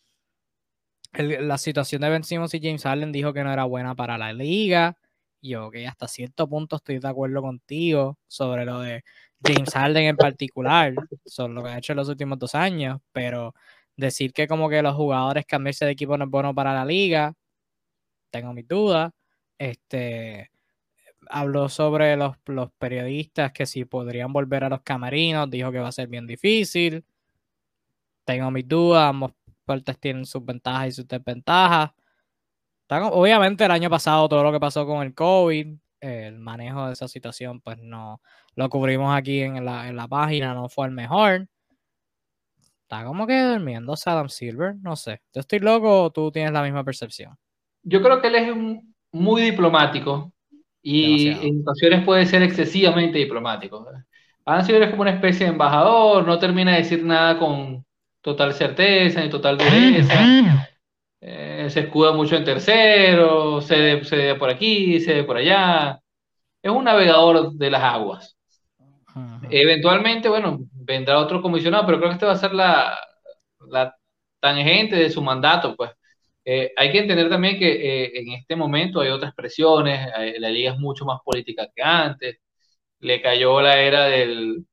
la 1.13 1.57
situación 1.57 2.01
de 2.01 2.09
Ben 2.09 2.23
Simmons 2.23 2.53
y 2.53 2.59
James 2.61 2.83
Harden, 2.83 3.11
dijo 3.11 3.33
que 3.33 3.43
no 3.43 3.51
era 3.51 3.65
buena 3.65 3.95
para 3.95 4.17
la 4.17 4.31
liga. 4.33 4.97
Yo 5.41 5.71
que 5.71 5.87
hasta 5.87 6.07
cierto 6.07 6.47
punto 6.49 6.75
estoy 6.77 6.99
de 6.99 7.07
acuerdo 7.07 7.41
contigo 7.41 8.17
sobre 8.27 8.65
lo 8.65 8.81
de 8.81 9.03
James 9.43 9.71
Harden 9.73 10.03
en 10.05 10.17
particular, 10.17 10.93
sobre 11.25 11.53
lo 11.53 11.63
que 11.63 11.69
ha 11.69 11.77
hecho 11.77 11.93
en 11.93 11.97
los 11.97 12.09
últimos 12.09 12.37
dos 12.39 12.55
años, 12.55 12.99
pero 13.11 13.53
decir 13.95 14.33
que 14.33 14.47
como 14.47 14.69
que 14.69 14.81
los 14.81 14.95
jugadores 14.95 15.45
cambiarse 15.45 15.85
de 15.85 15.91
equipo 15.91 16.17
no 16.17 16.25
es 16.25 16.31
bueno 16.31 16.53
para 16.53 16.73
la 16.73 16.85
liga, 16.85 17.33
tengo 18.31 18.53
mis 18.53 18.67
dudas. 18.67 19.11
Este, 19.57 20.49
habló 21.29 21.69
sobre 21.69 22.17
los, 22.17 22.35
periodistas 22.77 23.51
que 23.53 23.65
si 23.65 23.85
podrían 23.85 24.33
volver 24.33 24.63
a 24.63 24.69
los 24.69 24.81
camarinos, 24.81 25.49
dijo 25.49 25.71
que 25.71 25.79
va 25.79 25.87
a 25.87 25.93
ser 25.93 26.07
bien 26.07 26.27
difícil. 26.27 27.05
Tengo 28.25 28.51
mis 28.51 28.67
dudas, 28.67 29.09
ambos 29.09 29.31
partes 29.63 29.99
tienen 29.99 30.25
sus 30.25 30.43
ventajas 30.43 30.87
y 30.87 30.91
sus 30.91 31.07
desventajas. 31.07 31.91
Obviamente 32.89 33.63
el 33.63 33.71
año 33.71 33.89
pasado 33.89 34.27
todo 34.27 34.43
lo 34.43 34.51
que 34.51 34.59
pasó 34.59 34.85
con 34.85 35.05
el 35.05 35.13
COVID, 35.13 35.77
el 36.01 36.39
manejo 36.39 36.87
de 36.87 36.93
esa 36.93 37.07
situación, 37.07 37.61
pues 37.61 37.77
no 37.77 38.21
lo 38.55 38.69
cubrimos 38.69 39.15
aquí 39.15 39.41
en 39.41 39.63
la, 39.63 39.87
en 39.87 39.95
la 39.95 40.07
página, 40.07 40.55
no 40.55 40.67
fue 40.67 40.87
el 40.87 40.93
mejor. 40.93 41.47
Está 42.81 43.05
como 43.05 43.27
que 43.27 43.39
durmiendo 43.39 43.93
Adam 44.03 44.29
Silver, 44.29 44.75
no 44.81 44.95
sé. 44.95 45.21
¿Yo 45.31 45.41
estoy 45.41 45.59
loco 45.59 46.05
o 46.05 46.11
tú 46.11 46.31
tienes 46.31 46.51
la 46.51 46.63
misma 46.63 46.83
percepción? 46.83 47.37
Yo 47.83 48.01
creo 48.01 48.19
que 48.19 48.27
él 48.27 48.35
es 48.35 48.55
muy 49.11 49.43
diplomático 49.43 50.33
y 50.81 51.27
en 51.29 51.61
ocasiones 51.61 52.03
puede 52.05 52.25
ser 52.25 52.41
excesivamente 52.43 53.17
diplomático. 53.17 53.85
Adam 54.45 54.65
Silver 54.65 54.83
es 54.83 54.89
como 54.89 55.03
una 55.03 55.11
especie 55.11 55.45
de 55.45 55.51
embajador, 55.51 56.25
no 56.25 56.39
termina 56.39 56.71
de 56.71 56.79
decir 56.79 57.03
nada 57.03 57.37
con 57.37 57.85
total 58.21 58.53
certeza 58.53 59.21
ni 59.21 59.29
total 59.29 59.57
dureza. 59.57 60.33
Eh, 61.21 61.67
se 61.69 61.81
escuda 61.81 62.13
mucho 62.13 62.35
en 62.35 62.45
tercero, 62.45 63.61
se 63.61 64.03
cede 64.05 64.35
por 64.35 64.49
aquí, 64.49 64.99
cede 65.01 65.23
por 65.23 65.37
allá. 65.37 65.99
Es 66.61 66.71
un 66.71 66.83
navegador 66.83 67.53
de 67.53 67.69
las 67.69 67.83
aguas. 67.83 68.37
Eventualmente, 69.49 70.29
bueno, 70.29 70.59
vendrá 70.71 71.19
otro 71.19 71.41
comisionado, 71.41 71.85
pero 71.85 71.97
creo 71.97 72.09
que 72.09 72.13
este 72.13 72.25
va 72.25 72.33
a 72.33 72.37
ser 72.37 72.53
la, 72.53 72.97
la 73.69 73.95
tangente 74.39 74.95
de 74.95 75.09
su 75.09 75.21
mandato, 75.21 75.75
pues. 75.75 75.91
Eh, 76.51 76.73
hay 76.75 76.91
que 76.91 76.99
entender 76.99 77.29
también 77.29 77.59
que 77.59 78.05
eh, 78.05 78.11
en 78.21 78.31
este 78.33 78.55
momento 78.55 79.01
hay 79.01 79.09
otras 79.09 79.35
presiones, 79.35 80.09
eh, 80.17 80.39
la 80.39 80.49
liga 80.49 80.71
es 80.73 80.79
mucho 80.79 81.05
más 81.05 81.19
política 81.23 81.67
que 81.75 81.83
antes, 81.83 82.39
le 83.01 83.21
cayó 83.21 83.61
la 83.61 83.79
era 83.79 84.05
del, 84.05 84.65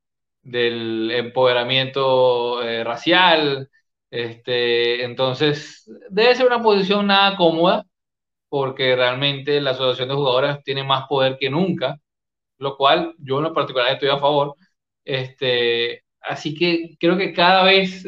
empoderamiento 0.42 2.60
racial, 2.84 3.68
este, 4.10 5.04
entonces 5.04 5.90
debe 6.10 6.34
ser 6.34 6.46
una 6.46 6.62
posición 6.62 7.06
nada 7.08 7.36
cómoda, 7.36 7.84
porque 8.48 8.96
realmente 8.96 9.60
la 9.60 9.72
asociación 9.72 10.08
de 10.08 10.14
jugadores 10.14 10.62
tiene 10.64 10.84
más 10.84 11.06
poder 11.08 11.36
que 11.38 11.50
nunca, 11.50 11.98
lo 12.58 12.76
cual 12.76 13.14
yo 13.18 13.38
en 13.38 13.44
lo 13.44 13.54
particular 13.54 13.92
estoy 13.92 14.10
a 14.10 14.18
favor. 14.18 14.56
Este, 15.04 16.04
así 16.20 16.54
que 16.54 16.96
creo 17.00 17.16
que 17.18 17.32
cada 17.34 17.64
vez 17.64 18.04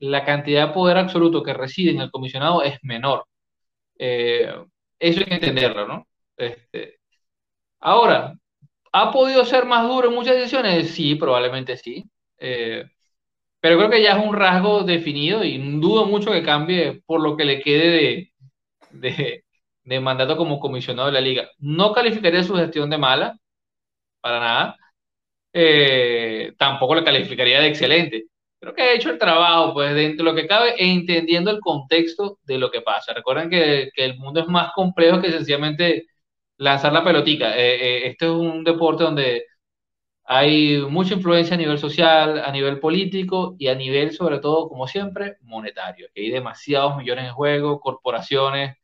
la 0.00 0.24
cantidad 0.24 0.68
de 0.68 0.74
poder 0.74 0.98
absoluto 0.98 1.42
que 1.42 1.54
reside 1.54 1.90
en 1.92 2.00
el 2.00 2.10
comisionado 2.10 2.62
es 2.62 2.78
menor. 2.82 3.26
Eh, 3.98 4.52
eso 4.98 5.20
hay 5.20 5.26
que 5.26 5.34
entenderlo, 5.34 5.86
¿no? 5.86 6.08
Este, 6.36 7.00
ahora, 7.80 8.34
¿ha 8.92 9.12
podido 9.12 9.44
ser 9.44 9.66
más 9.66 9.88
duro 9.88 10.08
en 10.08 10.14
muchas 10.14 10.36
decisiones? 10.36 10.90
Sí, 10.92 11.14
probablemente 11.16 11.76
sí. 11.76 12.04
Eh, 12.38 12.84
pero 13.60 13.78
creo 13.78 13.90
que 13.90 14.02
ya 14.02 14.18
es 14.18 14.24
un 14.26 14.34
rasgo 14.36 14.84
definido 14.84 15.44
y 15.44 15.58
dudo 15.80 16.06
mucho 16.06 16.32
que 16.32 16.42
cambie 16.42 17.02
por 17.06 17.20
lo 17.22 17.36
que 17.36 17.44
le 17.44 17.60
quede 17.60 18.32
de, 18.90 19.44
de 19.84 20.00
mandato 20.00 20.36
como 20.36 20.60
comisionado 20.60 21.08
de 21.08 21.14
la 21.14 21.20
liga. 21.20 21.48
No 21.58 21.92
calificaría 21.92 22.44
su 22.44 22.54
gestión 22.56 22.90
de 22.90 22.98
mala, 22.98 23.38
para 24.20 24.40
nada. 24.40 24.76
Eh, 25.52 26.52
tampoco 26.58 26.94
le 26.94 27.04
calificaría 27.04 27.60
de 27.60 27.68
excelente 27.68 28.26
creo 28.60 28.74
que 28.74 28.82
ha 28.82 28.92
hecho 28.94 29.10
el 29.10 29.18
trabajo, 29.18 29.74
pues 29.74 29.94
dentro 29.94 30.24
de 30.24 30.30
lo 30.32 30.36
que 30.36 30.48
cabe, 30.48 30.74
e 30.78 30.92
entendiendo 30.92 31.50
el 31.50 31.60
contexto 31.60 32.38
de 32.44 32.58
lo 32.58 32.70
que 32.70 32.82
pasa. 32.82 33.12
Recuerden 33.14 33.50
que, 33.50 33.90
que 33.94 34.04
el 34.04 34.18
mundo 34.18 34.40
es 34.40 34.48
más 34.48 34.72
complejo 34.74 35.20
que 35.20 35.32
sencillamente 35.32 36.06
lanzar 36.58 36.92
la 36.92 37.04
pelotica. 37.04 37.56
Eh, 37.58 37.76
eh, 38.06 38.08
este 38.08 38.26
es 38.26 38.32
un 38.32 38.64
deporte 38.64 39.04
donde 39.04 39.44
hay 40.24 40.78
mucha 40.88 41.14
influencia 41.14 41.54
a 41.54 41.58
nivel 41.58 41.78
social, 41.78 42.42
a 42.44 42.52
nivel 42.52 42.80
político 42.80 43.56
y 43.58 43.68
a 43.68 43.74
nivel, 43.74 44.12
sobre 44.12 44.38
todo, 44.40 44.68
como 44.68 44.86
siempre, 44.86 45.36
monetario. 45.42 46.08
Que 46.14 46.22
hay 46.22 46.30
demasiados 46.30 46.96
millones 46.96 47.26
en 47.26 47.32
juego, 47.34 47.80
corporaciones 47.80 48.76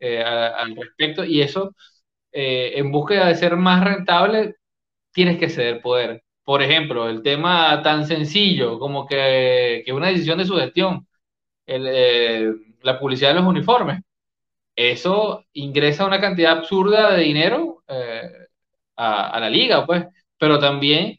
eh, 0.00 0.22
al 0.22 0.74
respecto, 0.76 1.24
y 1.24 1.40
eso 1.42 1.74
eh, 2.32 2.72
en 2.76 2.92
búsqueda 2.92 3.28
de 3.28 3.36
ser 3.36 3.56
más 3.56 3.84
rentable, 3.84 4.56
tienes 5.12 5.38
que 5.38 5.48
ceder 5.50 5.80
poder. 5.82 6.22
Por 6.48 6.62
ejemplo, 6.62 7.08
el 7.10 7.22
tema 7.22 7.82
tan 7.82 8.06
sencillo 8.06 8.78
como 8.78 9.06
que, 9.06 9.82
que 9.84 9.92
una 9.92 10.08
decisión 10.08 10.38
de 10.38 10.46
su 10.46 10.56
gestión, 10.56 11.06
el, 11.66 11.86
eh, 11.88 12.52
la 12.82 12.98
publicidad 13.00 13.30
de 13.30 13.36
los 13.40 13.46
uniformes, 13.48 14.02
eso 14.76 15.44
ingresa 15.54 16.06
una 16.06 16.20
cantidad 16.20 16.58
absurda 16.58 17.12
de 17.12 17.24
dinero 17.24 17.84
eh, 17.88 18.22
a, 18.96 19.30
a, 19.30 19.40
la 19.40 19.50
liga, 19.50 19.86
pues, 19.86 20.06
pero 20.38 20.58
también 20.60 21.18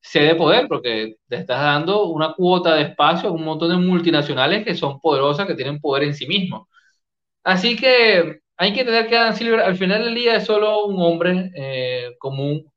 cede 0.00 0.34
poder 0.36 0.68
porque 0.68 1.16
te 1.28 1.36
estás 1.36 1.60
dando 1.62 2.06
una 2.06 2.34
cuota 2.34 2.74
de 2.76 2.82
espacio 2.84 3.30
a 3.30 3.32
un 3.32 3.44
montón 3.44 3.70
de 3.70 3.78
multinacionales 3.78 4.64
que 4.64 4.74
son 4.76 5.00
poderosas, 5.00 5.46
que 5.46 5.54
tienen 5.54 5.80
poder 5.80 6.04
en 6.04 6.14
sí 6.14 6.26
mismos. 6.26 6.68
Así 7.44 7.76
que 7.76 8.40
hay 8.56 8.72
que 8.74 8.84
tener 8.84 9.08
que 9.08 9.16
Adam 9.16 9.34
Silver 9.34 9.60
al 9.60 9.76
final 9.76 10.04
del 10.04 10.14
día 10.14 10.36
es 10.36 10.46
solo 10.46 10.86
un 10.86 11.00
hombre 11.02 11.52
eh, 11.56 12.16
común, 12.18 12.70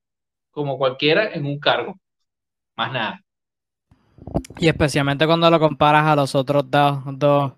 como 0.52 0.78
cualquiera, 0.78 1.34
en 1.34 1.46
un 1.46 1.60
cargo. 1.60 2.00
Más 2.76 2.92
nada. 2.92 3.24
Y 4.58 4.68
especialmente 4.68 5.26
cuando 5.26 5.50
lo 5.50 5.60
comparas 5.60 6.06
a 6.06 6.16
los 6.16 6.36
otros 6.36 6.70
dos, 6.70 7.02
dos 7.18 7.54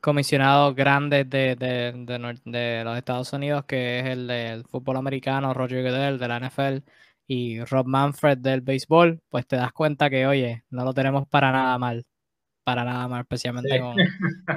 comisionados 0.00 0.74
grandes 0.74 1.28
de, 1.28 1.56
de, 1.56 1.92
de, 1.92 2.40
de, 2.44 2.84
los 2.84 2.96
Estados 2.96 3.32
Unidos, 3.32 3.64
que 3.64 4.00
es 4.00 4.06
el 4.06 4.26
del 4.26 4.64
fútbol 4.64 4.96
americano, 4.96 5.52
Roger 5.54 5.82
Goodell, 5.82 6.18
de 6.18 6.28
la 6.28 6.40
NFL, 6.40 6.78
y 7.26 7.62
Rob 7.64 7.86
Manfred 7.86 8.38
del 8.38 8.62
béisbol, 8.62 9.20
pues 9.28 9.46
te 9.46 9.56
das 9.56 9.72
cuenta 9.72 10.08
que, 10.08 10.26
oye, 10.26 10.64
no 10.70 10.84
lo 10.84 10.94
tenemos 10.94 11.28
para 11.28 11.52
nada 11.52 11.78
mal. 11.78 12.06
Para 12.64 12.84
nada 12.84 13.08
mal, 13.08 13.22
especialmente 13.22 13.80
con 13.80 13.96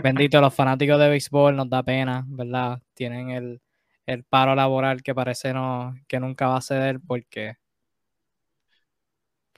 bendito 0.04 0.42
los 0.42 0.54
fanáticos 0.54 1.00
de 1.00 1.10
béisbol, 1.10 1.56
nos 1.56 1.70
da 1.70 1.84
pena, 1.84 2.26
¿verdad? 2.28 2.82
Tienen 2.94 3.32
el, 3.32 3.62
el 4.06 4.24
paro 4.26 4.56
laboral 4.56 5.02
que 5.04 5.16
parece 5.16 5.54
no, 5.54 5.96
que 6.08 6.20
nunca 6.20 6.48
va 6.48 6.58
a 6.58 6.62
ceder 6.62 7.00
porque 7.06 7.56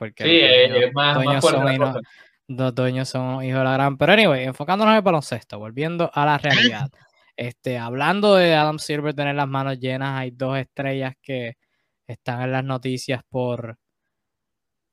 porque 0.03 0.23
sí, 0.25 0.39
es 0.83 0.93
más, 0.93 1.23
más 1.23 1.41
son, 1.41 2.01
los 2.49 2.75
dueños 2.75 3.07
son 3.07 3.41
hijos 3.41 3.59
de 3.59 3.63
la 3.63 3.73
gran. 3.73 3.97
Pero 3.97 4.11
anyway, 4.11 4.43
enfocándonos 4.43 4.91
en 4.91 4.97
el 4.97 5.01
baloncesto, 5.01 5.59
volviendo 5.59 6.11
a 6.13 6.25
la 6.25 6.37
realidad. 6.37 6.89
Este, 7.37 7.77
hablando 7.77 8.35
de 8.35 8.53
Adam 8.53 8.79
Silver 8.79 9.13
tener 9.13 9.35
las 9.35 9.47
manos 9.47 9.79
llenas, 9.79 10.19
hay 10.19 10.31
dos 10.31 10.57
estrellas 10.57 11.15
que 11.21 11.57
están 12.05 12.41
en 12.41 12.51
las 12.51 12.65
noticias 12.65 13.23
por 13.29 13.77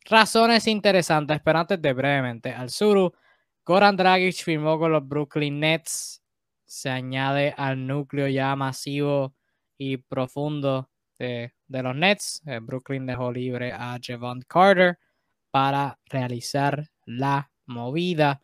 razones 0.04 0.68
interesantes. 0.68 1.40
Pero 1.44 1.58
antes 1.58 1.82
de 1.82 1.92
brevemente, 1.92 2.52
al 2.52 2.70
Suru, 2.70 3.12
Goran 3.64 3.96
Dragic 3.96 4.44
firmó 4.44 4.78
con 4.78 4.92
los 4.92 5.06
Brooklyn 5.06 5.58
Nets. 5.58 6.22
Se 6.64 6.88
añade 6.88 7.52
al 7.56 7.84
núcleo 7.84 8.28
ya 8.28 8.54
masivo 8.54 9.34
y 9.76 9.96
profundo 9.96 10.88
de, 11.18 11.52
de 11.70 11.82
los 11.82 11.96
Nets. 11.96 12.42
Brooklyn 12.62 13.06
dejó 13.06 13.32
libre 13.32 13.72
a 13.72 13.96
Javon 14.02 14.42
Carter 14.42 14.98
para 15.50 15.98
realizar 16.06 16.90
la 17.06 17.50
movida. 17.66 18.42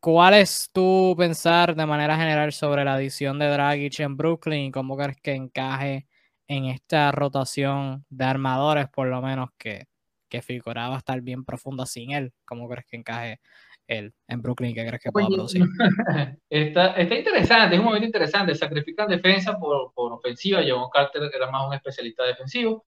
¿Cuál 0.00 0.34
es 0.34 0.70
tu 0.72 1.14
pensar 1.18 1.74
de 1.74 1.86
manera 1.86 2.16
general 2.16 2.52
sobre 2.52 2.84
la 2.84 2.94
adición 2.94 3.38
de 3.38 3.48
Dragic 3.48 4.00
en 4.00 4.16
Brooklyn? 4.16 4.70
¿Cómo 4.70 4.96
crees 4.96 5.20
que 5.20 5.34
encaje 5.34 6.06
en 6.46 6.66
esta 6.66 7.10
rotación 7.10 8.04
de 8.10 8.24
armadores, 8.24 8.88
por 8.88 9.08
lo 9.08 9.20
menos 9.22 9.50
que, 9.58 9.86
que 10.28 10.42
figuraba 10.42 10.98
estar 10.98 11.20
bien 11.22 11.44
profunda 11.44 11.86
sin 11.86 12.12
él? 12.12 12.32
¿Cómo 12.44 12.68
crees 12.68 12.86
que 12.86 12.96
encaje 12.96 13.40
él 13.86 14.12
en 14.28 14.42
Brooklyn? 14.42 14.74
¿Qué 14.74 14.86
crees 14.86 15.02
que 15.02 15.12
pueda 15.12 15.28
producir? 15.28 15.62
Está, 16.50 16.94
está 16.94 17.14
interesante, 17.14 17.74
es 17.74 17.80
un 17.80 17.86
momento 17.86 18.06
interesante. 18.06 18.54
Sacrifican 18.54 19.08
defensa 19.08 19.58
por, 19.58 19.92
por 19.92 20.12
ofensiva. 20.12 20.62
John 20.66 20.88
Carter 20.92 21.30
era 21.34 21.50
más 21.50 21.66
un 21.66 21.74
especialista 21.74 22.24
defensivo. 22.24 22.86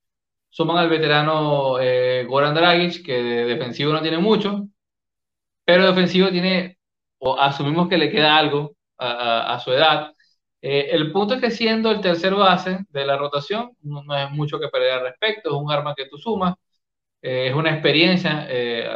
Suman 0.49 0.77
al 0.77 0.89
veterano 0.89 1.79
eh, 1.79 2.25
Goran 2.27 2.55
Dragic, 2.55 3.05
que 3.05 3.21
de 3.21 3.45
defensivo 3.45 3.91
no 3.91 4.01
tiene 4.01 4.17
mucho, 4.17 4.67
pero 5.65 5.83
de 5.83 5.89
ofensivo 5.89 6.29
tiene, 6.29 6.77
o 7.19 7.37
asumimos 7.39 7.89
que 7.89 7.97
le 7.97 8.09
queda 8.09 8.37
algo 8.37 8.73
a, 8.97 9.53
a, 9.53 9.59
su 9.59 9.71
edad. 9.73 10.13
Eh, 10.61 10.89
el 10.91 11.11
punto 11.11 11.35
es 11.35 11.41
que 11.41 11.51
siendo 11.51 11.91
el 11.91 12.01
tercer 12.01 12.33
base 12.33 12.79
de 12.89 13.05
la 13.05 13.17
rotación, 13.17 13.71
no, 13.81 14.03
no 14.03 14.15
es 14.17 14.31
mucho 14.31 14.59
que 14.59 14.69
perder 14.69 14.93
al 14.93 15.01
respecto, 15.03 15.49
es 15.49 15.55
un 15.55 15.71
arma 15.71 15.93
que 15.95 16.07
tú 16.07 16.17
sumas, 16.17 16.55
eh, 17.21 17.47
es 17.49 17.53
una 17.55 17.71
experiencia 17.71 18.47
eh, 18.49 18.89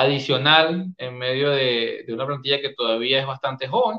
adicional 0.00 0.86
en 0.98 1.18
medio 1.18 1.50
de, 1.50 2.04
una 2.08 2.26
plantilla 2.26 2.60
que 2.60 2.74
todavía 2.74 3.20
es 3.20 3.26
bastante 3.26 3.68
joven. 3.68 3.98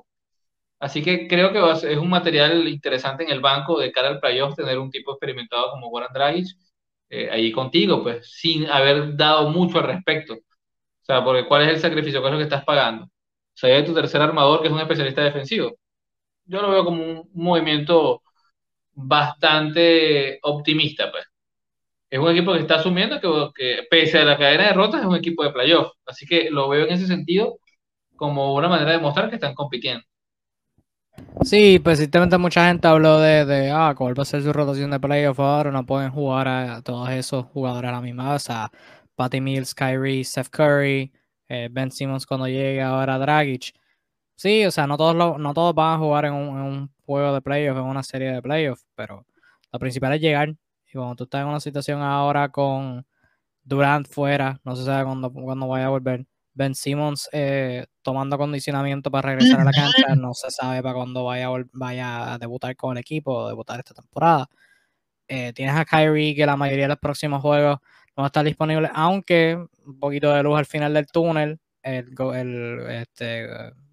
Así 0.79 1.03
que 1.03 1.27
creo 1.27 1.51
que 1.53 1.91
es 1.91 1.97
un 1.97 2.09
material 2.09 2.67
interesante 2.67 3.23
en 3.23 3.31
el 3.31 3.41
banco 3.41 3.79
de 3.79 3.91
cara 3.91 4.09
al 4.09 4.19
playoff 4.19 4.55
tener 4.55 4.77
un 4.79 4.91
tipo 4.91 5.11
experimentado 5.11 5.71
como 5.71 5.89
Goran 5.89 6.13
Dragic 6.13 6.47
eh, 7.09 7.29
ahí 7.31 7.51
contigo, 7.51 8.03
pues 8.03 8.29
sin 8.31 8.67
haber 8.69 9.15
dado 9.17 9.49
mucho 9.49 9.79
al 9.79 9.85
respecto. 9.85 10.33
O 10.35 11.05
sea, 11.05 11.23
porque 11.23 11.47
¿cuál 11.47 11.63
es 11.63 11.69
el 11.75 11.79
sacrificio? 11.79 12.21
¿Cuál 12.21 12.33
es 12.33 12.39
lo 12.39 12.39
que 12.39 12.55
estás 12.55 12.65
pagando? 12.65 13.05
O 13.05 13.09
sea, 13.55 13.83
tu 13.85 13.93
tercer 13.93 14.21
armador, 14.21 14.61
que 14.61 14.67
es 14.67 14.73
un 14.73 14.79
especialista 14.79 15.23
defensivo. 15.23 15.77
Yo 16.45 16.61
lo 16.61 16.71
veo 16.71 16.85
como 16.85 17.03
un 17.03 17.29
movimiento 17.33 18.23
bastante 18.93 20.39
optimista, 20.43 21.11
pues. 21.11 21.25
Es 22.09 22.19
un 22.19 22.29
equipo 22.29 22.53
que 22.53 22.59
está 22.59 22.75
asumiendo 22.75 23.19
que, 23.19 23.85
pese 23.89 24.19
a 24.19 24.25
la 24.25 24.37
cadena 24.37 24.63
de 24.63 24.69
derrotas, 24.69 25.01
es 25.01 25.07
un 25.07 25.15
equipo 25.15 25.43
de 25.43 25.51
playoff. 25.51 25.91
Así 26.05 26.25
que 26.25 26.49
lo 26.49 26.69
veo 26.69 26.85
en 26.85 26.93
ese 26.93 27.07
sentido 27.07 27.59
como 28.15 28.55
una 28.55 28.69
manera 28.69 28.91
de 28.91 28.99
mostrar 28.99 29.29
que 29.29 29.35
están 29.35 29.53
compitiendo. 29.53 30.03
Sí, 31.43 31.79
precisamente 31.79 32.37
mucha 32.37 32.67
gente 32.67 32.87
habló 32.87 33.19
de, 33.19 33.45
de, 33.45 33.71
ah, 33.71 33.93
cuál 33.97 34.17
va 34.17 34.23
a 34.23 34.25
ser 34.25 34.41
su 34.43 34.53
rotación 34.53 34.91
de 34.91 34.99
playoff 34.99 35.39
ahora, 35.39 35.71
no 35.71 35.85
pueden 35.85 36.11
jugar 36.11 36.47
a, 36.47 36.81
todos 36.81 37.09
esos 37.09 37.45
jugadores 37.47 37.89
a 37.89 37.93
la 37.93 38.01
misma 38.01 38.33
vez, 38.33 38.49
a 38.49 38.71
Patty 39.15 39.41
Mills, 39.41 39.73
Kyrie, 39.73 40.23
Steph 40.23 40.49
Curry, 40.49 41.11
eh, 41.49 41.69
Ben 41.71 41.91
Simmons 41.91 42.25
cuando 42.25 42.47
llegue 42.47 42.81
ahora 42.81 43.17
Dragic. 43.17 43.73
Sí, 44.35 44.65
o 44.65 44.71
sea, 44.71 44.87
no 44.87 44.97
todos, 44.97 45.15
no 45.39 45.53
todos 45.53 45.73
van 45.75 45.95
a 45.95 45.97
jugar 45.97 46.25
en 46.25 46.33
un, 46.33 46.49
en 46.57 46.63
un 46.63 46.91
juego 47.05 47.33
de 47.33 47.41
playoff, 47.41 47.77
en 47.77 47.83
una 47.83 48.03
serie 48.03 48.31
de 48.31 48.41
playoffs, 48.41 48.85
pero 48.95 49.25
lo 49.71 49.79
principal 49.79 50.13
es 50.13 50.21
llegar. 50.21 50.55
Y 50.87 50.93
cuando 50.93 51.15
tú 51.15 51.23
estás 51.25 51.41
en 51.41 51.47
una 51.47 51.59
situación 51.59 52.01
ahora 52.01 52.49
con 52.49 53.05
Durant 53.63 54.07
fuera, 54.07 54.59
no 54.63 54.75
se 54.75 54.85
sabe 54.85 55.03
cuándo, 55.05 55.31
cuándo 55.31 55.67
vaya 55.67 55.87
a 55.87 55.89
volver 55.89 56.25
Ben 56.53 56.73
Simmons 56.73 57.29
eh, 57.33 57.85
tomando 58.01 58.35
acondicionamiento 58.35 59.11
para 59.11 59.29
regresar 59.29 59.59
a 59.59 59.63
la 59.63 59.71
cancha, 59.71 60.15
no 60.15 60.33
se 60.33 60.49
sabe 60.49 60.81
para 60.81 60.95
cuándo 60.95 61.25
vaya, 61.25 61.49
vaya 61.73 62.33
a 62.33 62.37
debutar 62.39 62.75
con 62.75 62.97
el 62.97 63.01
equipo 63.01 63.33
o 63.33 63.47
debutar 63.47 63.79
esta 63.79 63.93
temporada. 63.93 64.47
Eh, 65.27 65.53
tienes 65.53 65.75
a 65.75 65.85
Kyrie 65.85 66.35
que 66.35 66.45
la 66.45 66.55
mayoría 66.55 66.85
de 66.85 66.89
los 66.89 66.99
próximos 66.99 67.41
juegos 67.41 67.77
no 68.15 68.21
va 68.21 68.25
a 68.25 68.27
estar 68.27 68.43
disponible, 68.43 68.89
aunque 68.93 69.63
un 69.85 69.99
poquito 69.99 70.33
de 70.33 70.41
luz 70.41 70.57
al 70.57 70.65
final 70.65 70.93
del 70.93 71.07
túnel. 71.07 71.59
El, 71.83 72.15
el 72.33 72.79
este, 72.89 73.47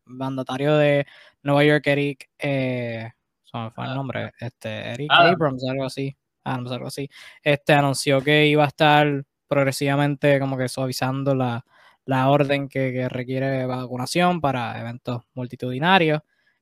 mandatario 0.07 0.77
de 0.77 1.07
Nueva 1.43 1.65
York, 1.65 1.87
Eric, 1.87 2.31
eh, 2.39 3.11
fue 3.51 3.85
el 3.85 3.91
ah. 3.91 3.95
nombre, 3.95 4.33
este, 4.41 4.69
Eric 4.91 5.11
Abrams, 5.13 5.63
algo 5.69 5.85
así, 5.85 6.17
algo 6.45 6.87
así, 6.89 7.09
este 7.43 7.73
anunció 7.73 8.21
que 8.23 8.47
iba 8.47 8.65
a 8.65 8.69
estar 8.69 9.25
progresivamente 9.49 10.39
como 10.41 10.57
que 10.59 10.69
suavizando 10.69 11.35
la, 11.35 11.65
la 12.07 12.29
orden 12.31 12.69
que, 12.69 13.09
requiere 13.09 13.67
vacunación 13.67 14.41
para 14.41 14.81
eventos 14.81 15.23
multitudinarios, 15.35 16.21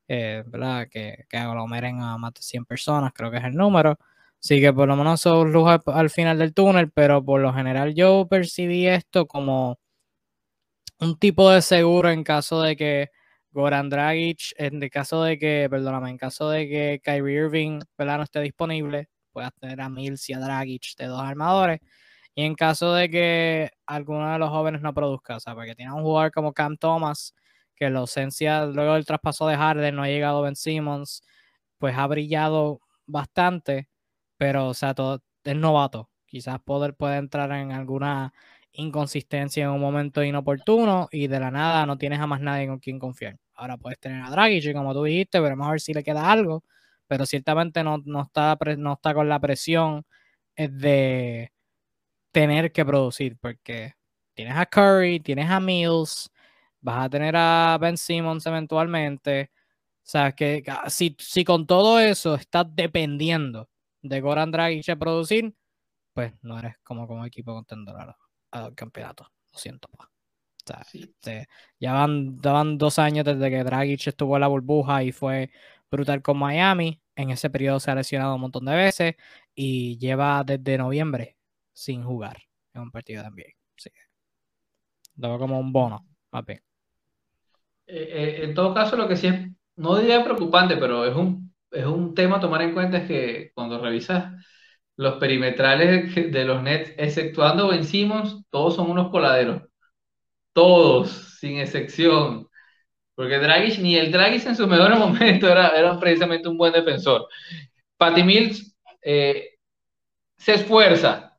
eh, 0.08 0.42
¿verdad? 0.46 0.88
Que, 0.90 1.24
que, 1.28 1.36
aglomeren 1.36 2.00
a 2.02 2.18
más 2.18 2.34
de 2.34 2.42
100 2.42 2.64
personas, 2.66 3.12
creo 3.14 3.30
que 3.30 3.38
es 3.38 3.44
el 3.44 3.54
número. 3.54 3.98
Así 4.42 4.60
que 4.60 4.72
por 4.72 4.88
lo 4.88 4.96
menos 4.96 5.20
son 5.20 5.52
luz 5.52 5.68
al, 5.86 6.10
final 6.10 6.38
del 6.38 6.52
túnel, 6.54 6.90
pero 6.90 7.24
por 7.24 7.40
lo 7.40 7.52
general 7.54 7.94
yo 7.94 8.26
percibí 8.28 8.88
esto 8.88 9.26
como 9.26 9.78
un 11.00 11.18
tipo 11.18 11.50
de 11.50 11.62
seguro 11.62 12.10
en 12.10 12.24
caso 12.24 12.62
de 12.62 12.76
que 12.76 13.10
Goran 13.52 13.88
Dragic, 13.90 14.54
en 14.56 14.82
el 14.82 14.90
caso 14.90 15.22
de 15.22 15.38
que, 15.38 15.68
perdóname, 15.70 16.10
en 16.10 16.18
caso 16.18 16.50
de 16.50 16.68
que 16.68 17.00
Kyrie 17.04 17.36
Irving 17.44 17.80
¿verdad? 17.98 18.18
no 18.18 18.24
esté 18.24 18.40
disponible, 18.40 19.08
puedas 19.32 19.52
tener 19.54 19.80
a 19.80 19.88
Mills 19.88 20.28
y 20.30 20.34
a 20.34 20.38
Dragic 20.40 20.96
de 20.96 21.06
dos 21.06 21.20
armadores 21.22 21.80
y 22.34 22.44
en 22.44 22.54
caso 22.54 22.94
de 22.94 23.10
que 23.10 23.70
alguno 23.86 24.30
de 24.32 24.38
los 24.38 24.48
jóvenes 24.50 24.80
no 24.82 24.94
produzca, 24.94 25.36
o 25.36 25.40
sea, 25.40 25.54
porque 25.54 25.74
tiene 25.74 25.92
un 25.92 26.02
jugador 26.02 26.32
como 26.32 26.52
Cam 26.52 26.76
Thomas, 26.76 27.34
que 27.76 27.90
la 27.90 28.00
ausencia 28.00 28.64
luego 28.66 28.94
del 28.94 29.04
traspaso 29.04 29.46
de 29.46 29.56
Harden 29.56 29.94
no 29.96 30.02
ha 30.02 30.08
llegado 30.08 30.42
Ben 30.42 30.56
Simmons, 30.56 31.22
pues 31.78 31.96
ha 31.96 32.06
brillado 32.06 32.80
bastante, 33.06 33.88
pero 34.38 34.68
o 34.68 34.74
sea, 34.74 34.94
todo 34.94 35.22
es 35.44 35.56
novato. 35.56 36.10
Quizás 36.26 36.58
poder 36.60 36.94
puede 36.94 37.16
entrar 37.18 37.52
en 37.52 37.72
alguna 37.72 38.32
inconsistencia 38.72 39.64
en 39.64 39.70
un 39.70 39.80
momento 39.80 40.22
inoportuno 40.24 41.08
y 41.10 41.26
de 41.26 41.40
la 41.40 41.50
nada 41.50 41.84
no 41.86 41.98
tienes 41.98 42.20
a 42.20 42.26
más 42.26 42.40
nadie 42.40 42.66
con 42.68 42.78
quien 42.78 42.98
confiar. 42.98 43.36
Ahora 43.54 43.76
puedes 43.76 43.98
tener 44.00 44.22
a 44.24 44.30
Dragic 44.30 44.72
como 44.74 44.94
tú 44.94 45.04
dijiste, 45.04 45.40
veremos 45.40 45.68
a 45.68 45.72
ver 45.72 45.80
si 45.80 45.92
le 45.92 46.02
queda 46.02 46.30
algo, 46.30 46.64
pero 47.12 47.26
ciertamente 47.26 47.84
no, 47.84 47.98
no, 48.06 48.22
está, 48.22 48.56
no 48.78 48.94
está 48.94 49.12
con 49.12 49.28
la 49.28 49.38
presión 49.38 50.06
eh, 50.56 50.68
de 50.68 51.52
tener 52.30 52.72
que 52.72 52.86
producir, 52.86 53.36
porque 53.38 53.92
tienes 54.32 54.56
a 54.56 54.64
Curry, 54.64 55.20
tienes 55.20 55.50
a 55.50 55.60
Mills, 55.60 56.30
vas 56.80 57.04
a 57.04 57.10
tener 57.10 57.36
a 57.36 57.76
Ben 57.78 57.98
Simmons 57.98 58.46
eventualmente. 58.46 59.50
O 59.52 60.00
sea, 60.04 60.32
que 60.32 60.64
si, 60.88 61.14
si 61.18 61.44
con 61.44 61.66
todo 61.66 62.00
eso 62.00 62.34
estás 62.34 62.64
dependiendo 62.74 63.68
de 64.00 64.18
Goran 64.22 64.50
Dragic 64.50 64.88
a 64.88 64.96
producir, 64.96 65.54
pues 66.14 66.32
no 66.40 66.58
eres 66.58 66.76
como, 66.82 67.06
como 67.06 67.26
equipo 67.26 67.52
contendor 67.52 68.16
al, 68.52 68.74
campeonato. 68.74 69.30
Lo 69.52 69.58
siento. 69.58 69.86
O 69.98 70.06
sea, 70.64 70.82
este, 70.94 71.46
ya 71.78 71.92
van, 71.92 72.78
dos 72.78 72.98
años 72.98 73.26
desde 73.26 73.50
que 73.50 73.64
Dragic 73.64 74.06
estuvo 74.06 74.34
en 74.36 74.40
la 74.40 74.48
burbuja 74.48 75.02
y 75.04 75.12
fue 75.12 75.50
brutal 75.90 76.22
con 76.22 76.38
Miami. 76.38 77.01
En 77.16 77.30
ese 77.30 77.50
periodo 77.50 77.80
se 77.80 77.90
ha 77.90 77.94
lesionado 77.94 78.34
un 78.34 78.40
montón 78.40 78.64
de 78.64 78.74
veces 78.74 79.14
y 79.54 79.98
lleva 79.98 80.42
desde 80.44 80.78
noviembre 80.78 81.36
sin 81.72 82.02
jugar 82.04 82.38
en 82.74 82.82
un 82.82 82.90
partido. 82.90 83.22
Así 83.22 83.90
que 83.90 84.00
lo 85.16 85.38
como 85.38 85.58
un 85.58 85.72
bono, 85.72 86.06
papi. 86.30 86.52
Eh, 86.52 86.60
eh, 87.86 88.44
en 88.44 88.54
todo 88.54 88.74
caso, 88.74 88.96
lo 88.96 89.08
que 89.08 89.16
sí 89.16 89.26
es, 89.26 89.50
no 89.76 89.96
diría 89.98 90.24
preocupante, 90.24 90.76
pero 90.76 91.04
es 91.04 91.14
un, 91.14 91.54
es 91.70 91.84
un 91.86 92.14
tema 92.14 92.36
a 92.36 92.40
tomar 92.40 92.62
en 92.62 92.74
cuenta 92.74 92.98
es 92.98 93.08
que 93.08 93.52
cuando 93.54 93.80
revisas 93.80 94.32
los 94.96 95.14
perimetrales 95.14 96.14
de 96.14 96.44
los 96.44 96.62
Nets, 96.62 96.94
exceptuando 96.96 97.68
Ben 97.68 97.84
Simmons, 97.84 98.44
todos 98.50 98.76
son 98.76 98.90
unos 98.90 99.10
coladeros. 99.10 99.62
Todos, 100.52 101.38
sin 101.40 101.58
excepción. 101.58 102.48
Porque 103.14 103.38
Dragic, 103.38 103.78
ni 103.78 103.96
el 103.96 104.10
Dragic 104.10 104.46
en 104.46 104.56
su 104.56 104.66
mejor 104.66 104.96
momento 104.98 105.48
era, 105.48 105.68
era 105.70 105.98
precisamente 105.98 106.48
un 106.48 106.58
buen 106.58 106.72
defensor. 106.72 107.28
Patty 107.96 108.22
Mills 108.22 108.74
eh, 109.02 109.50
se 110.36 110.54
esfuerza, 110.54 111.38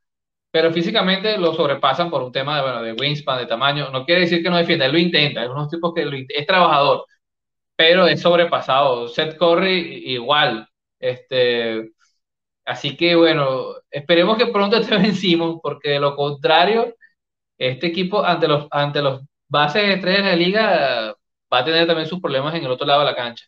pero 0.51 0.71
físicamente 0.71 1.37
lo 1.37 1.53
sobrepasan 1.53 2.09
por 2.09 2.23
un 2.23 2.31
tema 2.31 2.57
de, 2.57 2.61
bueno, 2.63 2.81
de 2.83 2.93
wingspan, 2.93 3.39
de 3.39 3.47
tamaño. 3.47 3.89
No 3.91 4.05
quiere 4.05 4.21
decir 4.21 4.43
que 4.43 4.49
no 4.49 4.57
defienda, 4.57 4.85
él 4.85 4.93
lo 4.93 4.99
intenta, 4.99 5.43
es 5.43 5.49
unos 5.49 5.69
tipos 5.69 5.93
que 5.93 6.25
es 6.29 6.47
trabajador, 6.47 7.05
pero 7.75 8.07
es 8.07 8.21
sobrepasado. 8.21 9.07
Seth 9.09 9.37
Curry 9.37 10.03
igual. 10.13 10.67
Este, 10.99 11.91
así 12.65 12.95
que 12.97 13.15
bueno, 13.15 13.75
esperemos 13.91 14.37
que 14.37 14.47
pronto 14.47 14.81
te 14.81 14.97
vencimos, 14.97 15.59
porque 15.63 15.91
de 15.91 15.99
lo 15.99 16.15
contrario, 16.15 16.95
este 17.57 17.87
equipo 17.87 18.23
ante 18.25 18.47
los, 18.47 18.67
ante 18.71 19.01
los 19.01 19.21
bases 19.49 19.83
estrellas 19.89 20.23
de 20.25 20.29
la 20.31 20.35
liga 20.35 21.15
va 21.53 21.59
a 21.59 21.65
tener 21.65 21.85
también 21.85 22.07
sus 22.07 22.19
problemas 22.19 22.55
en 22.55 22.65
el 22.65 22.71
otro 22.71 22.87
lado 22.87 23.01
de 23.01 23.05
la 23.05 23.15
cancha. 23.15 23.45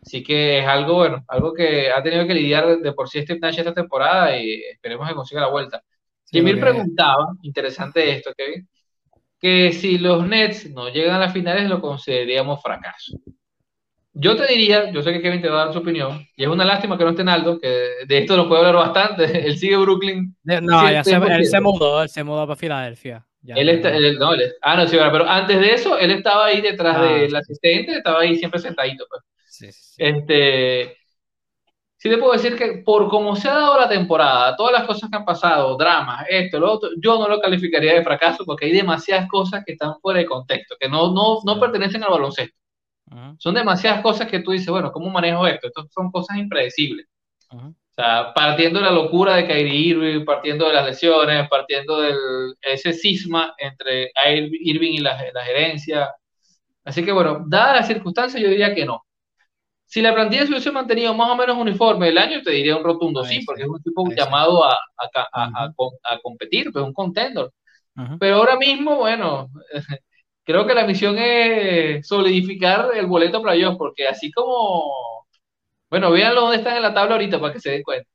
Así 0.00 0.22
que 0.22 0.60
es 0.60 0.66
algo, 0.66 0.94
bueno, 0.94 1.24
algo 1.28 1.52
que 1.52 1.90
ha 1.90 2.02
tenido 2.02 2.26
que 2.26 2.34
lidiar 2.34 2.78
de 2.78 2.92
por 2.92 3.08
sí 3.08 3.18
este 3.18 3.38
Nash 3.38 3.58
esta 3.58 3.74
temporada 3.74 4.36
y 4.38 4.62
esperemos 4.62 5.08
que 5.08 5.14
consiga 5.14 5.40
la 5.40 5.48
vuelta. 5.48 5.82
Sí, 6.24 6.38
Jimmy 6.38 6.54
preguntaba, 6.54 7.34
interesante 7.42 8.10
esto, 8.10 8.32
Kevin, 8.36 8.68
que 9.38 9.72
si 9.72 9.98
los 9.98 10.26
Nets 10.26 10.70
no 10.70 10.88
llegan 10.88 11.16
a 11.16 11.18
las 11.18 11.32
finales 11.32 11.68
lo 11.68 11.80
consideraríamos 11.80 12.62
fracaso. 12.62 13.18
Yo 14.12 14.34
te 14.34 14.46
diría, 14.46 14.90
yo 14.90 15.02
sé 15.02 15.12
que 15.12 15.20
Kevin 15.20 15.42
te 15.42 15.48
va 15.48 15.62
a 15.62 15.64
dar 15.66 15.74
su 15.74 15.80
opinión, 15.80 16.26
y 16.36 16.44
es 16.44 16.48
una 16.48 16.64
lástima 16.64 16.96
que 16.96 17.04
no 17.04 17.10
esté 17.10 17.22
Naldo, 17.22 17.58
que 17.58 17.68
de 18.06 18.18
esto 18.18 18.36
nos 18.36 18.46
puede 18.46 18.64
hablar 18.64 18.76
bastante. 18.76 19.24
Él 19.46 19.58
sigue 19.58 19.76
Brooklyn. 19.76 20.34
No, 20.42 20.90
ya 20.90 21.04
se, 21.04 21.16
él 21.16 21.46
se 21.46 21.60
mudó, 21.60 22.02
él 22.02 22.08
se 22.08 22.24
mudó 22.24 22.46
para 22.46 22.56
Filadelfia. 22.56 23.26
Él 23.46 23.68
está, 23.68 23.90
no, 24.18 24.30
ah, 24.62 24.76
no, 24.76 24.86
sí, 24.86 24.96
pero 25.12 25.28
antes 25.28 25.60
de 25.60 25.72
eso, 25.72 25.98
él 25.98 26.10
estaba 26.10 26.46
ahí 26.46 26.60
detrás 26.60 26.96
ah, 26.98 27.02
del 27.02 27.36
asistente, 27.36 27.98
estaba 27.98 28.20
ahí 28.20 28.36
siempre 28.36 28.60
sentadito. 28.60 29.06
Pues. 29.08 29.22
Sí, 29.44 29.72
sí, 29.72 29.94
Este, 29.98 30.96
sí 31.96 32.10
te 32.10 32.18
puedo 32.18 32.32
decir 32.32 32.56
que 32.56 32.82
por 32.84 33.08
cómo 33.08 33.36
se 33.36 33.48
ha 33.48 33.54
dado 33.54 33.78
la 33.78 33.88
temporada, 33.88 34.56
todas 34.56 34.72
las 34.72 34.86
cosas 34.86 35.10
que 35.10 35.16
han 35.16 35.24
pasado, 35.24 35.76
dramas, 35.76 36.26
esto, 36.28 36.58
lo 36.58 36.72
otro, 36.72 36.90
yo 37.00 37.18
no 37.18 37.28
lo 37.28 37.40
calificaría 37.40 37.94
de 37.94 38.04
fracaso 38.04 38.44
porque 38.44 38.66
hay 38.66 38.72
demasiadas 38.72 39.28
cosas 39.28 39.64
que 39.64 39.72
están 39.72 39.98
fuera 40.00 40.20
de 40.20 40.26
contexto, 40.26 40.76
que 40.78 40.88
no, 40.88 41.12
no, 41.12 41.38
no 41.44 41.60
pertenecen 41.60 42.02
al 42.04 42.10
baloncesto. 42.10 42.56
Son 43.38 43.54
demasiadas 43.54 44.02
cosas 44.02 44.28
que 44.28 44.40
tú 44.40 44.50
dices, 44.50 44.68
bueno, 44.68 44.90
¿cómo 44.90 45.08
manejo 45.10 45.46
esto? 45.46 45.68
Estas 45.68 45.92
son 45.92 46.10
cosas 46.10 46.38
impredecibles. 46.38 47.06
O 47.98 48.02
sea, 48.02 48.34
partiendo 48.34 48.78
de 48.78 48.84
la 48.84 48.92
locura 48.92 49.36
de 49.36 49.46
Kyrie 49.46 49.74
Irving, 49.74 50.24
partiendo 50.26 50.66
de 50.66 50.74
las 50.74 50.84
lesiones, 50.84 51.48
partiendo 51.48 51.98
de 52.02 52.14
ese 52.60 52.92
cisma 52.92 53.54
entre 53.56 54.10
Irving 54.60 54.92
y 54.92 54.98
la, 54.98 55.16
gerencia. 55.16 56.14
Así 56.84 57.02
que 57.02 57.10
bueno, 57.10 57.44
dadas 57.48 57.76
las 57.76 57.86
circunstancias, 57.86 58.42
yo 58.42 58.50
diría 58.50 58.74
que 58.74 58.84
no. 58.84 59.02
Si 59.86 60.02
la 60.02 60.12
plantilla 60.12 60.44
se 60.44 60.50
hubiese 60.50 60.72
mantenido 60.72 61.14
más 61.14 61.30
o 61.30 61.36
menos 61.36 61.56
uniforme 61.56 62.08
el 62.08 62.18
año, 62.18 62.42
te 62.42 62.50
diría 62.50 62.76
un 62.76 62.84
rotundo 62.84 63.24
sí, 63.24 63.42
porque 63.46 63.62
es 63.62 63.68
un 63.68 63.82
tipo 63.82 64.04
llamado 64.10 64.62
a, 64.64 64.74
a, 64.98 65.72
a, 65.72 66.18
competir, 66.22 66.70
pues 66.72 66.84
un 66.84 66.92
contender. 66.92 67.48
Pero 68.20 68.36
ahora 68.36 68.56
mismo, 68.56 68.96
bueno, 68.96 69.48
creo 70.44 70.66
que 70.66 70.74
la 70.74 70.86
misión 70.86 71.16
es 71.18 72.06
solidificar 72.06 72.90
el 72.94 73.06
boleto 73.06 73.40
playoff, 73.40 73.76
porque 73.78 74.06
así 74.06 74.30
como, 74.30 75.15
bueno, 75.98 76.10
véanlo 76.10 76.42
dónde 76.42 76.58
están 76.58 76.76
en 76.76 76.82
la 76.82 76.92
tabla 76.92 77.14
ahorita 77.14 77.40
para 77.40 77.54
que 77.54 77.60
se 77.60 77.70
den 77.70 77.82
cuenta. 77.82 78.10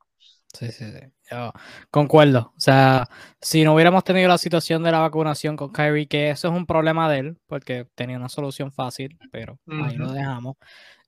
Sí, 0.54 0.72
sí, 0.72 0.86
sí. 0.92 1.00
Yo 1.32 1.52
concuerdo. 1.90 2.54
O 2.56 2.60
sea, 2.60 3.08
si 3.40 3.64
no 3.64 3.74
hubiéramos 3.74 4.04
tenido 4.04 4.28
la 4.28 4.38
situación 4.38 4.84
de 4.84 4.92
la 4.92 5.00
vacunación 5.00 5.56
con 5.56 5.72
Kyrie, 5.72 6.08
que 6.08 6.30
eso 6.30 6.50
es 6.50 6.54
un 6.54 6.66
problema 6.66 7.10
de 7.10 7.20
él, 7.20 7.38
porque 7.48 7.88
tenía 7.96 8.18
una 8.18 8.30
solución 8.30 8.72
fácil, 8.72 9.18
pero 9.32 9.58
ahí 9.68 9.96
lo 9.96 10.12
dejamos. 10.12 10.58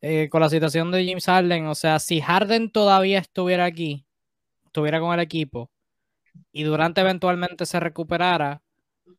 Eh, 0.02 0.30
con 0.30 0.42
la 0.42 0.50
situación 0.50 0.92
de 0.92 1.06
James 1.06 1.26
Harden, 1.26 1.68
o 1.68 1.76
sea, 1.76 2.00
si 2.00 2.22
Harden 2.22 2.72
todavía 2.72 3.20
estuviera 3.20 3.66
aquí, 3.66 4.06
estuviera 4.66 5.00
con 5.00 5.14
el 5.14 5.20
equipo, 5.20 5.70
y 6.52 6.64
Durante 6.64 7.02
eventualmente 7.02 7.66
se 7.66 7.80
recuperara, 7.80 8.62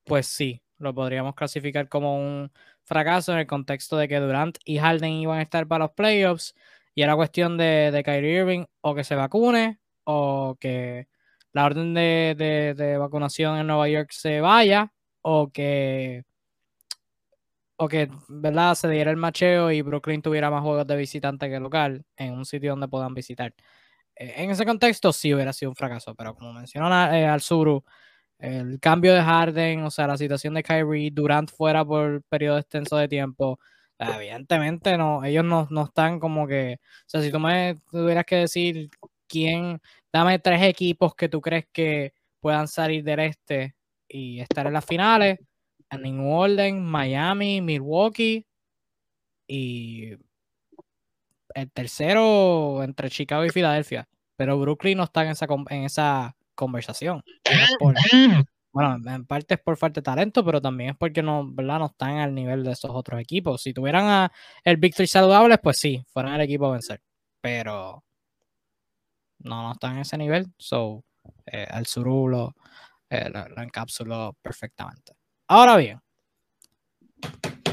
pues 0.04 0.26
sí, 0.26 0.62
lo 0.78 0.94
podríamos 0.94 1.34
clasificar 1.34 1.88
como 1.88 2.18
un 2.18 2.50
fracaso 2.84 3.32
en 3.32 3.38
el 3.38 3.46
contexto 3.46 3.96
de 3.96 4.08
que 4.08 4.18
Durant 4.18 4.58
y 4.64 4.78
Harden 4.78 5.12
iban 5.12 5.38
a 5.38 5.42
estar 5.42 5.66
para 5.68 5.84
los 5.84 5.92
playoffs 5.92 6.54
y 6.94 7.02
era 7.02 7.16
cuestión 7.16 7.56
de, 7.58 8.02
Kyrie 8.04 8.40
Irving 8.40 8.64
o 8.80 8.94
que 8.94 9.04
se 9.04 9.14
vacune 9.14 9.80
o 10.04 10.56
que 10.60 11.08
la 11.52 11.64
orden 11.66 11.94
de, 11.94 12.96
vacunación 12.98 13.58
en 13.58 13.66
Nueva 13.66 13.88
York 13.88 14.10
se 14.12 14.40
vaya 14.40 14.92
o 15.22 15.50
que 15.50 16.24
o 17.76 17.88
que 17.88 18.08
¿verdad? 18.28 18.74
se 18.76 18.88
diera 18.88 19.10
el 19.10 19.16
macheo 19.16 19.70
y 19.72 19.82
Brooklyn 19.82 20.22
tuviera 20.22 20.50
más 20.50 20.62
juegos 20.62 20.86
de 20.86 20.96
visitante 20.96 21.48
que 21.50 21.58
local 21.58 22.04
en 22.16 22.32
un 22.32 22.44
sitio 22.44 22.70
donde 22.70 22.88
puedan 22.88 23.14
visitar. 23.14 23.52
Eh, 24.16 24.34
en 24.36 24.50
ese 24.50 24.64
contexto 24.64 25.12
sí 25.12 25.34
hubiera 25.34 25.52
sido 25.52 25.70
un 25.70 25.76
fracaso, 25.76 26.14
pero 26.14 26.34
como 26.34 26.52
mencionó 26.52 26.88
eh, 27.12 27.26
al 27.26 27.40
Suru, 27.40 27.84
el 28.38 28.78
cambio 28.80 29.14
de 29.14 29.22
Harden, 29.22 29.82
o 29.84 29.90
sea, 29.90 30.06
la 30.06 30.16
situación 30.18 30.54
de 30.54 30.62
Kyrie, 30.62 31.10
Durant 31.12 31.50
fuera 31.50 31.84
por 31.84 32.22
periodo 32.24 32.58
extenso 32.58 32.96
de 32.96 33.08
tiempo, 33.08 33.58
evidentemente 33.98 34.98
no, 34.98 35.24
ellos 35.24 35.44
no, 35.44 35.84
están 35.84 36.20
como 36.20 36.46
que, 36.46 36.78
o 36.80 37.04
sea, 37.06 37.22
si 37.22 37.30
tú 37.30 37.38
me 37.38 37.78
tuvieras 37.90 38.24
que 38.24 38.36
decir 38.36 38.90
quién, 39.26 39.80
dame 40.12 40.38
tres 40.38 40.62
equipos 40.62 41.14
que 41.14 41.28
tú 41.28 41.40
crees 41.40 41.66
que 41.72 42.12
puedan 42.40 42.68
salir 42.68 43.04
del 43.04 43.20
este 43.20 43.74
y 44.08 44.40
estar 44.40 44.66
en 44.66 44.72
las 44.72 44.84
finales, 44.84 45.38
en 45.90 46.02
ningún 46.02 46.32
orden, 46.32 46.84
Miami, 46.84 47.60
Milwaukee 47.60 48.46
y 49.46 50.16
el 51.54 51.70
tercero 51.72 52.82
entre 52.82 53.10
Chicago 53.10 53.44
y 53.44 53.50
Filadelfia, 53.50 54.08
pero 54.36 54.58
Brooklyn 54.58 54.98
no 54.98 55.04
está 55.04 55.24
en 55.24 55.30
esa, 55.30 55.46
en 55.70 55.84
esa 55.84 56.36
conversación. 56.54 57.22
bueno, 58.74 58.98
en 59.08 59.24
parte 59.24 59.54
es 59.54 59.60
por 59.60 59.76
falta 59.76 60.00
de 60.00 60.04
talento, 60.04 60.44
pero 60.44 60.60
también 60.60 60.90
es 60.90 60.96
porque 60.96 61.22
no, 61.22 61.48
¿verdad? 61.48 61.78
no 61.78 61.86
están 61.86 62.16
al 62.18 62.34
nivel 62.34 62.64
de 62.64 62.72
esos 62.72 62.90
otros 62.92 63.20
equipos. 63.20 63.62
Si 63.62 63.72
tuvieran 63.72 64.04
a 64.06 64.32
el 64.64 64.78
Victory 64.78 65.06
saludables, 65.06 65.60
pues 65.62 65.78
sí, 65.78 66.04
fueran 66.08 66.34
el 66.34 66.40
equipo 66.40 66.66
a 66.66 66.72
vencer. 66.72 67.00
Pero 67.40 68.02
no, 69.38 69.72
están 69.72 69.94
en 69.94 70.00
ese 70.00 70.18
nivel. 70.18 70.52
So, 70.58 71.04
eh, 71.46 71.68
el 71.72 71.86
Surulo 71.86 72.56
eh, 73.08 73.30
lo, 73.30 73.62
encapsuló 73.62 74.36
perfectamente. 74.42 75.12
Ahora 75.46 75.76
bien, 75.76 76.00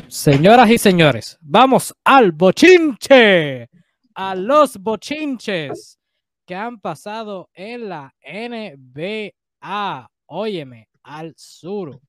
señoras 0.08 0.70
y 0.70 0.78
señores, 0.78 1.36
vamos 1.42 1.96
al 2.04 2.32
bochinche. 2.32 3.68
A 4.14 4.36
los 4.36 4.78
bochinches 4.78 5.98
que 6.46 6.54
han 6.54 6.80
pasado 6.80 7.50
en 7.56 7.90
la 7.90 8.14
NBA. 8.24 10.12
Óyeme, 10.28 10.91
al 11.04 11.34
sur. 11.38 12.00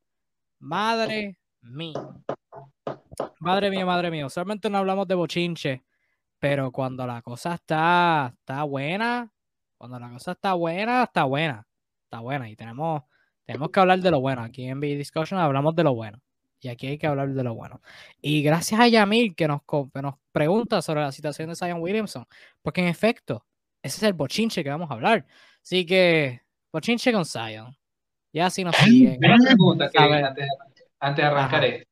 Madre 0.58 1.38
mía. 1.60 2.00
Madre 3.40 3.70
mía, 3.70 3.84
madre 3.84 4.10
mía. 4.10 4.28
Solamente 4.28 4.70
no 4.70 4.78
hablamos 4.78 5.06
de 5.08 5.14
bochinche, 5.14 5.84
pero 6.38 6.70
cuando 6.72 7.06
la 7.06 7.22
cosa 7.22 7.54
está, 7.54 8.34
está 8.38 8.62
buena, 8.64 9.32
cuando 9.76 9.98
la 9.98 10.10
cosa 10.10 10.32
está 10.32 10.54
buena, 10.54 11.04
está 11.04 11.24
buena. 11.24 11.66
Está 12.04 12.20
buena. 12.20 12.48
Y 12.48 12.54
tenemos, 12.54 13.02
tenemos 13.44 13.70
que 13.70 13.80
hablar 13.80 13.98
de 14.00 14.10
lo 14.10 14.20
bueno. 14.20 14.42
Aquí 14.42 14.66
en 14.66 14.78
B 14.78 14.94
Discussion 14.96 15.40
hablamos 15.40 15.74
de 15.74 15.82
lo 15.84 15.94
bueno. 15.94 16.20
Y 16.60 16.68
aquí 16.68 16.86
hay 16.86 16.98
que 16.98 17.08
hablar 17.08 17.30
de 17.30 17.42
lo 17.42 17.54
bueno. 17.54 17.82
Y 18.20 18.42
gracias 18.42 18.78
a 18.80 18.86
Yamil 18.86 19.34
que 19.34 19.48
nos, 19.48 19.62
que 19.62 20.02
nos 20.02 20.14
pregunta 20.30 20.80
sobre 20.82 21.00
la 21.00 21.10
situación 21.10 21.48
de 21.48 21.56
Zion 21.56 21.80
Williamson. 21.80 22.24
Porque 22.62 22.80
en 22.80 22.86
efecto, 22.86 23.44
ese 23.82 23.96
es 23.96 24.02
el 24.04 24.12
bochinche 24.12 24.62
que 24.62 24.70
vamos 24.70 24.88
a 24.90 24.94
hablar. 24.94 25.26
Así 25.60 25.84
que, 25.84 26.42
bochinche 26.72 27.12
con 27.12 27.24
Zion. 27.24 27.76
Ya 28.32 28.48
si 28.50 28.64
nos 28.64 28.74
siguen. 28.76 29.18
Una 29.22 29.36
pregunta 29.36 29.90
que 29.90 29.98
antes, 29.98 30.48
antes, 30.98 31.24
de 31.24 31.30
arrancar 31.30 31.64
esto. 31.64 31.88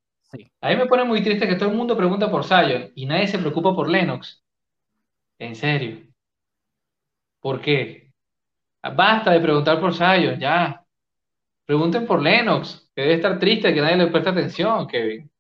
A 0.61 0.69
mí 0.71 0.77
me 0.77 0.87
pone 0.87 1.05
muy 1.05 1.23
triste 1.23 1.49
que 1.49 1.57
todo 1.57 1.71
el 1.71 1.77
mundo 1.77 1.97
pregunta 1.97 2.31
por 2.31 2.45
Zion 2.45 2.93
y 2.95 3.07
nadie 3.07 3.27
se 3.27 3.39
preocupa 3.39 3.75
por 3.75 3.89
Lennox. 3.89 4.43
En 5.39 5.57
serio. 5.57 6.07
¿Por 7.41 7.61
qué? 7.61 8.13
Basta 8.83 9.33
de 9.33 9.41
preguntar 9.41 9.81
por 9.81 9.95
Zion, 9.95 10.39
ya. 10.39 10.85
Pregunten 11.67 12.07
por 12.07 12.23
Lennox, 12.23 12.91
que 12.95 13.03
debe 13.03 13.15
estar 13.15 13.39
triste 13.39 13.75
que 13.75 13.81
nadie 13.81 13.97
le 13.97 14.07
presta 14.07 14.31
atención, 14.31 14.87
Kevin. 14.87 15.31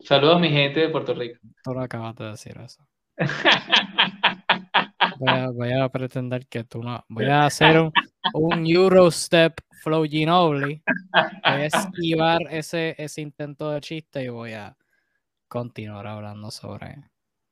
Saludos 0.00 0.36
a 0.36 0.40
mi 0.40 0.50
gente 0.50 0.80
de 0.80 0.88
Puerto 0.88 1.14
Rico. 1.14 1.38
Tú 1.62 1.72
lo 1.72 1.80
acabas 1.80 2.14
de 2.16 2.24
decir 2.26 2.56
eso. 2.58 2.86
Voy 5.18 5.72
a, 5.72 5.88
pretender 5.88 6.46
que 6.46 6.64
tú 6.64 6.82
no. 6.82 7.04
Voy 7.08 7.26
a 7.26 7.46
hacer 7.46 7.80
un, 7.80 7.92
un 8.32 8.66
Eurostep 8.66 9.60
Flow 9.82 10.04
Ginobili. 10.04 10.82
Voy 11.12 11.32
a 11.44 11.66
esquivar 11.66 12.40
ese, 12.50 12.94
ese 12.98 13.20
intento 13.20 13.70
de 13.70 13.80
chiste 13.80 14.24
y 14.24 14.28
voy 14.28 14.52
a 14.52 14.76
continuar 15.48 16.06
hablando 16.06 16.50
sobre, 16.50 16.96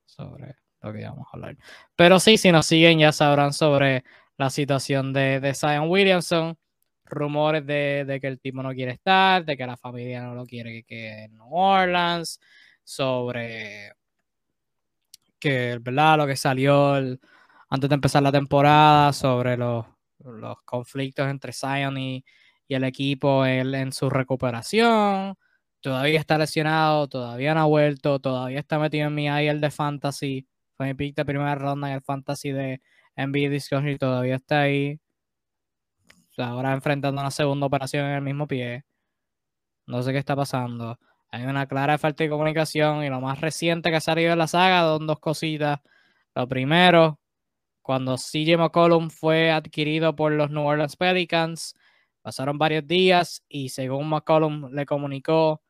sobre 0.04 0.56
lo 0.80 0.92
que 0.92 1.04
vamos 1.04 1.26
a 1.26 1.36
hablar. 1.36 1.56
Pero 1.94 2.18
sí, 2.18 2.36
si 2.36 2.50
nos 2.50 2.66
siguen 2.66 2.98
ya 2.98 3.12
sabrán 3.12 3.52
sobre 3.52 4.04
la 4.36 4.50
situación 4.50 5.12
de, 5.12 5.40
de 5.40 5.54
Zion 5.54 5.88
Williamson. 5.88 6.56
Rumores 7.04 7.66
de, 7.66 8.06
de, 8.06 8.20
que 8.20 8.26
el 8.26 8.40
tipo 8.40 8.62
no 8.62 8.72
quiere 8.72 8.92
estar, 8.92 9.44
de 9.44 9.54
que 9.54 9.66
la 9.66 9.76
familia 9.76 10.22
no 10.22 10.34
lo 10.34 10.46
quiere 10.46 10.72
que 10.72 10.84
quede 10.84 11.24
en 11.24 11.34
New 11.34 11.54
Orleans, 11.54 12.40
sobre 12.84 13.92
que, 15.38 15.78
¿verdad? 15.78 16.16
Lo 16.18 16.26
que 16.26 16.36
salió 16.36 16.96
antes 17.72 17.88
de 17.88 17.94
empezar 17.94 18.22
la 18.22 18.32
temporada, 18.32 19.12
sobre 19.14 19.56
los, 19.56 19.86
los 20.18 20.60
conflictos 20.64 21.28
entre 21.28 21.52
Zion 21.54 21.96
y, 21.98 22.24
y 22.68 22.74
el 22.74 22.84
equipo 22.84 23.46
en, 23.46 23.74
en 23.74 23.92
su 23.92 24.10
recuperación 24.10 25.36
todavía 25.80 26.20
está 26.20 26.38
lesionado, 26.38 27.08
todavía 27.08 27.54
no 27.54 27.60
ha 27.62 27.64
vuelto, 27.66 28.20
todavía 28.20 28.60
está 28.60 28.78
metido 28.78 29.08
en 29.08 29.14
mi 29.14 29.26
IL 29.26 29.60
de 29.60 29.70
fantasy. 29.70 30.46
Fue 30.76 30.86
mi 30.88 30.94
pick 30.94 31.16
de 31.16 31.24
primera 31.24 31.54
ronda 31.56 31.88
en 31.88 31.94
el 31.96 32.02
fantasy 32.02 32.52
de 32.52 32.82
NBA 33.16 33.50
Discussion 33.50 33.88
y 33.88 33.98
todavía 33.98 34.36
está 34.36 34.62
ahí. 34.62 35.00
ahora 36.38 36.72
enfrentando 36.72 37.20
una 37.20 37.30
segunda 37.30 37.66
operación 37.66 38.06
en 38.06 38.12
el 38.16 38.22
mismo 38.22 38.46
pie. 38.46 38.84
No 39.86 40.02
sé 40.02 40.12
qué 40.12 40.18
está 40.18 40.36
pasando. 40.36 40.98
Hay 41.30 41.44
una 41.44 41.66
clara 41.66 41.98
falta 41.98 42.24
de 42.24 42.30
comunicación 42.30 43.04
y 43.04 43.08
lo 43.08 43.20
más 43.20 43.40
reciente 43.40 43.90
que 43.90 43.96
ha 43.96 44.00
salido 44.00 44.30
de 44.30 44.36
la 44.36 44.46
saga 44.46 44.82
son 44.82 45.06
dos 45.06 45.18
cositas. 45.20 45.80
Lo 46.34 46.48
primero, 46.48 47.18
cuando 47.82 48.16
CJ 48.16 48.56
McCollum 48.56 49.10
fue 49.10 49.50
adquirido 49.50 50.14
por 50.14 50.32
los 50.32 50.50
New 50.50 50.64
Orleans 50.64 50.96
Pelicans, 50.96 51.74
pasaron 52.22 52.58
varios 52.58 52.86
días 52.86 53.44
y 53.48 53.68
según 53.68 54.08
McCollum 54.08 54.70
le 54.72 54.86
comunicó 54.86 55.62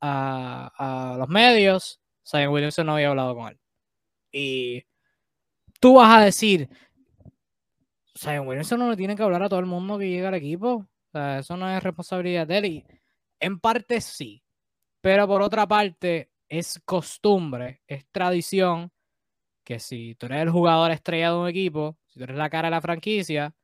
a, 0.00 1.16
los 1.18 1.28
medios, 1.28 2.00
Zion 2.26 2.52
Williamson 2.52 2.86
no 2.86 2.94
había 2.94 3.08
hablado 3.08 3.34
con 3.34 3.48
él. 3.48 3.60
Y 4.30 4.84
tú 5.80 5.94
vas 5.94 6.18
a 6.18 6.24
decir, 6.24 6.68
Zion 8.16 8.46
Williamson 8.46 8.78
no 8.78 8.90
le 8.90 8.96
tiene 8.96 9.16
que 9.16 9.22
hablar 9.22 9.42
a 9.42 9.48
todo 9.48 9.60
el 9.60 9.66
mundo 9.66 9.98
que 9.98 10.10
llega 10.10 10.28
al 10.28 10.34
equipo. 10.34 10.74
O 10.74 11.10
sea, 11.12 11.38
eso 11.38 11.56
no 11.56 11.70
es 11.70 11.82
responsabilidad 11.82 12.46
de 12.46 12.58
él. 12.58 12.64
Y 12.66 12.84
en 13.40 13.58
parte 13.58 14.00
sí, 14.00 14.42
pero 15.00 15.26
por 15.26 15.42
otra 15.42 15.66
parte 15.66 16.30
es 16.48 16.80
costumbre, 16.84 17.82
es 17.86 18.06
tradición 18.10 18.92
que 19.64 19.80
si 19.80 20.14
tú 20.16 20.26
eres 20.26 20.42
el 20.42 20.50
jugador 20.50 20.90
estrella 20.90 21.30
de 21.32 21.38
un 21.38 21.48
equipo, 21.48 21.96
si 22.06 22.18
tú 22.18 22.24
eres 22.24 22.36
la 22.36 22.50
cara 22.50 22.68
de 22.68 22.72
la 22.72 22.80
franquicia 22.80 23.54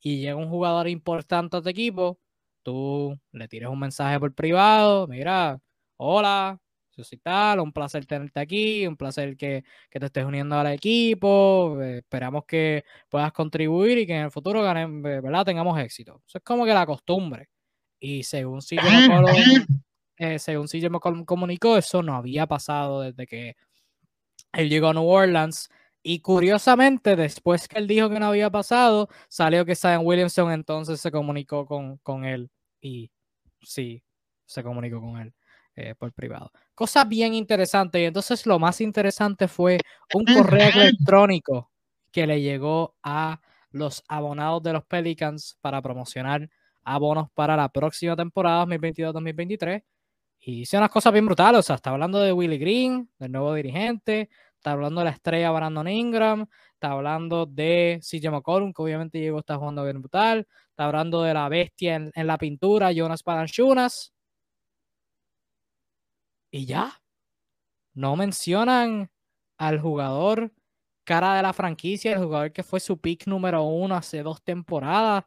y 0.00 0.20
llega 0.20 0.36
un 0.36 0.48
jugador 0.48 0.88
importante 0.88 1.56
a 1.56 1.62
tu 1.62 1.68
equipo, 1.68 2.18
tú 2.62 3.18
le 3.32 3.48
tires 3.48 3.68
un 3.68 3.78
mensaje 3.78 4.18
por 4.20 4.34
privado, 4.34 5.06
mira, 5.06 5.60
hola, 5.96 6.60
yo 6.96 7.04
soy 7.04 7.18
tal, 7.18 7.60
un 7.60 7.72
placer 7.72 8.06
tenerte 8.06 8.40
aquí, 8.40 8.86
un 8.86 8.96
placer 8.96 9.36
que, 9.36 9.64
te 9.90 10.06
estés 10.06 10.24
uniendo 10.24 10.56
al 10.56 10.68
equipo, 10.68 11.80
eh, 11.82 11.98
esperamos 11.98 12.44
que 12.46 12.84
puedas 13.08 13.32
contribuir 13.32 13.98
y 13.98 14.06
que 14.06 14.16
en 14.16 14.24
el 14.24 14.30
futuro 14.30 14.62
ganen, 14.62 15.02
¿verdad? 15.02 15.44
tengamos 15.44 15.78
éxito. 15.78 16.22
Eso 16.26 16.38
es 16.38 16.44
como 16.44 16.64
que 16.64 16.74
la 16.74 16.86
costumbre. 16.86 17.48
Y 18.00 18.22
según 18.22 18.60
CJ 18.60 18.82
McCollum, 19.08 19.26
eh, 20.16 20.38
según 20.38 20.66
comunicó, 21.24 21.76
eso 21.76 22.02
no 22.02 22.16
había 22.16 22.46
pasado 22.46 23.02
desde 23.02 23.26
que 23.26 23.56
él 24.52 24.68
llegó 24.68 24.88
a 24.88 24.94
New 24.94 25.08
Orleans. 25.08 25.68
Y 26.02 26.20
curiosamente, 26.20 27.14
después 27.16 27.68
que 27.68 27.78
él 27.78 27.86
dijo 27.86 28.08
que 28.08 28.18
no 28.20 28.26
había 28.26 28.50
pasado, 28.50 29.08
salió 29.28 29.66
que 29.66 29.76
Zion 29.76 30.06
Williamson 30.06 30.50
entonces 30.52 31.00
se 31.00 31.10
comunicó 31.10 31.66
con, 31.66 31.98
con 31.98 32.24
él. 32.24 32.50
Y 32.80 33.10
sí, 33.62 34.02
se 34.46 34.62
comunicó 34.62 35.00
con 35.00 35.18
él. 35.20 35.34
Eh, 35.76 35.94
por 35.94 36.12
privado. 36.12 36.50
Cosa 36.74 37.04
bien 37.04 37.32
interesante. 37.32 38.00
Y 38.02 38.04
entonces 38.04 38.44
lo 38.44 38.58
más 38.58 38.80
interesante 38.80 39.48
fue 39.48 39.78
un 40.14 40.24
correo 40.24 40.68
electrónico 40.74 41.70
que 42.10 42.26
le 42.26 42.42
llegó 42.42 42.96
a 43.02 43.40
los 43.70 44.02
abonados 44.08 44.62
de 44.62 44.72
los 44.72 44.84
Pelicans 44.84 45.56
para 45.60 45.80
promocionar 45.80 46.50
abonos 46.82 47.28
para 47.34 47.56
la 47.56 47.68
próxima 47.68 48.16
temporada 48.16 48.66
2022-2023. 48.66 49.82
Y 50.40 50.62
hice 50.62 50.78
unas 50.78 50.90
cosas 50.90 51.12
bien 51.12 51.26
brutales. 51.26 51.60
O 51.60 51.62
sea, 51.62 51.76
está 51.76 51.90
hablando 51.90 52.18
de 52.18 52.32
Willie 52.32 52.58
Green, 52.58 53.10
del 53.18 53.32
nuevo 53.32 53.54
dirigente. 53.54 54.30
Está 54.56 54.72
hablando 54.72 55.00
de 55.00 55.06
la 55.06 55.10
estrella 55.12 55.50
Brandon 55.50 55.88
Ingram. 55.88 56.46
Está 56.74 56.92
hablando 56.92 57.46
de 57.46 58.00
CJ 58.02 58.30
McCollum, 58.30 58.72
que 58.72 58.82
obviamente 58.82 59.20
llegó, 59.20 59.40
está 59.40 59.56
jugando 59.56 59.84
bien 59.84 60.00
brutal. 60.00 60.46
Está 60.70 60.86
hablando 60.86 61.22
de 61.22 61.34
la 61.34 61.48
bestia 61.48 61.96
en, 61.96 62.26
la 62.26 62.38
pintura, 62.38 62.92
Jonas 62.92 63.22
Palanchunas. 63.22 64.12
Y 66.50 66.66
ya. 66.66 67.00
No 67.94 68.16
mencionan 68.16 69.10
al 69.58 69.80
jugador 69.80 70.52
cara 71.04 71.34
de 71.34 71.42
la 71.42 71.52
franquicia, 71.52 72.12
el 72.12 72.24
jugador 72.24 72.52
que 72.52 72.62
fue 72.62 72.80
su 72.80 72.98
pick 72.98 73.26
número 73.26 73.62
uno 73.64 73.96
hace 73.96 74.22
dos 74.22 74.42
temporadas. 74.42 75.24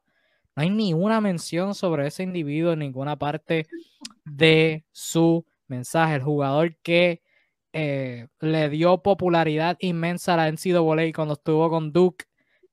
No 0.56 0.64
hay 0.64 0.70
ni 0.70 0.93
una 0.93 1.22
mención 1.22 1.76
sobre 1.76 2.08
ese 2.08 2.24
individuo 2.24 2.74
en 2.74 2.80
ninguna 2.80 3.18
parte 3.18 3.68
de 4.26 4.86
su 4.91 5.45
mensaje. 5.68 6.16
El 6.16 6.24
jugador 6.24 6.76
que 6.78 7.22
eh, 7.74 8.28
le 8.39 8.70
dio 8.70 9.01
popularidad 9.01 9.78
inmensa 9.80 10.36
a 10.36 10.38
la 10.38 10.51
NCAA 10.51 11.12
cuando 11.14 11.34
estuvo 11.34 11.70
con 11.70 11.91
Duke 11.91 12.26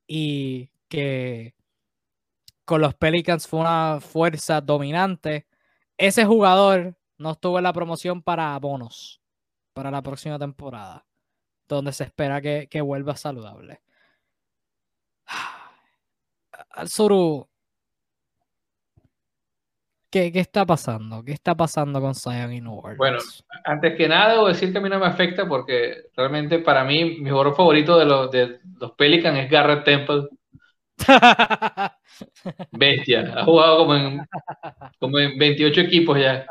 y 0.07 0.71
que 0.89 1.55
con 2.65 2.81
los 2.81 2.95
Pelicans 2.95 3.49
fue 3.49 3.61
una 3.61 4.01
fuerza 4.01 4.61
dominante. 4.61 5.47
Ese 5.97 6.25
jugador 6.25 6.97
no 7.19 7.33
estuvo 7.33 7.59
en 7.59 7.65
la 7.65 7.73
promoción 7.73 8.23
para 8.23 8.59
bonos 8.59 9.21
para 9.73 9.91
la 9.91 10.03
próxima 10.03 10.39
temporada, 10.39 11.07
donde 11.69 11.93
se 11.93 12.05
espera 12.05 12.41
que, 12.41 12.81
vuelva 12.83 13.17
saludable. 13.17 13.83
Al 16.71 16.89
Suru, 16.89 17.50
¿qué, 20.11 20.31
está 20.35 20.67
pasando? 20.67 21.25
¿Qué 21.25 21.33
está 21.33 21.55
pasando 21.55 22.01
con 22.01 22.15
Zion 22.15 22.53
y 22.53 22.61
New 22.61 22.83
Bueno, 22.97 23.19
antes 23.65 23.97
que 23.97 24.09
nada, 24.09 24.33
debo 24.33 24.49
decir 24.49 24.73
que 24.73 24.79
a 24.79 24.81
mí 24.81 24.89
no 24.89 24.99
me 24.99 25.07
afecta 25.07 25.47
porque 25.47 26.07
realmente 26.17 26.59
para 26.59 26.85
mí 26.85 27.19
mi 27.21 27.31
jugador 27.31 27.57
favorito 27.57 27.99
de 27.99 28.05
los, 28.05 28.31
de 28.31 28.59
los 28.79 28.93
Pelicans 28.93 29.39
es 29.39 29.51
Garrett 29.51 29.85
Temple. 29.85 30.29
Bestia, 32.73 33.33
ha 33.35 33.45
jugado 33.45 33.79
como 33.79 33.95
en, 33.95 34.27
como 34.99 35.19
en 35.19 35.39
28 35.39 35.81
equipos 35.81 36.19
ya. 36.19 36.45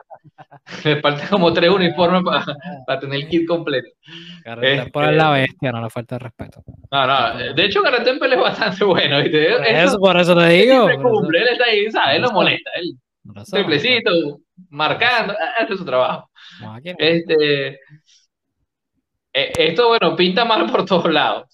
Le 0.83 0.99
falta 1.01 1.27
como 1.29 1.53
tres 1.53 1.69
uniformes 1.69 2.23
para, 2.85 2.99
tener 2.99 3.21
el 3.21 3.27
kit 3.27 3.47
completo. 3.47 3.89
Garrett 4.43 4.91
por 4.91 5.03
la 5.13 5.39
este, 5.39 5.51
bestia, 5.51 5.71
no 5.71 5.81
le 5.81 5.89
falta 5.89 6.17
respeto. 6.17 6.63
No, 6.91 7.07
no, 7.07 7.53
de 7.53 7.65
hecho 7.65 7.81
Garrett 7.81 8.03
Temple 8.03 8.33
es 8.33 8.41
bastante 8.41 8.83
bueno. 8.85 9.17
Por 9.17 9.65
eso, 9.65 9.99
por 9.99 10.19
eso 10.19 10.35
te 10.35 10.47
digo. 10.47 10.89
Él, 10.89 11.01
cumple, 11.01 11.41
él 11.41 11.47
está 11.49 11.65
ahí, 11.65 11.91
¿sabes? 11.91 12.15
Él 12.15 12.21
no 12.23 12.31
molesta. 12.31 12.71
Él, 12.75 12.97
triplecito, 13.49 14.11
marcando, 14.69 15.35
hace 15.59 15.77
su 15.77 15.85
trabajo. 15.85 16.29
Este, 16.83 17.79
eh, 19.33 19.53
esto, 19.57 19.89
bueno, 19.89 20.15
pinta 20.15 20.45
mal 20.45 20.69
por 20.71 20.85
todos 20.85 21.11
lados. 21.11 21.47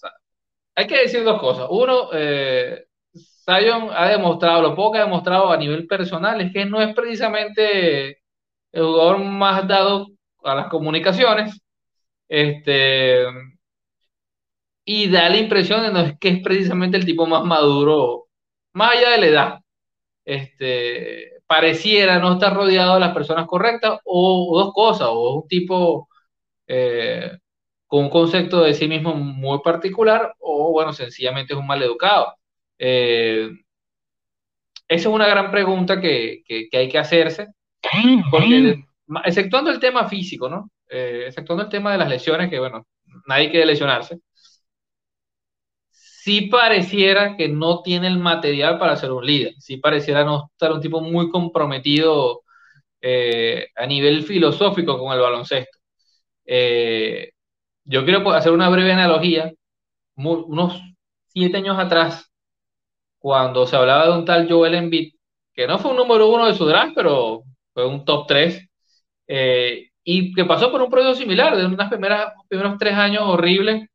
hay 0.74 0.86
que 0.86 1.02
decir 1.02 1.24
dos 1.24 1.40
cosas. 1.40 1.66
Uno, 1.70 2.10
eh, 2.12 2.86
Zion 3.14 3.90
ha 3.92 4.08
demostrado, 4.08 4.62
lo 4.62 4.74
poco 4.74 4.92
que 4.92 4.98
ha 4.98 5.04
demostrado 5.04 5.50
a 5.52 5.56
nivel 5.56 5.86
personal 5.86 6.40
es 6.40 6.52
que 6.52 6.64
no 6.64 6.80
es 6.82 6.94
precisamente 6.94 8.20
el 8.72 8.84
jugador 8.84 9.18
más 9.18 9.66
dado 9.68 10.08
a 10.44 10.54
las 10.54 10.68
comunicaciones. 10.68 11.60
Este, 12.28 13.24
y 14.84 15.08
da 15.10 15.28
la 15.28 15.36
impresión 15.38 15.82
de 15.82 15.92
no 15.92 16.00
es 16.00 16.18
que 16.18 16.28
es 16.28 16.42
precisamente 16.42 16.96
el 16.96 17.04
tipo 17.04 17.26
más 17.26 17.44
maduro, 17.44 18.28
más 18.72 18.96
allá 18.96 19.10
de 19.12 19.18
la 19.18 19.26
edad. 19.26 19.60
Este, 20.24 21.35
pareciera 21.46 22.18
no 22.18 22.34
estar 22.34 22.54
rodeado 22.54 22.94
de 22.94 23.00
las 23.00 23.14
personas 23.14 23.46
correctas, 23.46 24.00
o, 24.04 24.58
dos 24.58 24.72
cosas, 24.74 25.08
o 25.10 25.42
un 25.42 25.48
tipo 25.48 26.08
eh, 26.66 27.30
con 27.86 28.04
un 28.04 28.10
concepto 28.10 28.62
de 28.62 28.74
sí 28.74 28.88
mismo 28.88 29.14
muy 29.14 29.60
particular, 29.60 30.34
o 30.40 30.72
bueno, 30.72 30.92
sencillamente 30.92 31.54
es 31.54 31.58
un 31.58 31.66
mal 31.66 31.82
educado. 31.82 32.34
Eh, 32.78 33.50
esa 34.88 35.08
es 35.08 35.14
una 35.14 35.26
gran 35.26 35.50
pregunta 35.50 36.00
que, 36.00 36.42
hay 36.72 36.88
que 36.88 36.98
hacerse, 36.98 37.48
porque 38.30 38.84
exceptuando 39.24 39.70
el 39.70 39.80
tema 39.80 40.08
físico, 40.08 40.48
¿no? 40.48 40.70
Eh, 40.88 41.24
exceptuando 41.26 41.64
el 41.64 41.70
tema 41.70 41.92
de 41.92 41.98
las 41.98 42.08
lesiones, 42.08 42.50
que 42.50 42.58
bueno, 42.58 42.86
nadie 43.26 43.50
quiere 43.50 43.66
lesionarse. 43.66 44.20
Sí 46.26 46.42
pareciera 46.48 47.36
que 47.36 47.48
no 47.48 47.82
tiene 47.82 48.08
el 48.08 48.18
material 48.18 48.80
para 48.80 48.96
ser 48.96 49.12
un 49.12 49.24
líder, 49.24 49.54
sí 49.60 49.76
pareciera 49.76 50.24
no 50.24 50.50
estar 50.52 50.72
un 50.72 50.80
tipo 50.80 51.00
muy 51.00 51.30
comprometido 51.30 52.42
eh, 53.00 53.68
a 53.76 53.86
nivel 53.86 54.24
filosófico 54.24 54.98
con 54.98 55.12
el 55.14 55.20
baloncesto. 55.20 55.78
Eh, 56.46 57.32
yo 57.84 58.04
quiero 58.04 58.28
hacer 58.32 58.52
una 58.52 58.68
breve 58.70 58.92
analogía. 58.92 59.52
unos 60.16 60.82
siete 61.28 61.58
años 61.58 61.78
atrás, 61.78 62.32
cuando 63.20 63.66
se 63.66 63.76
hablaba 63.76 64.06
de 64.08 64.18
un 64.18 64.24
tal 64.24 64.48
Joel 64.50 64.74
Embiid, 64.74 65.14
que 65.54 65.66
no 65.68 65.78
fue 65.78 65.92
un 65.92 65.98
número 65.98 66.28
uno 66.28 66.46
de 66.46 66.54
su 66.54 66.66
draft, 66.66 66.92
pero 66.96 67.44
fue 67.74 67.86
un 67.86 68.04
top 68.04 68.26
3, 68.28 68.68
eh, 69.28 69.90
y 70.04 70.34
que 70.34 70.44
pasó 70.44 70.72
por 70.72 70.82
un 70.82 70.90
proceso 70.90 71.14
similar, 71.16 71.56
de 71.56 71.66
unos 71.66 71.88
primeros 72.48 72.78
tres 72.78 72.94
años 72.94 73.24
horribles, 73.26 73.88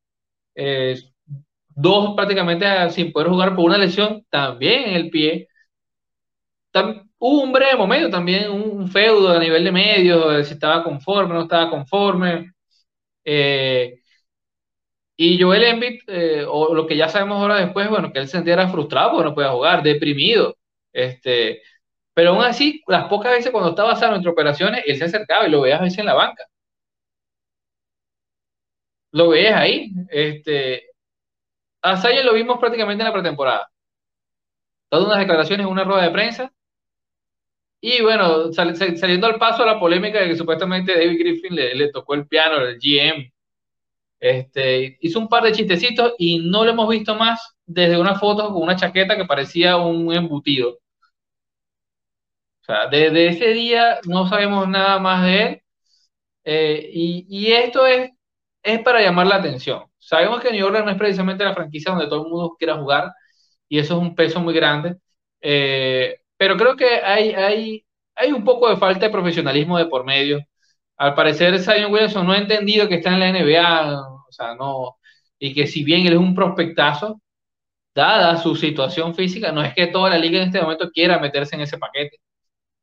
dos 1.75 2.15
prácticamente 2.15 2.65
sin 2.91 3.11
poder 3.11 3.29
jugar 3.29 3.55
por 3.55 3.65
una 3.65 3.77
lesión 3.77 4.25
también 4.29 4.89
en 4.89 4.95
el 4.95 5.09
pie. 5.09 5.47
hubo 7.19 7.41
un 7.43 7.51
breve 7.51 7.75
momento 7.77 8.09
también, 8.09 8.49
un, 8.51 8.87
feudo 8.89 9.29
a 9.29 9.39
nivel 9.39 9.63
de 9.63 9.71
medios, 9.71 10.47
si 10.47 10.53
estaba 10.53 10.83
conforme, 10.83 11.33
no 11.33 11.43
estaba 11.43 11.69
conforme. 11.69 12.51
Eh, 13.25 14.01
y 15.15 15.39
Joel 15.41 15.63
Embiid, 15.63 16.01
eh, 16.07 16.45
o 16.47 16.73
lo 16.73 16.87
que 16.87 16.97
ya 16.97 17.07
sabemos 17.07 17.37
ahora 17.39 17.57
después, 17.57 17.89
bueno, 17.89 18.11
que 18.11 18.19
él 18.19 18.27
se 18.27 18.37
sentía 18.37 18.67
frustrado 18.69 19.11
porque 19.11 19.29
no 19.29 19.35
podía 19.35 19.51
jugar, 19.51 19.83
deprimido. 19.83 20.57
Este, 20.91 21.61
pero 22.13 22.31
aún 22.31 22.43
así, 22.43 22.81
las 22.87 23.07
pocas 23.09 23.31
veces 23.33 23.51
cuando 23.51 23.71
estaba 23.71 23.95
sano 23.95 24.15
entre 24.17 24.31
operaciones, 24.31 24.83
él 24.87 24.97
se 24.97 25.05
acercaba 25.05 25.47
y 25.47 25.51
lo 25.51 25.61
veías 25.61 25.79
a 25.81 25.83
veces 25.83 25.99
en 25.99 26.05
la 26.07 26.13
banca. 26.15 26.45
Lo 29.11 29.29
veías 29.29 29.55
ahí. 29.59 29.91
Este, 30.09 30.90
a 31.81 31.97
Zion 31.97 32.25
lo 32.25 32.33
vimos 32.33 32.59
prácticamente 32.59 33.01
en 33.03 33.07
la 33.07 33.13
pretemporada. 33.13 33.69
Dando 34.89 35.07
unas 35.07 35.19
declaraciones 35.19 35.65
en 35.65 35.71
una 35.71 35.83
rueda 35.83 36.03
de 36.03 36.11
prensa. 36.11 36.53
Y 37.81 38.01
bueno, 38.03 38.51
saliendo 38.53 39.27
al 39.27 39.39
paso 39.39 39.63
a 39.63 39.65
la 39.65 39.79
polémica 39.79 40.19
de 40.19 40.27
que 40.29 40.35
supuestamente 40.35 40.93
David 40.93 41.19
Griffin 41.19 41.55
le, 41.55 41.91
tocó 41.91 42.13
el 42.13 42.27
piano, 42.27 42.57
el 42.57 42.77
GM. 42.79 43.31
Este, 44.19 44.97
hizo 45.01 45.19
un 45.19 45.27
par 45.27 45.43
de 45.43 45.51
chistecitos 45.51 46.13
y 46.19 46.39
no 46.47 46.63
lo 46.63 46.71
hemos 46.71 46.87
visto 46.89 47.15
más 47.15 47.57
desde 47.65 47.99
una 47.99 48.15
foto 48.15 48.53
con 48.53 48.61
una 48.61 48.75
chaqueta 48.75 49.17
que 49.17 49.25
parecía 49.25 49.77
un 49.77 50.13
embutido. 50.13 50.79
O 52.61 52.63
sea, 52.63 52.87
desde 52.87 53.27
ese 53.29 53.47
día 53.53 53.99
no 54.07 54.27
sabemos 54.27 54.67
nada 54.67 54.99
más 54.99 55.23
de 55.25 55.43
él. 55.43 55.61
Eh, 56.43 56.89
y, 56.93 57.51
esto 57.51 57.85
es, 57.85 58.11
es 58.63 58.79
para 58.81 59.01
llamar 59.01 59.27
la 59.27 59.37
atención. 59.37 59.90
Sabemos 60.11 60.41
que 60.41 60.51
New 60.51 60.67
Orleans 60.67 60.85
no 60.85 60.91
es 60.91 60.97
precisamente 60.97 61.45
la 61.45 61.53
franquicia 61.53 61.91
donde 61.93 62.07
todo 62.07 62.25
el 62.25 62.29
mundo 62.29 62.55
quiera 62.59 62.75
jugar 62.75 63.13
y 63.69 63.79
eso 63.79 63.95
es 63.95 64.01
un 64.01 64.13
peso 64.13 64.41
muy 64.41 64.53
grande. 64.53 64.97
Eh, 65.41 66.17
pero 66.35 66.57
creo 66.57 66.75
que 66.75 66.85
hay, 67.01 67.29
hay, 67.31 67.85
hay 68.15 68.31
un 68.33 68.43
poco 68.43 68.69
de 68.69 68.75
falta 68.75 69.05
de 69.05 69.11
profesionalismo 69.11 69.77
de 69.77 69.85
por 69.85 70.03
medio. 70.03 70.39
Al 70.97 71.15
parecer, 71.15 71.57
Zion 71.59 71.93
Williamson 71.93 72.27
no 72.27 72.33
ha 72.33 72.39
entendido 72.39 72.89
que 72.89 72.95
está 72.95 73.13
en 73.13 73.21
la 73.21 73.29
NBA, 73.29 74.01
o 74.01 74.31
sea, 74.31 74.53
no, 74.55 74.97
y 75.39 75.53
que 75.53 75.65
si 75.67 75.83
bien 75.85 76.05
él 76.05 76.13
es 76.13 76.19
un 76.19 76.35
prospectazo, 76.35 77.21
dada 77.95 78.37
su 78.37 78.55
situación 78.55 79.15
física, 79.15 79.51
no 79.53 79.63
es 79.63 79.73
que 79.75 79.87
toda 79.87 80.09
la 80.09 80.17
liga 80.17 80.39
en 80.41 80.47
este 80.47 80.61
momento 80.61 80.91
quiera 80.91 81.19
meterse 81.19 81.55
en 81.55 81.61
ese 81.61 81.77
paquete. 81.77 82.17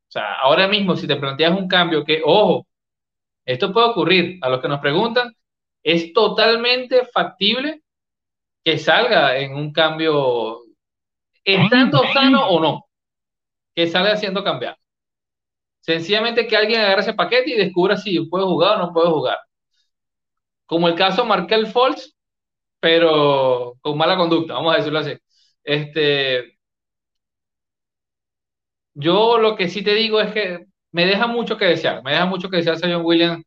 O 0.09 0.11
sea, 0.13 0.35
ahora 0.41 0.69
mismo, 0.69 0.97
si 0.97 1.07
te 1.07 1.17
planteas 1.17 1.53
un 1.59 1.69
cambio 1.69 2.05
que, 2.05 2.23
ojo, 2.25 2.67
esto 3.45 3.73
puede 3.73 3.89
ocurrir, 3.89 4.39
a 4.43 4.49
los 4.51 4.61
que 4.63 4.69
nos 4.69 4.81
preguntan, 4.81 5.33
es 5.89 6.13
totalmente 6.13 7.07
factible 7.07 7.83
que 8.63 8.79
salga 8.79 9.39
en 9.39 9.55
un 9.55 9.73
cambio, 9.73 10.61
estando 11.43 12.03
sano 12.13 12.47
o 12.47 12.61
no, 12.61 12.87
que 13.75 13.87
salga 13.87 14.15
siendo 14.19 14.45
cambiado. 14.45 14.77
Sencillamente 15.81 16.47
que 16.47 16.59
alguien 16.59 16.83
agarre 16.83 17.01
ese 17.01 17.15
paquete 17.15 17.53
y 17.53 17.57
descubra 17.57 17.97
si 17.97 18.21
puede 18.27 18.45
jugar 18.45 18.77
o 18.77 18.87
no 18.87 18.93
puede 18.93 19.09
jugar. 19.09 19.39
Como 20.67 20.89
el 20.89 20.95
caso 20.95 21.25
Markel 21.25 21.67
Fultz, 21.69 22.15
pero 22.81 23.75
con 23.81 23.97
mala 23.97 24.19
conducta, 24.19 24.53
vamos 24.55 24.75
a 24.75 24.79
decirlo 24.79 24.99
así. 24.99 25.17
Este, 25.65 26.59
yo 28.93 29.39
lo 29.39 29.57
que 29.57 29.71
sí 29.71 29.83
te 29.83 29.95
digo 29.95 30.21
es 30.21 30.33
que 30.35 30.67
me 30.93 31.07
deja 31.07 31.27
mucho 31.27 31.57
que 31.57 31.65
desear, 31.65 32.03
me 32.03 32.13
deja 32.13 32.27
mucho 32.27 32.51
que 32.51 32.59
desear 32.59 32.79
John 32.79 33.07
Williams 33.07 33.43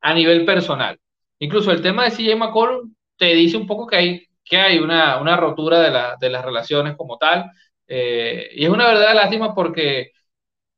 a 0.00 0.14
nivel 0.14 0.44
personal. 0.44 0.96
Incluso 1.40 1.72
el 1.72 1.82
tema 1.82 2.04
de 2.04 2.10
CJ 2.12 2.36
McCollum 2.36 2.94
te 3.16 3.34
dice 3.34 3.56
un 3.56 3.66
poco 3.66 3.86
que 3.86 3.96
hay, 3.96 4.26
que 4.44 4.56
hay 4.58 4.78
una, 4.78 5.18
una 5.20 5.36
rotura 5.36 5.80
de, 5.80 5.90
la, 5.90 6.16
de, 6.20 6.30
las 6.30 6.44
relaciones 6.44 6.96
como 6.96 7.18
tal. 7.18 7.50
Eh, 7.88 8.50
y 8.54 8.64
es 8.64 8.70
una 8.70 8.86
verdadera 8.86 9.14
lástima 9.14 9.54
porque 9.54 10.12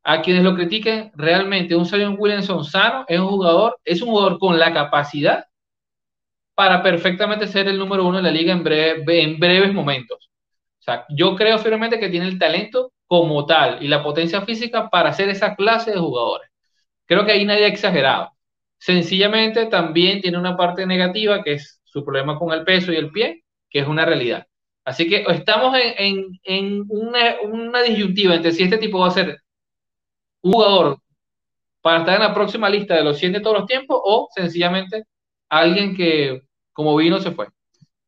a 0.05 0.23
quienes 0.23 0.45
lo 0.45 0.55
critiquen, 0.55 1.13
realmente 1.15 1.77
un 1.77 1.87
Zion 1.87 2.17
Williamson 2.19 2.65
sano 2.65 3.05
es 3.09 3.19
un 3.21 3.29
jugador, 3.29 3.79
es 3.85 4.03
un 4.03 4.11
jugador 4.11 4.39
con 4.39 4.59
la 4.59 4.73
capacidad 4.73 5.47
para 6.55 6.83
perfectamente 6.83 7.47
ser 7.47 7.69
el 7.69 7.79
número 7.79 8.05
uno 8.07 8.19
de 8.19 8.23
la 8.25 8.31
liga 8.31 8.53
en, 8.53 8.63
breve, 8.63 9.23
en 9.23 9.39
breves 9.39 9.73
momentos. 9.73 10.31
O 10.81 10.83
sea, 10.83 11.07
yo 11.11 11.37
creo 11.37 11.59
firmemente 11.59 11.99
que 11.99 12.09
tiene 12.09 12.27
el 12.27 12.39
talento 12.39 12.93
como 13.07 13.47
tal 13.47 13.83
y 13.83 13.89
la 13.89 14.03
potencia 14.03 14.43
física 14.43 14.91
para 14.91 15.13
ser 15.13 15.29
esa 15.29 15.55
clase 15.55 15.93
de 15.93 15.99
jugadores. 15.99 16.51
Creo 17.07 17.25
que 17.27 17.33
ahí 17.33 17.45
nadie 17.45 17.65
ha 17.65 17.69
exagerado. 17.69 18.33
Sencillamente 18.83 19.67
también 19.67 20.21
tiene 20.21 20.39
una 20.39 20.57
parte 20.57 20.85
negativa 20.85 21.45
que 21.45 21.53
es 21.53 21.81
su 21.85 22.05
problema 22.05 22.37
con 22.37 22.53
el 22.53 22.65
peso 22.65 22.93
y 22.93 22.97
el 22.97 23.13
pie, 23.13 23.45
que 23.71 23.79
es 23.79 23.87
una 23.87 24.05
realidad. 24.05 24.45
Así 24.85 25.09
que 25.09 25.25
estamos 25.29 25.79
en, 25.79 26.85
una, 26.89 27.83
disyuntiva 27.83 28.35
entre 28.35 28.51
si 28.51 28.65
este 28.65 28.79
tipo 28.79 28.99
va 28.99 29.07
a 29.07 29.13
ser 29.13 29.39
un 30.43 30.53
jugador 30.53 30.99
para 31.81 32.01
estar 32.01 32.17
en 32.17 32.23
la 32.23 32.35
próxima 32.35 32.69
lista 32.69 32.97
de 32.97 33.05
los 33.05 33.19
100 33.19 33.35
de 33.35 33.41
todos 33.41 33.61
los 33.61 33.67
tiempos 33.69 34.01
o 34.05 34.29
sencillamente 34.35 35.05
alguien 35.49 35.95
que 35.95 36.41
como 36.73 36.97
vino 36.97 37.21
se 37.21 37.31
fue. 37.31 37.47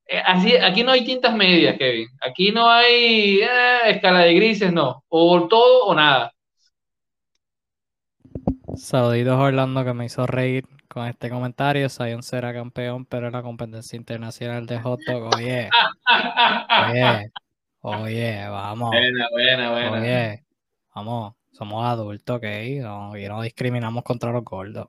Eh, 0.09 0.20
así, 0.26 0.56
aquí 0.56 0.82
no 0.82 0.90
hay 0.90 1.05
tintas 1.05 1.36
medias, 1.36 1.78
Kevin. 1.78 2.09
Aquí 2.20 2.51
no 2.51 2.68
hay 2.68 3.42
eh, 3.42 3.90
escala 3.90 4.22
de 4.22 4.34
grises, 4.34 4.72
no. 4.72 5.05
O 5.09 5.46
todo 5.46 5.84
o 5.84 5.94
nada. 5.94 6.34
Saluditos 8.76 9.38
Orlando 9.38 9.84
que 9.84 9.94
me 9.94 10.06
hizo 10.06 10.26
reír 10.26 10.66
con 10.88 11.06
este 11.06 11.30
comentario. 11.30 11.88
Zion 11.88 12.22
será 12.22 12.52
campeón, 12.52 13.05
pero 13.05 13.28
en 13.28 13.32
la 13.32 13.42
competencia 13.42 13.96
internacional 13.96 14.66
de 14.66 14.80
hot 14.80 15.01
dog. 15.06 15.34
Oye, 15.34 15.68
oye, 16.90 17.30
oye, 17.80 18.48
vamos. 18.48 18.90
Buena, 18.90 19.28
buena, 19.30 19.70
buena. 19.70 19.92
Oye, 19.92 20.44
vamos, 20.94 21.34
somos 21.52 21.84
adultos, 21.86 22.36
¿ok? 22.36 22.44
No, 22.80 23.16
y 23.16 23.26
no 23.28 23.42
discriminamos 23.42 24.02
contra 24.02 24.32
los 24.32 24.44
gordos. 24.44 24.88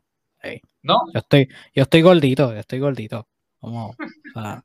No. 0.83 0.99
Yo 1.13 1.19
estoy, 1.19 1.49
yo 1.73 1.83
estoy 1.83 2.01
gordito, 2.01 2.53
yo 2.53 2.59
estoy 2.59 2.79
gordito. 2.79 3.27
Vamos, 3.61 3.95
o 4.35 4.39
sea, 4.39 4.63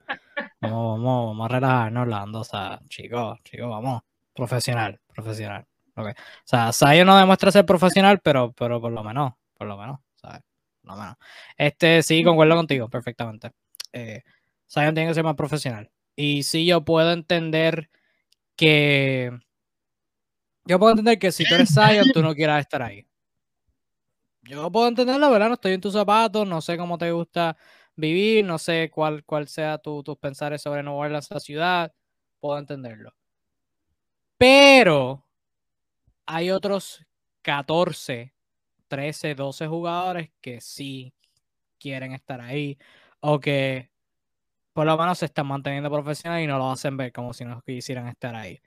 vamos, 0.61 0.99
vamos, 0.99 1.27
vamos 1.29 1.45
a 1.45 1.49
relajarnos, 1.49 2.03
Orlando. 2.03 2.41
O 2.41 2.45
sea, 2.45 2.81
chicos, 2.89 3.39
chicos, 3.45 3.69
vamos. 3.69 4.03
Profesional, 4.35 5.01
profesional. 5.15 5.67
O 6.09 6.15
sea, 6.45 6.73
Zion 6.73 7.07
no 7.07 7.17
demuestra 7.17 7.53
ser 7.53 7.67
profesional, 7.67 8.21
pero, 8.21 8.53
pero 8.53 8.81
por 8.81 8.93
lo 8.93 9.05
menos, 9.05 9.35
por 9.57 9.67
lo 9.67 9.77
menos, 9.77 10.01
¿sabes? 10.17 10.41
Por 10.83 10.93
lo 10.93 10.97
menos. 10.97 11.17
Este, 11.57 12.03
sí, 12.03 12.25
concuerdo 12.25 12.57
contigo, 12.57 12.89
perfectamente. 12.89 13.53
Eh, 13.93 14.23
Zion 14.69 14.95
tiene 14.95 15.09
que 15.09 15.15
ser 15.15 15.25
más 15.25 15.37
profesional. 15.37 15.91
Y 16.17 16.43
sí, 16.43 16.67
yo 16.67 16.85
puedo 16.85 17.13
entender 17.13 17.91
que. 18.57 19.31
Yo 20.65 20.79
puedo 20.79 20.93
entender 20.93 21.19
que 21.19 21.33
si 21.33 21.45
tú 21.45 21.55
eres 21.55 21.73
Zion, 21.75 22.11
tú 22.13 22.23
no 22.23 22.35
quieras 22.35 22.61
estar 22.61 22.83
ahí. 22.83 23.07
Yo 24.43 24.71
puedo 24.71 24.89
entenderlo, 24.89 25.31
¿verdad? 25.31 25.49
No 25.49 25.55
estoy 25.55 25.73
en 25.73 25.81
tus 25.81 25.93
zapatos, 25.93 26.47
no 26.47 26.61
sé 26.61 26.77
cómo 26.77 26.99
te 26.99 27.11
gusta 27.11 27.57
vivir, 27.97 28.45
no 28.45 28.59
sé 28.59 28.91
cuál, 28.93 29.25
cuál 29.25 29.49
sea 29.49 29.79
tu, 29.79 30.03
tus 30.03 30.17
pensares 30.19 30.63
sobre 30.63 30.83
no 30.83 30.97
Orleans, 30.97 31.31
la 31.31 31.41
ciudad. 31.41 31.93
Puedo 32.41 32.59
entenderlo. 32.59 33.13
Pero 34.39 35.27
hay 36.31 36.53
otros 36.53 37.05
14, 37.43 38.33
13, 38.89 39.35
12 39.35 39.67
jugadores 39.67 40.31
que 40.41 40.61
sí 40.61 41.13
quieren 41.79 42.13
estar 42.13 42.41
ahí 42.41 42.79
o 43.21 43.41
que 43.41 43.91
por 44.73 44.87
lo 44.87 44.97
menos 44.97 45.19
se 45.19 45.27
están 45.27 45.49
manteniendo 45.49 45.91
profesionales 45.91 46.45
y 46.45 46.47
no 46.47 46.57
lo 46.59 46.71
hacen 46.71 46.97
ver 46.97 47.13
como 47.13 47.33
si 47.35 47.45
no 47.45 47.61
quisieran 47.63 48.07
estar 48.07 48.37
ahí. 48.37 48.61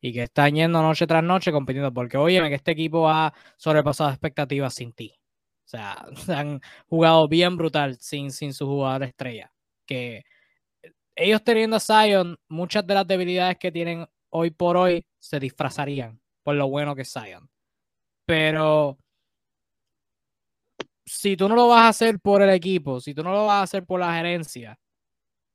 Y 0.00 0.12
que 0.12 0.24
están 0.24 0.54
yendo 0.54 0.82
noche 0.82 1.06
tras 1.06 1.22
noche 1.22 1.52
compitiendo 1.52 1.92
porque, 1.94 2.16
oye, 2.18 2.40
que 2.48 2.54
este 2.56 2.72
equipo 2.72 3.08
ha 3.08 3.32
sobrepasado 3.56 4.10
expectativas 4.10 4.74
sin 4.74 4.92
ti. 4.92 5.14
O 5.64 5.68
sea, 5.68 6.06
han 6.36 6.60
jugado 6.88 7.28
bien 7.28 7.56
brutal 7.56 7.96
sin, 8.00 8.32
sin 8.32 8.52
su 8.52 8.66
jugador 8.66 9.04
estrella. 9.04 9.52
Que 9.86 10.24
ellos 11.14 11.44
teniendo 11.44 11.76
a 11.76 11.80
Zion, 11.80 12.38
muchas 12.48 12.86
de 12.86 12.94
las 12.94 13.06
debilidades 13.06 13.58
que 13.58 13.72
tienen 13.72 14.06
hoy 14.30 14.50
por 14.50 14.76
hoy 14.76 15.06
se 15.20 15.40
disfrazarían 15.40 16.23
por 16.44 16.56
lo 16.56 16.68
bueno 16.68 16.94
que 16.96 17.02
es 17.02 17.12
Zion. 17.12 17.50
Pero 18.26 18.98
si 21.06 21.36
tú 21.36 21.48
no 21.48 21.54
lo 21.56 21.68
vas 21.68 21.82
a 21.84 21.88
hacer 21.88 22.18
por 22.20 22.42
el 22.42 22.50
equipo, 22.50 23.00
si 23.00 23.14
tú 23.14 23.22
no 23.22 23.32
lo 23.32 23.46
vas 23.46 23.56
a 23.60 23.62
hacer 23.62 23.84
por 23.84 24.00
la 24.00 24.14
gerencia, 24.14 24.78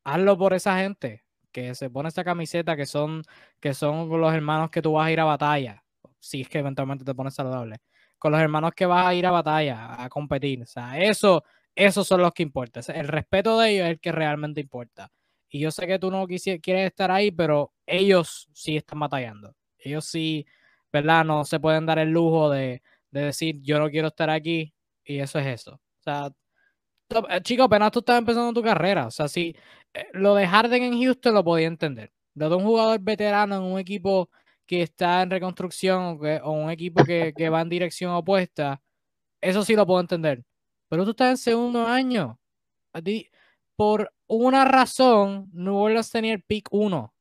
hazlo 0.06 0.38
por 0.38 0.54
esa 0.54 0.80
gente. 0.80 1.26
que 1.52 1.76
se 1.76 1.90
pone 1.90 2.10
esa 2.10 2.24
camiseta 2.24 2.76
que 2.78 2.86
son, 2.86 3.24
que 3.60 3.74
son 3.74 4.10
los 4.10 4.34
hermanos 4.34 4.72
que 4.72 4.82
tú 4.84 4.94
vas 4.94 5.08
a 5.08 5.12
ir 5.12 5.20
a 5.22 5.26
batalla, 5.26 5.84
si 6.20 6.42
es 6.42 6.50
que 6.50 6.60
eventualmente 6.60 7.06
te 7.06 7.16
pones 7.16 7.36
saludable, 7.36 7.78
con 8.20 8.32
los 8.34 8.42
hermanos 8.42 8.74
que 8.76 8.86
vas 8.86 9.08
a 9.08 9.16
ir 9.16 9.26
a 9.26 9.32
batalla, 9.32 10.04
a 10.04 10.10
competir. 10.10 10.64
O 10.64 10.68
sea, 10.68 11.00
eso, 11.00 11.44
esos 11.76 12.08
son 12.08 12.22
los 12.22 12.34
que 12.34 12.44
importan. 12.44 12.84
El 12.96 13.08
respeto 13.08 13.60
de 13.60 13.72
ellos 13.72 13.86
es 13.86 13.92
el 13.94 14.00
que 14.00 14.12
realmente 14.14 14.62
importa. 14.62 15.12
Y 15.50 15.60
yo 15.62 15.72
sé 15.72 15.88
que 15.88 16.00
tú 16.00 16.12
no 16.12 16.28
quieres 16.28 16.88
estar 16.88 17.12
ahí, 17.12 17.32
pero 17.32 17.74
ellos 17.86 18.50
sí 18.54 18.78
están 18.78 19.00
batallando. 19.00 19.56
Ellos 19.80 20.06
sí, 20.06 20.46
¿verdad? 20.92 21.26
No 21.26 21.46
se 21.46 21.60
pueden 21.60 21.86
dar 21.86 22.00
el 22.00 22.10
lujo 22.12 22.50
de, 22.50 22.82
de 23.12 23.22
decir, 23.22 23.62
yo 23.62 23.80
no 23.80 23.90
quiero 23.90 24.08
estar 24.10 24.30
aquí. 24.30 24.74
Y 25.04 25.20
eso 25.20 25.40
es 25.40 25.48
eso. 25.48 25.74
O 25.76 26.04
sea, 26.04 26.32
eh, 27.30 27.42
chico, 27.42 27.64
apenas 27.64 27.92
tú 27.92 28.00
estás 28.00 28.20
empezando 28.20 28.54
tu 28.54 28.62
carrera. 28.62 29.08
O 29.08 29.12
sea, 29.12 29.28
si 29.28 29.56
eh, 29.94 30.08
lo 30.14 30.36
de 30.36 30.48
Harden 30.48 30.84
en 30.84 31.02
Houston 31.02 31.34
lo 31.34 31.44
podía 31.44 31.68
entender. 31.68 32.12
Lo 32.36 32.50
de 32.50 32.56
un 32.56 32.64
jugador 32.64 33.00
veterano 33.02 33.56
en 33.58 33.64
un 33.64 33.80
equipo 33.80 34.30
que 34.66 34.84
está 34.84 35.24
en 35.24 35.32
reconstrucción 35.32 36.20
o, 36.44 36.52
un 36.52 36.70
equipo 36.70 37.04
que, 37.04 37.50
va 37.50 37.62
en 37.62 37.70
dirección 37.70 38.12
opuesta, 38.14 38.82
eso 39.42 39.64
sí 39.66 39.76
lo 39.76 39.86
puedo 39.88 40.00
entender. 40.02 40.44
Pero 40.90 41.06
tú 41.06 41.12
estás 41.12 41.32
en 41.32 41.38
segundo 41.38 41.88
año. 41.88 42.40
por 43.76 44.14
una 44.28 44.66
razón, 44.66 45.50
New 45.54 45.76
Orleans 45.76 46.12
tenía 46.12 46.34
el 46.34 46.44
pick 46.44 46.68
1. 46.72 47.14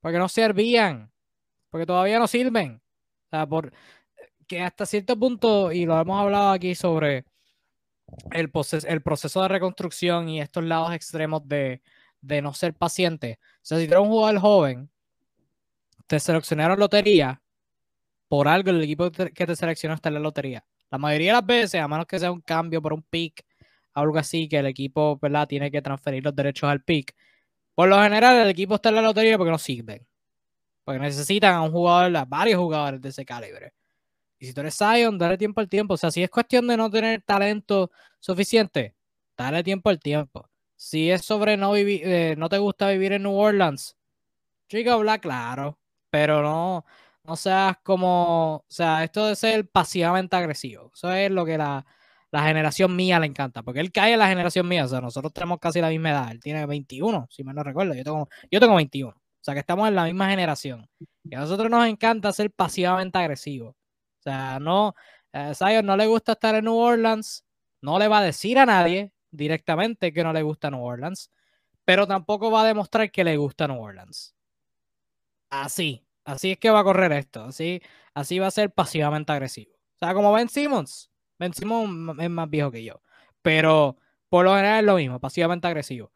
Porque 0.00 0.18
no 0.18 0.28
servían. 0.28 1.12
Porque 1.70 1.86
todavía 1.86 2.18
no 2.18 2.26
sirven. 2.26 2.82
Sea, 3.32 3.46
por 3.46 3.72
que 4.46 4.60
hasta 4.60 4.84
cierto 4.86 5.18
punto, 5.18 5.72
y 5.72 5.86
lo 5.86 5.98
hemos 5.98 6.20
hablado 6.20 6.50
aquí 6.52 6.74
sobre 6.74 7.24
el, 8.32 8.52
el 8.88 9.02
proceso 9.02 9.42
de 9.42 9.48
reconstrucción 9.48 10.28
y 10.28 10.40
estos 10.42 10.64
lados 10.64 10.92
extremos 10.92 11.48
de, 11.48 11.80
no 12.20 12.52
ser 12.52 12.74
paciente. 12.74 13.38
O 13.42 13.60
sea, 13.62 13.78
si 13.78 13.86
tú 13.86 13.94
eres 13.94 14.04
un 14.04 14.10
jugador 14.10 14.40
joven, 14.40 14.90
te 16.06 16.20
seleccionaron 16.20 16.78
lotería, 16.78 17.42
por 18.28 18.48
algo 18.48 18.70
el 18.70 18.82
equipo 18.82 19.10
que 19.10 19.46
te 19.46 19.56
seleccionó 19.56 19.94
está 19.94 20.10
en 20.10 20.14
la 20.16 20.20
lotería. 20.20 20.64
La 20.90 20.98
mayoría 20.98 21.32
de 21.32 21.40
las 21.40 21.46
veces, 21.46 21.80
a 21.80 21.88
menos 21.88 22.06
que 22.06 22.18
sea 22.18 22.32
un 22.32 22.42
cambio 22.42 22.82
por 22.82 22.92
un 22.92 23.02
pick, 23.02 23.46
algo 23.94 24.18
así, 24.18 24.48
que 24.48 24.58
el 24.58 24.66
equipo 24.66 25.18
¿verdad? 25.18 25.48
tiene 25.48 25.70
que 25.70 25.80
transferir 25.80 26.24
los 26.24 26.36
derechos 26.36 26.68
al 26.68 26.82
pick. 26.82 27.14
Por 27.74 27.88
lo 27.88 28.02
general, 28.02 28.36
el 28.42 28.50
equipo 28.50 28.74
está 28.74 28.90
en 28.90 28.96
la 28.96 29.02
lotería 29.02 29.38
porque 29.38 29.50
no 29.52 29.58
sirven. 29.58 30.06
Porque 30.84 30.98
necesitan 31.00 31.54
a 31.54 31.62
un 31.62 31.70
jugador, 31.72 32.26
varios 32.28 32.58
jugadores 32.58 33.00
de 33.00 33.08
ese 33.10 33.24
calibre. 33.24 33.72
Y 34.38 34.46
si 34.46 34.54
tú 34.54 34.60
eres 34.62 34.76
Zion, 34.76 35.18
dale 35.18 35.38
tiempo 35.38 35.60
al 35.60 35.68
tiempo. 35.68 35.94
O 35.94 35.96
sea, 35.96 36.10
si 36.10 36.22
es 36.22 36.30
cuestión 36.30 36.66
de 36.66 36.76
no 36.76 36.90
tener 36.90 37.22
talento 37.22 37.90
suficiente, 38.18 38.96
dale 39.36 39.62
tiempo 39.62 39.90
al 39.90 40.00
tiempo. 40.00 40.48
Si 40.76 41.10
es 41.10 41.24
sobre 41.24 41.56
no 41.56 41.72
vivir, 41.72 42.02
eh, 42.04 42.34
no 42.36 42.48
te 42.48 42.58
gusta 42.58 42.90
vivir 42.90 43.12
en 43.12 43.22
New 43.22 43.34
Orleans, 43.36 43.96
chica, 44.68 44.94
habla 44.94 45.18
claro. 45.18 45.78
Pero 46.10 46.42
no, 46.42 46.84
no 47.24 47.36
seas 47.36 47.76
como, 47.84 48.56
o 48.56 48.64
sea, 48.68 49.04
esto 49.04 49.26
de 49.26 49.36
ser 49.36 49.68
pasivamente 49.70 50.36
agresivo. 50.36 50.90
Eso 50.94 51.12
es 51.12 51.30
lo 51.30 51.44
que 51.46 51.58
la, 51.58 51.86
la 52.32 52.42
generación 52.44 52.96
mía 52.96 53.20
le 53.20 53.26
encanta. 53.26 53.62
Porque 53.62 53.80
él 53.80 53.92
cae 53.92 54.14
en 54.14 54.18
la 54.18 54.28
generación 54.28 54.66
mía. 54.68 54.84
O 54.86 54.88
sea, 54.88 55.00
nosotros 55.00 55.32
tenemos 55.32 55.60
casi 55.60 55.80
la 55.80 55.88
misma 55.90 56.10
edad. 56.10 56.30
Él 56.32 56.40
tiene 56.40 56.66
21, 56.66 57.28
si 57.30 57.44
me 57.44 57.54
no 57.54 57.62
recuerdo. 57.62 57.94
Yo 57.94 58.04
tengo, 58.04 58.28
yo 58.50 58.60
tengo 58.60 58.74
21. 58.76 59.21
O 59.42 59.44
sea, 59.44 59.54
que 59.54 59.60
estamos 59.60 59.88
en 59.88 59.96
la 59.96 60.04
misma 60.04 60.30
generación. 60.30 60.88
Y 61.24 61.34
a 61.34 61.40
nosotros 61.40 61.68
nos 61.68 61.84
encanta 61.86 62.32
ser 62.32 62.52
pasivamente 62.52 63.18
agresivos. 63.18 63.74
O 63.74 64.22
sea, 64.22 64.60
no, 64.60 64.94
a 65.32 65.52
Zion 65.52 65.84
no 65.84 65.96
le 65.96 66.06
gusta 66.06 66.32
estar 66.32 66.54
en 66.54 66.64
New 66.64 66.76
Orleans, 66.76 67.44
no 67.80 67.98
le 67.98 68.06
va 68.06 68.18
a 68.18 68.22
decir 68.22 68.56
a 68.60 68.66
nadie 68.66 69.12
directamente 69.32 70.12
que 70.12 70.22
no 70.22 70.32
le 70.32 70.42
gusta 70.42 70.70
New 70.70 70.80
Orleans, 70.80 71.28
pero 71.84 72.06
tampoco 72.06 72.52
va 72.52 72.62
a 72.62 72.66
demostrar 72.66 73.10
que 73.10 73.24
le 73.24 73.36
gusta 73.36 73.66
New 73.66 73.80
Orleans. 73.80 74.32
Así, 75.50 76.06
así 76.24 76.52
es 76.52 76.58
que 76.58 76.70
va 76.70 76.78
a 76.78 76.84
correr 76.84 77.10
esto, 77.10 77.42
así, 77.42 77.82
así 78.14 78.38
va 78.38 78.46
a 78.46 78.52
ser 78.52 78.70
pasivamente 78.70 79.32
agresivo. 79.32 79.72
O 79.72 79.98
sea, 79.98 80.14
como 80.14 80.32
Ben 80.32 80.48
Simmons, 80.48 81.10
Ben 81.36 81.52
Simmons 81.52 82.16
es 82.20 82.30
más 82.30 82.48
viejo 82.48 82.70
que 82.70 82.84
yo, 82.84 83.02
pero 83.42 83.96
por 84.28 84.44
lo 84.44 84.54
general 84.54 84.78
es 84.78 84.86
lo 84.86 84.94
mismo, 84.94 85.18
pasivamente 85.18 85.66
agresivo. 85.66 86.12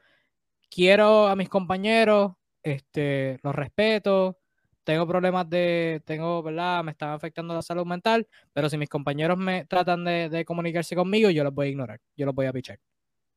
Quiero 0.71 1.27
a 1.27 1.35
mis 1.35 1.49
compañeros, 1.49 2.33
este, 2.67 3.39
los 3.43 3.55
respeto, 3.55 4.39
tengo 4.83 5.07
problemas 5.07 5.49
de, 5.49 6.03
tengo, 6.05 6.43
¿verdad? 6.43 6.83
Me 6.83 6.91
están 6.93 7.11
afectando 7.11 7.55
la 7.55 7.63
salud 7.63 7.87
mental, 7.87 8.27
pero 8.53 8.69
si 8.69 8.77
mis 8.77 8.89
compañeros 8.89 9.39
me 9.39 9.65
tratan 9.67 10.05
de, 10.05 10.45
comunicarse 10.45 10.97
conmigo, 10.97 11.31
yo 11.31 11.45
los 11.45 11.55
voy 11.55 11.69
a 11.69 11.71
ignorar, 11.71 12.01
yo 12.17 12.27
los 12.27 12.35
voy 12.35 12.47
a 12.47 12.53
pichar. 12.53 12.81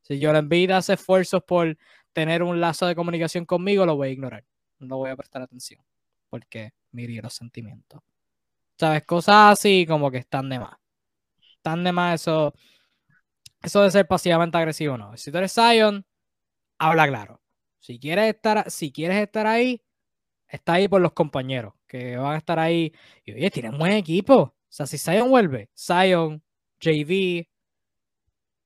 Si 0.02 0.18
yo 0.18 0.32
les 0.32 0.40
envidia 0.40 0.78
hace 0.78 0.94
esfuerzos 0.94 1.42
por 1.44 1.76
tener 2.12 2.42
un 2.42 2.60
lazo 2.60 2.86
de 2.86 2.96
comunicación 2.96 3.44
conmigo, 3.44 3.86
lo 3.86 3.96
voy 3.96 4.08
a 4.08 4.10
ignorar. 4.12 4.44
No 4.80 4.96
voy 4.96 5.10
a 5.10 5.16
prestar 5.16 5.42
atención, 5.42 5.80
porque 6.28 6.72
mire 6.90 7.22
los 7.22 7.34
sentimientos. 7.34 8.00
¿Sabes? 8.78 9.04
Cosas 9.04 9.58
así 9.58 9.86
como 9.86 10.10
que 10.10 10.18
están 10.18 10.48
de 10.48 10.58
más. 10.58 10.76
Están 11.56 11.84
de 11.84 11.92
más 11.92 12.20
eso, 12.20 12.52
eso 13.62 13.82
de 13.82 13.90
ser 13.92 14.08
pasivamente 14.08 14.58
agresivo, 14.58 14.98
no. 14.98 15.16
Si 15.16 15.30
tú 15.30 15.38
eres 15.38 15.52
Zion, 15.54 16.04
habla 16.78 17.06
claro. 17.06 17.39
Si 17.80 17.98
quieres 17.98 18.34
estar, 18.34 18.70
si 18.70 18.92
quieres 18.92 19.18
estar 19.18 19.46
ahí, 19.46 19.82
está 20.46 20.74
ahí 20.74 20.88
por 20.88 21.00
los 21.00 21.12
compañeros 21.12 21.74
que 21.86 22.16
van 22.16 22.34
a 22.34 22.38
estar 22.38 22.58
ahí. 22.58 22.92
Y 23.24 23.32
oye, 23.32 23.50
tienen 23.50 23.76
buen 23.76 23.92
equipo. 23.92 24.36
O 24.36 24.54
sea, 24.68 24.86
si 24.86 24.98
Zion 24.98 25.28
vuelve, 25.28 25.70
Zion, 25.76 26.42
JV, 26.78 27.48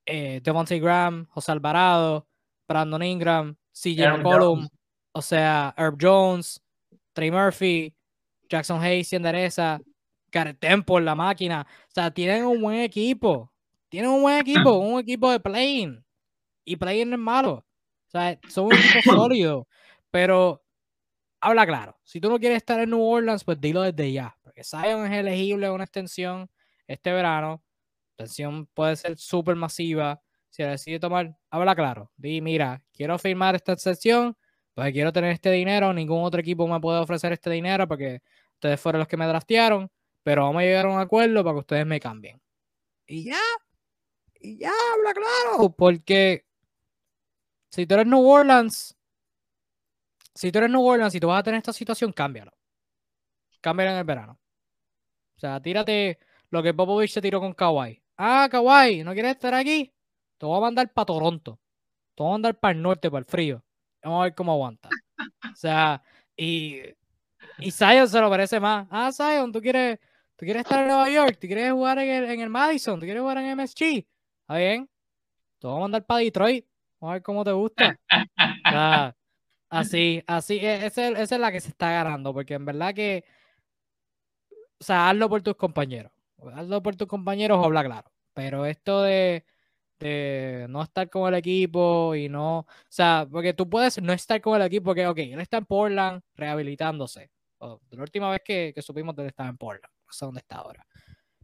eh, 0.07 0.41
Devontae 0.43 0.79
Graham, 0.79 1.27
José 1.31 1.53
Alvarado, 1.53 2.29
Brandon 2.69 3.03
Ingram, 3.03 3.57
CJ 3.73 4.09
McCollum, 4.11 4.69
o 5.13 5.23
sea, 5.23 5.75
Herb 5.77 5.97
Jones, 6.01 6.61
Trey 7.13 7.31
Murphy, 7.31 7.95
Jackson 8.49 8.83
Hayes 8.83 9.13
y 9.13 9.17
endereza, 9.17 9.81
Garrett 10.31 10.59
Temple, 10.59 11.01
la 11.01 11.15
máquina. 11.15 11.67
O 11.89 11.91
sea, 11.91 12.11
tienen 12.11 12.45
un 12.45 12.61
buen 12.61 12.81
equipo. 12.81 13.51
Tienen 13.89 14.11
un 14.11 14.23
buen 14.23 14.39
equipo, 14.39 14.73
un 14.79 15.01
equipo 15.01 15.31
de 15.31 15.41
playing. 15.41 16.05
Y 16.65 16.77
playing 16.77 17.11
no 17.11 17.17
es 17.17 17.23
malo. 17.23 17.65
Sea, 18.15 18.39
son 18.49 18.67
un 18.67 18.75
equipo 18.75 19.13
sólido. 19.17 19.67
Pero 20.11 20.63
habla 21.41 21.67
claro. 21.67 21.99
Si 22.05 22.21
tú 22.21 22.31
no 22.31 22.39
quieres 22.39 22.59
estar 22.59 22.79
en 22.79 22.91
New 22.91 23.03
Orleans, 23.03 23.43
pues 23.43 23.61
dilo 23.61 23.83
desde 23.83 24.13
ya. 24.13 24.37
Porque 24.43 24.63
Zion 24.63 25.05
es 25.07 25.19
elegible 25.19 25.67
a 25.67 25.73
una 25.73 25.83
extensión 25.83 26.49
este 26.87 27.13
verano. 27.13 27.65
La 28.17 28.25
extensión 28.25 28.67
puede 28.67 28.95
ser 28.95 29.17
súper 29.19 29.57
masiva. 29.57 30.23
Si 30.49 30.63
decide 30.63 31.01
tomar, 31.01 31.37
habla 31.51 31.75
claro. 31.75 32.13
Di, 32.17 32.41
mira, 32.41 32.85
quiero 32.93 33.19
firmar 33.19 33.57
esta 33.57 33.73
extensión, 33.73 34.37
pues 34.75 34.93
quiero 34.93 35.13
tener 35.13 35.33
este 35.33 35.51
dinero. 35.51 35.93
Ningún 35.93 36.23
otro 36.23 36.41
equipo 36.41 36.69
me 36.69 36.79
puede 36.79 37.01
ofrecer 37.01 37.33
este 37.33 37.51
dinero 37.51 37.89
porque 37.89 38.23
ustedes 38.53 38.81
fueron 38.81 39.01
los 39.01 39.09
que 39.09 39.17
me 39.17 39.27
draftearon. 39.27 39.91
Pero 40.23 40.45
vamos 40.45 40.61
a 40.61 40.65
llegar 40.65 40.87
a 40.87 40.91
un 40.91 41.01
acuerdo 41.01 41.43
para 41.43 41.55
que 41.55 41.61
ustedes 41.61 41.87
me 41.87 41.99
cambien. 41.99 42.41
Y 43.09 43.25
ya. 43.25 43.41
Y 44.39 44.59
ya, 44.59 44.71
habla 44.95 45.13
claro. 45.13 45.71
Porque 45.71 46.47
si 47.75 47.87
tú 47.87 47.95
eres 47.95 48.07
New 48.07 48.25
Orleans, 48.25 48.97
si 50.33 50.53
tú 50.53 50.59
eres 50.59 50.71
New 50.71 50.81
Orleans 50.81 51.13
y 51.13 51.19
tú 51.19 51.27
vas 51.27 51.41
a 51.41 51.43
tener 51.43 51.59
esta 51.59 51.73
situación, 51.73 52.13
cámbialo. 52.13 52.53
Cámbialo 53.61 53.91
en 53.91 53.99
el 53.99 54.05
verano. 54.05 54.39
O 55.37 55.41
sea, 55.41 55.61
tírate 55.61 56.21
lo 56.51 56.63
que 56.63 56.73
Popovich 56.73 57.11
se 57.11 57.21
tiró 57.21 57.41
con 57.41 57.53
Kawhi. 57.53 58.01
Ah, 58.17 58.49
Kawhi, 58.49 59.03
¿no 59.03 59.13
quieres 59.13 59.33
estar 59.33 59.55
aquí? 59.55 59.93
Te 60.39 60.47
voy 60.47 60.57
a 60.57 60.61
mandar 60.61 60.93
para 60.93 61.07
Toronto. 61.07 61.59
Te 62.15 62.23
voy 62.23 62.31
a 62.31 62.35
mandar 62.35 62.61
para 62.61 62.77
el 62.77 62.81
norte, 62.83 63.11
para 63.11 63.19
el 63.19 63.25
frío. 63.25 63.65
Vamos 64.05 64.21
a 64.21 64.25
ver 64.25 64.35
cómo 64.37 64.53
aguanta. 64.53 64.89
O 65.53 65.57
sea, 65.57 66.01
y, 66.37 66.81
y 67.59 67.71
Zion 67.73 68.09
se 68.09 68.21
lo 68.21 68.31
parece 68.31 68.61
más. 68.61 68.87
Ah, 68.89 69.11
Zion, 69.13 69.51
¿tú 69.51 69.61
quieres, 69.61 69.99
tú 70.37 70.45
quieres 70.45 70.63
estar 70.63 70.81
en 70.81 70.89
Nueva 70.89 71.11
York, 71.11 71.39
tú 71.41 71.49
quieres 71.49 71.73
jugar 71.73 71.99
en 71.99 72.09
el, 72.09 72.31
en 72.31 72.41
el 72.41 72.51
Madison, 72.51 73.01
tú 73.01 73.05
quieres 73.05 73.21
jugar 73.21 73.39
en 73.39 73.59
MSG. 73.59 74.07
¿Está 74.43 74.59
bien? 74.59 74.89
Te 75.59 75.67
voy 75.67 75.77
a 75.77 75.81
mandar 75.81 76.07
para 76.07 76.21
Detroit. 76.21 76.67
Vamos 77.05 77.11
a 77.11 77.15
ver 77.17 77.23
cómo 77.23 77.45
te 77.45 77.53
gusta. 77.53 78.01
O 78.67 78.71
sea, 78.71 79.15
Así, 79.69 80.23
así, 80.27 80.59
esa 80.63 81.09
es 81.11 81.31
la 81.33 81.53
que 81.53 81.61
se 81.61 81.69
está 81.69 81.91
ganando, 81.91 82.33
porque 82.33 82.55
en 82.55 82.65
verdad 82.65 82.95
que, 82.95 83.25
o 84.81 84.85
sea, 84.85 85.11
hazlo 85.11 85.29
por 85.29 85.43
tus 85.43 85.57
compañeros, 85.57 86.13
hazlo 86.55 86.83
por 86.83 86.97
tus 86.97 87.09
compañeros, 87.09 87.63
habla 87.63 87.85
claro, 87.85 88.11
pero 88.33 88.67
esto 88.67 89.03
de, 89.03 89.45
de 89.99 90.67
no 90.71 90.83
estar 90.83 91.11
con 91.11 91.27
el 91.33 91.39
equipo 91.39 92.15
y 92.15 92.29
no, 92.29 92.61
o 92.61 92.67
sea, 92.89 93.27
porque 93.31 93.53
tú 93.53 93.69
puedes 93.69 94.01
no 94.01 94.13
estar 94.13 94.41
con 94.41 94.61
el 94.61 94.67
equipo, 94.67 94.87
porque, 94.87 95.07
ok, 95.07 95.19
él 95.19 95.41
está 95.41 95.57
en 95.59 95.67
Portland 95.67 96.23
rehabilitándose, 96.37 97.31
la 97.61 98.03
última 98.03 98.31
vez 98.31 98.43
que, 98.45 98.73
que 98.75 98.83
supimos 98.83 99.15
que 99.15 99.23
él 99.23 99.29
estaba 99.29 99.49
en 99.49 99.59
Portland, 99.59 99.93
no 100.07 100.13
sé 100.13 100.25
dónde 100.25 100.41
está 100.41 100.57
ahora, 100.57 100.87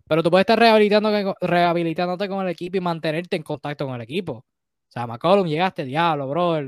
pero 0.06 0.22
tú 0.22 0.30
puedes 0.30 0.44
estar 0.44 0.58
rehabilitando, 0.58 1.34
rehabilitándote 1.40 2.28
con 2.28 2.44
el 2.46 2.52
equipo 2.52 2.76
y 2.76 2.80
mantenerte 2.80 3.36
en 3.36 3.42
contacto 3.42 3.86
con 3.86 3.96
el 3.96 4.02
equipo. 4.02 4.46
O 4.90 4.92
sea, 4.92 5.06
McCollum, 5.06 5.46
llegaste, 5.46 5.84
diablo, 5.84 6.28
bro 6.28 6.58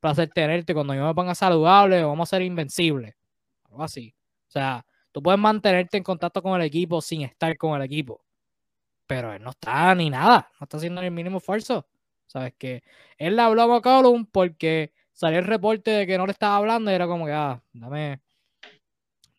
placer 0.00 0.28
tenerte. 0.30 0.74
Cuando 0.74 0.94
yo 0.94 1.06
me 1.06 1.14
ponga 1.14 1.34
saludable, 1.34 2.02
vamos 2.02 2.28
a 2.28 2.36
ser 2.36 2.42
invencibles. 2.42 3.14
Algo 3.70 3.84
así. 3.84 4.12
O 4.48 4.50
sea, 4.50 4.84
tú 5.12 5.22
puedes 5.22 5.38
mantenerte 5.38 5.96
en 5.96 6.02
contacto 6.02 6.42
con 6.42 6.60
el 6.60 6.66
equipo 6.66 7.00
sin 7.00 7.22
estar 7.22 7.56
con 7.56 7.80
el 7.80 7.82
equipo. 7.86 8.20
Pero 9.06 9.32
él 9.32 9.42
no 9.42 9.50
está 9.50 9.94
ni 9.94 10.10
nada. 10.10 10.50
No 10.58 10.64
está 10.64 10.78
haciendo 10.78 11.00
ni 11.00 11.06
el 11.06 11.12
mínimo 11.12 11.38
esfuerzo. 11.38 11.86
¿Sabes 12.26 12.54
que 12.58 12.82
Él 13.16 13.36
le 13.36 13.42
habló 13.42 13.62
a 13.62 13.66
McCollum 13.68 14.26
porque 14.26 14.92
salió 15.12 15.38
el 15.38 15.44
reporte 15.44 15.90
de 15.90 16.06
que 16.06 16.18
no 16.18 16.26
le 16.26 16.32
estaba 16.32 16.56
hablando 16.56 16.90
y 16.90 16.94
era 16.94 17.06
como 17.06 17.26
que, 17.26 17.32
ah, 17.32 17.62
dame, 17.72 18.20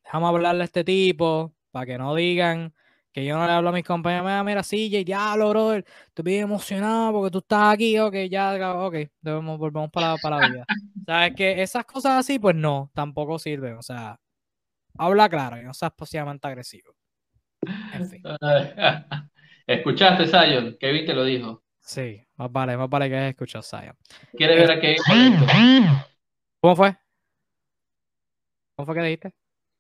déjame 0.04 0.28
hablarle 0.28 0.62
a 0.62 0.66
este 0.66 0.84
tipo 0.84 1.54
para 1.72 1.88
que 1.88 1.98
no 1.98 2.16
digan 2.16 2.74
que 3.14 3.24
yo 3.24 3.38
no 3.38 3.46
le 3.46 3.54
hablo 3.54 3.70
a 3.70 3.72
mis 3.72 3.84
compañeros, 3.84 4.26
mira, 4.26 4.44
mira, 4.44 4.64
CJ, 4.64 5.06
diablo, 5.06 5.50
brother, 5.50 5.86
estoy 6.08 6.26
bien 6.26 6.42
emocionado 6.42 7.14
porque 7.14 7.32
tú 7.32 7.38
estás 7.38 7.74
aquí, 7.74 8.00
ok, 8.00 8.16
ya, 8.30 8.76
ok, 8.76 8.96
debemos, 9.22 9.60
volvemos 9.60 9.92
para, 9.92 10.18
para 10.18 10.40
la 10.40 10.50
vida. 10.50 10.66
¿Sabes 11.06 11.36
que 11.36 11.62
Esas 11.62 11.86
cosas 11.86 12.14
así, 12.14 12.40
pues 12.40 12.56
no, 12.56 12.90
tampoco 12.96 13.38
sirven, 13.38 13.78
o 13.78 13.84
sea, 13.84 14.20
habla 14.98 15.30
claro 15.30 15.62
y 15.62 15.64
no 15.64 15.76
seas 15.76 15.92
posiblemente 15.96 16.48
agresivo. 16.48 16.96
En 17.94 18.10
fin. 18.10 18.24
¿Escuchaste, 19.68 20.28
Zion? 20.28 20.76
Kevin 20.80 21.06
te 21.06 21.14
lo 21.14 21.24
dijo. 21.24 21.64
Sí, 21.82 22.26
más 22.36 22.52
vale, 22.52 22.76
más 22.76 22.90
vale 22.90 23.10
que 23.10 23.16
hayas 23.16 23.30
escuchado, 23.30 23.62
Zion. 23.62 23.96
¿Quieres 24.36 24.58
ver 24.58 24.72
a 24.72 24.80
Kevin 24.80 25.00
¿Cómo 26.60 26.76
fue? 26.76 26.98
¿Cómo 28.76 28.86
fue 28.88 28.96
que 28.96 29.02
dijiste? 29.02 29.34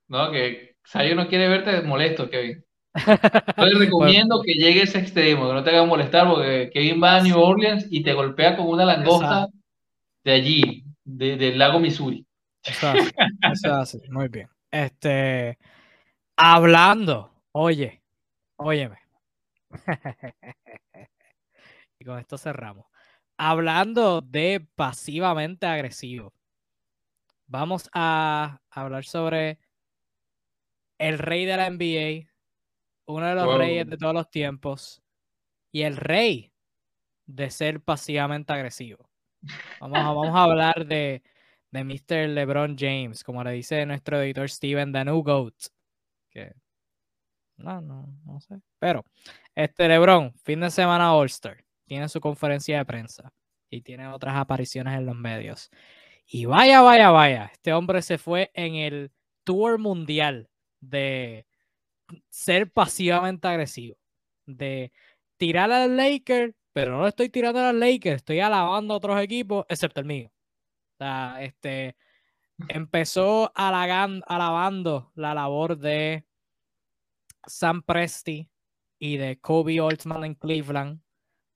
No, 0.08 0.32
que 0.32 0.76
Zion 0.86 1.18
no 1.18 1.28
quiere 1.28 1.48
verte 1.48 1.82
molesto, 1.82 2.30
Kevin. 2.30 2.64
Yo 2.96 3.66
le 3.66 3.80
recomiendo 3.86 4.42
que 4.42 4.54
llegue 4.54 4.82
a 4.82 4.84
ese 4.84 5.00
extremo, 5.00 5.48
que 5.48 5.54
no 5.54 5.64
te 5.64 5.72
haga 5.72 5.86
molestar, 5.86 6.28
porque 6.28 6.70
Kevin 6.74 7.02
va 7.02 7.18
a 7.18 7.22
New 7.22 7.40
Orleans 7.40 7.88
y 7.90 8.04
te 8.04 8.14
golpea 8.14 8.56
con 8.56 8.68
una 8.68 8.86
langosta 8.86 9.48
de 10.24 10.32
allí, 10.32 10.84
del 11.04 11.58
lago 11.58 11.80
Missouri. 11.80 12.26
Eso 12.64 12.88
hace, 13.74 14.02
muy 14.10 14.28
bien. 14.28 14.48
Este, 14.72 15.58
hablando, 16.36 17.32
oye, 17.52 18.02
óyeme. 18.56 18.98
y 22.00 22.06
con 22.06 22.20
esto 22.20 22.38
cerramos. 22.38 22.86
Hablando 23.38 24.22
de 24.22 24.66
pasivamente 24.76 25.66
agresivo, 25.66 26.34
vamos 27.48 27.90
a 27.94 28.62
hablar 28.70 29.04
sobre 29.04 29.60
el 31.00 31.20
rey 31.20 31.46
de 31.46 31.58
la 31.58 31.70
NBA, 31.70 32.33
uno 33.06 33.28
de 33.28 33.36
los 33.36 33.58
reyes 33.58 33.88
de 33.88 33.98
todos 33.98 34.14
los 34.14 34.30
tiempos 34.30 35.02
y 35.72 35.82
el 35.82 35.98
rey 35.98 36.54
de 37.26 37.50
ser 37.50 37.82
pasivamente 37.82 38.54
agresivo. 38.54 39.10
Vamos 39.80 39.98
a, 39.98 40.04
vamos 40.04 40.36
a 40.36 40.44
hablar 40.44 40.86
de, 40.86 41.24
de 41.72 41.84
Mr. 41.84 42.30
LeBron 42.30 42.76
James, 42.78 43.24
como 43.24 43.44
le 43.44 43.52
dice 43.52 43.86
nuestro 43.86 44.22
editor 44.22 44.50
Steven, 44.50 44.92
the 44.94 45.06
new 45.06 45.22
GOAT. 45.22 45.56
Que, 46.30 46.54
no, 47.58 47.82
no, 47.82 48.08
no 48.26 48.40
sé. 48.40 48.60
Pero, 48.80 49.06
este 49.56 49.88
LeBron, 49.88 50.34
fin 50.44 50.60
de 50.62 50.72
semana 50.72 51.14
All-Star, 51.14 51.64
tiene 51.86 52.10
su 52.10 52.20
conferencia 52.20 52.78
de 52.78 52.86
prensa 52.86 53.34
y 53.70 53.82
tiene 53.82 54.08
otras 54.08 54.36
apariciones 54.36 54.98
en 54.98 55.06
los 55.06 55.16
medios. 55.16 55.70
Y 56.26 56.46
vaya, 56.46 56.82
vaya, 56.82 57.10
vaya, 57.12 57.50
este 57.52 57.74
hombre 57.74 58.02
se 58.02 58.18
fue 58.18 58.52
en 58.54 58.76
el 58.76 59.12
tour 59.44 59.78
mundial 59.78 60.50
de 60.80 61.46
ser 62.30 62.72
pasivamente 62.72 63.48
agresivo, 63.48 63.98
de 64.46 64.92
tirar 65.38 65.72
al 65.72 65.96
Lakers, 65.98 66.56
pero 66.74 66.98
no 66.98 67.08
estoy 67.08 67.30
tirando 67.30 67.60
al 67.60 67.80
Lakers, 67.80 68.18
estoy 68.18 68.40
alabando 68.40 68.94
a 68.94 68.98
otros 68.98 69.20
equipos, 69.22 69.66
excepto 69.70 70.00
el 70.00 70.06
mío. 70.08 70.32
Este 71.40 71.96
empezó 72.70 73.52
alabando 73.56 75.12
la 75.16 75.34
labor 75.34 75.78
de 75.78 76.26
Sam 77.46 77.82
Presti 77.82 78.50
y 79.00 79.18
de 79.18 79.40
Kobe 79.40 79.80
Altman 79.80 80.24
en 80.24 80.36
Cleveland, 80.36 81.02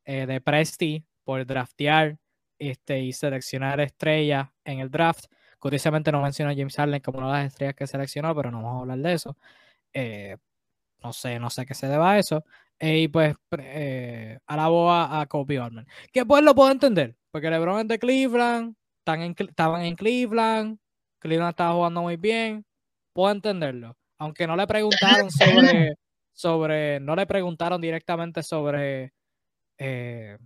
eh, 0.06 0.26
de 0.26 0.42
Presti 0.42 1.06
por 1.24 1.46
draftear 1.46 2.18
este, 2.60 3.00
y 3.02 3.14
seleccionar 3.14 3.80
estrellas 3.80 4.50
en 4.66 4.80
el 4.80 4.90
draft. 4.90 5.26
Curiosamente 5.60 6.12
no 6.12 6.22
menciona 6.22 6.52
a 6.52 6.56
James 6.56 6.76
Harden 6.76 7.02
como 7.02 7.20
una 7.20 7.28
de 7.38 7.44
las 7.44 7.54
estrellas 7.54 7.76
que 7.76 7.88
seleccionó, 7.88 8.36
pero 8.36 8.52
no 8.52 8.62
vamos 8.62 8.80
a 8.80 8.82
hablar 8.82 9.00
de 9.00 9.14
eso. 9.14 9.38
Eh, 9.94 10.38
no 11.04 11.14
sé, 11.14 11.40
no 11.40 11.50
sé 11.50 11.66
qué 11.66 11.74
se 11.74 11.88
deba 11.88 12.12
a 12.12 12.20
eso. 12.20 12.44
Eh, 12.80 13.00
y 13.00 13.08
pues 13.08 13.36
eh, 13.58 14.38
alabó 14.46 14.92
a, 14.92 15.22
a 15.22 15.26
Kobe 15.26 15.60
Orman. 15.60 15.88
Que 16.12 16.26
pues 16.26 16.44
lo 16.44 16.54
puedo 16.54 16.72
entender, 16.72 17.16
porque 17.32 17.50
LeBron 17.50 17.82
es 17.82 17.88
de 17.88 18.00
Cleveland, 18.00 18.76
están 19.00 19.22
en, 19.22 19.36
estaban 19.38 19.84
en 19.84 19.96
Cleveland, 19.96 20.78
Cleveland 21.20 21.52
estaba 21.52 21.74
jugando 21.74 22.02
muy 22.02 22.18
bien, 22.18 22.66
puedo 23.14 23.32
entenderlo. 23.32 23.98
Aunque 24.20 24.48
no 24.48 24.56
le 24.56 24.68
preguntaron 24.68 25.32
sobre, 25.32 25.96
sobre 26.34 27.00
no 27.00 27.16
le 27.16 27.26
preguntaron 27.26 27.82
directamente 27.82 28.44
sobre 28.44 29.14
eh, 29.78 30.38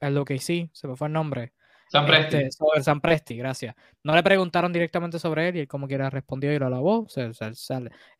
lo 0.00 0.24
que 0.24 0.38
sí, 0.38 0.70
se 0.72 0.88
me 0.88 0.96
fue 0.96 1.06
el 1.08 1.12
nombre. 1.12 1.52
San 1.92 2.06
Presti. 2.06 2.36
Este, 2.38 2.52
sobre 2.52 3.36
gracias. 3.36 3.74
No 4.02 4.14
le 4.14 4.22
preguntaron 4.22 4.72
directamente 4.72 5.18
sobre 5.18 5.48
él 5.48 5.56
y 5.56 5.60
él 5.60 5.68
como 5.68 5.86
quiera 5.86 6.08
respondió 6.08 6.50
y 6.50 6.58
lo 6.58 6.66
alabó. 6.66 7.06
Se, 7.06 7.30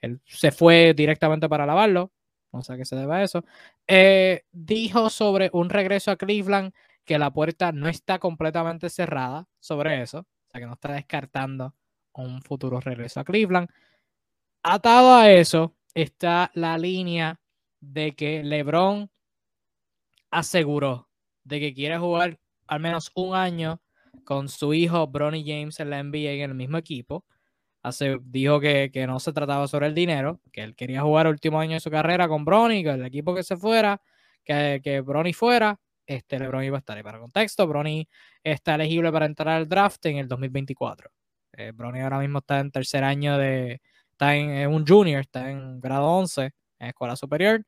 él 0.02 0.20
se 0.26 0.52
fue 0.52 0.92
directamente 0.94 1.48
para 1.48 1.64
alabarlo. 1.64 2.12
No 2.52 2.62
sé 2.62 2.74
a 2.74 2.76
qué 2.76 2.84
se 2.84 2.96
debe 2.96 3.14
a 3.14 3.22
eso. 3.22 3.46
Eh, 3.86 4.44
dijo 4.52 5.08
sobre 5.08 5.48
un 5.54 5.70
regreso 5.70 6.10
a 6.10 6.16
Cleveland 6.16 6.74
que 7.06 7.18
la 7.18 7.30
puerta 7.32 7.72
no 7.72 7.88
está 7.88 8.18
completamente 8.18 8.90
cerrada 8.90 9.48
sobre 9.58 10.02
eso. 10.02 10.18
O 10.18 10.50
sea, 10.50 10.60
que 10.60 10.66
no 10.66 10.74
está 10.74 10.92
descartando 10.92 11.74
un 12.12 12.42
futuro 12.42 12.78
regreso 12.78 13.20
a 13.20 13.24
Cleveland. 13.24 13.70
Atado 14.62 15.14
a 15.14 15.30
eso 15.30 15.74
está 15.94 16.50
la 16.52 16.76
línea 16.76 17.40
de 17.80 18.14
que 18.14 18.42
LeBron 18.44 19.10
aseguró 20.30 21.08
de 21.44 21.58
que 21.58 21.72
quiere 21.72 21.96
jugar 21.96 22.38
al 22.72 22.80
menos 22.80 23.10
un 23.14 23.34
año 23.34 23.82
con 24.24 24.48
su 24.48 24.72
hijo 24.72 25.06
Bronny 25.06 25.44
James 25.46 25.78
en 25.78 25.90
la 25.90 26.02
NBA 26.02 26.42
en 26.42 26.50
el 26.50 26.54
mismo 26.54 26.78
equipo. 26.78 27.24
Hace, 27.82 28.18
dijo 28.22 28.60
que, 28.60 28.90
no 29.06 29.20
se 29.20 29.32
trataba 29.32 29.68
sobre 29.68 29.88
el 29.88 29.94
dinero, 29.94 30.40
que 30.52 30.62
él 30.62 30.74
quería 30.74 31.02
jugar 31.02 31.26
el 31.26 31.32
último 31.32 31.60
año 31.60 31.74
de 31.74 31.80
su 31.80 31.90
carrera 31.90 32.28
con 32.28 32.44
Bronny, 32.44 32.82
que 32.82 32.90
el 32.90 33.04
equipo 33.04 33.34
que 33.34 33.42
se 33.42 33.56
fuera, 33.56 34.00
que, 34.44 34.80
que 34.82 35.00
Bronny 35.02 35.34
fuera, 35.34 35.78
este 36.06 36.38
LeBron 36.38 36.64
iba 36.64 36.78
a 36.78 36.80
estar. 36.80 36.98
Y 36.98 37.02
para 37.02 37.18
contexto, 37.18 37.66
Bronny 37.66 38.08
está 38.42 38.76
elegible 38.76 39.12
para 39.12 39.26
entrar 39.26 39.56
al 39.56 39.68
draft 39.68 40.06
en 40.06 40.16
el 40.16 40.28
2024. 40.28 41.10
Eh, 41.52 41.72
Bronny 41.74 42.00
ahora 42.00 42.20
mismo 42.20 42.38
está 42.38 42.60
en 42.60 42.70
tercer 42.70 43.04
año 43.04 43.36
de, 43.36 43.82
está 44.12 44.34
en, 44.34 44.68
un 44.70 44.86
junior, 44.86 45.20
está 45.20 45.50
en 45.50 45.78
grado 45.78 46.06
11 46.06 46.52
en 46.78 46.88
escuela 46.88 47.16
superior. 47.16 47.62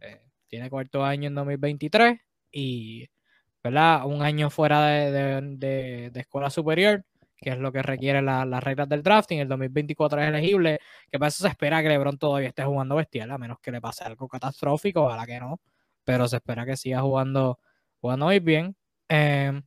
Eh, 0.00 0.22
tiene 0.48 0.70
cuarto 0.70 1.04
año 1.04 1.28
en 1.28 1.34
2023 1.34 2.18
y 2.50 3.08
¿verdad? 3.62 4.06
Un 4.06 4.22
año 4.22 4.50
fuera 4.50 4.86
de, 4.86 6.10
escuela 6.14 6.50
superior, 6.50 7.04
que 7.36 7.50
es 7.50 7.58
lo 7.58 7.72
que 7.72 7.82
requiere 7.82 8.22
las 8.22 8.64
reglas 8.64 8.88
del 8.88 9.02
drafting. 9.02 9.40
El 9.40 9.48
2024 9.48 10.22
es 10.22 10.28
elegible, 10.28 10.80
que 11.10 11.18
para 11.18 11.28
eso 11.28 11.42
se 11.42 11.48
espera 11.48 11.82
que 11.82 11.88
LeBron 11.88 12.18
todavía 12.18 12.48
esté 12.48 12.64
jugando 12.64 12.96
bestial, 12.96 13.30
a 13.30 13.38
menos 13.38 13.58
que 13.60 13.72
le 13.72 13.80
pase 13.80 14.04
algo 14.04 14.28
catastrófico, 14.28 15.02
ojalá 15.04 15.26
que 15.26 15.40
no, 15.40 15.60
pero 16.04 16.28
se 16.28 16.36
espera 16.36 16.66
que 16.66 16.76
siga 16.76 17.00
jugando, 17.02 17.58
jugando 18.00 18.26
muy 18.26 18.40
bien. 18.40 18.76
Em, 19.08 19.62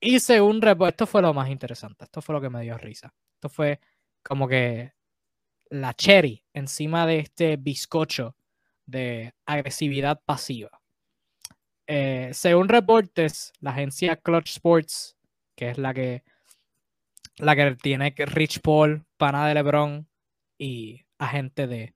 y 0.00 0.20
según 0.20 0.60
esto 0.86 1.06
fue 1.06 1.22
lo 1.22 1.34
más 1.34 1.48
interesante, 1.48 2.04
esto 2.04 2.22
fue 2.22 2.34
lo 2.34 2.40
que 2.40 2.50
me 2.50 2.62
dio 2.62 2.76
risa. 2.78 3.14
Esto 3.34 3.48
fue 3.48 3.80
como 4.22 4.48
que 4.48 4.92
la 5.70 5.94
cherry 5.94 6.44
encima 6.52 7.06
de 7.06 7.18
este 7.20 7.56
bizcocho 7.56 8.36
de 8.86 9.34
agresividad 9.46 10.20
pasiva. 10.24 10.70
Eh, 11.86 12.30
según 12.32 12.68
reportes, 12.68 13.52
la 13.60 13.70
agencia 13.70 14.16
Clutch 14.16 14.50
Sports, 14.50 15.16
que 15.54 15.70
es 15.70 15.78
la 15.78 15.92
que, 15.92 16.22
la 17.36 17.54
que 17.54 17.76
tiene 17.76 18.14
Rich 18.16 18.60
Paul, 18.60 19.04
pana 19.16 19.46
de 19.46 19.54
LeBron 19.54 20.08
y 20.58 21.04
agente 21.18 21.66
de 21.66 21.94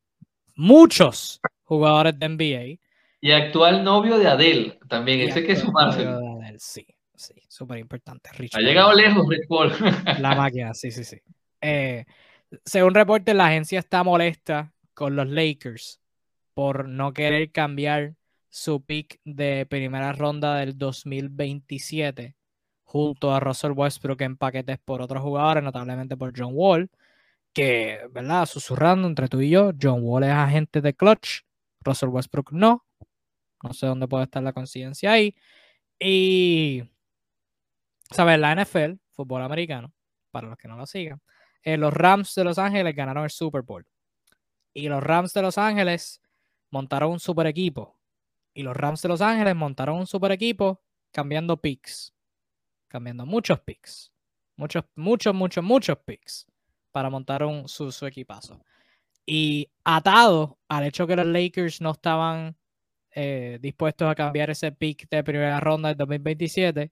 muchos 0.54 1.40
jugadores 1.62 2.18
de 2.18 2.28
NBA. 2.28 2.80
Y 3.20 3.32
actual 3.32 3.82
novio 3.82 4.18
de 4.18 4.28
Adele, 4.28 4.78
también, 4.88 5.20
ese 5.28 5.44
que 5.44 5.52
es 5.52 5.60
su 5.60 5.72
Sí, 6.58 6.86
sí, 7.14 7.34
súper 7.48 7.78
importante. 7.78 8.30
ha 8.52 8.60
llegado 8.60 8.92
lejos 8.92 9.26
Rich 9.28 9.48
Paul. 9.48 9.72
La 10.20 10.34
máquina, 10.34 10.74
sí, 10.74 10.90
sí, 10.90 11.04
sí. 11.04 11.18
Eh, 11.60 12.04
según 12.64 12.94
reportes, 12.94 13.34
la 13.34 13.46
agencia 13.46 13.78
está 13.78 14.02
molesta 14.04 14.72
con 14.94 15.16
los 15.16 15.28
Lakers 15.28 16.00
por 16.54 16.88
no 16.88 17.12
querer 17.12 17.50
cambiar 17.52 18.14
su 18.50 18.82
pick 18.82 19.20
de 19.24 19.66
primera 19.66 20.12
ronda 20.12 20.56
del 20.56 20.76
2027 20.78 22.36
junto 22.84 23.34
a 23.34 23.40
Russell 23.40 23.72
Westbrook 23.72 24.22
en 24.22 24.36
paquetes 24.36 24.78
por 24.78 25.02
otros 25.02 25.22
jugadores, 25.22 25.62
notablemente 25.62 26.16
por 26.16 26.32
John 26.34 26.52
Wall, 26.54 26.90
que, 27.52 28.00
¿verdad? 28.10 28.46
Susurrando 28.46 29.06
entre 29.06 29.28
tú 29.28 29.40
y 29.40 29.50
yo, 29.50 29.72
John 29.80 30.00
Wall 30.02 30.24
es 30.24 30.32
agente 30.32 30.80
de 30.80 30.94
Clutch, 30.94 31.42
Russell 31.80 32.08
Westbrook 32.08 32.52
no. 32.52 32.84
No 33.62 33.74
sé 33.74 33.86
dónde 33.86 34.08
puede 34.08 34.24
estar 34.24 34.42
la 34.42 34.52
coincidencia 34.52 35.12
ahí. 35.12 35.34
Y, 35.98 36.84
¿sabes? 38.10 38.38
La 38.38 38.54
NFL, 38.54 38.94
fútbol 39.10 39.42
americano, 39.42 39.92
para 40.30 40.48
los 40.48 40.56
que 40.56 40.68
no 40.68 40.76
lo 40.76 40.86
sigan, 40.86 41.20
eh, 41.62 41.76
los 41.76 41.92
Rams 41.92 42.34
de 42.36 42.44
Los 42.44 42.58
Ángeles 42.58 42.94
ganaron 42.94 43.24
el 43.24 43.30
Super 43.30 43.62
Bowl. 43.62 43.84
Y 44.72 44.88
los 44.88 45.02
Rams 45.02 45.34
de 45.34 45.42
Los 45.42 45.58
Ángeles 45.58 46.22
montaron 46.70 47.12
un 47.12 47.20
super 47.20 47.46
equipo 47.46 47.97
y 48.58 48.64
los 48.64 48.76
Rams 48.76 49.02
de 49.02 49.08
Los 49.08 49.20
Ángeles 49.20 49.54
montaron 49.54 50.00
un 50.00 50.06
super 50.08 50.32
equipo 50.32 50.82
cambiando 51.12 51.60
picks. 51.60 52.12
cambiando 52.88 53.24
muchos 53.24 53.60
picks. 53.60 54.12
Muchos, 54.56 54.84
muchos, 54.96 55.32
muchos, 55.32 55.62
muchos 55.62 55.96
picks 55.98 56.44
para 56.90 57.08
montar 57.08 57.44
un, 57.44 57.68
su, 57.68 57.92
su 57.92 58.04
equipazo. 58.04 58.60
Y 59.24 59.70
atado 59.84 60.58
al 60.68 60.82
hecho 60.82 61.06
que 61.06 61.14
los 61.14 61.26
Lakers 61.26 61.80
no 61.80 61.92
estaban 61.92 62.56
eh, 63.12 63.60
dispuestos 63.62 64.10
a 64.10 64.16
cambiar 64.16 64.50
ese 64.50 64.72
pick 64.72 65.08
de 65.08 65.22
primera 65.22 65.60
ronda 65.60 65.90
del 65.90 65.98
2027, 65.98 66.90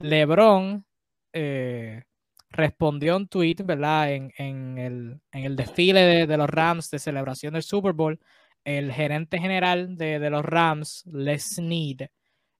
LeBron 0.00 0.84
eh, 1.32 2.02
respondió 2.50 3.16
un 3.16 3.26
tweet, 3.26 3.56
¿verdad? 3.64 4.12
En, 4.12 4.34
en, 4.36 4.76
el, 4.76 5.20
en 5.32 5.44
el, 5.44 5.56
desfile 5.56 6.00
de, 6.02 6.26
de, 6.26 6.36
los 6.36 6.50
Rams 6.50 6.90
de 6.90 6.98
celebración 6.98 7.54
del 7.54 7.62
Super 7.62 7.94
Bowl, 7.94 8.20
el 8.64 8.92
gerente 8.92 9.38
general 9.38 9.96
de, 9.96 10.18
de 10.18 10.30
los 10.30 10.44
Rams, 10.44 11.04
Les 11.06 11.54
Snead, 11.54 12.08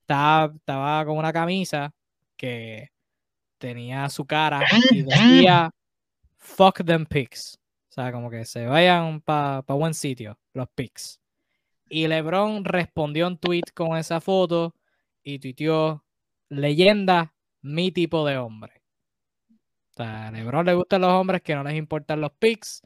estaba, 0.01 0.53
estaba, 0.55 1.05
con 1.05 1.19
una 1.19 1.33
camisa 1.33 1.93
que 2.37 2.91
tenía 3.59 4.09
su 4.09 4.25
cara 4.25 4.63
y 4.91 5.03
decía 5.03 5.71
fuck 6.41 6.85
them 6.85 7.07
picks. 7.07 7.59
O 7.91 7.93
sea, 7.93 8.13
como 8.13 8.31
que 8.31 8.45
se 8.45 8.67
vayan 8.67 9.21
para 9.21 9.63
pa 9.63 9.75
buen 9.75 9.95
sitio, 9.95 10.39
los 10.55 10.69
picks. 10.75 11.21
Y 11.89 12.07
LeBron 12.07 12.65
respondió 12.65 13.27
un 13.27 13.37
tweet 13.37 13.65
con 13.75 13.97
esa 13.97 14.21
foto 14.21 14.75
y 15.23 15.39
tuiteó, 15.39 16.05
leyenda, 16.49 17.35
mi 17.63 17.91
tipo 17.91 18.25
de 18.27 18.39
hombre. 18.39 18.83
O 19.91 19.95
sea, 19.97 20.29
a 20.29 20.31
LeBron 20.31 20.67
le 20.67 20.75
gustan 20.75 21.01
los 21.01 21.11
hombres 21.11 21.43
que 21.43 21.55
no 21.55 21.65
les 21.65 21.75
importan 21.75 22.21
los 22.21 22.33
picks. 22.33 22.83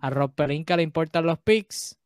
A 0.00 0.10
Rob 0.10 0.34
Pelinka 0.34 0.76
le 0.76 0.82
importan 0.82 1.24
los 1.24 1.38
picks. 1.38 1.98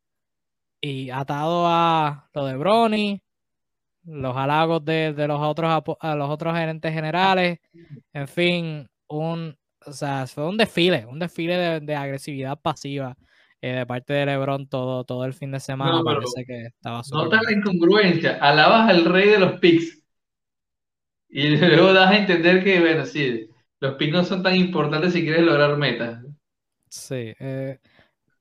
Y 0.85 1.09
atado 1.11 1.65
a 1.65 2.29
lo 2.33 2.45
de 2.45 2.57
Bronny, 2.57 3.21
los 4.03 4.35
halagos 4.35 4.83
de, 4.83 5.13
de 5.13 5.27
los, 5.29 5.39
otros, 5.39 5.81
a 6.01 6.15
los 6.15 6.29
otros 6.29 6.53
gerentes 6.57 6.93
generales, 6.93 7.59
en 8.11 8.27
fin, 8.27 8.89
un, 9.07 9.55
o 9.85 9.93
sea, 9.93 10.27
fue 10.27 10.45
un 10.45 10.57
desfile, 10.57 11.05
un 11.05 11.19
desfile 11.19 11.55
de, 11.55 11.79
de 11.79 11.95
agresividad 11.95 12.59
pasiva 12.59 13.15
eh, 13.61 13.71
de 13.71 13.85
parte 13.85 14.11
de 14.11 14.25
LeBron 14.25 14.67
todo, 14.67 15.05
todo 15.05 15.23
el 15.23 15.33
fin 15.33 15.51
de 15.51 15.61
semana. 15.61 15.99
No, 15.99 16.03
parece 16.03 16.43
que 16.45 16.65
estaba 16.65 17.01
Nota 17.13 17.39
la 17.41 17.53
incongruencia. 17.53 18.37
Alabas 18.41 18.89
al 18.89 19.05
rey 19.05 19.29
de 19.29 19.39
los 19.39 19.61
picks. 19.61 20.03
Y 21.29 21.55
luego 21.55 21.93
das 21.93 22.11
a 22.11 22.17
entender 22.17 22.61
que, 22.61 22.81
bueno, 22.81 23.05
sí, 23.05 23.47
los 23.79 23.95
picks 23.95 24.11
no 24.11 24.25
son 24.25 24.43
tan 24.43 24.57
importantes 24.57 25.13
si 25.13 25.21
quieres 25.21 25.43
lograr 25.43 25.77
metas. 25.77 26.25
Sí. 26.89 27.33
eh, 27.39 27.79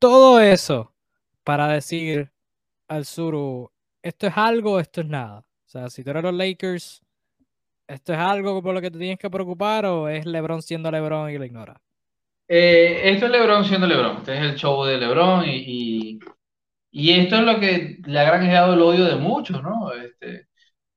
todo 0.00 0.40
eso 0.40 0.92
para 1.44 1.68
decir 1.68 2.31
al 2.92 3.06
Suru, 3.06 3.70
esto 4.02 4.26
es 4.26 4.36
algo, 4.36 4.78
esto 4.78 5.00
es 5.00 5.06
nada. 5.06 5.38
O 5.38 5.68
sea, 5.68 5.88
si 5.88 6.04
tú 6.04 6.10
eres 6.10 6.22
los 6.22 6.34
Lakers, 6.34 7.02
¿esto 7.86 8.12
es 8.12 8.18
algo 8.18 8.62
por 8.62 8.74
lo 8.74 8.80
que 8.80 8.90
te 8.90 8.98
tienes 8.98 9.18
que 9.18 9.30
preocupar 9.30 9.86
o 9.86 10.08
es 10.08 10.26
LeBron 10.26 10.60
siendo 10.60 10.90
LeBron 10.90 11.30
y 11.30 11.38
lo 11.38 11.44
ignora? 11.44 11.80
Eh, 12.46 13.00
esto 13.04 13.26
es 13.26 13.32
LeBron 13.32 13.64
siendo 13.64 13.86
LeBron. 13.86 14.18
Este 14.18 14.36
es 14.36 14.42
el 14.42 14.54
show 14.56 14.84
de 14.84 14.98
LeBron 14.98 15.44
y, 15.48 16.18
y, 16.90 17.10
esto 17.12 17.36
es 17.36 17.42
lo 17.42 17.58
que 17.58 17.98
le 18.04 18.18
ha 18.20 18.24
granjeado 18.24 18.74
el 18.74 18.82
odio 18.82 19.06
de 19.06 19.16
muchos, 19.16 19.62
¿no? 19.62 19.92
Este, 19.92 20.48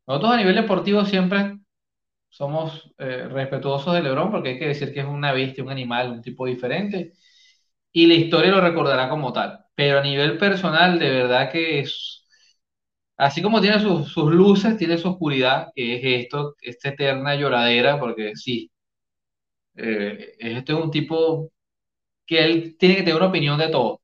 nosotros 0.05 0.33
a 0.33 0.37
nivel 0.37 0.55
deportivo 0.55 1.05
siempre 1.05 1.59
somos 2.27 2.93
eh, 2.97 3.29
respetuosos 3.29 3.93
de 3.93 4.03
LeBron 4.03 4.31
porque 4.31 4.49
hay 4.49 4.59
que 4.59 4.67
decir 4.67 4.93
que 4.93 4.99
es 4.99 5.05
una 5.05 5.31
bestia, 5.31 5.63
un 5.63 5.71
animal, 5.71 6.11
un 6.11 6.21
tipo 6.21 6.45
diferente 6.45 7.13
y 7.95 8.07
la 8.07 8.15
historia 8.15 8.51
lo 8.51 8.61
recordará 8.61 9.09
como 9.09 9.31
tal. 9.33 9.65
Pero 9.75 9.99
a 9.99 10.03
nivel 10.03 10.37
personal, 10.37 10.99
de 10.99 11.09
verdad 11.11 11.51
que 11.51 11.79
es, 11.79 12.25
así 13.17 13.41
como 13.41 13.61
tiene 13.61 13.79
sus, 13.81 14.09
sus 14.11 14.31
luces, 14.33 14.77
tiene 14.77 14.97
su 14.97 15.09
oscuridad, 15.09 15.69
que 15.75 15.97
es 15.97 16.23
esto, 16.25 16.55
esta 16.61 16.89
eterna 16.89 17.35
lloradera, 17.35 17.99
porque 17.99 18.33
sí, 18.35 18.71
eh, 19.75 20.35
este 20.39 20.73
es 20.73 20.79
un 20.79 20.91
tipo 20.91 21.51
que 22.25 22.43
él 22.45 22.77
tiene 22.79 22.95
que 22.97 23.03
tener 23.03 23.17
una 23.17 23.27
opinión 23.29 23.59
de 23.59 23.69
todo. 23.69 24.01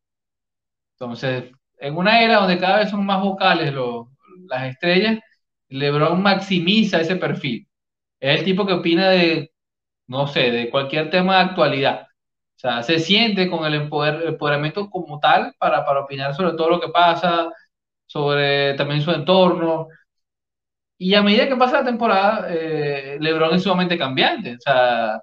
Entonces, 1.00 1.52
en 1.80 1.98
una 1.98 2.22
era 2.24 2.38
donde 2.38 2.58
cada 2.60 2.80
vez 2.80 2.90
son 2.92 3.06
más 3.06 3.22
vocales 3.22 3.74
los, 3.74 4.08
las 4.48 4.70
estrellas, 4.72 5.20
LeBron 5.70 6.22
maximiza 6.22 7.02
ese 7.02 7.16
perfil. 7.16 7.68
Es 8.20 8.40
el 8.40 8.46
tipo 8.46 8.66
que 8.68 8.74
opina 8.74 9.10
de, 9.12 9.52
no 10.08 10.28
sé, 10.28 10.52
de 10.52 10.70
cualquier 10.72 11.10
tema 11.12 11.38
de 11.38 11.42
actualidad. 11.52 12.08
Sea, 12.62 12.84
se 12.84 13.00
siente 13.00 13.50
con 13.50 13.66
el 13.66 13.74
empoder, 13.74 14.24
empoderamiento 14.28 14.88
como 14.90 15.20
tal 15.20 15.56
para, 15.58 15.84
para 15.84 16.02
opinar 16.02 16.36
sobre 16.36 16.54
todo 16.56 16.70
lo 16.70 16.80
que 16.80 16.90
pasa, 16.90 17.52
sobre 18.06 18.76
también 18.76 19.02
su 19.02 19.12
entorno. 19.12 19.88
Y 20.98 21.16
a 21.16 21.24
medida 21.24 21.48
que 21.48 21.56
pasa 21.56 21.80
la 21.80 21.86
temporada, 21.86 22.48
eh, 22.50 23.18
LeBron 23.20 23.56
es 23.56 23.64
sumamente 23.64 23.98
cambiante. 23.98 24.56
O 24.56 24.60
sea, 24.60 25.22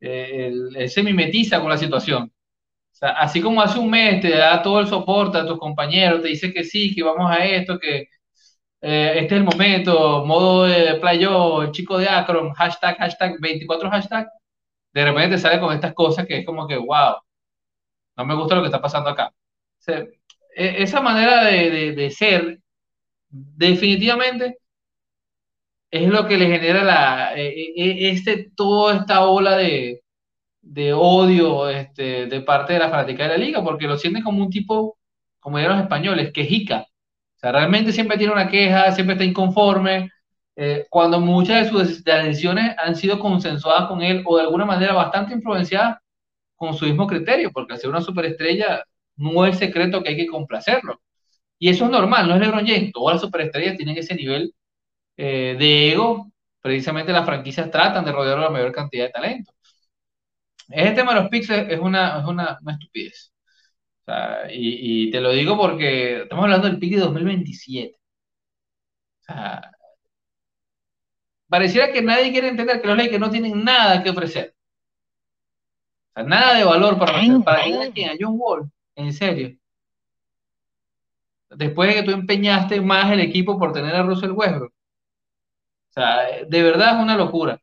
eh, 0.00 0.48
él, 0.76 0.90
se 0.90 1.02
mimetiza 1.04 1.60
con 1.60 1.70
la 1.70 1.78
situación. 1.78 2.24
O 2.24 2.94
sea, 2.94 3.10
así 3.12 3.40
como 3.40 3.62
hace 3.62 3.78
un 3.78 3.90
mes 3.90 4.20
te 4.20 4.30
da 4.36 4.62
todo 4.62 4.80
el 4.80 4.88
soporte 4.88 5.38
a 5.38 5.46
tus 5.46 5.58
compañeros, 5.58 6.22
te 6.22 6.28
dice 6.28 6.52
que 6.52 6.64
sí, 6.64 6.94
que 6.94 7.02
vamos 7.04 7.30
a 7.30 7.44
esto, 7.44 7.78
que 7.78 8.08
eh, 8.82 9.12
este 9.16 9.34
es 9.36 9.40
el 9.40 9.44
momento, 9.44 10.24
modo 10.26 10.64
de 10.64 10.96
playo, 10.96 11.70
chico 11.72 11.98
de 11.98 12.08
Akron, 12.08 12.52
hashtag, 12.54 12.96
hashtag, 12.98 13.40
24 13.40 13.90
hashtag, 13.90 14.28
de 14.92 15.04
repente 15.04 15.36
te 15.36 15.42
sale 15.42 15.60
con 15.60 15.74
estas 15.74 15.94
cosas 15.94 16.26
que 16.26 16.38
es 16.40 16.46
como 16.46 16.66
que, 16.68 16.76
wow, 16.78 17.16
no 18.16 18.24
me 18.24 18.34
gusta 18.34 18.54
lo 18.54 18.62
que 18.62 18.66
está 18.68 18.80
pasando 18.80 19.10
acá. 19.10 19.28
O 19.28 19.82
sea, 19.82 19.98
e- 20.56 20.82
esa 20.82 21.00
manera 21.00 21.44
de, 21.44 21.70
de, 21.70 21.92
de 21.94 22.10
ser, 22.10 22.60
definitivamente, 23.30 24.58
es 25.90 26.08
lo 26.08 26.26
que 26.28 26.36
le 26.38 26.46
genera 26.46 26.84
la, 26.84 27.34
e- 27.36 27.72
e- 27.76 28.10
este, 28.10 28.50
toda 28.56 28.96
esta 28.98 29.24
ola 29.26 29.56
de, 29.56 30.02
de 30.62 30.92
odio 30.94 31.68
este, 31.70 32.26
de 32.26 32.42
parte 32.42 32.74
de 32.74 32.78
la 32.80 32.90
fanática 32.90 33.24
de 33.24 33.30
la 33.30 33.38
liga, 33.38 33.64
porque 33.64 33.86
lo 33.88 33.98
sienten 33.98 34.22
como 34.24 34.44
un 34.44 34.50
tipo, 34.50 34.98
como 35.40 35.58
dirían 35.58 35.76
los 35.76 35.84
españoles, 35.84 36.32
quejica. 36.32 36.82
O 37.36 37.40
sea, 37.40 37.52
realmente 37.52 37.92
siempre 37.92 38.18
tiene 38.18 38.32
una 38.34 38.48
queja, 38.50 38.92
siempre 38.92 39.14
está 39.14 39.24
inconforme, 39.24 40.10
eh, 40.62 40.86
cuando 40.90 41.20
muchas 41.20 41.64
de 41.64 41.70
sus 41.70 42.04
decisiones 42.04 42.76
han 42.78 42.94
sido 42.94 43.18
consensuadas 43.18 43.88
con 43.88 44.02
él 44.02 44.22
o 44.26 44.36
de 44.36 44.42
alguna 44.42 44.66
manera 44.66 44.92
bastante 44.92 45.32
influenciadas 45.32 45.98
con 46.54 46.74
su 46.74 46.84
mismo 46.84 47.06
criterio, 47.06 47.50
porque 47.50 47.72
al 47.72 47.80
ser 47.80 47.88
una 47.88 48.02
superestrella 48.02 48.84
no 49.16 49.46
es 49.46 49.58
secreto 49.58 50.02
que 50.02 50.10
hay 50.10 50.16
que 50.16 50.26
complacerlo. 50.26 51.00
Y 51.58 51.70
eso 51.70 51.86
es 51.86 51.90
normal, 51.90 52.28
no 52.28 52.34
es 52.34 52.40
LeBron 52.42 52.66
James, 52.66 52.92
todas 52.92 53.14
las 53.14 53.22
superestrellas 53.22 53.76
tienen 53.78 53.96
ese 53.96 54.14
nivel 54.14 54.54
eh, 55.16 55.56
de 55.58 55.92
ego, 55.92 56.30
precisamente 56.60 57.12
las 57.12 57.26
franquicias 57.26 57.70
tratan 57.70 58.04
de 58.04 58.12
rodear 58.12 58.38
a 58.38 58.42
la 58.42 58.50
mayor 58.50 58.72
cantidad 58.72 59.06
de 59.06 59.12
talento. 59.12 59.52
Ese 60.68 60.92
tema 60.92 61.14
de 61.14 61.20
los 61.22 61.30
picks 61.30 61.50
es 61.50 61.80
una, 61.80 62.20
es 62.20 62.26
una, 62.26 62.58
una 62.62 62.72
estupidez. 62.74 63.32
O 64.02 64.04
sea, 64.04 64.52
y, 64.52 65.06
y, 65.08 65.10
te 65.10 65.20
lo 65.20 65.32
digo 65.32 65.56
porque 65.56 66.22
estamos 66.22 66.44
hablando 66.44 66.68
del 66.68 66.78
pick 66.78 66.94
de 66.94 67.00
2027. 67.00 67.96
O 69.20 69.22
sea, 69.24 69.70
pareciera 71.50 71.92
que 71.92 72.00
nadie 72.00 72.30
quiere 72.30 72.48
entender 72.48 72.80
que 72.80 72.88
los 72.88 72.96
Lakers 72.96 73.20
no 73.20 73.30
tienen 73.30 73.62
nada 73.62 74.02
que 74.02 74.10
ofrecer. 74.10 74.54
O 76.10 76.12
sea, 76.14 76.22
nada 76.22 76.54
de 76.54 76.64
valor 76.64 76.98
para 76.98 77.12
ofrecer. 77.12 77.44
¿Para 77.44 77.92
qué 77.92 78.06
a 78.06 78.16
John 78.18 78.36
Wall? 78.38 78.70
En 78.94 79.12
serio. 79.12 79.56
Después 81.50 81.88
de 81.88 81.96
que 81.96 82.02
tú 82.04 82.12
empeñaste 82.12 82.80
más 82.80 83.12
el 83.12 83.20
equipo 83.20 83.58
por 83.58 83.72
tener 83.72 83.94
a 83.94 84.02
Russell 84.04 84.30
Westbrook. 84.30 84.72
O 84.72 85.92
sea, 85.92 86.44
de 86.48 86.62
verdad 86.62 86.96
es 86.96 87.02
una 87.02 87.16
locura. 87.16 87.60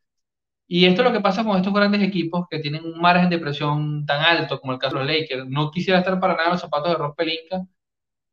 Y 0.67 0.85
esto 0.85 1.01
es 1.01 1.07
lo 1.07 1.13
que 1.13 1.21
pasa 1.21 1.45
con 1.45 1.55
estos 1.55 1.73
grandes 1.73 2.01
equipos 2.03 2.45
que 2.49 2.59
tienen 2.59 2.83
un 2.83 2.99
margen 2.99 3.29
de 3.29 3.39
presión 3.39 4.05
tan 4.05 4.21
alto 4.21 4.59
como 4.59 4.73
el 4.73 4.79
caso 4.79 4.97
de 4.97 5.05
los 5.05 5.13
Lakers. 5.13 5.47
No 5.47 5.71
quisiera 5.71 5.99
estar 5.99 6.19
para 6.19 6.33
nada 6.33 6.47
en 6.47 6.51
los 6.51 6.61
zapatos 6.61 6.91
de 6.91 6.97
Rob 6.97 7.15
Pelinka, 7.15 7.65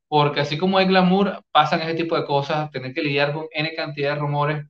porque 0.09 0.41
así 0.41 0.59
como 0.59 0.79
hay 0.79 0.87
glamour, 0.87 1.45
pasan 1.53 1.83
ese 1.83 1.95
tipo 1.95 2.17
de 2.17 2.25
cosas, 2.25 2.71
tener 2.73 2.93
que 2.93 3.03
lidiar 3.03 3.33
con 3.33 3.47
N 3.53 3.73
cantidad 3.75 4.15
de 4.15 4.21
rumores, 4.21 4.67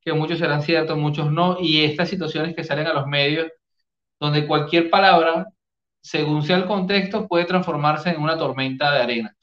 que 0.00 0.12
muchos 0.12 0.38
serán 0.38 0.62
ciertos, 0.62 0.96
muchos 0.98 1.30
no, 1.32 1.58
y 1.60 1.84
estas 1.84 2.08
situaciones 2.08 2.54
que 2.56 2.64
salen 2.64 2.86
a 2.86 2.94
los 2.94 3.06
medios, 3.06 3.48
donde 4.20 4.46
cualquier 4.46 4.90
palabra, 4.90 5.48
según 6.00 6.42
sea 6.44 6.56
el 6.58 6.66
contexto, 6.66 7.28
puede 7.28 7.44
transformarse 7.46 8.10
en 8.10 8.20
una 8.22 8.38
tormenta 8.38 8.92
de 8.92 9.00
arena. 9.02 9.36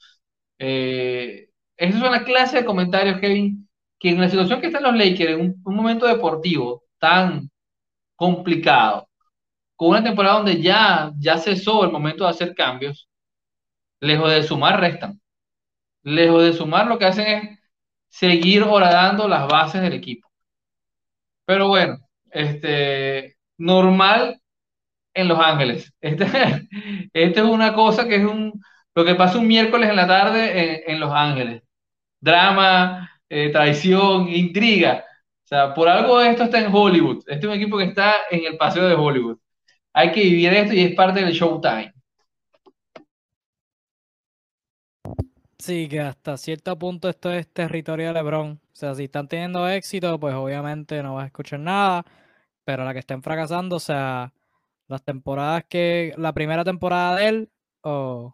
Eh, 0.58 1.50
esa 1.76 1.98
es 1.98 2.04
una 2.04 2.24
clase 2.24 2.58
de 2.58 2.64
comentarios, 2.64 3.20
Kevin, 3.20 3.68
que 3.98 4.10
en 4.10 4.20
la 4.20 4.28
situación 4.30 4.60
que 4.60 4.68
están 4.68 4.82
los 4.84 4.96
Lakers, 4.96 5.32
en 5.32 5.40
un, 5.40 5.62
un 5.64 5.76
momento 5.76 6.06
deportivo 6.06 6.84
tan 6.98 7.50
complicado, 8.16 9.08
con 9.76 9.90
una 9.90 10.04
temporada 10.04 10.36
donde 10.38 10.62
ya, 10.62 11.12
ya 11.18 11.38
cesó 11.38 11.84
el 11.84 11.92
momento 11.92 12.24
de 12.24 12.30
hacer 12.30 12.54
cambios, 12.54 13.08
lejos 14.00 14.30
de 14.30 14.42
sumar, 14.42 14.80
restan. 14.80 15.20
Lejos 16.02 16.42
de 16.44 16.52
sumar, 16.54 16.86
lo 16.86 16.98
que 16.98 17.06
hacen 17.06 17.26
es 17.26 17.58
seguir 18.08 18.62
horadando 18.62 19.28
las 19.28 19.48
bases 19.48 19.82
del 19.82 19.94
equipo. 19.94 20.25
Pero 21.46 21.68
bueno, 21.68 21.98
este, 22.32 23.36
normal 23.58 24.40
en 25.14 25.28
Los 25.28 25.38
Ángeles. 25.40 25.92
Este, 26.00 26.26
este 27.12 27.40
es 27.40 27.46
una 27.46 27.74
cosa 27.74 28.08
que 28.08 28.16
es 28.16 28.24
un, 28.24 28.60
lo 28.94 29.04
que 29.04 29.14
pasa 29.14 29.38
un 29.38 29.48
miércoles 29.48 29.90
en 29.90 29.96
la 29.96 30.06
tarde 30.06 30.84
en, 30.86 30.94
en 30.94 31.00
Los 31.00 31.12
Ángeles. 31.12 31.62
Drama, 32.20 33.10
eh, 33.28 33.50
traición, 33.52 34.28
intriga. 34.28 35.04
O 35.44 35.48
sea, 35.48 35.74
por 35.74 35.88
algo 35.88 36.20
esto 36.20 36.44
está 36.44 36.60
en 36.60 36.74
Hollywood. 36.74 37.18
Este 37.26 37.46
es 37.46 37.46
un 37.46 37.52
equipo 37.52 37.78
que 37.78 37.84
está 37.84 38.16
en 38.30 38.46
el 38.46 38.56
paseo 38.56 38.88
de 38.88 38.94
Hollywood. 38.94 39.38
Hay 39.94 40.12
que 40.12 40.22
vivir 40.22 40.52
esto 40.54 40.74
y 40.74 40.82
es 40.84 40.94
parte 40.94 41.20
del 41.24 41.32
showtime. 41.32 41.92
Sí, 45.66 45.88
que 45.88 45.98
hasta 45.98 46.36
cierto 46.36 46.78
punto 46.78 47.08
esto 47.08 47.32
es 47.32 47.48
territorio 47.52 48.06
de 48.06 48.12
LeBron. 48.12 48.52
O 48.52 48.76
sea, 48.76 48.94
si 48.94 49.04
están 49.04 49.26
teniendo 49.26 49.68
éxito, 49.68 50.20
pues 50.20 50.32
obviamente 50.36 51.02
no 51.02 51.16
vas 51.16 51.24
a 51.24 51.26
escuchar 51.26 51.58
nada. 51.58 52.04
Pero 52.64 52.84
la 52.84 52.92
que 52.92 53.00
estén 53.00 53.20
fracasando, 53.20 53.76
o 53.76 53.80
sea, 53.80 54.32
las 54.88 55.02
temporadas 55.04 55.64
que. 55.68 56.14
La 56.18 56.32
primera 56.32 56.64
temporada 56.64 57.16
de 57.16 57.28
él, 57.28 57.50
o. 57.82 58.32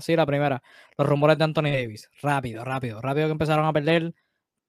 sí, 0.00 0.16
la 0.16 0.24
primera. 0.24 0.62
Los 0.96 1.06
rumores 1.06 1.36
de 1.36 1.44
Anthony 1.44 1.70
Davis. 1.72 2.08
Rápido, 2.22 2.64
rápido, 2.64 3.02
rápido 3.02 3.26
que 3.26 3.32
empezaron 3.32 3.66
a 3.66 3.72
perder 3.74 4.14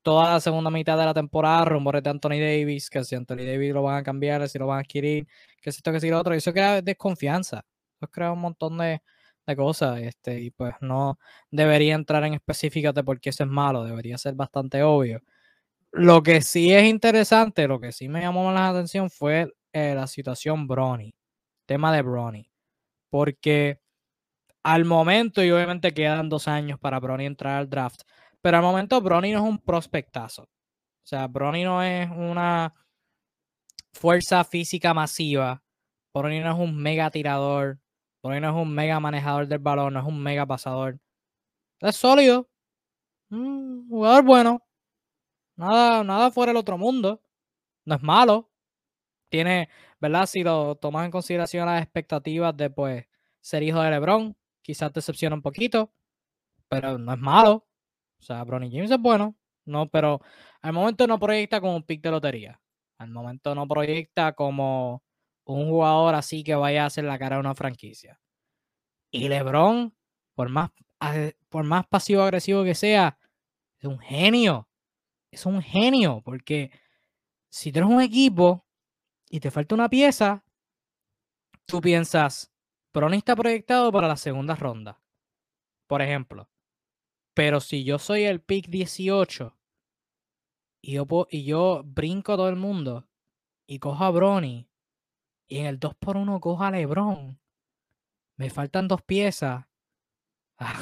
toda 0.02 0.34
la 0.34 0.40
segunda 0.41 0.72
mitad 0.72 0.98
de 0.98 1.06
la 1.06 1.14
temporada. 1.14 1.66
Rumores 1.66 2.03
de 2.03 2.10
Anthony 2.10 2.40
Davis, 2.41 2.90
que 2.90 3.03
si 3.06 3.16
Anthony 3.16 3.45
Davis 3.45 3.74
lo 3.74 3.84
van 3.84 3.98
a 3.98 4.03
cambiar, 4.03 4.49
si 4.49 4.60
lo 4.60 4.68
van 4.68 4.80
a 4.80 4.82
adquirir, 4.82 5.28
que 5.61 5.72
si 5.72 5.78
esto, 5.80 5.94
que 5.94 6.02
si 6.02 6.10
lo 6.10 6.20
otro. 6.20 6.34
Y 6.36 6.40
eso 6.40 6.53
crea 6.53 6.82
desconfianza. 6.82 7.66
Eso 8.02 8.11
crea 8.11 8.34
un 8.34 8.41
montón 8.41 8.78
de 8.78 9.02
de 9.48 9.56
cosas, 9.56 9.99
este, 10.02 10.40
y 10.41 10.52
pues 10.52 10.76
no 10.82 11.20
debería 11.52 11.95
entrar 11.95 12.24
en 12.24 12.36
específicas 12.36 12.94
de 12.94 13.03
por 13.03 13.20
qué 13.20 13.30
eso 13.32 13.44
es 13.44 13.49
malo, 13.49 13.84
debería 13.84 14.18
ser 14.18 14.36
bastante 14.36 14.84
obvio. 14.84 15.22
Lo 15.91 16.24
que 16.24 16.41
sí 16.41 16.74
es 16.74 16.86
interesante, 16.86 17.68
lo 17.68 17.80
que 17.80 17.91
sí 17.91 18.10
me 18.10 18.22
llamó 18.22 18.45
más 18.45 18.56
la 18.56 18.70
atención 18.70 19.10
fue 19.10 19.53
eh, 19.74 19.95
la 19.95 20.07
situación 20.07 20.68
Bronny, 20.68 21.14
tema 21.68 21.94
de 21.95 22.03
Bronny, 22.03 22.52
porque 23.10 23.80
al 24.64 24.86
momento, 24.86 25.44
y 25.44 25.52
obviamente 25.52 25.94
quedan 25.94 26.30
dos 26.30 26.48
años 26.48 26.80
para 26.80 26.99
Bronny 26.99 27.26
entrar 27.26 27.57
al 27.57 27.70
draft, 27.70 28.02
pero 28.41 28.57
al 28.57 28.64
momento 28.64 29.02
Bronny 29.02 29.32
no 29.32 29.40
es 29.40 29.45
un 29.45 29.60
prospectazo. 29.60 30.44
O 30.44 31.07
sea, 31.10 31.28
Bronny 31.28 31.64
no 31.64 31.82
es 31.84 32.10
una 32.11 32.74
fuerza 33.94 34.44
física 34.44 34.94
masiva. 34.94 35.64
Bronny 36.14 36.40
no 36.40 36.52
es 36.53 36.60
un 36.60 36.78
mega 36.78 37.10
tirador. 37.11 37.80
Porque 38.21 38.39
no 38.41 38.49
es 38.49 38.55
un 38.55 38.73
mega 38.73 38.99
manejador 38.99 39.47
del 39.47 39.59
balón, 39.59 39.93
no 39.93 39.99
es 40.01 40.05
un 40.05 40.21
mega 40.21 40.45
pasador. 40.45 40.99
Es 41.79 41.95
sólido. 41.95 42.49
Un 43.31 43.87
jugador 43.89 44.23
bueno. 44.23 44.61
Nada, 45.55 46.03
nada 46.03 46.31
fuera 46.31 46.51
del 46.51 46.57
otro 46.57 46.77
mundo. 46.77 47.21
No 47.85 47.95
es 47.95 48.03
malo. 48.03 48.49
Tiene, 49.29 49.69
¿verdad? 49.99 50.25
Si 50.25 50.43
lo 50.43 50.75
tomas 50.75 51.05
en 51.05 51.11
consideración 51.11 51.67
las 51.67 51.81
expectativas 51.83 52.55
de 52.57 52.69
pues 52.69 53.05
ser 53.41 53.63
hijo 53.63 53.81
de 53.81 53.91
LeBron, 53.91 54.35
quizás 54.61 54.93
decepciona 54.93 55.35
un 55.35 55.41
poquito, 55.41 55.93
pero 56.69 56.97
no 56.97 57.13
es 57.13 57.19
malo. 57.19 57.67
O 58.19 58.23
sea, 58.23 58.43
Bronny 58.43 58.71
James 58.71 58.91
es 58.91 58.99
bueno, 58.99 59.35
no, 59.65 59.89
pero 59.89 60.21
al 60.61 60.73
momento 60.73 61.07
no 61.07 61.19
proyecta 61.19 61.61
como 61.61 61.75
un 61.75 61.83
pick 61.83 62.01
de 62.01 62.11
lotería. 62.11 62.61
Al 62.97 63.11
momento 63.11 63.55
no 63.55 63.67
proyecta 63.67 64.33
como 64.33 65.03
un 65.57 65.69
jugador 65.69 66.15
así 66.15 66.43
que 66.43 66.55
vaya 66.55 66.84
a 66.84 66.88
hacer 66.88 67.03
la 67.03 67.17
cara 67.17 67.38
de 67.38 67.41
una 67.41 67.55
franquicia. 67.55 68.19
Y 69.11 69.27
LeBron, 69.27 69.95
por 70.35 70.49
más, 70.49 70.71
por 71.49 71.63
más 71.63 71.88
pasivo-agresivo 71.88 72.63
que 72.63 72.76
sea, 72.76 73.17
es 73.80 73.85
un 73.85 73.99
genio. 73.99 74.67
Es 75.31 75.45
un 75.45 75.61
genio, 75.61 76.21
porque 76.23 76.71
si 77.49 77.71
tienes 77.71 77.89
un 77.89 78.01
equipo 78.01 78.65
y 79.30 79.39
te 79.39 79.51
falta 79.51 79.76
una 79.76 79.89
pieza, 79.89 80.43
tú 81.65 81.81
piensas, 81.81 82.51
Bron 82.93 83.13
está 83.13 83.35
proyectado 83.35 83.91
para 83.91 84.07
la 84.07 84.17
segunda 84.17 84.55
ronda, 84.55 85.01
por 85.88 86.01
ejemplo. 86.01 86.49
Pero 87.34 87.59
si 87.59 87.84
yo 87.84 87.99
soy 87.99 88.23
el 88.23 88.41
pick 88.41 88.67
18 88.69 89.57
y 90.81 90.93
yo, 90.93 91.07
y 91.30 91.43
yo 91.43 91.84
brinco 91.85 92.34
a 92.34 92.38
todo 92.38 92.49
el 92.49 92.55
mundo 92.55 93.07
y 93.67 93.80
cojo 93.80 94.03
a 94.03 94.11
Bronny 94.11 94.68
y 95.49 95.57
en 95.57 95.65
el 95.65 95.80
2x1 95.80 96.39
cojo 96.39 96.63
a 96.63 96.71
LeBron. 96.71 97.38
Me 98.38 98.49
faltan 98.49 98.88
dos 98.88 99.01
piezas. 99.01 99.65
Ah, 100.61 100.77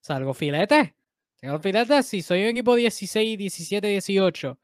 salgo 0.00 0.34
filete. 0.34 0.94
Salgo 1.40 1.58
filete 1.60 2.02
si 2.02 2.20
soy 2.20 2.42
un 2.42 2.48
equipo 2.48 2.74
16, 2.74 3.38
17, 3.38 3.86
18. 3.86 4.58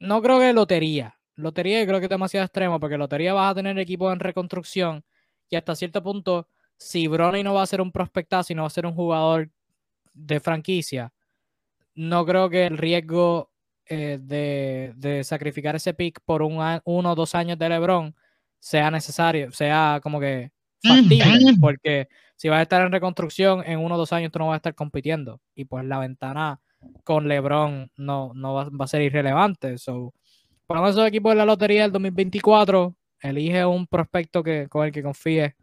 No 0.00 0.22
creo 0.22 0.38
que 0.40 0.54
lotería. 0.54 1.18
Lotería 1.34 1.80
yo 1.80 1.86
creo 1.86 1.98
que 1.98 2.06
es 2.06 2.10
demasiado 2.10 2.46
extremo 2.46 2.80
porque 2.80 2.96
lotería 2.96 3.34
vas 3.34 3.52
a 3.52 3.54
tener 3.54 3.78
equipos 3.78 4.10
en 4.14 4.20
reconstrucción 4.20 5.04
y 5.50 5.56
hasta 5.56 5.76
cierto 5.76 6.02
punto, 6.02 6.48
si 6.76 7.06
Bronny 7.06 7.42
no 7.42 7.54
va 7.54 7.62
a 7.62 7.66
ser 7.66 7.80
un 7.80 7.92
prospectazo, 7.92 8.44
sino 8.44 8.62
va 8.62 8.68
a 8.68 8.70
ser 8.70 8.86
un 8.86 8.94
jugador 8.94 9.50
de 10.14 10.40
franquicia, 10.40 11.12
no 11.94 12.24
creo 12.26 12.50
que 12.50 12.66
el 12.66 12.78
riesgo 12.78 13.50
eh, 13.86 14.18
de, 14.20 14.92
de, 14.96 15.24
sacrificar 15.24 15.76
ese 15.76 15.94
pick 15.94 16.20
por 16.24 16.42
un, 16.42 16.58
uno 16.84 17.12
o 17.12 17.14
dos 17.14 17.34
años 17.34 17.58
de 17.58 17.68
LeBron 17.68 18.14
sea 18.58 18.90
necesario, 18.90 19.52
sea 19.52 20.00
como 20.02 20.20
que 20.20 20.50
factible, 20.82 21.54
porque 21.60 22.08
si 22.36 22.48
vas 22.48 22.58
a 22.58 22.62
estar 22.62 22.82
en 22.82 22.92
reconstrucción, 22.92 23.62
en 23.64 23.78
uno 23.78 23.94
o 23.94 23.98
dos 23.98 24.12
años 24.12 24.30
tú 24.30 24.38
no 24.38 24.48
vas 24.48 24.54
a 24.54 24.56
estar 24.56 24.74
compitiendo. 24.74 25.40
Y 25.54 25.64
pues 25.64 25.84
la 25.84 25.98
ventana 25.98 26.60
con 27.04 27.28
LeBron 27.28 27.90
no, 27.96 28.32
no 28.34 28.54
va, 28.54 28.68
a 28.78 28.86
ser 28.86 29.02
irrelevante. 29.02 29.78
So, 29.78 30.12
por 30.66 30.86
esos 30.88 31.06
equipos 31.06 31.32
de 31.32 31.36
la 31.36 31.44
lotería 31.44 31.82
del 31.82 31.92
2024, 31.92 32.94
elige 33.20 33.64
un 33.64 33.86
prospecto 33.86 34.42
que, 34.42 34.68
con 34.68 34.86
el 34.86 34.92
que 34.92 35.02
confíes 35.02 35.54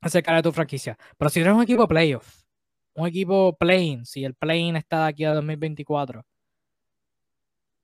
acerca 0.00 0.34
de 0.36 0.42
tu 0.42 0.52
franquicia. 0.52 0.96
Pero 1.16 1.28
si 1.28 1.40
eres 1.40 1.54
un 1.54 1.62
equipo 1.62 1.88
playoff, 1.88 2.42
un 2.94 3.08
equipo 3.08 3.56
playing, 3.56 4.06
si 4.06 4.24
el 4.24 4.34
playing 4.34 4.76
está 4.76 5.02
de 5.02 5.08
aquí 5.08 5.24
a 5.24 5.34
2024, 5.34 6.24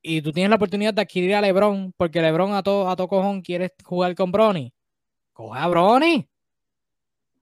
y 0.03 0.21
tú 0.21 0.33
tienes 0.33 0.49
la 0.49 0.57
oportunidad 0.57 0.93
de 0.93 1.01
adquirir 1.01 1.33
a 1.33 1.41
LeBron, 1.41 1.93
porque 1.95 2.21
LeBron 2.21 2.53
a 2.53 2.61
todo, 2.61 2.89
a 2.89 2.95
cojón 2.95 3.41
quiere 3.41 3.73
jugar 3.83 4.13
con 4.15 4.31
Bronny, 4.31 4.73
coge 5.31 5.59
a 5.59 5.67
Bronny. 5.67 6.29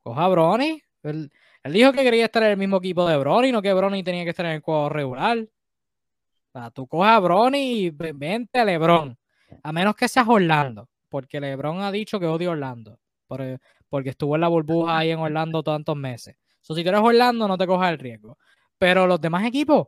Coge 0.04 0.22
a 0.22 0.28
Bronny. 0.28 0.82
Él, 1.04 1.32
dijo 1.66 1.92
que 1.92 2.04
quería 2.04 2.26
estar 2.26 2.44
en 2.44 2.52
el 2.52 2.58
mismo 2.58 2.78
equipo 2.78 3.08
de 3.08 3.18
Bronny, 3.18 3.52
no 3.52 3.62
que 3.62 3.74
Bronny 3.74 4.04
tenía 4.04 4.24
que 4.24 4.30
estar 4.30 4.46
en 4.46 4.54
el 4.54 4.62
cuadro 4.62 4.90
regular. 4.90 5.40
O 5.40 6.52
sea, 6.52 6.70
tú 6.70 6.88
coges 6.88 7.12
a 7.12 7.20
Bronny 7.20 7.86
y 7.86 7.90
vente 7.90 8.60
a 8.60 8.66
LeBron. 8.66 9.18
A 9.64 9.72
menos 9.72 9.96
que 9.96 10.08
seas 10.08 10.28
Orlando, 10.28 10.88
porque 11.10 11.40
LeBron 11.42 11.82
ha 11.82 11.92
dicho 11.92 12.20
que 12.20 12.28
odia 12.28 12.52
Orlando, 12.52 13.00
porque 13.28 14.10
estuvo 14.10 14.36
en 14.36 14.42
la 14.42 14.48
burbuja 14.48 15.00
ahí 15.00 15.10
en 15.10 15.20
Orlando 15.20 15.64
tantos 15.64 15.96
meses. 15.96 16.36
So, 16.62 16.76
si 16.76 16.84
tú 16.84 16.90
eres 16.90 17.02
Orlando, 17.02 17.48
no 17.48 17.58
te 17.58 17.66
cojas 17.66 17.92
el 17.92 17.98
riesgo. 17.98 18.38
Pero 18.78 19.08
los 19.08 19.20
demás 19.20 19.46
equipos, 19.46 19.88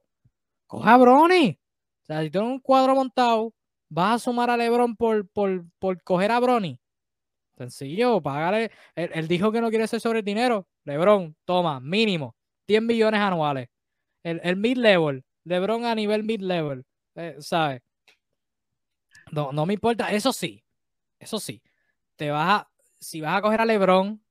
coja 0.65 0.95
a 0.95 0.97
Bronny. 0.97 1.59
O 2.03 2.05
sea, 2.05 2.21
si 2.21 2.29
tienes 2.29 2.49
un 2.49 2.59
cuadro 2.59 2.95
montado, 2.95 3.53
vas 3.89 4.15
a 4.15 4.19
sumar 4.25 4.49
a 4.49 4.57
LeBron 4.57 4.95
por, 4.95 5.27
por, 5.29 5.65
por 5.79 6.01
coger 6.03 6.31
a 6.31 6.39
Bronny. 6.39 6.79
Sencillo, 7.57 8.21
págale. 8.21 8.71
Él, 8.95 9.27
dijo 9.27 9.51
que 9.51 9.61
no 9.61 9.69
quiere 9.69 9.87
ser 9.87 10.01
sobre 10.01 10.19
el 10.19 10.25
dinero. 10.25 10.67
LeBron, 10.83 11.35
toma, 11.45 11.79
mínimo 11.79 12.35
10 12.67 12.81
millones 12.81 13.21
anuales. 13.21 13.69
El, 14.23 14.41
el 14.43 14.57
mid-level. 14.57 15.23
LeBron 15.45 15.85
a 15.85 15.95
nivel 15.95 16.23
mid-level. 16.23 16.85
Eh, 17.15 17.35
¿Sabes? 17.39 17.81
No, 19.31 19.51
no 19.51 19.65
me 19.65 19.73
importa. 19.73 20.11
Eso 20.11 20.33
sí. 20.33 20.63
Eso 21.19 21.39
sí. 21.39 21.61
Te 22.15 22.31
vas 22.31 22.61
a. 22.61 22.69
Si 22.99 23.21
vas 23.21 23.37
a 23.37 23.41
coger 23.41 23.61
a 23.61 23.65
LeBron, 23.65 24.21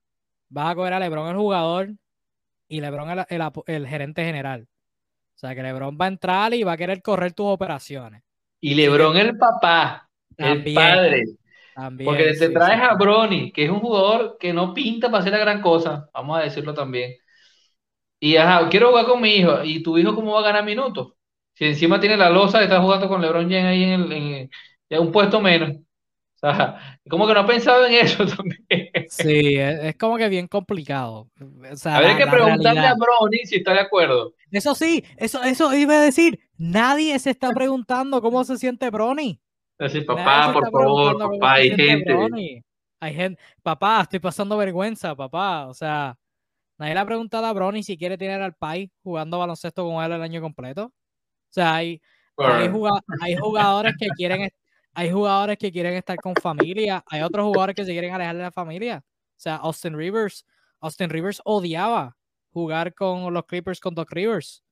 vas 0.49 0.73
a 0.73 0.75
coger 0.75 0.95
a 0.95 1.01
LeBron 1.01 1.29
el 1.29 1.37
jugador 1.37 1.91
y 2.69 2.81
LeBron 2.81 3.11
el, 3.11 3.53
el 3.67 3.87
gerente 3.87 4.25
general. 4.25 4.67
O 5.43 5.47
sea, 5.47 5.57
que 5.57 5.63
LeBron 5.65 5.99
va 6.01 6.05
a 6.05 6.09
entrar 6.09 6.55
y 6.55 6.63
va 6.63 6.73
a 6.73 6.77
querer 6.77 7.03
correr 7.03 7.33
tus 7.33 7.47
operaciones. 7.47 8.23
Y 8.61 8.77
LeBron 8.77 9.17
el 9.17 9.37
papá, 9.37 10.09
el 10.37 10.73
padre. 10.73 11.25
Porque 12.05 12.35
te 12.39 12.51
traes 12.51 12.81
a 12.81 12.95
Brony, 12.95 13.51
que 13.53 13.65
es 13.65 13.71
un 13.71 13.81
jugador 13.81 14.37
que 14.39 14.53
no 14.53 14.73
pinta 14.73 15.11
para 15.11 15.19
hacer 15.19 15.33
la 15.33 15.41
gran 15.41 15.61
cosa, 15.61 16.09
vamos 16.15 16.39
a 16.39 16.43
decirlo 16.45 16.75
también. 16.75 17.15
Y 18.21 18.37
ajá, 18.37 18.69
quiero 18.69 18.91
jugar 18.91 19.07
con 19.07 19.21
mi 19.21 19.31
hijo. 19.31 19.65
¿Y 19.65 19.83
tu 19.83 19.99
hijo 19.99 20.15
cómo 20.15 20.33
va 20.33 20.41
a 20.41 20.45
ganar 20.45 20.65
minutos? 20.65 21.15
Si 21.55 21.65
encima 21.65 21.99
tiene 21.99 22.17
la 22.17 22.31
losa 22.31 22.63
estar 22.63 22.81
jugando 22.81 23.09
con 23.09 23.21
LeBron 23.21 23.51
James 23.51 23.65
ahí 23.65 23.83
en, 23.83 24.13
en, 24.13 25.01
un 25.01 25.11
puesto 25.11 25.41
menos. 25.41 25.71
O 25.71 26.39
sea, 26.39 27.01
como 27.11 27.27
que 27.27 27.35
no 27.35 27.41
ha 27.41 27.47
pensado 27.47 27.85
en 27.85 27.95
eso 27.95 28.25
también. 28.37 28.91
Sí, 29.09 29.57
es, 29.57 29.97
como 29.97 30.19
que 30.19 30.29
bien 30.29 30.47
complicado. 30.47 31.29
O 31.41 31.89
a 31.89 32.01
ver, 32.01 32.17
que 32.17 32.29
preguntarle 32.29 32.87
a 32.87 32.95
Brony 32.95 33.45
si 33.45 33.57
está 33.57 33.73
de 33.73 33.81
acuerdo. 33.81 34.35
Eso 34.53 34.75
sí, 34.75 35.03
eso, 35.17 35.43
eso 35.43 35.75
iba 35.75 35.95
a 35.95 36.03
decir. 36.03 36.39
Nadie 36.59 37.19
se 37.19 37.31
está 37.31 37.51
preguntando 37.51 38.21
cómo 38.21 38.45
se 38.45 38.59
siente 38.59 38.91
Brony. 38.91 39.41
Decir, 39.79 40.05
papá, 40.07 40.53
por 40.53 40.71
favor, 40.71 41.19
papá, 41.19 41.55
hay 41.55 41.71
gente. 41.71 42.63
Hay 43.01 43.15
gente. 43.15 43.43
Papá, 43.63 44.03
estoy 44.03 44.21
pasando 44.21 44.57
vergüenza, 44.57 45.17
papá. 45.17 45.67
O 45.67 45.75
sea, 45.75 46.17
nadie 46.79 46.95
le 46.95 47.01
ha 47.01 47.07
preguntado 47.07 47.47
a 47.47 47.53
Brony 47.53 47.83
si 47.83 47.97
quiere 47.97 48.19
tener 48.19 48.43
al 48.43 48.55
Pai 48.55 48.93
jugando 49.03 49.39
baloncesto 49.39 49.85
con 49.85 50.05
él 50.05 50.13
el 50.13 50.23
año 50.23 50.41
completo. 50.43 50.85
O 50.85 50.93
sea, 51.55 51.75
hay, 51.75 52.01
hay, 52.37 52.69
jugadores 52.69 53.95
que 53.99 54.09
quieren 54.09 54.49
hay 54.95 55.11
jugadores 55.11 55.57
que 55.57 55.73
quieren 55.73 55.95
estar 55.95 56.17
con 56.19 56.35
familia, 56.35 57.03
hay 57.07 57.23
otros 57.23 57.47
jugadores 57.47 57.75
que 57.75 57.85
se 57.85 57.93
quieren 57.93 58.13
alejar 58.13 58.37
de 58.37 58.43
la 58.43 58.53
familia. 58.53 59.03
O 59.05 59.41
sea, 59.41 59.57
Austin 59.57 59.97
Rivers, 59.97 60.45
Austin 60.81 61.09
Rivers 61.09 61.41
odiaba 61.45 62.17
jugar 62.53 62.95
con 62.95 63.33
los 63.33 63.45
Clippers 63.47 63.81
con 63.81 63.95
Doc 63.95 64.11
Rivers. 64.13 64.63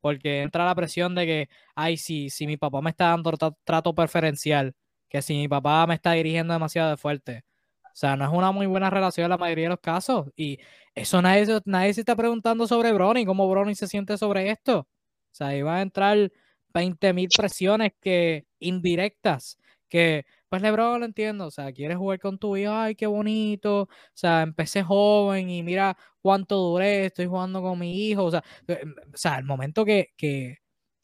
porque 0.00 0.42
entra 0.42 0.66
la 0.66 0.74
presión 0.74 1.14
de 1.14 1.26
que, 1.26 1.48
ay, 1.74 1.96
si, 1.96 2.30
si 2.30 2.46
mi 2.46 2.56
papá 2.58 2.80
me 2.82 2.90
está 2.90 3.08
dando 3.08 3.32
trato 3.64 3.94
preferencial, 3.94 4.74
que 5.08 5.22
si 5.22 5.34
mi 5.34 5.48
papá 5.48 5.86
me 5.86 5.94
está 5.94 6.12
dirigiendo 6.12 6.52
demasiado 6.54 6.96
fuerte. 6.98 7.44
O 7.84 7.96
sea, 7.96 8.16
no 8.16 8.24
es 8.24 8.30
una 8.32 8.52
muy 8.52 8.66
buena 8.66 8.90
relación 8.90 9.26
en 9.26 9.30
la 9.30 9.38
mayoría 9.38 9.66
de 9.66 9.70
los 9.70 9.80
casos. 9.80 10.28
Y 10.36 10.58
eso 10.94 11.22
nadie, 11.22 11.46
nadie 11.64 11.94
se 11.94 12.00
está 12.02 12.16
preguntando 12.16 12.66
sobre 12.66 12.92
Brony, 12.92 13.24
cómo 13.26 13.48
Brony 13.48 13.74
se 13.76 13.86
siente 13.88 14.18
sobre 14.18 14.50
esto. 14.50 14.80
O 14.80 14.86
sea, 15.32 15.56
iba 15.56 15.76
a 15.76 15.82
entrar 15.82 16.30
20.000 16.74 17.28
presiones 17.36 17.92
que 18.00 18.46
indirectas 18.58 19.58
que 19.88 20.26
pues 20.48 20.62
LeBron 20.62 21.00
lo 21.00 21.06
entiendo, 21.06 21.46
o 21.46 21.50
sea, 21.50 21.72
quieres 21.72 21.96
jugar 21.96 22.20
con 22.20 22.38
tu 22.38 22.56
hijo, 22.56 22.72
ay, 22.72 22.94
qué 22.94 23.06
bonito, 23.06 23.82
o 23.82 23.88
sea, 24.14 24.42
empecé 24.42 24.82
joven 24.82 25.50
y 25.50 25.62
mira 25.62 25.96
cuánto 26.20 26.56
duré, 26.56 27.06
estoy 27.06 27.26
jugando 27.26 27.62
con 27.62 27.78
mi 27.78 28.08
hijo, 28.08 28.24
o 28.24 28.30
sea, 28.30 28.44
eh, 28.68 28.80
o 29.12 29.16
sea 29.16 29.38
el 29.38 29.44
momento 29.44 29.84
que, 29.84 30.10
que, 30.16 30.58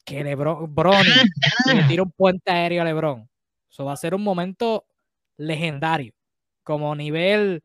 que 0.05 0.23
LeBron, 0.23 0.69
le 1.75 1.83
tira 1.87 2.03
un 2.03 2.11
puente 2.11 2.51
aéreo 2.51 2.81
a 2.81 2.85
LeBron, 2.85 3.29
eso 3.69 3.85
va 3.85 3.93
a 3.93 3.97
ser 3.97 4.15
un 4.15 4.23
momento 4.23 4.85
legendario, 5.37 6.13
como 6.63 6.95
nivel, 6.95 7.63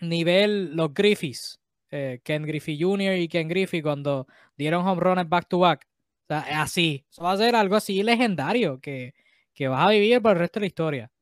nivel 0.00 0.74
los 0.76 0.92
Griffiths, 0.94 1.60
eh, 1.90 2.20
Ken 2.22 2.44
Griffey 2.44 2.80
Jr. 2.80 3.14
y 3.16 3.28
Ken 3.28 3.48
Griffey 3.48 3.82
cuando 3.82 4.26
dieron 4.56 4.86
home 4.86 5.00
runs 5.00 5.28
back 5.28 5.48
to 5.48 5.58
back, 5.60 5.86
o 6.24 6.26
sea, 6.28 6.62
así, 6.62 7.04
eso 7.10 7.22
va 7.22 7.32
a 7.32 7.36
ser 7.36 7.56
algo 7.56 7.76
así 7.76 8.02
legendario 8.02 8.80
que 8.80 9.14
que 9.58 9.66
vas 9.66 9.84
a 9.84 9.90
vivir 9.90 10.22
por 10.22 10.32
el 10.32 10.38
resto 10.38 10.60
de 10.60 10.62
la 10.62 10.66
historia. 10.68 11.12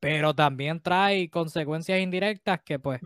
Pero 0.00 0.34
también 0.34 0.80
trae 0.80 1.28
consecuencias 1.28 2.00
indirectas 2.00 2.62
que 2.64 2.78
pues 2.78 2.98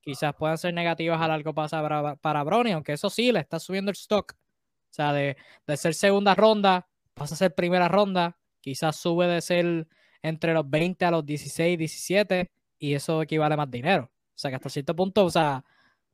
quizás 0.00 0.34
puedan 0.36 0.56
ser 0.56 0.72
negativas 0.72 1.20
a 1.20 1.26
largo 1.26 1.52
plazo 1.52 1.82
para, 1.82 2.14
para 2.14 2.44
Brony, 2.44 2.70
aunque 2.70 2.92
eso 2.92 3.10
sí, 3.10 3.32
le 3.32 3.40
está 3.40 3.58
subiendo 3.58 3.90
el 3.90 3.96
stock. 3.96 4.34
O 4.34 4.92
sea, 4.92 5.12
de, 5.12 5.36
de 5.66 5.76
ser 5.76 5.94
segunda 5.94 6.36
ronda, 6.36 6.88
pasa 7.12 7.34
a 7.34 7.38
ser 7.38 7.56
primera 7.56 7.88
ronda, 7.88 8.38
quizás 8.60 8.94
sube 8.94 9.26
de 9.26 9.40
ser 9.40 9.88
entre 10.22 10.54
los 10.54 10.70
20 10.70 11.04
a 11.04 11.10
los 11.10 11.26
16, 11.26 11.76
17, 11.76 12.52
y 12.78 12.94
eso 12.94 13.22
equivale 13.22 13.56
más 13.56 13.68
dinero. 13.68 14.12
O 14.14 14.38
sea, 14.38 14.52
que 14.52 14.56
hasta 14.56 14.68
cierto 14.68 14.94
punto, 14.94 15.24
o 15.24 15.30
sea, 15.30 15.64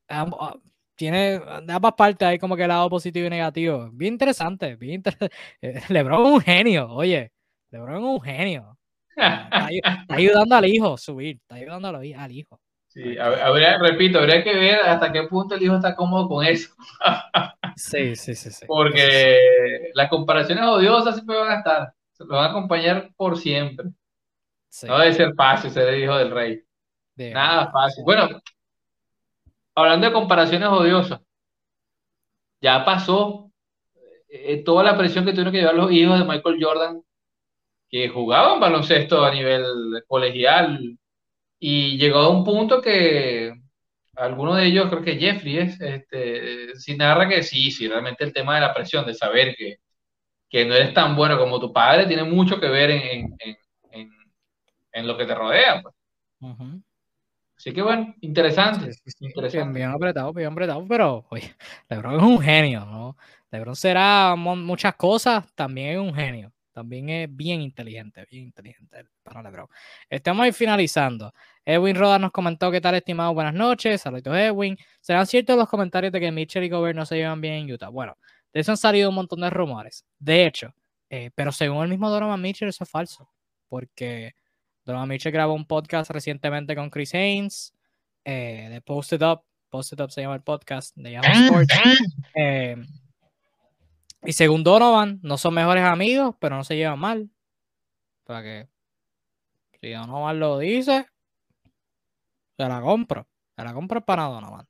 ah, 0.09 0.57
tiene 0.95 1.39
de 1.39 1.73
ambas 1.73 1.93
partes 1.95 2.27
hay 2.27 2.39
como 2.39 2.57
que 2.57 2.63
el 2.63 2.69
lado 2.69 2.89
positivo 2.89 3.27
y 3.27 3.31
negativo. 3.31 3.91
Bien 3.93 4.15
interesante, 4.15 4.77
bien 4.77 4.95
interesante. 4.95 5.37
Lebron 5.91 6.27
es 6.27 6.33
un 6.33 6.41
genio, 6.41 6.89
oye. 6.91 7.36
LeBron 7.71 7.97
es 7.97 8.03
un 8.03 8.21
genio. 8.21 8.79
Está, 9.17 10.05
ayudando 10.09 10.57
al 10.57 10.65
hijo 10.67 10.95
a 10.95 10.99
subir, 10.99 11.39
está 11.41 11.55
ayudando 11.55 11.89
al 11.89 12.33
hijo. 12.33 12.61
Sí, 12.89 13.17
habría, 13.19 13.79
repito, 13.79 14.19
habría 14.19 14.43
que 14.43 14.55
ver 14.55 14.81
hasta 14.81 15.13
qué 15.13 15.25
punto 15.25 15.55
el 15.55 15.63
hijo 15.63 15.77
está 15.77 15.95
cómodo 15.95 16.29
con 16.29 16.47
eso. 16.47 16.75
sí, 17.77 18.17
sí, 18.17 18.35
sí, 18.35 18.51
sí. 18.51 18.67
Porque 18.67 19.91
las 19.95 20.09
comparaciones 20.09 20.65
odiosas 20.65 21.15
siempre 21.15 21.37
van 21.37 21.51
a 21.51 21.59
estar, 21.59 21.93
se 22.13 22.25
lo 22.25 22.37
van 22.37 22.47
a 22.47 22.51
acompañar 22.51 23.11
por 23.17 23.37
siempre. 23.37 23.87
No 24.87 24.99
debe 24.99 25.13
ser 25.13 25.35
fácil 25.35 25.71
ser 25.71 25.89
el 25.89 26.05
hijo 26.05 26.17
del 26.17 26.31
rey. 26.31 26.63
Nada 27.17 27.71
fácil. 27.71 28.05
Bueno, 28.05 28.29
hablando 29.75 30.07
de 30.07 30.13
comparaciones 30.13 30.69
odiosas, 30.69 31.21
ya 32.61 32.85
pasó 32.85 33.51
eh, 34.29 34.63
toda 34.65 34.83
la 34.83 34.97
presión 34.97 35.25
que 35.25 35.33
tuvieron 35.33 35.53
que 35.53 35.61
llevar 35.61 35.75
los 35.75 35.93
hijos 35.93 36.19
de 36.19 36.25
Michael 36.25 36.59
Jordan 36.61 37.03
que 38.03 38.09
jugaban 38.09 38.61
baloncesto 38.61 39.25
a 39.25 39.33
nivel 39.33 39.65
colegial 40.07 40.99
y 41.59 41.97
llegó 41.97 42.19
a 42.19 42.29
un 42.29 42.45
punto 42.45 42.83
que 42.83 43.53
alguno 44.17 44.55
de 44.55 44.67
ellos, 44.67 44.89
creo 44.89 45.03
que 45.03 45.19
Jeffrey 45.19 45.59
es, 45.59 45.81
este, 45.81 46.75
sí 46.77 46.97
narra 46.97 47.29
que 47.29 47.43
sí, 47.43 47.71
sí, 47.71 47.89
realmente 47.89 48.25
el 48.25 48.33
tema 48.33 48.55
de 48.55 48.63
la 48.63 48.75
presión, 48.75 49.07
de 49.07 49.15
saber 49.15 49.55
que, 49.57 49.77
que 50.49 50.65
no 50.65 50.75
eres 50.75 50.95
tan 50.95 51.17
bueno 51.17 51.39
como 51.39 51.61
tu 51.61 51.73
padre, 51.73 52.07
tiene 52.07 52.25
mucho 52.25 52.59
que 52.61 52.69
ver 52.69 52.91
en, 52.91 53.35
en, 53.39 53.57
en, 53.91 54.11
en 54.93 55.07
lo 55.07 55.17
que 55.17 55.27
te 55.27 55.35
rodea. 55.35 55.83
Pues. 55.83 55.95
Así 57.57 57.73
que 57.73 57.83
bueno, 57.83 58.15
interesante. 58.21 58.91
interesante. 59.21 59.79
Bien, 59.79 59.91
apretado, 59.91 60.33
bien 60.33 60.53
apretado, 60.53 60.87
pero 60.87 61.27
oye, 61.31 61.55
Lebron 61.89 62.17
es 62.17 62.23
un 62.23 62.41
genio, 62.41 62.85
¿no? 62.85 63.17
Lebron 63.51 63.77
será 63.77 64.35
muchas 64.37 64.95
cosas, 64.97 65.45
también 65.55 65.91
es 65.91 65.99
un 65.99 66.15
genio. 66.15 66.53
También 66.77 67.09
es 67.09 67.35
bien 67.35 67.63
inteligente, 67.63 68.27
bien 68.31 68.45
inteligente 68.45 69.07
para 69.23 69.43
LeBron. 69.43 69.67
Estamos 70.11 70.45
ahí 70.45 70.53
finalizando. 70.53 71.33
Edwin 71.65 71.97
Roda 71.97 72.19
nos 72.19 72.33
comentó 72.33 72.71
qué 72.71 72.83
tal, 72.83 72.97
estimado. 72.97 73.33
Buenas 73.33 73.55
noches. 73.55 74.03
Saludos, 74.03 74.37
Edwin. 74.37 74.77
¿Serán 75.01 75.27
ciertos 75.27 75.57
los 75.57 75.71
comentarios 75.71 76.13
de 76.13 76.21
que 76.21 76.31
Mitchell 76.31 76.65
y 76.65 76.69
Gobert 76.69 76.95
no 76.95 77.07
se 77.07 77.17
llevan 77.17 77.41
bien 77.41 77.55
en 77.55 77.73
Utah? 77.73 77.89
Bueno, 77.89 78.19
de 78.53 78.61
eso 78.61 78.73
han 78.73 78.77
salido 78.77 79.09
un 79.09 79.15
montón 79.15 79.41
de 79.41 79.49
rumores. 79.49 80.05
De 80.19 80.45
hecho, 80.45 80.75
eh, 81.09 81.31
pero 81.35 81.51
según 81.51 81.83
el 81.83 81.89
mismo 81.89 82.11
Donovan 82.11 82.43
Mitchell, 82.43 82.69
eso 82.69 82.85
es 82.85 82.91
falso. 82.91 83.31
Porque 83.71 84.35
Donovan 84.85 85.09
Mitchell 85.09 85.33
grabó 85.33 85.55
un 85.55 85.65
podcast 85.65 86.11
recientemente 86.11 86.77
con 86.77 86.91
Chris 86.91 87.15
Haynes 87.15 87.73
eh, 88.23 88.69
de 88.71 88.83
Posted 88.83 89.23
Up. 89.23 89.45
Posted 89.71 89.99
Up 89.99 90.11
se 90.11 90.21
llama 90.21 90.35
el 90.35 90.43
podcast 90.43 90.95
de 90.95 91.13
Yahoo 91.13 91.63
Sports. 91.63 91.75
Eh, 92.39 92.77
y 94.25 94.33
según 94.33 94.65
Donovan, 94.65 95.21
no 95.23 95.39
son 95.39 95.55
mejores 95.55 95.85
amigos, 95.85 96.35
pero 96.41 96.57
no 96.57 96.65
se 96.65 96.77
llevan 96.77 96.99
mal. 96.99 97.31
Para 98.25 98.43
que 98.43 98.69
si 99.81 99.91
Donovan 99.91 100.41
lo 100.41 100.59
dice, 100.59 101.07
se 102.57 102.69
la 102.69 102.81
compro. 102.81 103.29
Se 103.57 103.65
la 103.65 103.73
compro 103.73 104.05
para 104.05 104.25
Donovan. 104.25 104.67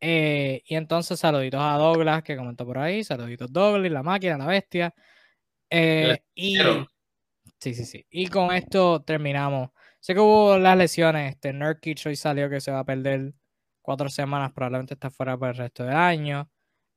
Eh, 0.00 0.62
y 0.66 0.76
entonces 0.76 1.18
saluditos 1.18 1.60
a 1.60 1.76
Douglas 1.76 2.22
que 2.22 2.36
comentó 2.36 2.64
por 2.66 2.78
ahí. 2.78 3.02
Saluditos 3.04 3.52
Douglas, 3.52 3.90
la 3.90 4.02
máquina, 4.02 4.38
la 4.38 4.46
bestia. 4.46 4.94
Eh, 5.70 6.18
y 6.34 6.56
sí, 7.58 7.74
sí, 7.74 7.84
sí. 7.84 8.06
Y 8.10 8.28
con 8.28 8.54
esto 8.54 9.02
terminamos. 9.02 9.70
Sé 10.00 10.14
que 10.14 10.20
hubo 10.20 10.58
las 10.58 10.76
lesiones. 10.76 11.34
Este 11.34 11.52
Nurkic 11.52 12.00
hoy 12.06 12.16
salió 12.16 12.48
que 12.48 12.60
se 12.60 12.70
va 12.70 12.80
a 12.80 12.84
perder 12.84 13.34
cuatro 13.82 14.08
semanas. 14.08 14.52
Probablemente 14.52 14.94
está 14.94 15.10
fuera 15.10 15.36
por 15.36 15.48
el 15.48 15.56
resto 15.56 15.84
del 15.84 15.96
año. 15.96 16.48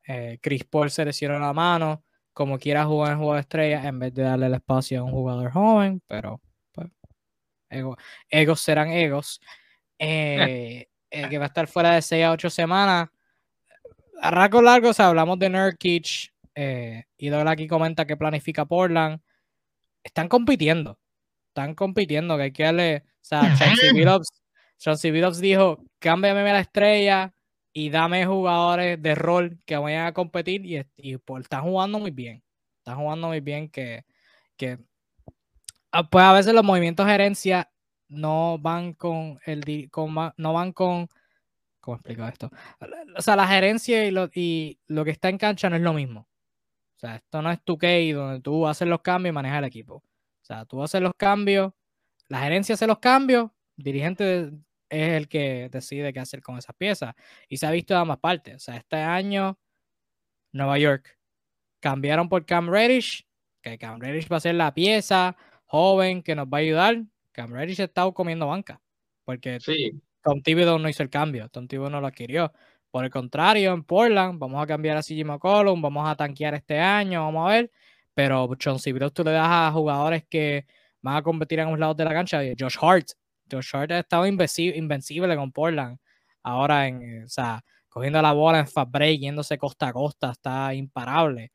Eh, 0.07 0.39
Chris 0.41 0.63
Paul 0.63 0.89
se 0.89 1.05
lesionó 1.05 1.39
la 1.39 1.53
mano, 1.53 2.03
como 2.33 2.57
quiera 2.57 2.85
jugar 2.85 3.13
en 3.13 3.17
juego 3.19 3.35
de 3.35 3.41
estrella 3.41 3.87
en 3.87 3.99
vez 3.99 4.13
de 4.13 4.23
darle 4.23 4.47
el 4.47 4.53
espacio 4.55 5.01
a 5.01 5.03
un 5.03 5.11
jugador 5.11 5.51
joven, 5.51 6.01
pero 6.07 6.41
pues, 6.71 6.89
egos 8.29 8.61
serán 8.61 8.89
egos. 8.89 9.39
Eh, 9.99 10.87
eh, 11.11 11.29
que 11.29 11.37
va 11.37 11.45
a 11.45 11.47
estar 11.47 11.67
fuera 11.67 11.93
de 11.93 12.01
6 12.01 12.25
a 12.25 12.31
8 12.31 12.49
semanas. 12.49 13.09
A 14.21 14.31
largo 14.31 14.61
largos 14.61 14.99
hablamos 14.99 15.37
de 15.39 15.49
Nurkic 15.49 16.31
y 17.17 17.29
Douglas 17.29 17.53
aquí 17.53 17.67
comenta 17.67 18.05
que 18.05 18.17
planifica 18.17 18.65
Portland. 18.65 19.19
Están 20.03 20.27
compitiendo, 20.27 20.99
están 21.49 21.75
compitiendo, 21.75 22.37
que 22.37 22.43
hay 22.43 22.51
que 22.51 22.63
darle, 22.63 23.03
o 23.05 23.19
sea, 23.21 23.55
Chauncey 23.55 25.11
Billups 25.11 25.39
dijo, 25.39 25.83
cámbiame 25.99 26.43
la 26.43 26.59
estrella, 26.59 27.33
y 27.73 27.89
dame 27.89 28.25
jugadores 28.25 29.01
de 29.01 29.15
rol 29.15 29.59
que 29.65 29.77
vayan 29.77 30.07
a 30.07 30.13
competir 30.13 30.65
y, 30.65 30.85
y 30.97 31.17
pues, 31.17 31.43
están 31.43 31.63
jugando 31.63 31.99
muy 31.99 32.11
bien. 32.11 32.43
Están 32.79 32.97
jugando 32.97 33.27
muy 33.27 33.39
bien 33.41 33.69
que, 33.69 34.05
que 34.57 34.79
ah, 35.91 36.09
pues 36.09 36.23
a 36.25 36.33
veces 36.33 36.53
los 36.53 36.63
movimientos 36.63 37.05
de 37.05 37.11
gerencia 37.11 37.71
no 38.09 38.57
van 38.59 38.93
con 38.93 39.39
el 39.45 39.89
con, 39.91 40.13
no 40.37 40.53
van 40.53 40.73
con 40.73 41.07
¿cómo 41.81 41.97
explico 41.97 42.25
esto? 42.27 42.49
O 43.17 43.21
sea, 43.21 43.35
la 43.35 43.47
gerencia 43.47 44.05
y 44.05 44.11
lo, 44.11 44.29
y 44.33 44.79
lo 44.87 45.03
que 45.03 45.11
está 45.11 45.29
en 45.29 45.37
cancha 45.37 45.69
no 45.69 45.75
es 45.75 45.81
lo 45.81 45.93
mismo. 45.93 46.21
O 46.95 46.99
sea, 46.99 47.15
esto 47.17 47.41
no 47.41 47.51
es 47.51 47.61
tu 47.63 47.77
key 47.77 48.11
donde 48.11 48.41
tú 48.41 48.67
haces 48.67 48.87
los 48.87 49.01
cambios 49.01 49.33
y 49.33 49.35
manejas 49.35 49.59
el 49.59 49.65
equipo. 49.65 49.95
O 49.95 50.03
sea, 50.43 50.65
tú 50.65 50.83
haces 50.83 51.01
los 51.01 51.13
cambios, 51.17 51.73
la 52.27 52.41
gerencia 52.41 52.75
hace 52.75 52.87
los 52.87 52.99
cambios, 52.99 53.51
dirigente 53.75 54.51
es 54.91 55.13
el 55.13 55.29
que 55.29 55.69
decide 55.71 56.11
qué 56.11 56.19
hacer 56.19 56.41
con 56.41 56.57
esas 56.57 56.75
piezas. 56.75 57.15
Y 57.47 57.57
se 57.57 57.65
ha 57.65 57.71
visto 57.71 57.93
de 57.93 58.01
ambas 58.01 58.19
partes. 58.19 58.55
O 58.57 58.59
sea, 58.59 58.75
este 58.75 58.97
año, 58.97 59.57
Nueva 60.51 60.77
York 60.77 61.17
cambiaron 61.79 62.27
por 62.27 62.45
Cam 62.45 62.69
Reddish, 62.69 63.25
que 63.61 63.77
Cam 63.77 63.99
Reddish 64.01 64.27
va 64.29 64.37
a 64.37 64.41
ser 64.41 64.55
la 64.55 64.73
pieza 64.73 65.37
joven 65.65 66.21
que 66.21 66.35
nos 66.35 66.47
va 66.47 66.57
a 66.57 66.61
ayudar. 66.61 67.03
Cam 67.31 67.53
Reddish 67.53 67.79
ha 67.81 67.85
estado 67.85 68.13
comiendo 68.13 68.47
banca, 68.47 68.81
porque 69.23 69.59
Tom 70.21 70.41
Thibodeau 70.41 70.77
no 70.77 70.89
hizo 70.89 71.03
el 71.03 71.09
cambio, 71.09 71.47
Tom 71.47 71.67
Thibodeau 71.67 71.89
no 71.89 72.01
lo 72.01 72.07
adquirió. 72.07 72.51
Por 72.91 73.05
el 73.05 73.09
contrario, 73.09 73.73
en 73.73 73.85
Portland 73.85 74.37
vamos 74.37 74.61
a 74.61 74.67
cambiar 74.67 74.97
a 74.97 75.01
CJ 75.01 75.23
McCollum, 75.23 75.81
vamos 75.81 76.09
a 76.09 76.15
tanquear 76.15 76.53
este 76.55 76.77
año, 76.77 77.21
vamos 77.21 77.49
a 77.49 77.53
ver. 77.53 77.71
Pero 78.13 78.49
John 78.61 78.77
Thibodeau 78.77 79.09
tú 79.11 79.23
le 79.23 79.31
das 79.31 79.47
a 79.49 79.71
jugadores 79.71 80.25
que 80.29 80.65
van 81.01 81.15
a 81.15 81.21
competir 81.23 81.59
en 81.59 81.69
los 81.69 81.79
lados 81.79 81.95
de 81.95 82.03
la 82.03 82.13
cancha. 82.13 82.41
Josh 82.59 82.77
Hart 82.81 83.11
Josh 83.51 83.75
Hart 83.75 83.91
ha 83.91 83.99
estado 83.99 84.25
invencible 84.25 85.35
con 85.35 85.51
Portland. 85.51 85.97
Ahora, 86.43 86.87
en, 86.87 87.23
o 87.25 87.29
sea, 87.29 87.63
cogiendo 87.89 88.21
la 88.21 88.31
bola 88.31 88.59
en 88.59 88.67
fast 88.67 88.91
break, 88.91 89.19
yéndose 89.19 89.57
costa 89.57 89.89
a 89.89 89.93
costa, 89.93 90.31
está 90.31 90.73
imparable. 90.73 91.51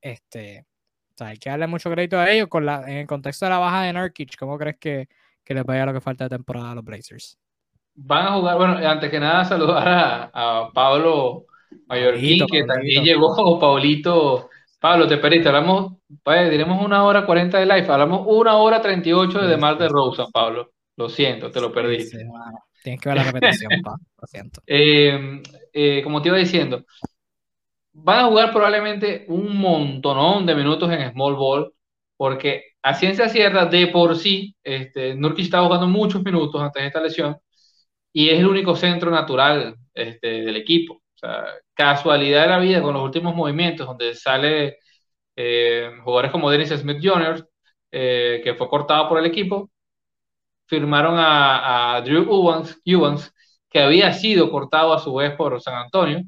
Este, 0.00 0.66
o 1.12 1.16
sea, 1.16 1.28
hay 1.28 1.38
que 1.38 1.50
darle 1.50 1.66
mucho 1.66 1.90
crédito 1.90 2.18
a 2.18 2.30
ellos. 2.30 2.48
Con 2.48 2.66
la, 2.66 2.82
en 2.86 2.98
el 2.98 3.06
contexto 3.06 3.46
de 3.46 3.50
la 3.50 3.58
baja 3.58 3.82
de 3.82 3.92
Nurkic, 3.92 4.36
¿cómo 4.36 4.58
crees 4.58 4.76
que, 4.78 5.08
que 5.44 5.54
les 5.54 5.64
vaya 5.64 5.86
lo 5.86 5.92
que 5.92 6.00
falta 6.00 6.24
de 6.24 6.30
temporada 6.30 6.72
a 6.72 6.74
los 6.74 6.84
Blazers? 6.84 7.38
Van 7.94 8.26
a 8.26 8.32
jugar, 8.34 8.56
bueno, 8.56 8.88
antes 8.88 9.10
que 9.10 9.18
nada, 9.18 9.44
saludar 9.44 10.30
a, 10.32 10.70
Pablo 10.72 11.46
Mallorquín, 11.86 12.46
que 12.46 12.64
también 12.64 13.02
llegó, 13.02 13.58
Paulito 13.60 14.48
Pablo, 14.80 15.08
te 15.08 15.16
perdiste, 15.16 15.48
hablamos, 15.48 15.94
pues, 16.22 16.50
diremos 16.50 16.84
una 16.84 17.02
hora 17.04 17.26
cuarenta 17.26 17.58
de 17.58 17.66
live, 17.66 17.86
hablamos 17.88 18.24
una 18.26 18.54
hora 18.56 18.80
treinta 18.80 19.08
y 19.08 19.12
ocho 19.12 19.40
de 19.40 19.48
Demar 19.48 19.76
de 19.76 19.88
Rosa, 19.88 20.26
Pablo. 20.32 20.70
Lo 20.98 21.08
siento, 21.08 21.48
te 21.48 21.60
lo 21.60 21.72
perdiste. 21.72 22.26
Tienes 22.82 23.00
que 23.00 23.08
ver 23.08 23.18
la 23.18 23.30
repetición, 23.30 23.70
Pablo, 23.82 24.04
lo 24.20 24.26
siento. 24.26 24.60
Eh, 24.66 25.42
eh, 25.72 26.02
como 26.02 26.20
te 26.20 26.28
iba 26.28 26.36
diciendo, 26.36 26.84
van 27.92 28.18
a 28.18 28.26
jugar 28.26 28.52
probablemente 28.52 29.24
un 29.28 29.56
montonón 29.56 30.44
de 30.44 30.56
minutos 30.56 30.90
en 30.90 31.12
Small 31.12 31.36
Ball, 31.36 31.72
porque 32.16 32.72
a 32.82 32.94
ciencia 32.94 33.28
cierta, 33.28 33.66
de 33.66 33.86
por 33.86 34.16
sí, 34.16 34.56
este, 34.64 35.14
Nurkic 35.14 35.44
está 35.44 35.62
jugando 35.62 35.86
muchos 35.86 36.20
minutos 36.24 36.60
antes 36.60 36.82
de 36.82 36.86
esta 36.88 37.00
lesión 37.00 37.36
y 38.12 38.30
es 38.30 38.40
el 38.40 38.48
único 38.48 38.74
centro 38.74 39.08
natural 39.12 39.76
este, 39.94 40.42
del 40.42 40.56
equipo. 40.56 40.94
O 40.94 41.18
sea, 41.18 41.44
casualidad 41.74 42.42
de 42.42 42.48
la 42.48 42.58
vida 42.58 42.82
con 42.82 42.94
los 42.94 43.04
últimos 43.04 43.36
movimientos, 43.36 43.86
donde 43.86 44.16
sale 44.16 44.78
eh, 45.36 45.92
jugadores 46.02 46.32
como 46.32 46.50
Dennis 46.50 46.70
Smith 46.70 46.98
Jr., 47.00 47.48
eh, 47.92 48.40
que 48.42 48.54
fue 48.54 48.68
cortado 48.68 49.08
por 49.08 49.18
el 49.20 49.26
equipo, 49.26 49.70
firmaron 50.68 51.14
a, 51.18 52.00
Drew 52.04 52.24
Ewans, 52.84 53.34
que 53.70 53.80
había 53.80 54.12
sido 54.12 54.50
cortado 54.50 54.94
a 54.94 54.98
su 54.98 55.14
vez 55.14 55.34
por 55.34 55.60
San 55.60 55.74
Antonio, 55.74 56.22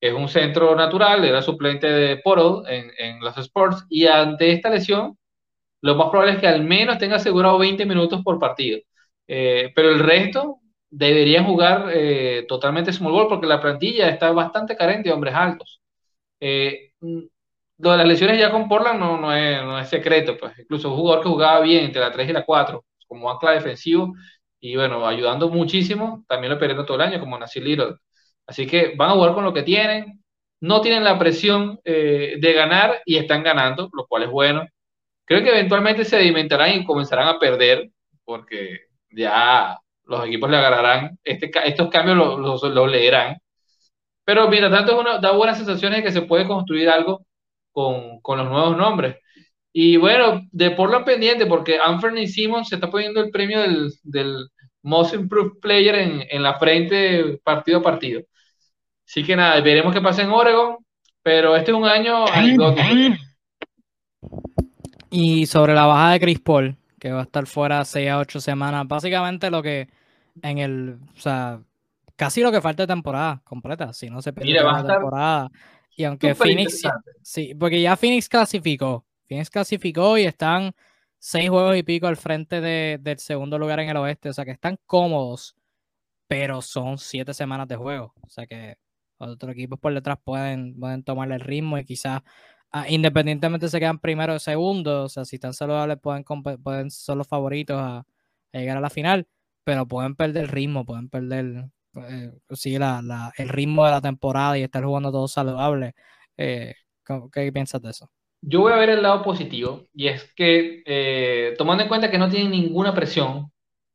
es 0.00 0.12
un 0.12 0.28
centro 0.28 0.74
natural, 0.74 1.24
era 1.24 1.42
suplente 1.42 1.86
de 1.88 2.16
Poro 2.18 2.66
en, 2.66 2.90
en 2.98 3.20
los 3.20 3.36
Sports, 3.38 3.86
y 3.88 4.06
ante 4.06 4.52
esta 4.52 4.70
lesión, 4.70 5.16
lo 5.82 5.96
más 5.96 6.10
probable 6.10 6.34
es 6.34 6.40
que 6.40 6.48
al 6.48 6.64
menos 6.64 6.98
tenga 6.98 7.16
asegurado 7.16 7.58
20 7.58 7.86
minutos 7.86 8.22
por 8.22 8.38
partido. 8.38 8.80
Eh, 9.28 9.72
pero 9.74 9.90
el 9.90 10.00
resto 10.00 10.60
deberían 10.90 11.44
jugar 11.46 11.90
eh, 11.92 12.44
totalmente 12.48 12.92
small 12.92 13.12
ball 13.12 13.28
porque 13.28 13.46
la 13.46 13.60
plantilla 13.60 14.08
está 14.08 14.30
bastante 14.32 14.76
carente 14.76 15.08
de 15.08 15.14
hombres 15.14 15.34
altos. 15.34 15.80
Eh, 16.40 16.92
lo 17.00 17.90
de 17.92 17.96
las 17.98 18.06
lesiones 18.06 18.38
ya 18.38 18.50
con 18.50 18.68
Portland 18.68 19.00
no, 19.00 19.18
no, 19.18 19.34
es, 19.34 19.62
no 19.62 19.78
es 19.78 19.88
secreto, 19.88 20.36
pues 20.38 20.58
incluso 20.58 20.90
un 20.90 20.96
jugador 20.96 21.22
que 21.22 21.30
jugaba 21.30 21.60
bien 21.60 21.84
entre 21.84 22.00
la 22.00 22.12
3 22.12 22.30
y 22.30 22.32
la 22.32 22.44
4, 22.44 22.84
como 23.12 23.30
ancla 23.30 23.52
defensivo, 23.52 24.14
y 24.60 24.76
bueno, 24.76 25.06
ayudando 25.06 25.48
muchísimo, 25.50 26.24
también 26.28 26.52
lo 26.52 26.58
perdieron 26.58 26.86
todo 26.86 26.96
el 26.96 27.02
año, 27.02 27.20
como 27.20 27.38
Nasir 27.38 27.64
Little. 27.64 27.96
Así 28.46 28.66
que 28.66 28.94
van 28.96 29.10
a 29.10 29.14
jugar 29.14 29.34
con 29.34 29.44
lo 29.44 29.52
que 29.52 29.62
tienen, 29.62 30.22
no 30.60 30.80
tienen 30.80 31.04
la 31.04 31.18
presión 31.18 31.80
eh, 31.84 32.36
de 32.40 32.52
ganar 32.52 33.02
y 33.04 33.16
están 33.16 33.42
ganando, 33.42 33.90
lo 33.92 34.06
cual 34.06 34.24
es 34.24 34.30
bueno. 34.30 34.66
Creo 35.24 35.42
que 35.42 35.50
eventualmente 35.50 36.04
se 36.04 36.18
sedimentarán 36.18 36.80
y 36.80 36.84
comenzarán 36.84 37.28
a 37.28 37.38
perder, 37.38 37.90
porque 38.24 38.82
ya 39.10 39.78
los 40.04 40.26
equipos 40.26 40.50
le 40.50 40.56
agarrarán, 40.58 41.18
este, 41.24 41.50
estos 41.64 41.90
cambios 41.90 42.16
los 42.16 42.62
lo, 42.62 42.86
leerán. 42.86 43.38
Pero 44.24 44.48
mientras 44.48 44.72
tanto, 44.72 45.00
uno, 45.00 45.18
da 45.20 45.32
buenas 45.32 45.58
sensaciones 45.58 45.98
de 45.98 46.04
que 46.04 46.12
se 46.12 46.22
puede 46.22 46.46
construir 46.46 46.88
algo 46.88 47.26
con, 47.72 48.20
con 48.20 48.38
los 48.38 48.48
nuevos 48.48 48.76
nombres. 48.76 49.16
Y 49.72 49.96
bueno, 49.96 50.42
de 50.52 50.70
por 50.72 50.90
lo 50.90 51.04
pendiente, 51.04 51.46
porque 51.46 51.78
Anthony 51.82 52.26
Simmons 52.26 52.68
se 52.68 52.74
está 52.74 52.90
poniendo 52.90 53.22
el 53.22 53.30
premio 53.30 53.60
del, 53.60 53.92
del 54.02 54.48
Most 54.82 55.14
Improved 55.14 55.60
Player 55.60 55.94
en, 55.94 56.24
en, 56.28 56.42
la 56.42 56.58
frente 56.58 57.38
partido 57.42 57.78
a 57.78 57.82
partido. 57.82 58.22
Así 59.06 59.24
que 59.24 59.34
nada, 59.34 59.60
veremos 59.60 59.94
qué 59.94 60.00
pasa 60.00 60.22
en 60.22 60.30
Oregon, 60.30 60.76
pero 61.22 61.56
este 61.56 61.70
es 61.70 61.76
un 61.76 61.86
año 61.86 62.24
Y 65.10 65.46
sobre 65.46 65.74
la 65.74 65.86
baja 65.86 66.12
de 66.12 66.20
Chris 66.20 66.40
Paul, 66.40 66.76
que 66.98 67.12
va 67.12 67.20
a 67.20 67.24
estar 67.24 67.46
fuera 67.46 67.84
6 67.84 68.10
a 68.10 68.18
8 68.18 68.40
semanas, 68.40 68.86
básicamente 68.86 69.50
lo 69.50 69.62
que 69.62 69.88
en 70.42 70.58
el, 70.58 70.98
o 71.16 71.20
sea, 71.20 71.60
casi 72.16 72.42
lo 72.42 72.52
que 72.52 72.60
falta 72.60 72.84
de 72.84 72.86
temporada 72.86 73.40
completa, 73.44 73.92
si 73.92 74.08
no 74.08 74.22
se 74.22 74.32
pierde 74.32 74.62
la 74.62 74.86
temporada. 74.86 75.50
Y 75.96 76.04
aunque 76.04 76.34
Phoenix, 76.34 76.82
sí, 77.22 77.54
porque 77.54 77.80
ya 77.80 77.96
Phoenix 77.96 78.28
clasificó, 78.28 79.04
Phoenix 79.32 79.50
clasificó 79.50 80.18
y 80.18 80.24
están 80.24 80.72
seis 81.18 81.48
juegos 81.50 81.76
y 81.76 81.82
pico 81.82 82.06
al 82.06 82.16
frente 82.16 82.60
de, 82.60 82.98
del 83.00 83.18
segundo 83.18 83.58
lugar 83.58 83.80
en 83.80 83.88
el 83.88 83.96
oeste, 83.96 84.28
o 84.28 84.32
sea 84.32 84.44
que 84.44 84.50
están 84.52 84.78
cómodos, 84.86 85.56
pero 86.28 86.62
son 86.62 86.98
siete 86.98 87.34
semanas 87.34 87.68
de 87.68 87.76
juego, 87.76 88.14
o 88.22 88.28
sea 88.28 88.46
que 88.46 88.76
otros 89.18 89.52
equipos 89.52 89.78
por 89.78 89.94
detrás 89.94 90.18
pueden, 90.24 90.78
pueden 90.78 91.04
tomar 91.04 91.30
el 91.32 91.40
ritmo 91.40 91.78
y 91.78 91.84
quizás 91.84 92.20
ah, 92.72 92.86
independientemente 92.88 93.68
se 93.68 93.80
quedan 93.80 93.98
primero 94.00 94.34
o 94.34 94.38
segundo, 94.38 95.04
o 95.04 95.08
sea, 95.08 95.24
si 95.24 95.36
están 95.36 95.54
saludables 95.54 95.98
pueden, 96.00 96.24
pueden 96.24 96.90
ser 96.90 97.16
los 97.16 97.28
favoritos 97.28 97.78
a 97.80 98.04
llegar 98.52 98.76
a 98.78 98.80
la 98.80 98.90
final 98.90 99.26
pero 99.64 99.86
pueden 99.86 100.16
perder 100.16 100.44
el 100.44 100.48
ritmo, 100.48 100.84
pueden 100.84 101.08
perder 101.08 101.70
eh, 101.94 102.32
la, 102.78 103.32
el 103.36 103.48
ritmo 103.48 103.84
de 103.84 103.90
la 103.92 104.00
temporada 104.00 104.58
y 104.58 104.62
estar 104.62 104.84
jugando 104.84 105.12
todo 105.12 105.28
saludable. 105.28 105.94
Eh, 106.36 106.74
¿Qué 107.32 107.52
piensas 107.52 107.82
de 107.82 107.90
eso? 107.90 108.10
Yo 108.44 108.60
voy 108.60 108.72
a 108.72 108.76
ver 108.76 108.90
el 108.90 109.02
lado 109.02 109.22
positivo 109.22 109.86
y 109.94 110.08
es 110.08 110.32
que 110.34 110.82
eh, 110.86 111.54
tomando 111.56 111.82
en 111.84 111.88
cuenta 111.88 112.10
que 112.10 112.18
no 112.18 112.28
tienen 112.28 112.50
ninguna 112.50 112.94
presión 112.94 113.52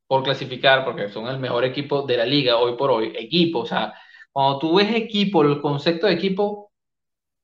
por 0.07 0.23
clasificar, 0.23 0.85
porque 0.85 1.09
son 1.09 1.27
el 1.27 1.39
mejor 1.39 1.65
equipo 1.65 2.03
de 2.03 2.17
la 2.17 2.25
liga 2.25 2.57
hoy 2.57 2.77
por 2.77 2.91
hoy, 2.91 3.13
equipo, 3.17 3.59
o 3.59 3.65
sea, 3.65 3.93
cuando 4.31 4.59
tú 4.59 4.75
ves 4.77 4.93
equipo, 4.95 5.43
el 5.43 5.61
concepto 5.61 6.07
de 6.07 6.13
equipo, 6.13 6.71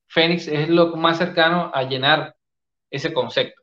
Fénix 0.07 0.47
es 0.47 0.69
lo 0.69 0.95
más 0.95 1.17
cercano 1.17 1.71
a 1.73 1.83
llenar 1.83 2.35
ese 2.89 3.13
concepto. 3.13 3.61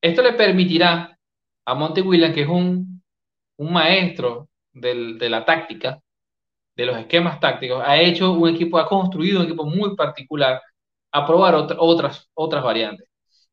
esto 0.00 0.22
le 0.22 0.32
permitirá 0.34 1.18
a 1.64 1.74
Monty 1.74 2.00
Williams, 2.02 2.34
que 2.34 2.42
es 2.42 2.48
un, 2.48 3.02
maestro 3.58 4.48
de 4.72 5.28
la 5.30 5.44
táctica, 5.44 6.00
de 6.76 6.86
los 6.86 6.96
esquemas 6.96 7.40
tácticos, 7.40 7.82
ha 7.84 8.00
hecho 8.00 8.32
un 8.32 8.48
equipo, 8.50 8.78
ha 8.78 8.86
construido 8.86 9.40
un 9.40 9.46
equipo 9.46 9.64
muy 9.64 9.96
particular 9.96 10.60
a 11.12 11.26
probar 11.26 11.54
otras, 11.54 12.30
otras 12.34 12.64
variantes. 12.64 13.08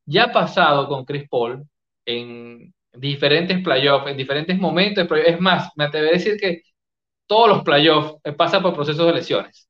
Ya 0.05 0.25
ha 0.25 0.31
pasado 0.31 0.87
con 0.87 1.05
Chris 1.05 1.27
Paul 1.29 1.65
en 2.05 2.73
diferentes 2.93 3.61
playoffs, 3.63 4.07
en 4.07 4.17
diferentes 4.17 4.57
momentos, 4.57 5.07
es 5.25 5.39
más, 5.39 5.69
me 5.75 5.85
atrevería 5.85 6.15
a 6.15 6.19
decir 6.19 6.37
que 6.39 6.63
todos 7.27 7.49
los 7.49 7.63
playoffs 7.63 8.15
pasan 8.37 8.61
por 8.63 8.73
procesos 8.73 9.05
de 9.05 9.13
lesiones. 9.13 9.69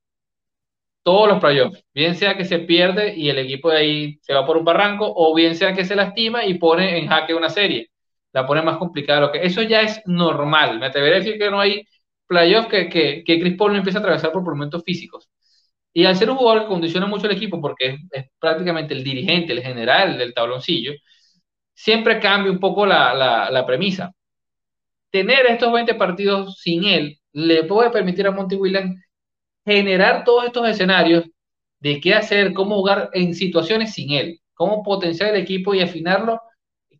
Todos 1.04 1.30
los 1.30 1.40
playoffs, 1.40 1.84
bien 1.94 2.16
sea 2.16 2.38
que 2.38 2.46
se 2.46 2.60
pierde 2.60 3.16
y 3.16 3.30
el 3.30 3.40
equipo 3.40 3.70
de 3.72 3.78
ahí 3.78 4.20
se 4.22 4.34
va 4.34 4.46
por 4.46 4.58
un 4.58 4.66
barranco, 4.66 5.12
o 5.14 5.34
bien 5.36 5.56
sea 5.56 5.74
que 5.74 5.86
se 5.86 5.96
lastima 5.96 6.46
y 6.46 6.56
pone 6.60 7.00
en 7.00 7.08
jaque 7.08 7.34
una 7.34 7.50
serie 7.50 7.90
la 8.32 8.46
pone 8.46 8.62
más 8.62 8.78
complicada. 8.78 9.22
Lo 9.22 9.32
que, 9.32 9.44
eso 9.46 9.62
ya 9.62 9.82
es 9.82 10.02
normal. 10.06 10.80
Me 10.80 10.88
atrevería 10.88 11.18
a 11.18 11.20
decir 11.20 11.38
que 11.38 11.50
no 11.50 11.60
hay 11.60 11.86
playoffs 12.30 12.70
que, 12.70 12.90
que, 12.90 13.24
que 13.26 13.40
Chris 13.40 13.58
Paul 13.58 13.76
empieza 13.76 14.00
a 14.00 14.02
atravesar 14.02 14.32
por 14.32 14.44
momentos 14.44 14.84
físicos. 14.86 15.30
Y 15.94 16.06
al 16.06 16.16
ser 16.16 16.30
un 16.30 16.38
jugador 16.38 16.64
que 16.64 16.70
condiciona 16.70 17.08
mucho 17.08 17.28
el 17.28 17.34
equipo, 17.36 17.62
porque 17.62 17.98
es, 18.12 18.28
prácticamente 18.40 18.94
el 18.94 19.04
dirigente, 19.04 19.54
el 19.54 19.62
general 19.62 20.18
del 20.18 20.34
tabloncillo, 20.34 20.94
siempre 21.74 22.20
cambia 22.20 22.52
un 22.52 22.60
poco 22.60 22.86
la, 22.86 23.14
la, 23.14 23.52
la, 23.52 23.66
premisa. 23.66 24.14
Tener 25.12 25.46
estos 25.48 25.74
20 25.74 25.96
partidos 25.96 26.60
sin 26.60 26.86
él 26.86 27.20
le 27.34 27.64
puede 27.64 27.90
permitir 27.92 28.28
a 28.28 28.32
Monty 28.32 28.56
Williams 28.56 29.02
generar 29.66 30.24
todos 30.24 30.46
estos 30.46 30.68
escenarios 30.70 31.26
de 31.80 32.00
qué 32.02 32.14
hacer, 32.16 32.54
cómo 32.54 32.76
jugar 32.76 33.10
en 33.14 33.36
situaciones 33.36 33.94
sin 33.94 34.12
él, 34.12 34.40
cómo 34.54 34.84
potenciar 34.84 35.34
el 35.36 35.42
equipo 35.42 35.74
y 35.74 35.82
afinarlo 35.82 36.42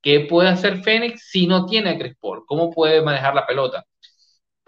¿Qué 0.02 0.22
puede 0.22 0.50
hacer 0.50 0.82
Fénix 0.82 1.30
si 1.30 1.46
no 1.48 1.66
tiene 1.66 1.90
a 1.92 1.98
Chris 1.98 2.16
Paul? 2.20 2.46
¿Cómo 2.46 2.72
puede 2.72 3.02
manejar 3.02 3.36
la 3.36 3.46
pelota? 3.46 3.86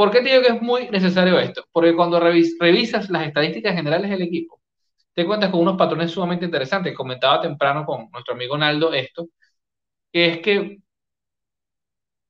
¿Por 0.02 0.10
qué 0.10 0.22
te 0.22 0.32
digo 0.32 0.41
que 0.41 0.56
es 0.56 0.61
muy 0.64 0.90
necesario 0.90 1.38
esto? 1.38 1.64
Porque 1.72 1.95
cuando 1.95 2.19
revisas 2.19 3.07
las 3.11 3.28
estadísticas 3.28 3.76
generales 3.76 4.10
del 4.10 4.23
equipo, 4.23 4.60
te 5.14 5.28
cuentas 5.28 5.52
con 5.52 5.60
unos 5.60 5.78
patrones 5.78 6.10
sumamente 6.10 6.44
interesantes. 6.44 6.95
Comentaba 6.95 7.40
temprano 7.40 7.86
con 7.86 8.10
nuestro 8.10 8.34
amigo 8.34 8.57
Naldo 8.57 8.91
esto, 8.94 9.28
que 10.11 10.26
es 10.26 10.40
que 10.40 10.80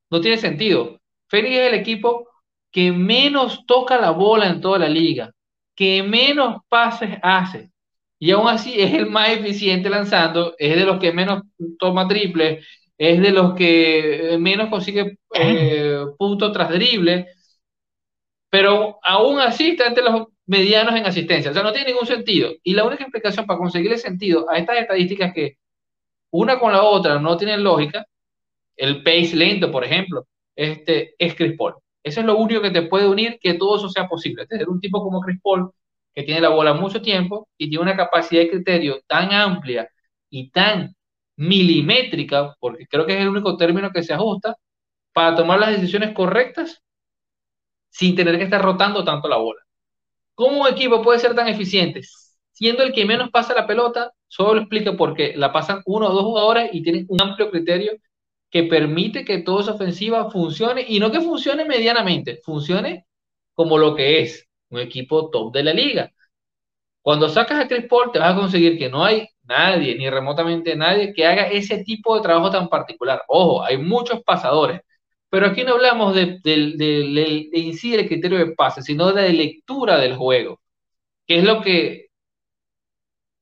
no 0.10 0.19
tiene 0.19 0.35
sentido. 0.35 0.99
Fénix 1.30 1.56
es 1.56 1.68
el 1.69 1.76
equipo 1.76 2.27
que 2.72 2.91
menos 2.91 3.65
toca 3.65 3.98
la 3.98 4.11
bola 4.11 4.49
en 4.49 4.60
toda 4.60 4.77
la 4.80 4.89
liga, 4.89 5.31
que 5.73 6.03
menos 6.03 6.64
pases 6.68 7.19
hace, 7.23 7.72
y 8.19 8.31
aún 8.31 8.49
así 8.49 8.81
es 8.81 8.93
el 8.93 9.10
más 9.10 9.30
eficiente 9.30 9.89
lanzando, 9.89 10.56
es 10.57 10.76
de 10.76 10.84
los 10.84 10.99
que 10.99 11.14
menos 11.14 11.43
toma 11.80 12.06
triple, 12.06 12.65
es 12.98 13.22
de 13.22 13.31
los 13.31 13.53
que 13.56 14.35
menos 14.41 14.68
consigue 14.68 15.18
eh, 15.34 16.03
puntos 16.18 16.52
tras 16.52 16.69
drible, 16.69 17.27
pero 18.51 18.99
aún 19.01 19.39
así 19.39 19.71
está 19.71 19.87
entre 19.87 20.03
los 20.03 20.27
medianos 20.45 20.95
en 20.95 21.05
asistencia. 21.05 21.51
O 21.51 21.53
sea, 21.53 21.63
no 21.63 21.71
tiene 21.71 21.91
ningún 21.91 22.05
sentido. 22.05 22.51
Y 22.63 22.73
la 22.73 22.83
única 22.83 23.03
explicación 23.03 23.45
para 23.45 23.57
conseguirle 23.57 23.97
sentido 23.97 24.47
a 24.51 24.57
estas 24.57 24.77
estadísticas 24.77 25.33
que 25.33 25.57
una 26.31 26.59
con 26.59 26.73
la 26.73 26.83
otra 26.83 27.17
no 27.19 27.37
tienen 27.37 27.63
lógica, 27.63 28.05
el 28.75 29.03
pace 29.03 29.35
lento, 29.35 29.71
por 29.71 29.85
ejemplo, 29.85 30.27
este, 30.55 31.15
es 31.17 31.33
Chris 31.35 31.55
Paul. 31.57 31.75
Eso 32.03 32.19
es 32.19 32.25
lo 32.25 32.37
único 32.37 32.61
que 32.61 32.71
te 32.71 32.83
puede 32.83 33.07
unir 33.07 33.39
que 33.41 33.53
todo 33.53 33.77
eso 33.77 33.89
sea 33.89 34.07
posible. 34.07 34.45
Tener 34.47 34.67
un 34.69 34.81
tipo 34.81 35.01
como 35.01 35.21
Chris 35.21 35.39
Paul, 35.41 35.71
que 36.13 36.23
tiene 36.23 36.41
la 36.41 36.49
bola 36.49 36.73
mucho 36.73 37.01
tiempo 37.01 37.47
y 37.57 37.69
tiene 37.69 37.83
una 37.83 37.95
capacidad 37.95 38.41
de 38.41 38.49
criterio 38.49 39.01
tan 39.07 39.31
amplia 39.31 39.87
y 40.29 40.51
tan 40.51 40.93
milimétrica, 41.37 42.55
porque 42.59 42.85
creo 42.87 43.05
que 43.05 43.13
es 43.15 43.21
el 43.21 43.29
único 43.29 43.55
término 43.55 43.91
que 43.91 44.03
se 44.03 44.13
ajusta, 44.13 44.57
para 45.13 45.35
tomar 45.35 45.59
las 45.59 45.71
decisiones 45.71 46.13
correctas 46.13 46.81
sin 47.91 48.15
tener 48.15 48.38
que 48.38 48.45
estar 48.45 48.61
rotando 48.61 49.03
tanto 49.03 49.27
la 49.27 49.38
bola. 49.38 49.61
¿Cómo 50.34 50.61
un 50.61 50.68
equipo 50.68 51.01
puede 51.03 51.19
ser 51.19 51.35
tan 51.35 51.47
eficiente? 51.47 52.01
Siendo 52.51 52.84
el 52.84 52.93
que 52.93 53.05
menos 53.05 53.30
pasa 53.30 53.53
la 53.53 53.68
pelota, 53.68 54.11
solo 54.27 54.55
lo 54.55 54.61
explica 54.61 54.93
porque 54.93 55.34
la 55.35 55.51
pasan 55.51 55.81
uno 55.85 56.09
o 56.09 56.13
dos 56.13 56.23
jugadores 56.23 56.72
y 56.73 56.81
tienen 56.84 57.05
un 57.09 57.22
amplio 57.22 57.51
criterio 57.51 57.93
que 58.49 58.63
permite 58.63 59.26
que 59.26 59.39
toda 59.39 59.61
esa 59.61 59.73
ofensiva 59.73 60.30
funcione 60.31 60.85
y 60.88 60.99
no 60.99 61.11
que 61.11 61.22
funcione 61.22 61.65
medianamente, 61.65 62.39
funcione 62.43 63.05
como 63.53 63.77
lo 63.77 63.95
que 63.95 64.22
es 64.22 64.47
un 64.69 64.80
equipo 64.80 65.30
top 65.30 65.53
de 65.53 65.63
la 65.63 65.73
liga. 65.73 66.11
Cuando 67.01 67.30
sacas 67.30 67.59
a 67.59 67.68
Chris 67.68 67.85
Paul, 67.89 68.11
te 68.11 68.19
vas 68.19 68.34
a 68.34 68.39
conseguir 68.39 68.77
que 68.77 68.89
no 68.89 69.03
hay 69.03 69.27
nadie, 69.43 69.95
ni 69.95 70.09
remotamente 70.09 70.76
nadie, 70.76 71.13
que 71.13 71.26
haga 71.26 71.47
ese 71.47 71.84
tipo 71.84 72.15
de 72.15 72.22
trabajo 72.22 72.51
tan 72.51 72.69
particular. 72.69 73.23
Ojo, 73.27 73.63
hay 73.63 73.77
muchos 73.77 74.22
pasadores, 74.23 74.81
pero 75.31 75.47
aquí 75.47 75.63
no 75.63 75.75
hablamos 75.75 76.13
de, 76.15 76.39
de, 76.43 76.75
de, 76.77 77.49
en 77.53 77.73
sí 77.75 77.91
del 77.91 78.07
criterio 78.07 78.37
de 78.39 78.53
pase, 78.53 78.81
sino 78.81 79.13
de 79.13 79.31
lectura 79.33 79.97
del 79.97 80.15
juego, 80.17 80.59
que 81.27 81.39
es 81.39 81.45
lo 81.45 81.61
que, 81.61 82.07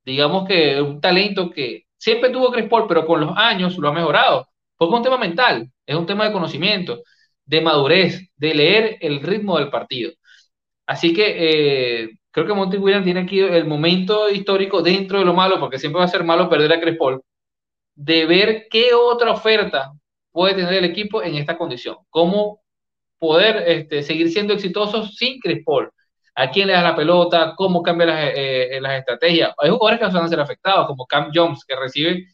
digamos 0.04 0.46
que 0.48 0.80
un 0.80 1.00
talento 1.00 1.50
que 1.50 1.84
siempre 1.98 2.30
tuvo 2.30 2.52
Chris 2.52 2.68
Paul, 2.68 2.86
pero 2.88 3.06
con 3.06 3.20
los 3.20 3.36
años 3.36 3.76
lo 3.78 3.88
ha 3.88 3.92
mejorado. 3.92 4.48
Porque 4.76 4.94
es 4.94 4.98
un 4.98 5.04
tema 5.04 5.18
mental, 5.18 5.70
es 5.86 5.96
un 5.96 6.06
tema 6.06 6.26
de 6.26 6.32
conocimiento, 6.32 7.02
de 7.44 7.60
madurez, 7.60 8.30
de 8.36 8.54
leer 8.54 8.98
el 9.00 9.20
ritmo 9.20 9.58
del 9.58 9.70
partido. 9.70 10.12
Así 10.86 11.12
que 11.14 12.02
eh, 12.04 12.10
creo 12.30 12.46
que 12.46 12.54
Monty 12.54 12.76
Williams 12.78 13.04
tiene 13.04 13.20
aquí 13.20 13.40
el 13.40 13.66
momento 13.66 14.30
histórico 14.30 14.82
dentro 14.82 15.18
de 15.18 15.24
lo 15.24 15.34
malo, 15.34 15.60
porque 15.60 15.78
siempre 15.78 15.98
va 16.00 16.04
a 16.06 16.08
ser 16.08 16.24
malo 16.24 16.48
perder 16.48 16.72
a 16.72 16.80
Chris 16.80 16.96
Paul, 16.98 17.20
de 17.94 18.26
ver 18.26 18.66
qué 18.70 18.94
otra 18.94 19.32
oferta 19.32 19.92
puede 20.32 20.54
tener 20.54 20.74
el 20.74 20.84
equipo 20.84 21.22
en 21.22 21.36
esta 21.36 21.56
condición. 21.56 21.96
Cómo 22.10 22.60
poder 23.18 23.64
este, 23.68 24.02
seguir 24.02 24.30
siendo 24.32 24.54
exitosos 24.54 25.16
sin 25.16 25.40
Chris 25.40 25.62
Paul. 25.64 25.90
A 26.34 26.50
quién 26.50 26.68
le 26.68 26.74
da 26.74 26.82
la 26.82 26.96
pelota, 26.96 27.54
cómo 27.56 27.82
cambia 27.82 28.06
las, 28.06 28.24
eh, 28.34 28.78
eh, 28.78 28.98
estrategias. 28.98 29.54
Hay 29.58 29.70
jugadores 29.70 29.98
que 30.00 30.06
van 30.06 30.24
a 30.24 30.28
ser 30.28 30.40
afectados, 30.40 30.86
como 30.86 31.06
Cam 31.06 31.30
Jones, 31.34 31.64
que 31.64 31.76
recibe 31.76 32.26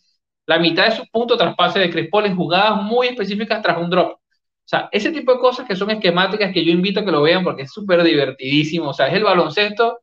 la 0.47 0.59
mitad 0.59 0.87
de 0.87 0.93
su 0.93 1.05
punto 1.11 1.37
tras 1.37 1.57
pase 1.57 1.81
de 1.81 1.91
Chris 1.91 2.09
Paul 2.11 2.27
en 2.27 2.37
jugadas 2.37 2.83
muy 2.83 3.09
específicas 3.09 3.63
tras 3.63 3.79
un 3.79 3.91
drop. 3.91 4.13
O 4.13 4.69
sea, 4.69 4.89
ese 4.93 5.13
tipo 5.13 5.33
de 5.33 5.41
cosas 5.41 5.67
que 5.67 5.77
son 5.77 5.91
esquemáticas 5.91 6.53
que 6.53 6.65
yo 6.65 6.73
invito 6.73 7.01
a 7.01 7.05
que 7.05 7.13
lo 7.13 7.23
vean 7.23 7.45
porque 7.45 7.63
es 7.63 7.73
súper 7.73 8.03
divertidísimo. 8.03 8.91
O 8.91 8.93
sea, 8.93 9.09
es 9.09 9.15
el 9.15 9.25
baloncesto 9.25 10.01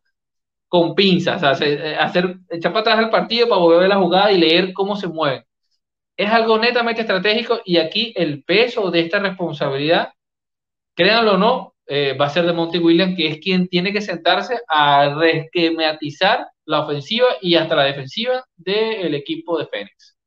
con 0.68 0.96
pinzas, 0.96 1.62
eh, 1.62 1.96
hacer, 2.00 2.38
echar 2.50 2.74
para 2.74 2.82
atrás 2.82 3.00
el 3.00 3.10
partido 3.10 3.48
para 3.48 3.62
volver 3.62 3.84
a 3.86 3.88
la 3.90 3.98
jugada 3.98 4.32
y 4.32 4.40
leer 4.40 4.74
cómo 4.74 4.96
se 4.96 5.08
mueve. 5.08 5.46
Es 6.16 6.30
algo 6.30 6.58
netamente 6.58 7.02
estratégico 7.02 7.62
y 7.66 7.78
aquí 7.78 8.14
el 8.16 8.44
peso 8.44 8.92
de 8.92 9.02
esta 9.02 9.20
responsabilidad, 9.20 10.14
créanlo 10.96 11.34
o 11.34 11.38
no, 11.38 11.74
eh, 11.88 12.16
va 12.16 12.28
a 12.28 12.30
ser 12.30 12.46
de 12.46 12.54
Monty 12.54 12.78
Williams, 12.78 13.16
que 13.16 13.28
es 13.28 13.40
quien 13.40 13.68
tiene 13.68 13.92
que 13.92 14.02
sentarse 14.02 14.60
a 14.68 15.16
resquematizar 15.16 16.48
la 16.66 16.82
ofensiva 16.82 17.28
y 17.42 17.56
hasta 17.56 17.76
la 17.76 17.84
defensiva 17.84 18.46
del 18.56 19.16
equipo 19.16 19.58
de 19.58 19.68
Phoenix. 19.68 20.18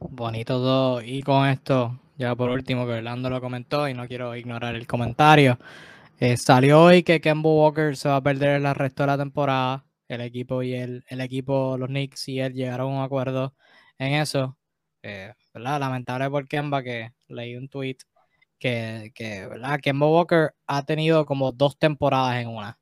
Bonito 0.00 0.54
todo. 0.54 1.02
Y 1.02 1.22
con 1.22 1.46
esto 1.48 2.00
ya 2.16 2.34
por 2.36 2.50
último, 2.50 2.86
que 2.86 2.92
Orlando 2.92 3.28
lo 3.28 3.40
comentó 3.40 3.88
y 3.88 3.94
no 3.94 4.06
quiero 4.06 4.36
ignorar 4.36 4.74
el 4.76 4.86
comentario. 4.86 5.58
Eh, 6.20 6.36
salió 6.36 6.82
hoy 6.82 7.02
que 7.02 7.20
Kemba 7.20 7.50
Walker 7.50 7.96
se 7.96 8.08
va 8.08 8.16
a 8.16 8.22
perder 8.22 8.62
el 8.62 8.74
resto 8.74 9.02
de 9.02 9.06
la 9.08 9.18
temporada. 9.18 9.84
El 10.06 10.20
equipo 10.20 10.62
y 10.62 10.74
el, 10.74 11.04
el 11.08 11.20
equipo, 11.20 11.76
los 11.78 11.88
Knicks 11.88 12.28
y 12.28 12.38
él 12.38 12.52
llegaron 12.52 12.92
a 12.92 12.96
un 12.98 13.02
acuerdo 13.02 13.54
en 13.98 14.14
eso. 14.14 14.56
Eh, 15.02 15.32
¿verdad? 15.52 15.80
Lamentable 15.80 16.30
por 16.30 16.48
Kemba 16.48 16.82
que 16.82 17.12
leí 17.28 17.56
un 17.56 17.68
tweet 17.68 17.98
que, 18.58 19.12
que 19.14 19.46
¿verdad? 19.46 19.80
Kemba 19.80 20.08
Walker 20.08 20.54
ha 20.66 20.84
tenido 20.84 21.26
como 21.26 21.52
dos 21.52 21.78
temporadas 21.78 22.36
en 22.42 22.48
una. 22.48 22.78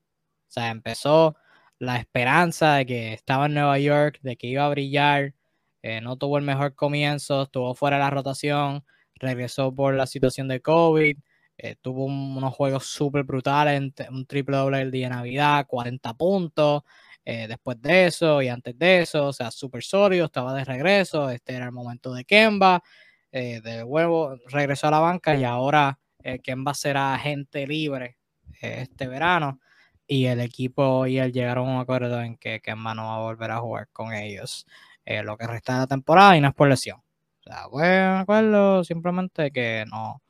O 0.49 0.53
sea, 0.53 0.71
empezó 0.71 1.37
la 1.79 1.99
esperanza 1.99 2.75
de 2.77 2.87
que 2.87 3.13
estaba 3.15 3.47
en 3.47 3.55
Nueva 3.55 3.79
York, 3.79 4.21
de 4.23 4.37
que 4.37 4.49
iba 4.49 4.67
a 4.67 4.71
brillar. 4.71 5.35
Eh, 5.83 6.01
no 6.01 6.17
tuvo 6.17 6.39
el 6.39 6.45
mejor 6.45 6.75
comienzo, 6.75 7.43
estuvo 7.43 7.75
fuera 7.75 7.97
de 7.97 8.03
la 8.05 8.11
rotación 8.11 8.85
regresó 9.23 9.75
por 9.75 9.95
la 9.95 10.07
situación 10.07 10.49
de 10.49 10.61
COVID, 10.61 11.17
eh, 11.59 11.77
tuvo 11.81 12.05
unos 12.07 12.55
juegos 12.55 12.87
súper 12.87 13.25
brutales, 13.25 13.81
un 14.11 14.27
triple 14.27 14.57
doble 14.57 14.83
el 14.83 14.91
día 14.91 15.09
de 15.09 15.15
Navidad, 15.15 15.67
40 15.69 16.15
puntos, 16.15 16.83
eh, 17.25 17.47
después 17.49 17.81
de 17.81 18.07
eso 18.07 18.43
y 18.43 18.49
antes 18.49 18.79
de 18.79 19.03
eso, 19.03 19.27
o 19.27 19.33
sea, 19.33 19.51
súper 19.51 19.83
sólido, 19.83 20.27
estaba 20.27 20.55
de 20.55 20.65
regreso, 20.65 21.31
este 21.31 21.55
era 21.55 21.67
el 21.67 21.73
momento 21.73 22.13
de 22.15 22.25
Kemba, 22.25 22.83
eh, 23.31 23.61
de 23.63 23.85
nuevo 23.85 24.37
regresó 24.49 24.89
a 24.89 24.91
la 24.93 24.99
banca 25.01 25.35
y 25.35 25.45
ahora 25.45 25.99
Kemba 26.43 26.75
será 26.75 27.15
agente 27.15 27.67
libre 27.67 28.17
este 28.61 29.09
verano 29.09 29.61
y 30.07 30.27
el 30.27 30.41
equipo 30.41 31.07
y 31.07 31.19
él 31.19 31.33
llegaron 31.33 31.69
a 31.69 31.73
un 31.73 31.81
acuerdo 31.81 32.21
en 32.23 32.37
que 32.37 32.61
Kemba 32.61 32.95
no 32.95 33.07
va 33.07 33.17
a 33.17 33.21
volver 33.21 33.51
a 33.51 33.59
jugar 33.59 33.89
con 33.93 34.13
ellos 34.13 34.67
lo 35.07 35.37
que 35.37 35.47
resta 35.49 35.75
de 35.75 35.79
la 35.81 35.87
temporada 35.89 36.37
y 36.37 36.41
no 36.41 36.49
es 36.49 36.55
por 36.55 36.69
lesión. 36.69 36.99
O 36.99 37.43
sea, 37.45 37.67
bueno, 37.67 38.19
acuerdo 38.19 38.85
simplemente 38.85 39.51
que 39.51 39.85
no 39.91 40.23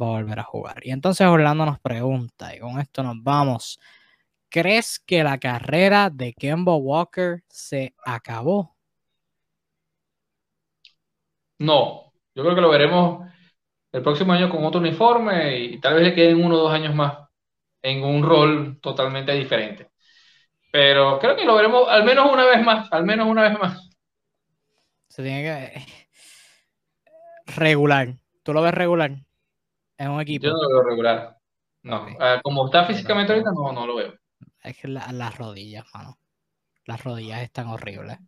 va 0.00 0.06
a 0.06 0.10
volver 0.10 0.38
a 0.40 0.42
jugar. 0.44 0.80
Y 0.84 0.90
entonces 0.90 1.26
Orlando 1.26 1.66
nos 1.66 1.78
pregunta, 1.80 2.54
y 2.54 2.58
con 2.60 2.80
esto 2.80 3.02
nos 3.02 3.22
vamos. 3.22 3.78
¿Crees 4.50 4.98
que 4.98 5.22
la 5.22 5.38
carrera 5.38 6.10
de 6.10 6.32
Kemba 6.32 6.74
Walker 6.74 7.44
se 7.48 7.94
acabó? 8.04 8.76
No, 11.58 12.12
yo 12.34 12.42
creo 12.42 12.54
que 12.56 12.60
lo 12.60 12.70
veremos 12.70 13.30
el 13.92 14.02
próximo 14.02 14.32
año 14.32 14.50
con 14.50 14.64
otro 14.64 14.80
uniforme 14.80 15.56
y 15.56 15.80
tal 15.80 15.94
vez 15.94 16.02
le 16.02 16.14
queden 16.14 16.44
uno 16.44 16.56
o 16.56 16.62
dos 16.62 16.72
años 16.72 16.94
más 16.94 17.28
en 17.80 18.02
un 18.02 18.24
rol 18.24 18.80
totalmente 18.80 19.32
diferente. 19.32 19.90
Pero 20.72 21.20
creo 21.20 21.36
que 21.36 21.44
lo 21.44 21.54
veremos 21.54 21.88
al 21.88 22.04
menos 22.04 22.32
una 22.32 22.44
vez 22.44 22.64
más, 22.64 22.92
al 22.92 23.04
menos 23.04 23.28
una 23.28 23.42
vez 23.42 23.58
más. 23.58 23.88
Se 25.08 25.22
tiene 25.22 25.42
que 25.42 25.84
regular. 27.56 28.14
¿Tú 28.42 28.52
lo 28.52 28.62
ves 28.62 28.74
regular 28.74 29.12
en 29.98 30.10
un 30.10 30.20
equipo? 30.20 30.46
Yo 30.46 30.52
no 30.52 30.62
lo 30.62 30.68
veo 30.68 30.82
regular. 30.82 31.36
No. 31.82 32.08
Ah, 32.18 32.40
como 32.42 32.66
está 32.66 32.84
físicamente 32.84 33.32
ahorita, 33.32 33.52
no, 33.52 33.72
no 33.72 33.86
lo 33.86 33.94
veo. 33.96 34.19
Es 34.62 34.76
que 34.76 34.88
las 34.88 35.38
rodillas, 35.38 35.84
mano. 35.94 36.18
Las 36.86 37.02
rodillas 37.04 37.42
están 37.42 37.68
horribles. 37.68 38.18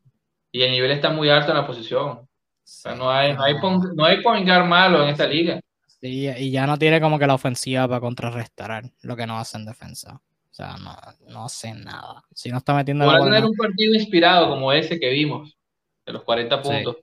Y 0.50 0.62
el 0.62 0.72
nivel 0.72 0.90
está 0.90 1.10
muy 1.10 1.28
alto 1.30 1.50
en 1.50 1.58
la 1.58 1.66
posición. 1.66 2.08
o 2.08 2.28
sea, 2.62 2.94
no 2.94 3.10
hay, 3.10 3.34
no 3.34 3.42
hay, 3.42 3.54
no 3.94 4.04
hay 4.04 4.22
malo 4.64 5.02
en 5.02 5.08
esta 5.08 5.26
liga. 5.26 5.60
Sí, 5.86 6.28
y 6.28 6.50
ya 6.50 6.66
no 6.66 6.78
tiene 6.78 7.00
como 7.00 7.18
que 7.18 7.26
la 7.26 7.34
ofensiva 7.34 7.86
para 7.86 8.00
contrarrestar 8.00 8.84
lo 9.02 9.16
que 9.16 9.26
no 9.26 9.38
hace 9.38 9.56
en 9.56 9.66
defensa. 9.66 10.20
O 10.52 10.54
sea, 10.54 10.76
no, 10.76 10.96
no 11.32 11.44
hace 11.46 11.72
nada. 11.72 12.24
Si 12.34 12.50
no 12.50 12.58
está 12.58 12.74
metiendo. 12.74 13.06
Para 13.06 13.24
tener 13.24 13.44
un 13.44 13.54
partido 13.54 13.94
inspirado 13.94 14.48
como 14.48 14.72
ese 14.72 15.00
que 15.00 15.08
vimos, 15.10 15.56
de 16.04 16.12
los 16.12 16.24
40 16.24 16.60
puntos, 16.60 16.96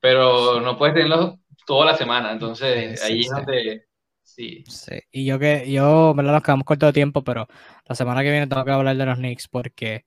pero 0.00 0.60
no 0.60 0.78
puedes 0.78 0.94
tenerlo 0.94 1.38
toda 1.66 1.86
la 1.86 1.96
semana. 1.96 2.32
Entonces, 2.32 3.02
ahí 3.02 3.20
es 3.20 3.28
donde. 3.28 3.86
Sí. 4.24 4.64
Y 5.12 5.26
yo 5.26 5.38
que, 5.38 5.70
yo, 5.70 6.12
¿verdad? 6.14 6.32
Nos 6.32 6.42
quedamos 6.42 6.64
corto 6.64 6.86
de 6.86 6.92
tiempo, 6.92 7.22
pero 7.22 7.46
la 7.86 7.94
semana 7.94 8.22
que 8.22 8.30
viene 8.30 8.46
tengo 8.46 8.64
que 8.64 8.70
hablar 8.72 8.96
de 8.96 9.06
los 9.06 9.18
Knicks 9.18 9.48
porque 9.48 10.06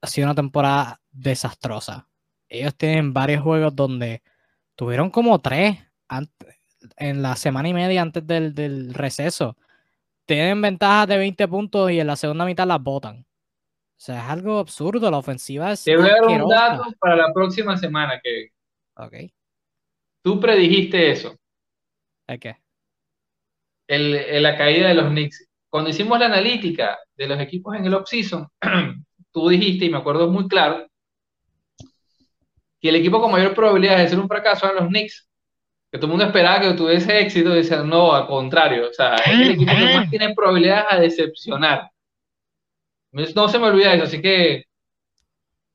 ha 0.00 0.06
sido 0.06 0.26
una 0.26 0.34
temporada 0.34 1.00
desastrosa. 1.10 2.08
Ellos 2.48 2.74
tienen 2.76 3.12
varios 3.12 3.42
juegos 3.42 3.74
donde 3.74 4.22
tuvieron 4.74 5.10
como 5.10 5.40
tres 5.40 5.78
en 6.96 7.22
la 7.22 7.36
semana 7.36 7.68
y 7.68 7.74
media 7.74 8.00
antes 8.00 8.26
del, 8.26 8.54
del 8.54 8.94
receso. 8.94 9.56
Tienen 10.24 10.62
ventajas 10.62 11.08
de 11.08 11.18
20 11.18 11.48
puntos 11.48 11.90
y 11.90 12.00
en 12.00 12.06
la 12.06 12.16
segunda 12.16 12.44
mitad 12.44 12.66
las 12.66 12.82
botan. 12.82 13.26
O 13.96 13.98
sea, 13.98 14.24
es 14.24 14.30
algo 14.30 14.58
absurdo. 14.58 15.10
La 15.10 15.18
ofensiva 15.18 15.72
es. 15.72 15.84
Te 15.84 15.96
voy 15.96 16.08
a 16.08 16.14
dar 16.14 16.42
un 16.42 16.48
dato 16.48 16.84
para 16.98 17.16
la 17.16 17.32
próxima 17.32 17.76
semana, 17.76 18.20
que. 18.22 18.50
Ok. 18.96 19.30
Tú 20.22 20.40
predijiste 20.40 21.10
eso. 21.10 21.36
¿El 22.26 22.40
qué? 22.40 22.56
El, 23.86 24.42
la 24.42 24.56
caída 24.56 24.88
de 24.88 24.94
los 24.94 25.08
Knicks. 25.08 25.48
Cuando 25.68 25.90
hicimos 25.90 26.18
la 26.18 26.26
analítica 26.26 26.98
de 27.16 27.26
los 27.26 27.40
equipos 27.40 27.76
en 27.76 27.86
el 27.86 27.94
off-season, 27.94 28.46
tú 29.32 29.48
dijiste, 29.48 29.84
y 29.84 29.90
me 29.90 29.98
acuerdo 29.98 30.28
muy 30.28 30.48
claro, 30.48 30.86
que 32.80 32.88
el 32.88 32.96
equipo 32.96 33.20
con 33.20 33.32
mayor 33.32 33.54
probabilidad 33.54 33.98
de 33.98 34.08
ser 34.08 34.18
un 34.18 34.28
fracaso 34.28 34.66
eran 34.66 34.84
los 34.84 34.88
Knicks. 34.88 35.28
Que 35.90 35.98
todo 35.98 36.06
el 36.06 36.10
mundo 36.10 36.24
esperaba 36.26 36.60
que 36.60 36.74
tuviese 36.74 37.20
éxito 37.20 37.50
y 37.50 37.58
decían, 37.58 37.88
no, 37.88 38.12
al 38.12 38.26
contrario. 38.26 38.88
O 38.90 38.92
sea, 38.92 39.14
es 39.16 39.40
el 39.40 39.50
equipo 39.52 39.72
que 39.72 39.94
más 39.94 40.10
tiene 40.10 40.34
probabilidades 40.34 40.86
a 40.90 41.00
decepcionar. 41.00 41.90
No 43.12 43.48
se 43.48 43.58
me 43.58 43.66
olvida 43.66 43.94
eso, 43.94 44.04
así 44.04 44.20
que 44.20 44.64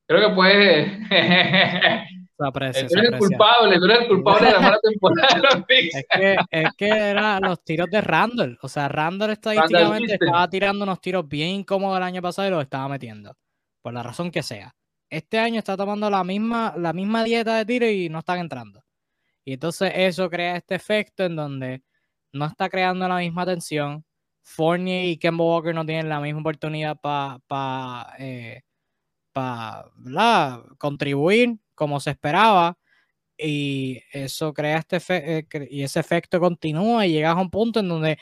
creo 0.05 0.35
que 0.35 0.35
puede 2.49 2.71
tú 2.87 2.97
eres 2.97 3.11
el 3.11 3.17
culpable, 3.17 3.77
tú 3.77 3.85
eres 3.85 3.99
el 3.99 4.07
culpable 4.07 4.47
de 4.47 4.53
la 4.53 4.59
mala 4.59 4.79
temporada. 4.81 5.65
es, 5.69 6.05
que, 6.09 6.37
es 6.49 6.69
que 6.77 6.87
eran 6.87 7.41
los 7.43 7.63
tiros 7.63 7.89
de 7.89 8.01
Randall. 8.01 8.57
O 8.61 8.69
sea, 8.69 8.87
Randall 8.87 9.31
estadísticamente 9.31 10.13
estaba 10.13 10.49
tirando 10.49 10.83
unos 10.83 11.01
tiros 11.01 11.27
bien 11.27 11.49
incómodos 11.49 11.97
el 11.97 12.03
año 12.03 12.21
pasado 12.21 12.47
y 12.47 12.51
los 12.51 12.63
estaba 12.63 12.87
metiendo. 12.87 13.35
Por 13.81 13.93
la 13.93 14.01
razón 14.03 14.31
que 14.31 14.41
sea. 14.41 14.73
Este 15.09 15.37
año 15.39 15.59
está 15.59 15.75
tomando 15.75 16.09
la 16.09 16.23
misma, 16.23 16.73
la 16.77 16.93
misma 16.93 17.23
dieta 17.23 17.57
de 17.57 17.65
tiro 17.65 17.85
y 17.85 18.09
no 18.09 18.19
están 18.19 18.39
entrando. 18.39 18.83
Y 19.43 19.53
entonces 19.53 19.91
eso 19.95 20.29
crea 20.29 20.55
este 20.55 20.75
efecto 20.75 21.23
en 21.25 21.35
donde 21.35 21.83
no 22.31 22.45
está 22.45 22.69
creando 22.69 23.07
la 23.07 23.17
misma 23.17 23.45
tensión, 23.45 24.05
Fournier 24.43 25.05
y 25.05 25.17
Kemba 25.17 25.43
Walker 25.43 25.75
no 25.75 25.85
tienen 25.85 26.09
la 26.09 26.19
misma 26.19 26.41
oportunidad 26.41 26.97
para 26.99 27.39
pa, 27.47 28.13
eh, 28.19 28.61
contribuir 30.77 31.57
como 31.81 31.99
se 31.99 32.11
esperaba 32.11 32.77
y 33.35 34.03
eso 34.11 34.53
crea 34.53 34.77
este 34.77 34.99
eh, 35.09 35.67
y 35.71 35.81
ese 35.81 35.99
efecto 35.99 36.39
continúa 36.39 37.07
y 37.07 37.13
llegas 37.13 37.35
a 37.35 37.41
un 37.41 37.49
punto 37.49 37.79
en 37.79 37.89
donde 37.89 38.19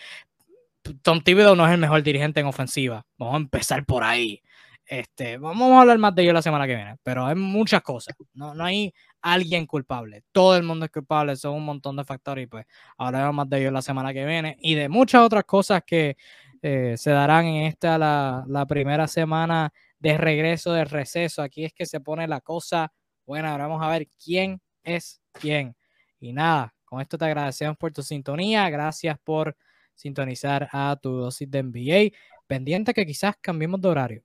Tom 1.01 1.19
Thibodeau 1.19 1.57
no 1.57 1.67
es 1.67 1.73
el 1.73 1.77
mejor 1.77 2.01
dirigente 2.01 2.39
en 2.39 2.45
ofensiva. 2.45 3.05
Vamos 3.17 3.33
a 3.33 3.37
empezar 3.37 3.85
por 3.85 4.05
ahí. 4.05 4.41
Este, 4.85 5.37
vamos 5.37 5.73
a 5.73 5.81
hablar 5.81 5.97
más 5.97 6.15
de 6.15 6.23
ello 6.23 6.31
la 6.31 6.41
semana 6.41 6.65
que 6.67 6.75
viene, 6.75 6.95
pero 7.03 7.25
hay 7.25 7.35
muchas 7.35 7.81
cosas. 7.81 8.15
No, 8.33 8.55
no 8.55 8.63
hay 8.63 8.93
alguien 9.21 9.65
culpable. 9.67 10.23
Todo 10.31 10.55
el 10.55 10.63
mundo 10.63 10.85
es 10.85 10.91
culpable, 10.91 11.35
son 11.35 11.55
un 11.55 11.65
montón 11.65 11.97
de 11.97 12.05
factores 12.05 12.45
y 12.45 12.47
pues 12.47 12.65
hablaremos 12.97 13.35
más 13.35 13.49
de 13.49 13.59
ello 13.59 13.71
la 13.71 13.81
semana 13.81 14.13
que 14.13 14.25
viene 14.25 14.55
y 14.61 14.75
de 14.75 14.87
muchas 14.87 15.21
otras 15.21 15.43
cosas 15.43 15.83
que 15.85 16.15
eh, 16.61 16.95
se 16.97 17.11
darán 17.11 17.45
en 17.45 17.65
esta 17.65 17.97
la, 17.97 18.45
la 18.47 18.65
primera 18.65 19.05
semana 19.05 19.73
de 19.99 20.17
regreso 20.17 20.71
del 20.71 20.89
receso. 20.89 21.41
Aquí 21.41 21.65
es 21.65 21.73
que 21.73 21.85
se 21.85 21.99
pone 21.99 22.25
la 22.25 22.39
cosa 22.39 22.89
buena. 23.29 23.51
Ahora 23.51 23.67
vamos 23.67 23.85
a 23.85 23.89
ver 23.89 24.07
quién 24.23 24.59
es 24.83 25.21
quién. 25.33 25.75
Y 26.19 26.33
nada, 26.33 26.73
con 26.83 26.99
esto 26.99 27.15
te 27.15 27.25
agradecemos 27.25 27.77
por 27.77 27.91
tu 27.93 28.01
sintonía. 28.01 28.67
Gracias 28.71 29.19
por 29.23 29.55
sintonizar 29.93 30.67
a 30.71 30.97
tu 30.99 31.11
dosis 31.11 31.49
de 31.49 31.61
NBA. 31.61 32.17
Pendiente 32.47 32.91
que 32.91 33.05
quizás 33.05 33.35
cambiemos 33.39 33.79
de 33.81 33.87
horario. 33.87 34.23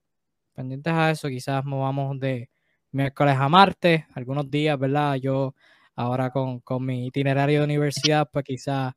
Pendientes 0.54 0.92
a 0.94 1.10
eso, 1.10 1.28
quizás 1.28 1.62
movamos 1.66 2.18
de 2.18 2.48
miércoles 2.92 3.36
a 3.38 3.46
martes, 3.46 4.04
algunos 4.14 4.50
días, 4.50 4.78
¿verdad? 4.78 5.16
Yo 5.16 5.54
ahora 5.94 6.30
con, 6.30 6.60
con 6.60 6.86
mi 6.86 7.06
itinerario 7.08 7.58
de 7.58 7.64
universidad, 7.66 8.26
pues 8.32 8.44
quizás 8.46 8.94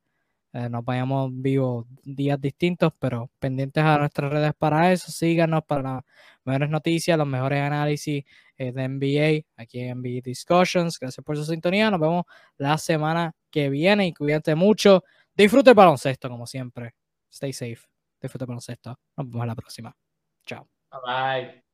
eh, 0.58 0.70
nos 0.70 0.84
vayamos 0.84 1.30
vivos 1.32 1.86
días 2.04 2.42
distintos, 2.42 2.92
pero 2.98 3.30
pendientes 3.38 3.84
a 3.84 4.00
nuestras 4.00 4.32
redes 4.32 4.54
para 4.58 4.92
eso. 4.92 5.12
Síganos 5.12 5.64
para 5.66 5.84
las 5.84 6.04
mejores 6.46 6.70
noticias, 6.72 7.16
los 7.16 7.28
mejores 7.28 7.62
análisis 7.62 8.24
eh, 8.58 8.72
de 8.72 8.88
NBA 8.88 9.46
aquí 9.56 9.82
en 9.82 10.00
NBA 10.00 10.22
Discussions. 10.24 10.98
Gracias 11.00 11.24
por 11.24 11.38
su 11.38 11.46
sintonía. 11.46 11.92
Nos 11.92 12.00
vemos 12.00 12.26
la 12.58 12.76
semana 12.80 13.36
que 13.52 13.70
viene 13.70 14.08
y 14.08 14.14
cuídate 14.16 14.56
mucho. 14.56 15.04
Disfrute 15.36 15.70
el 15.70 15.76
baloncesto, 15.76 16.28
como 16.28 16.48
siempre. 16.48 16.96
Stay 17.32 17.54
safe. 17.54 17.82
Disfrute 18.20 18.46
el 18.46 18.48
baloncesto. 18.48 19.00
Nos 19.16 19.30
vemos 19.30 19.46
la 19.46 19.56
próxima. 19.56 19.96
Chao. 20.44 20.68
Bye. 21.06 21.66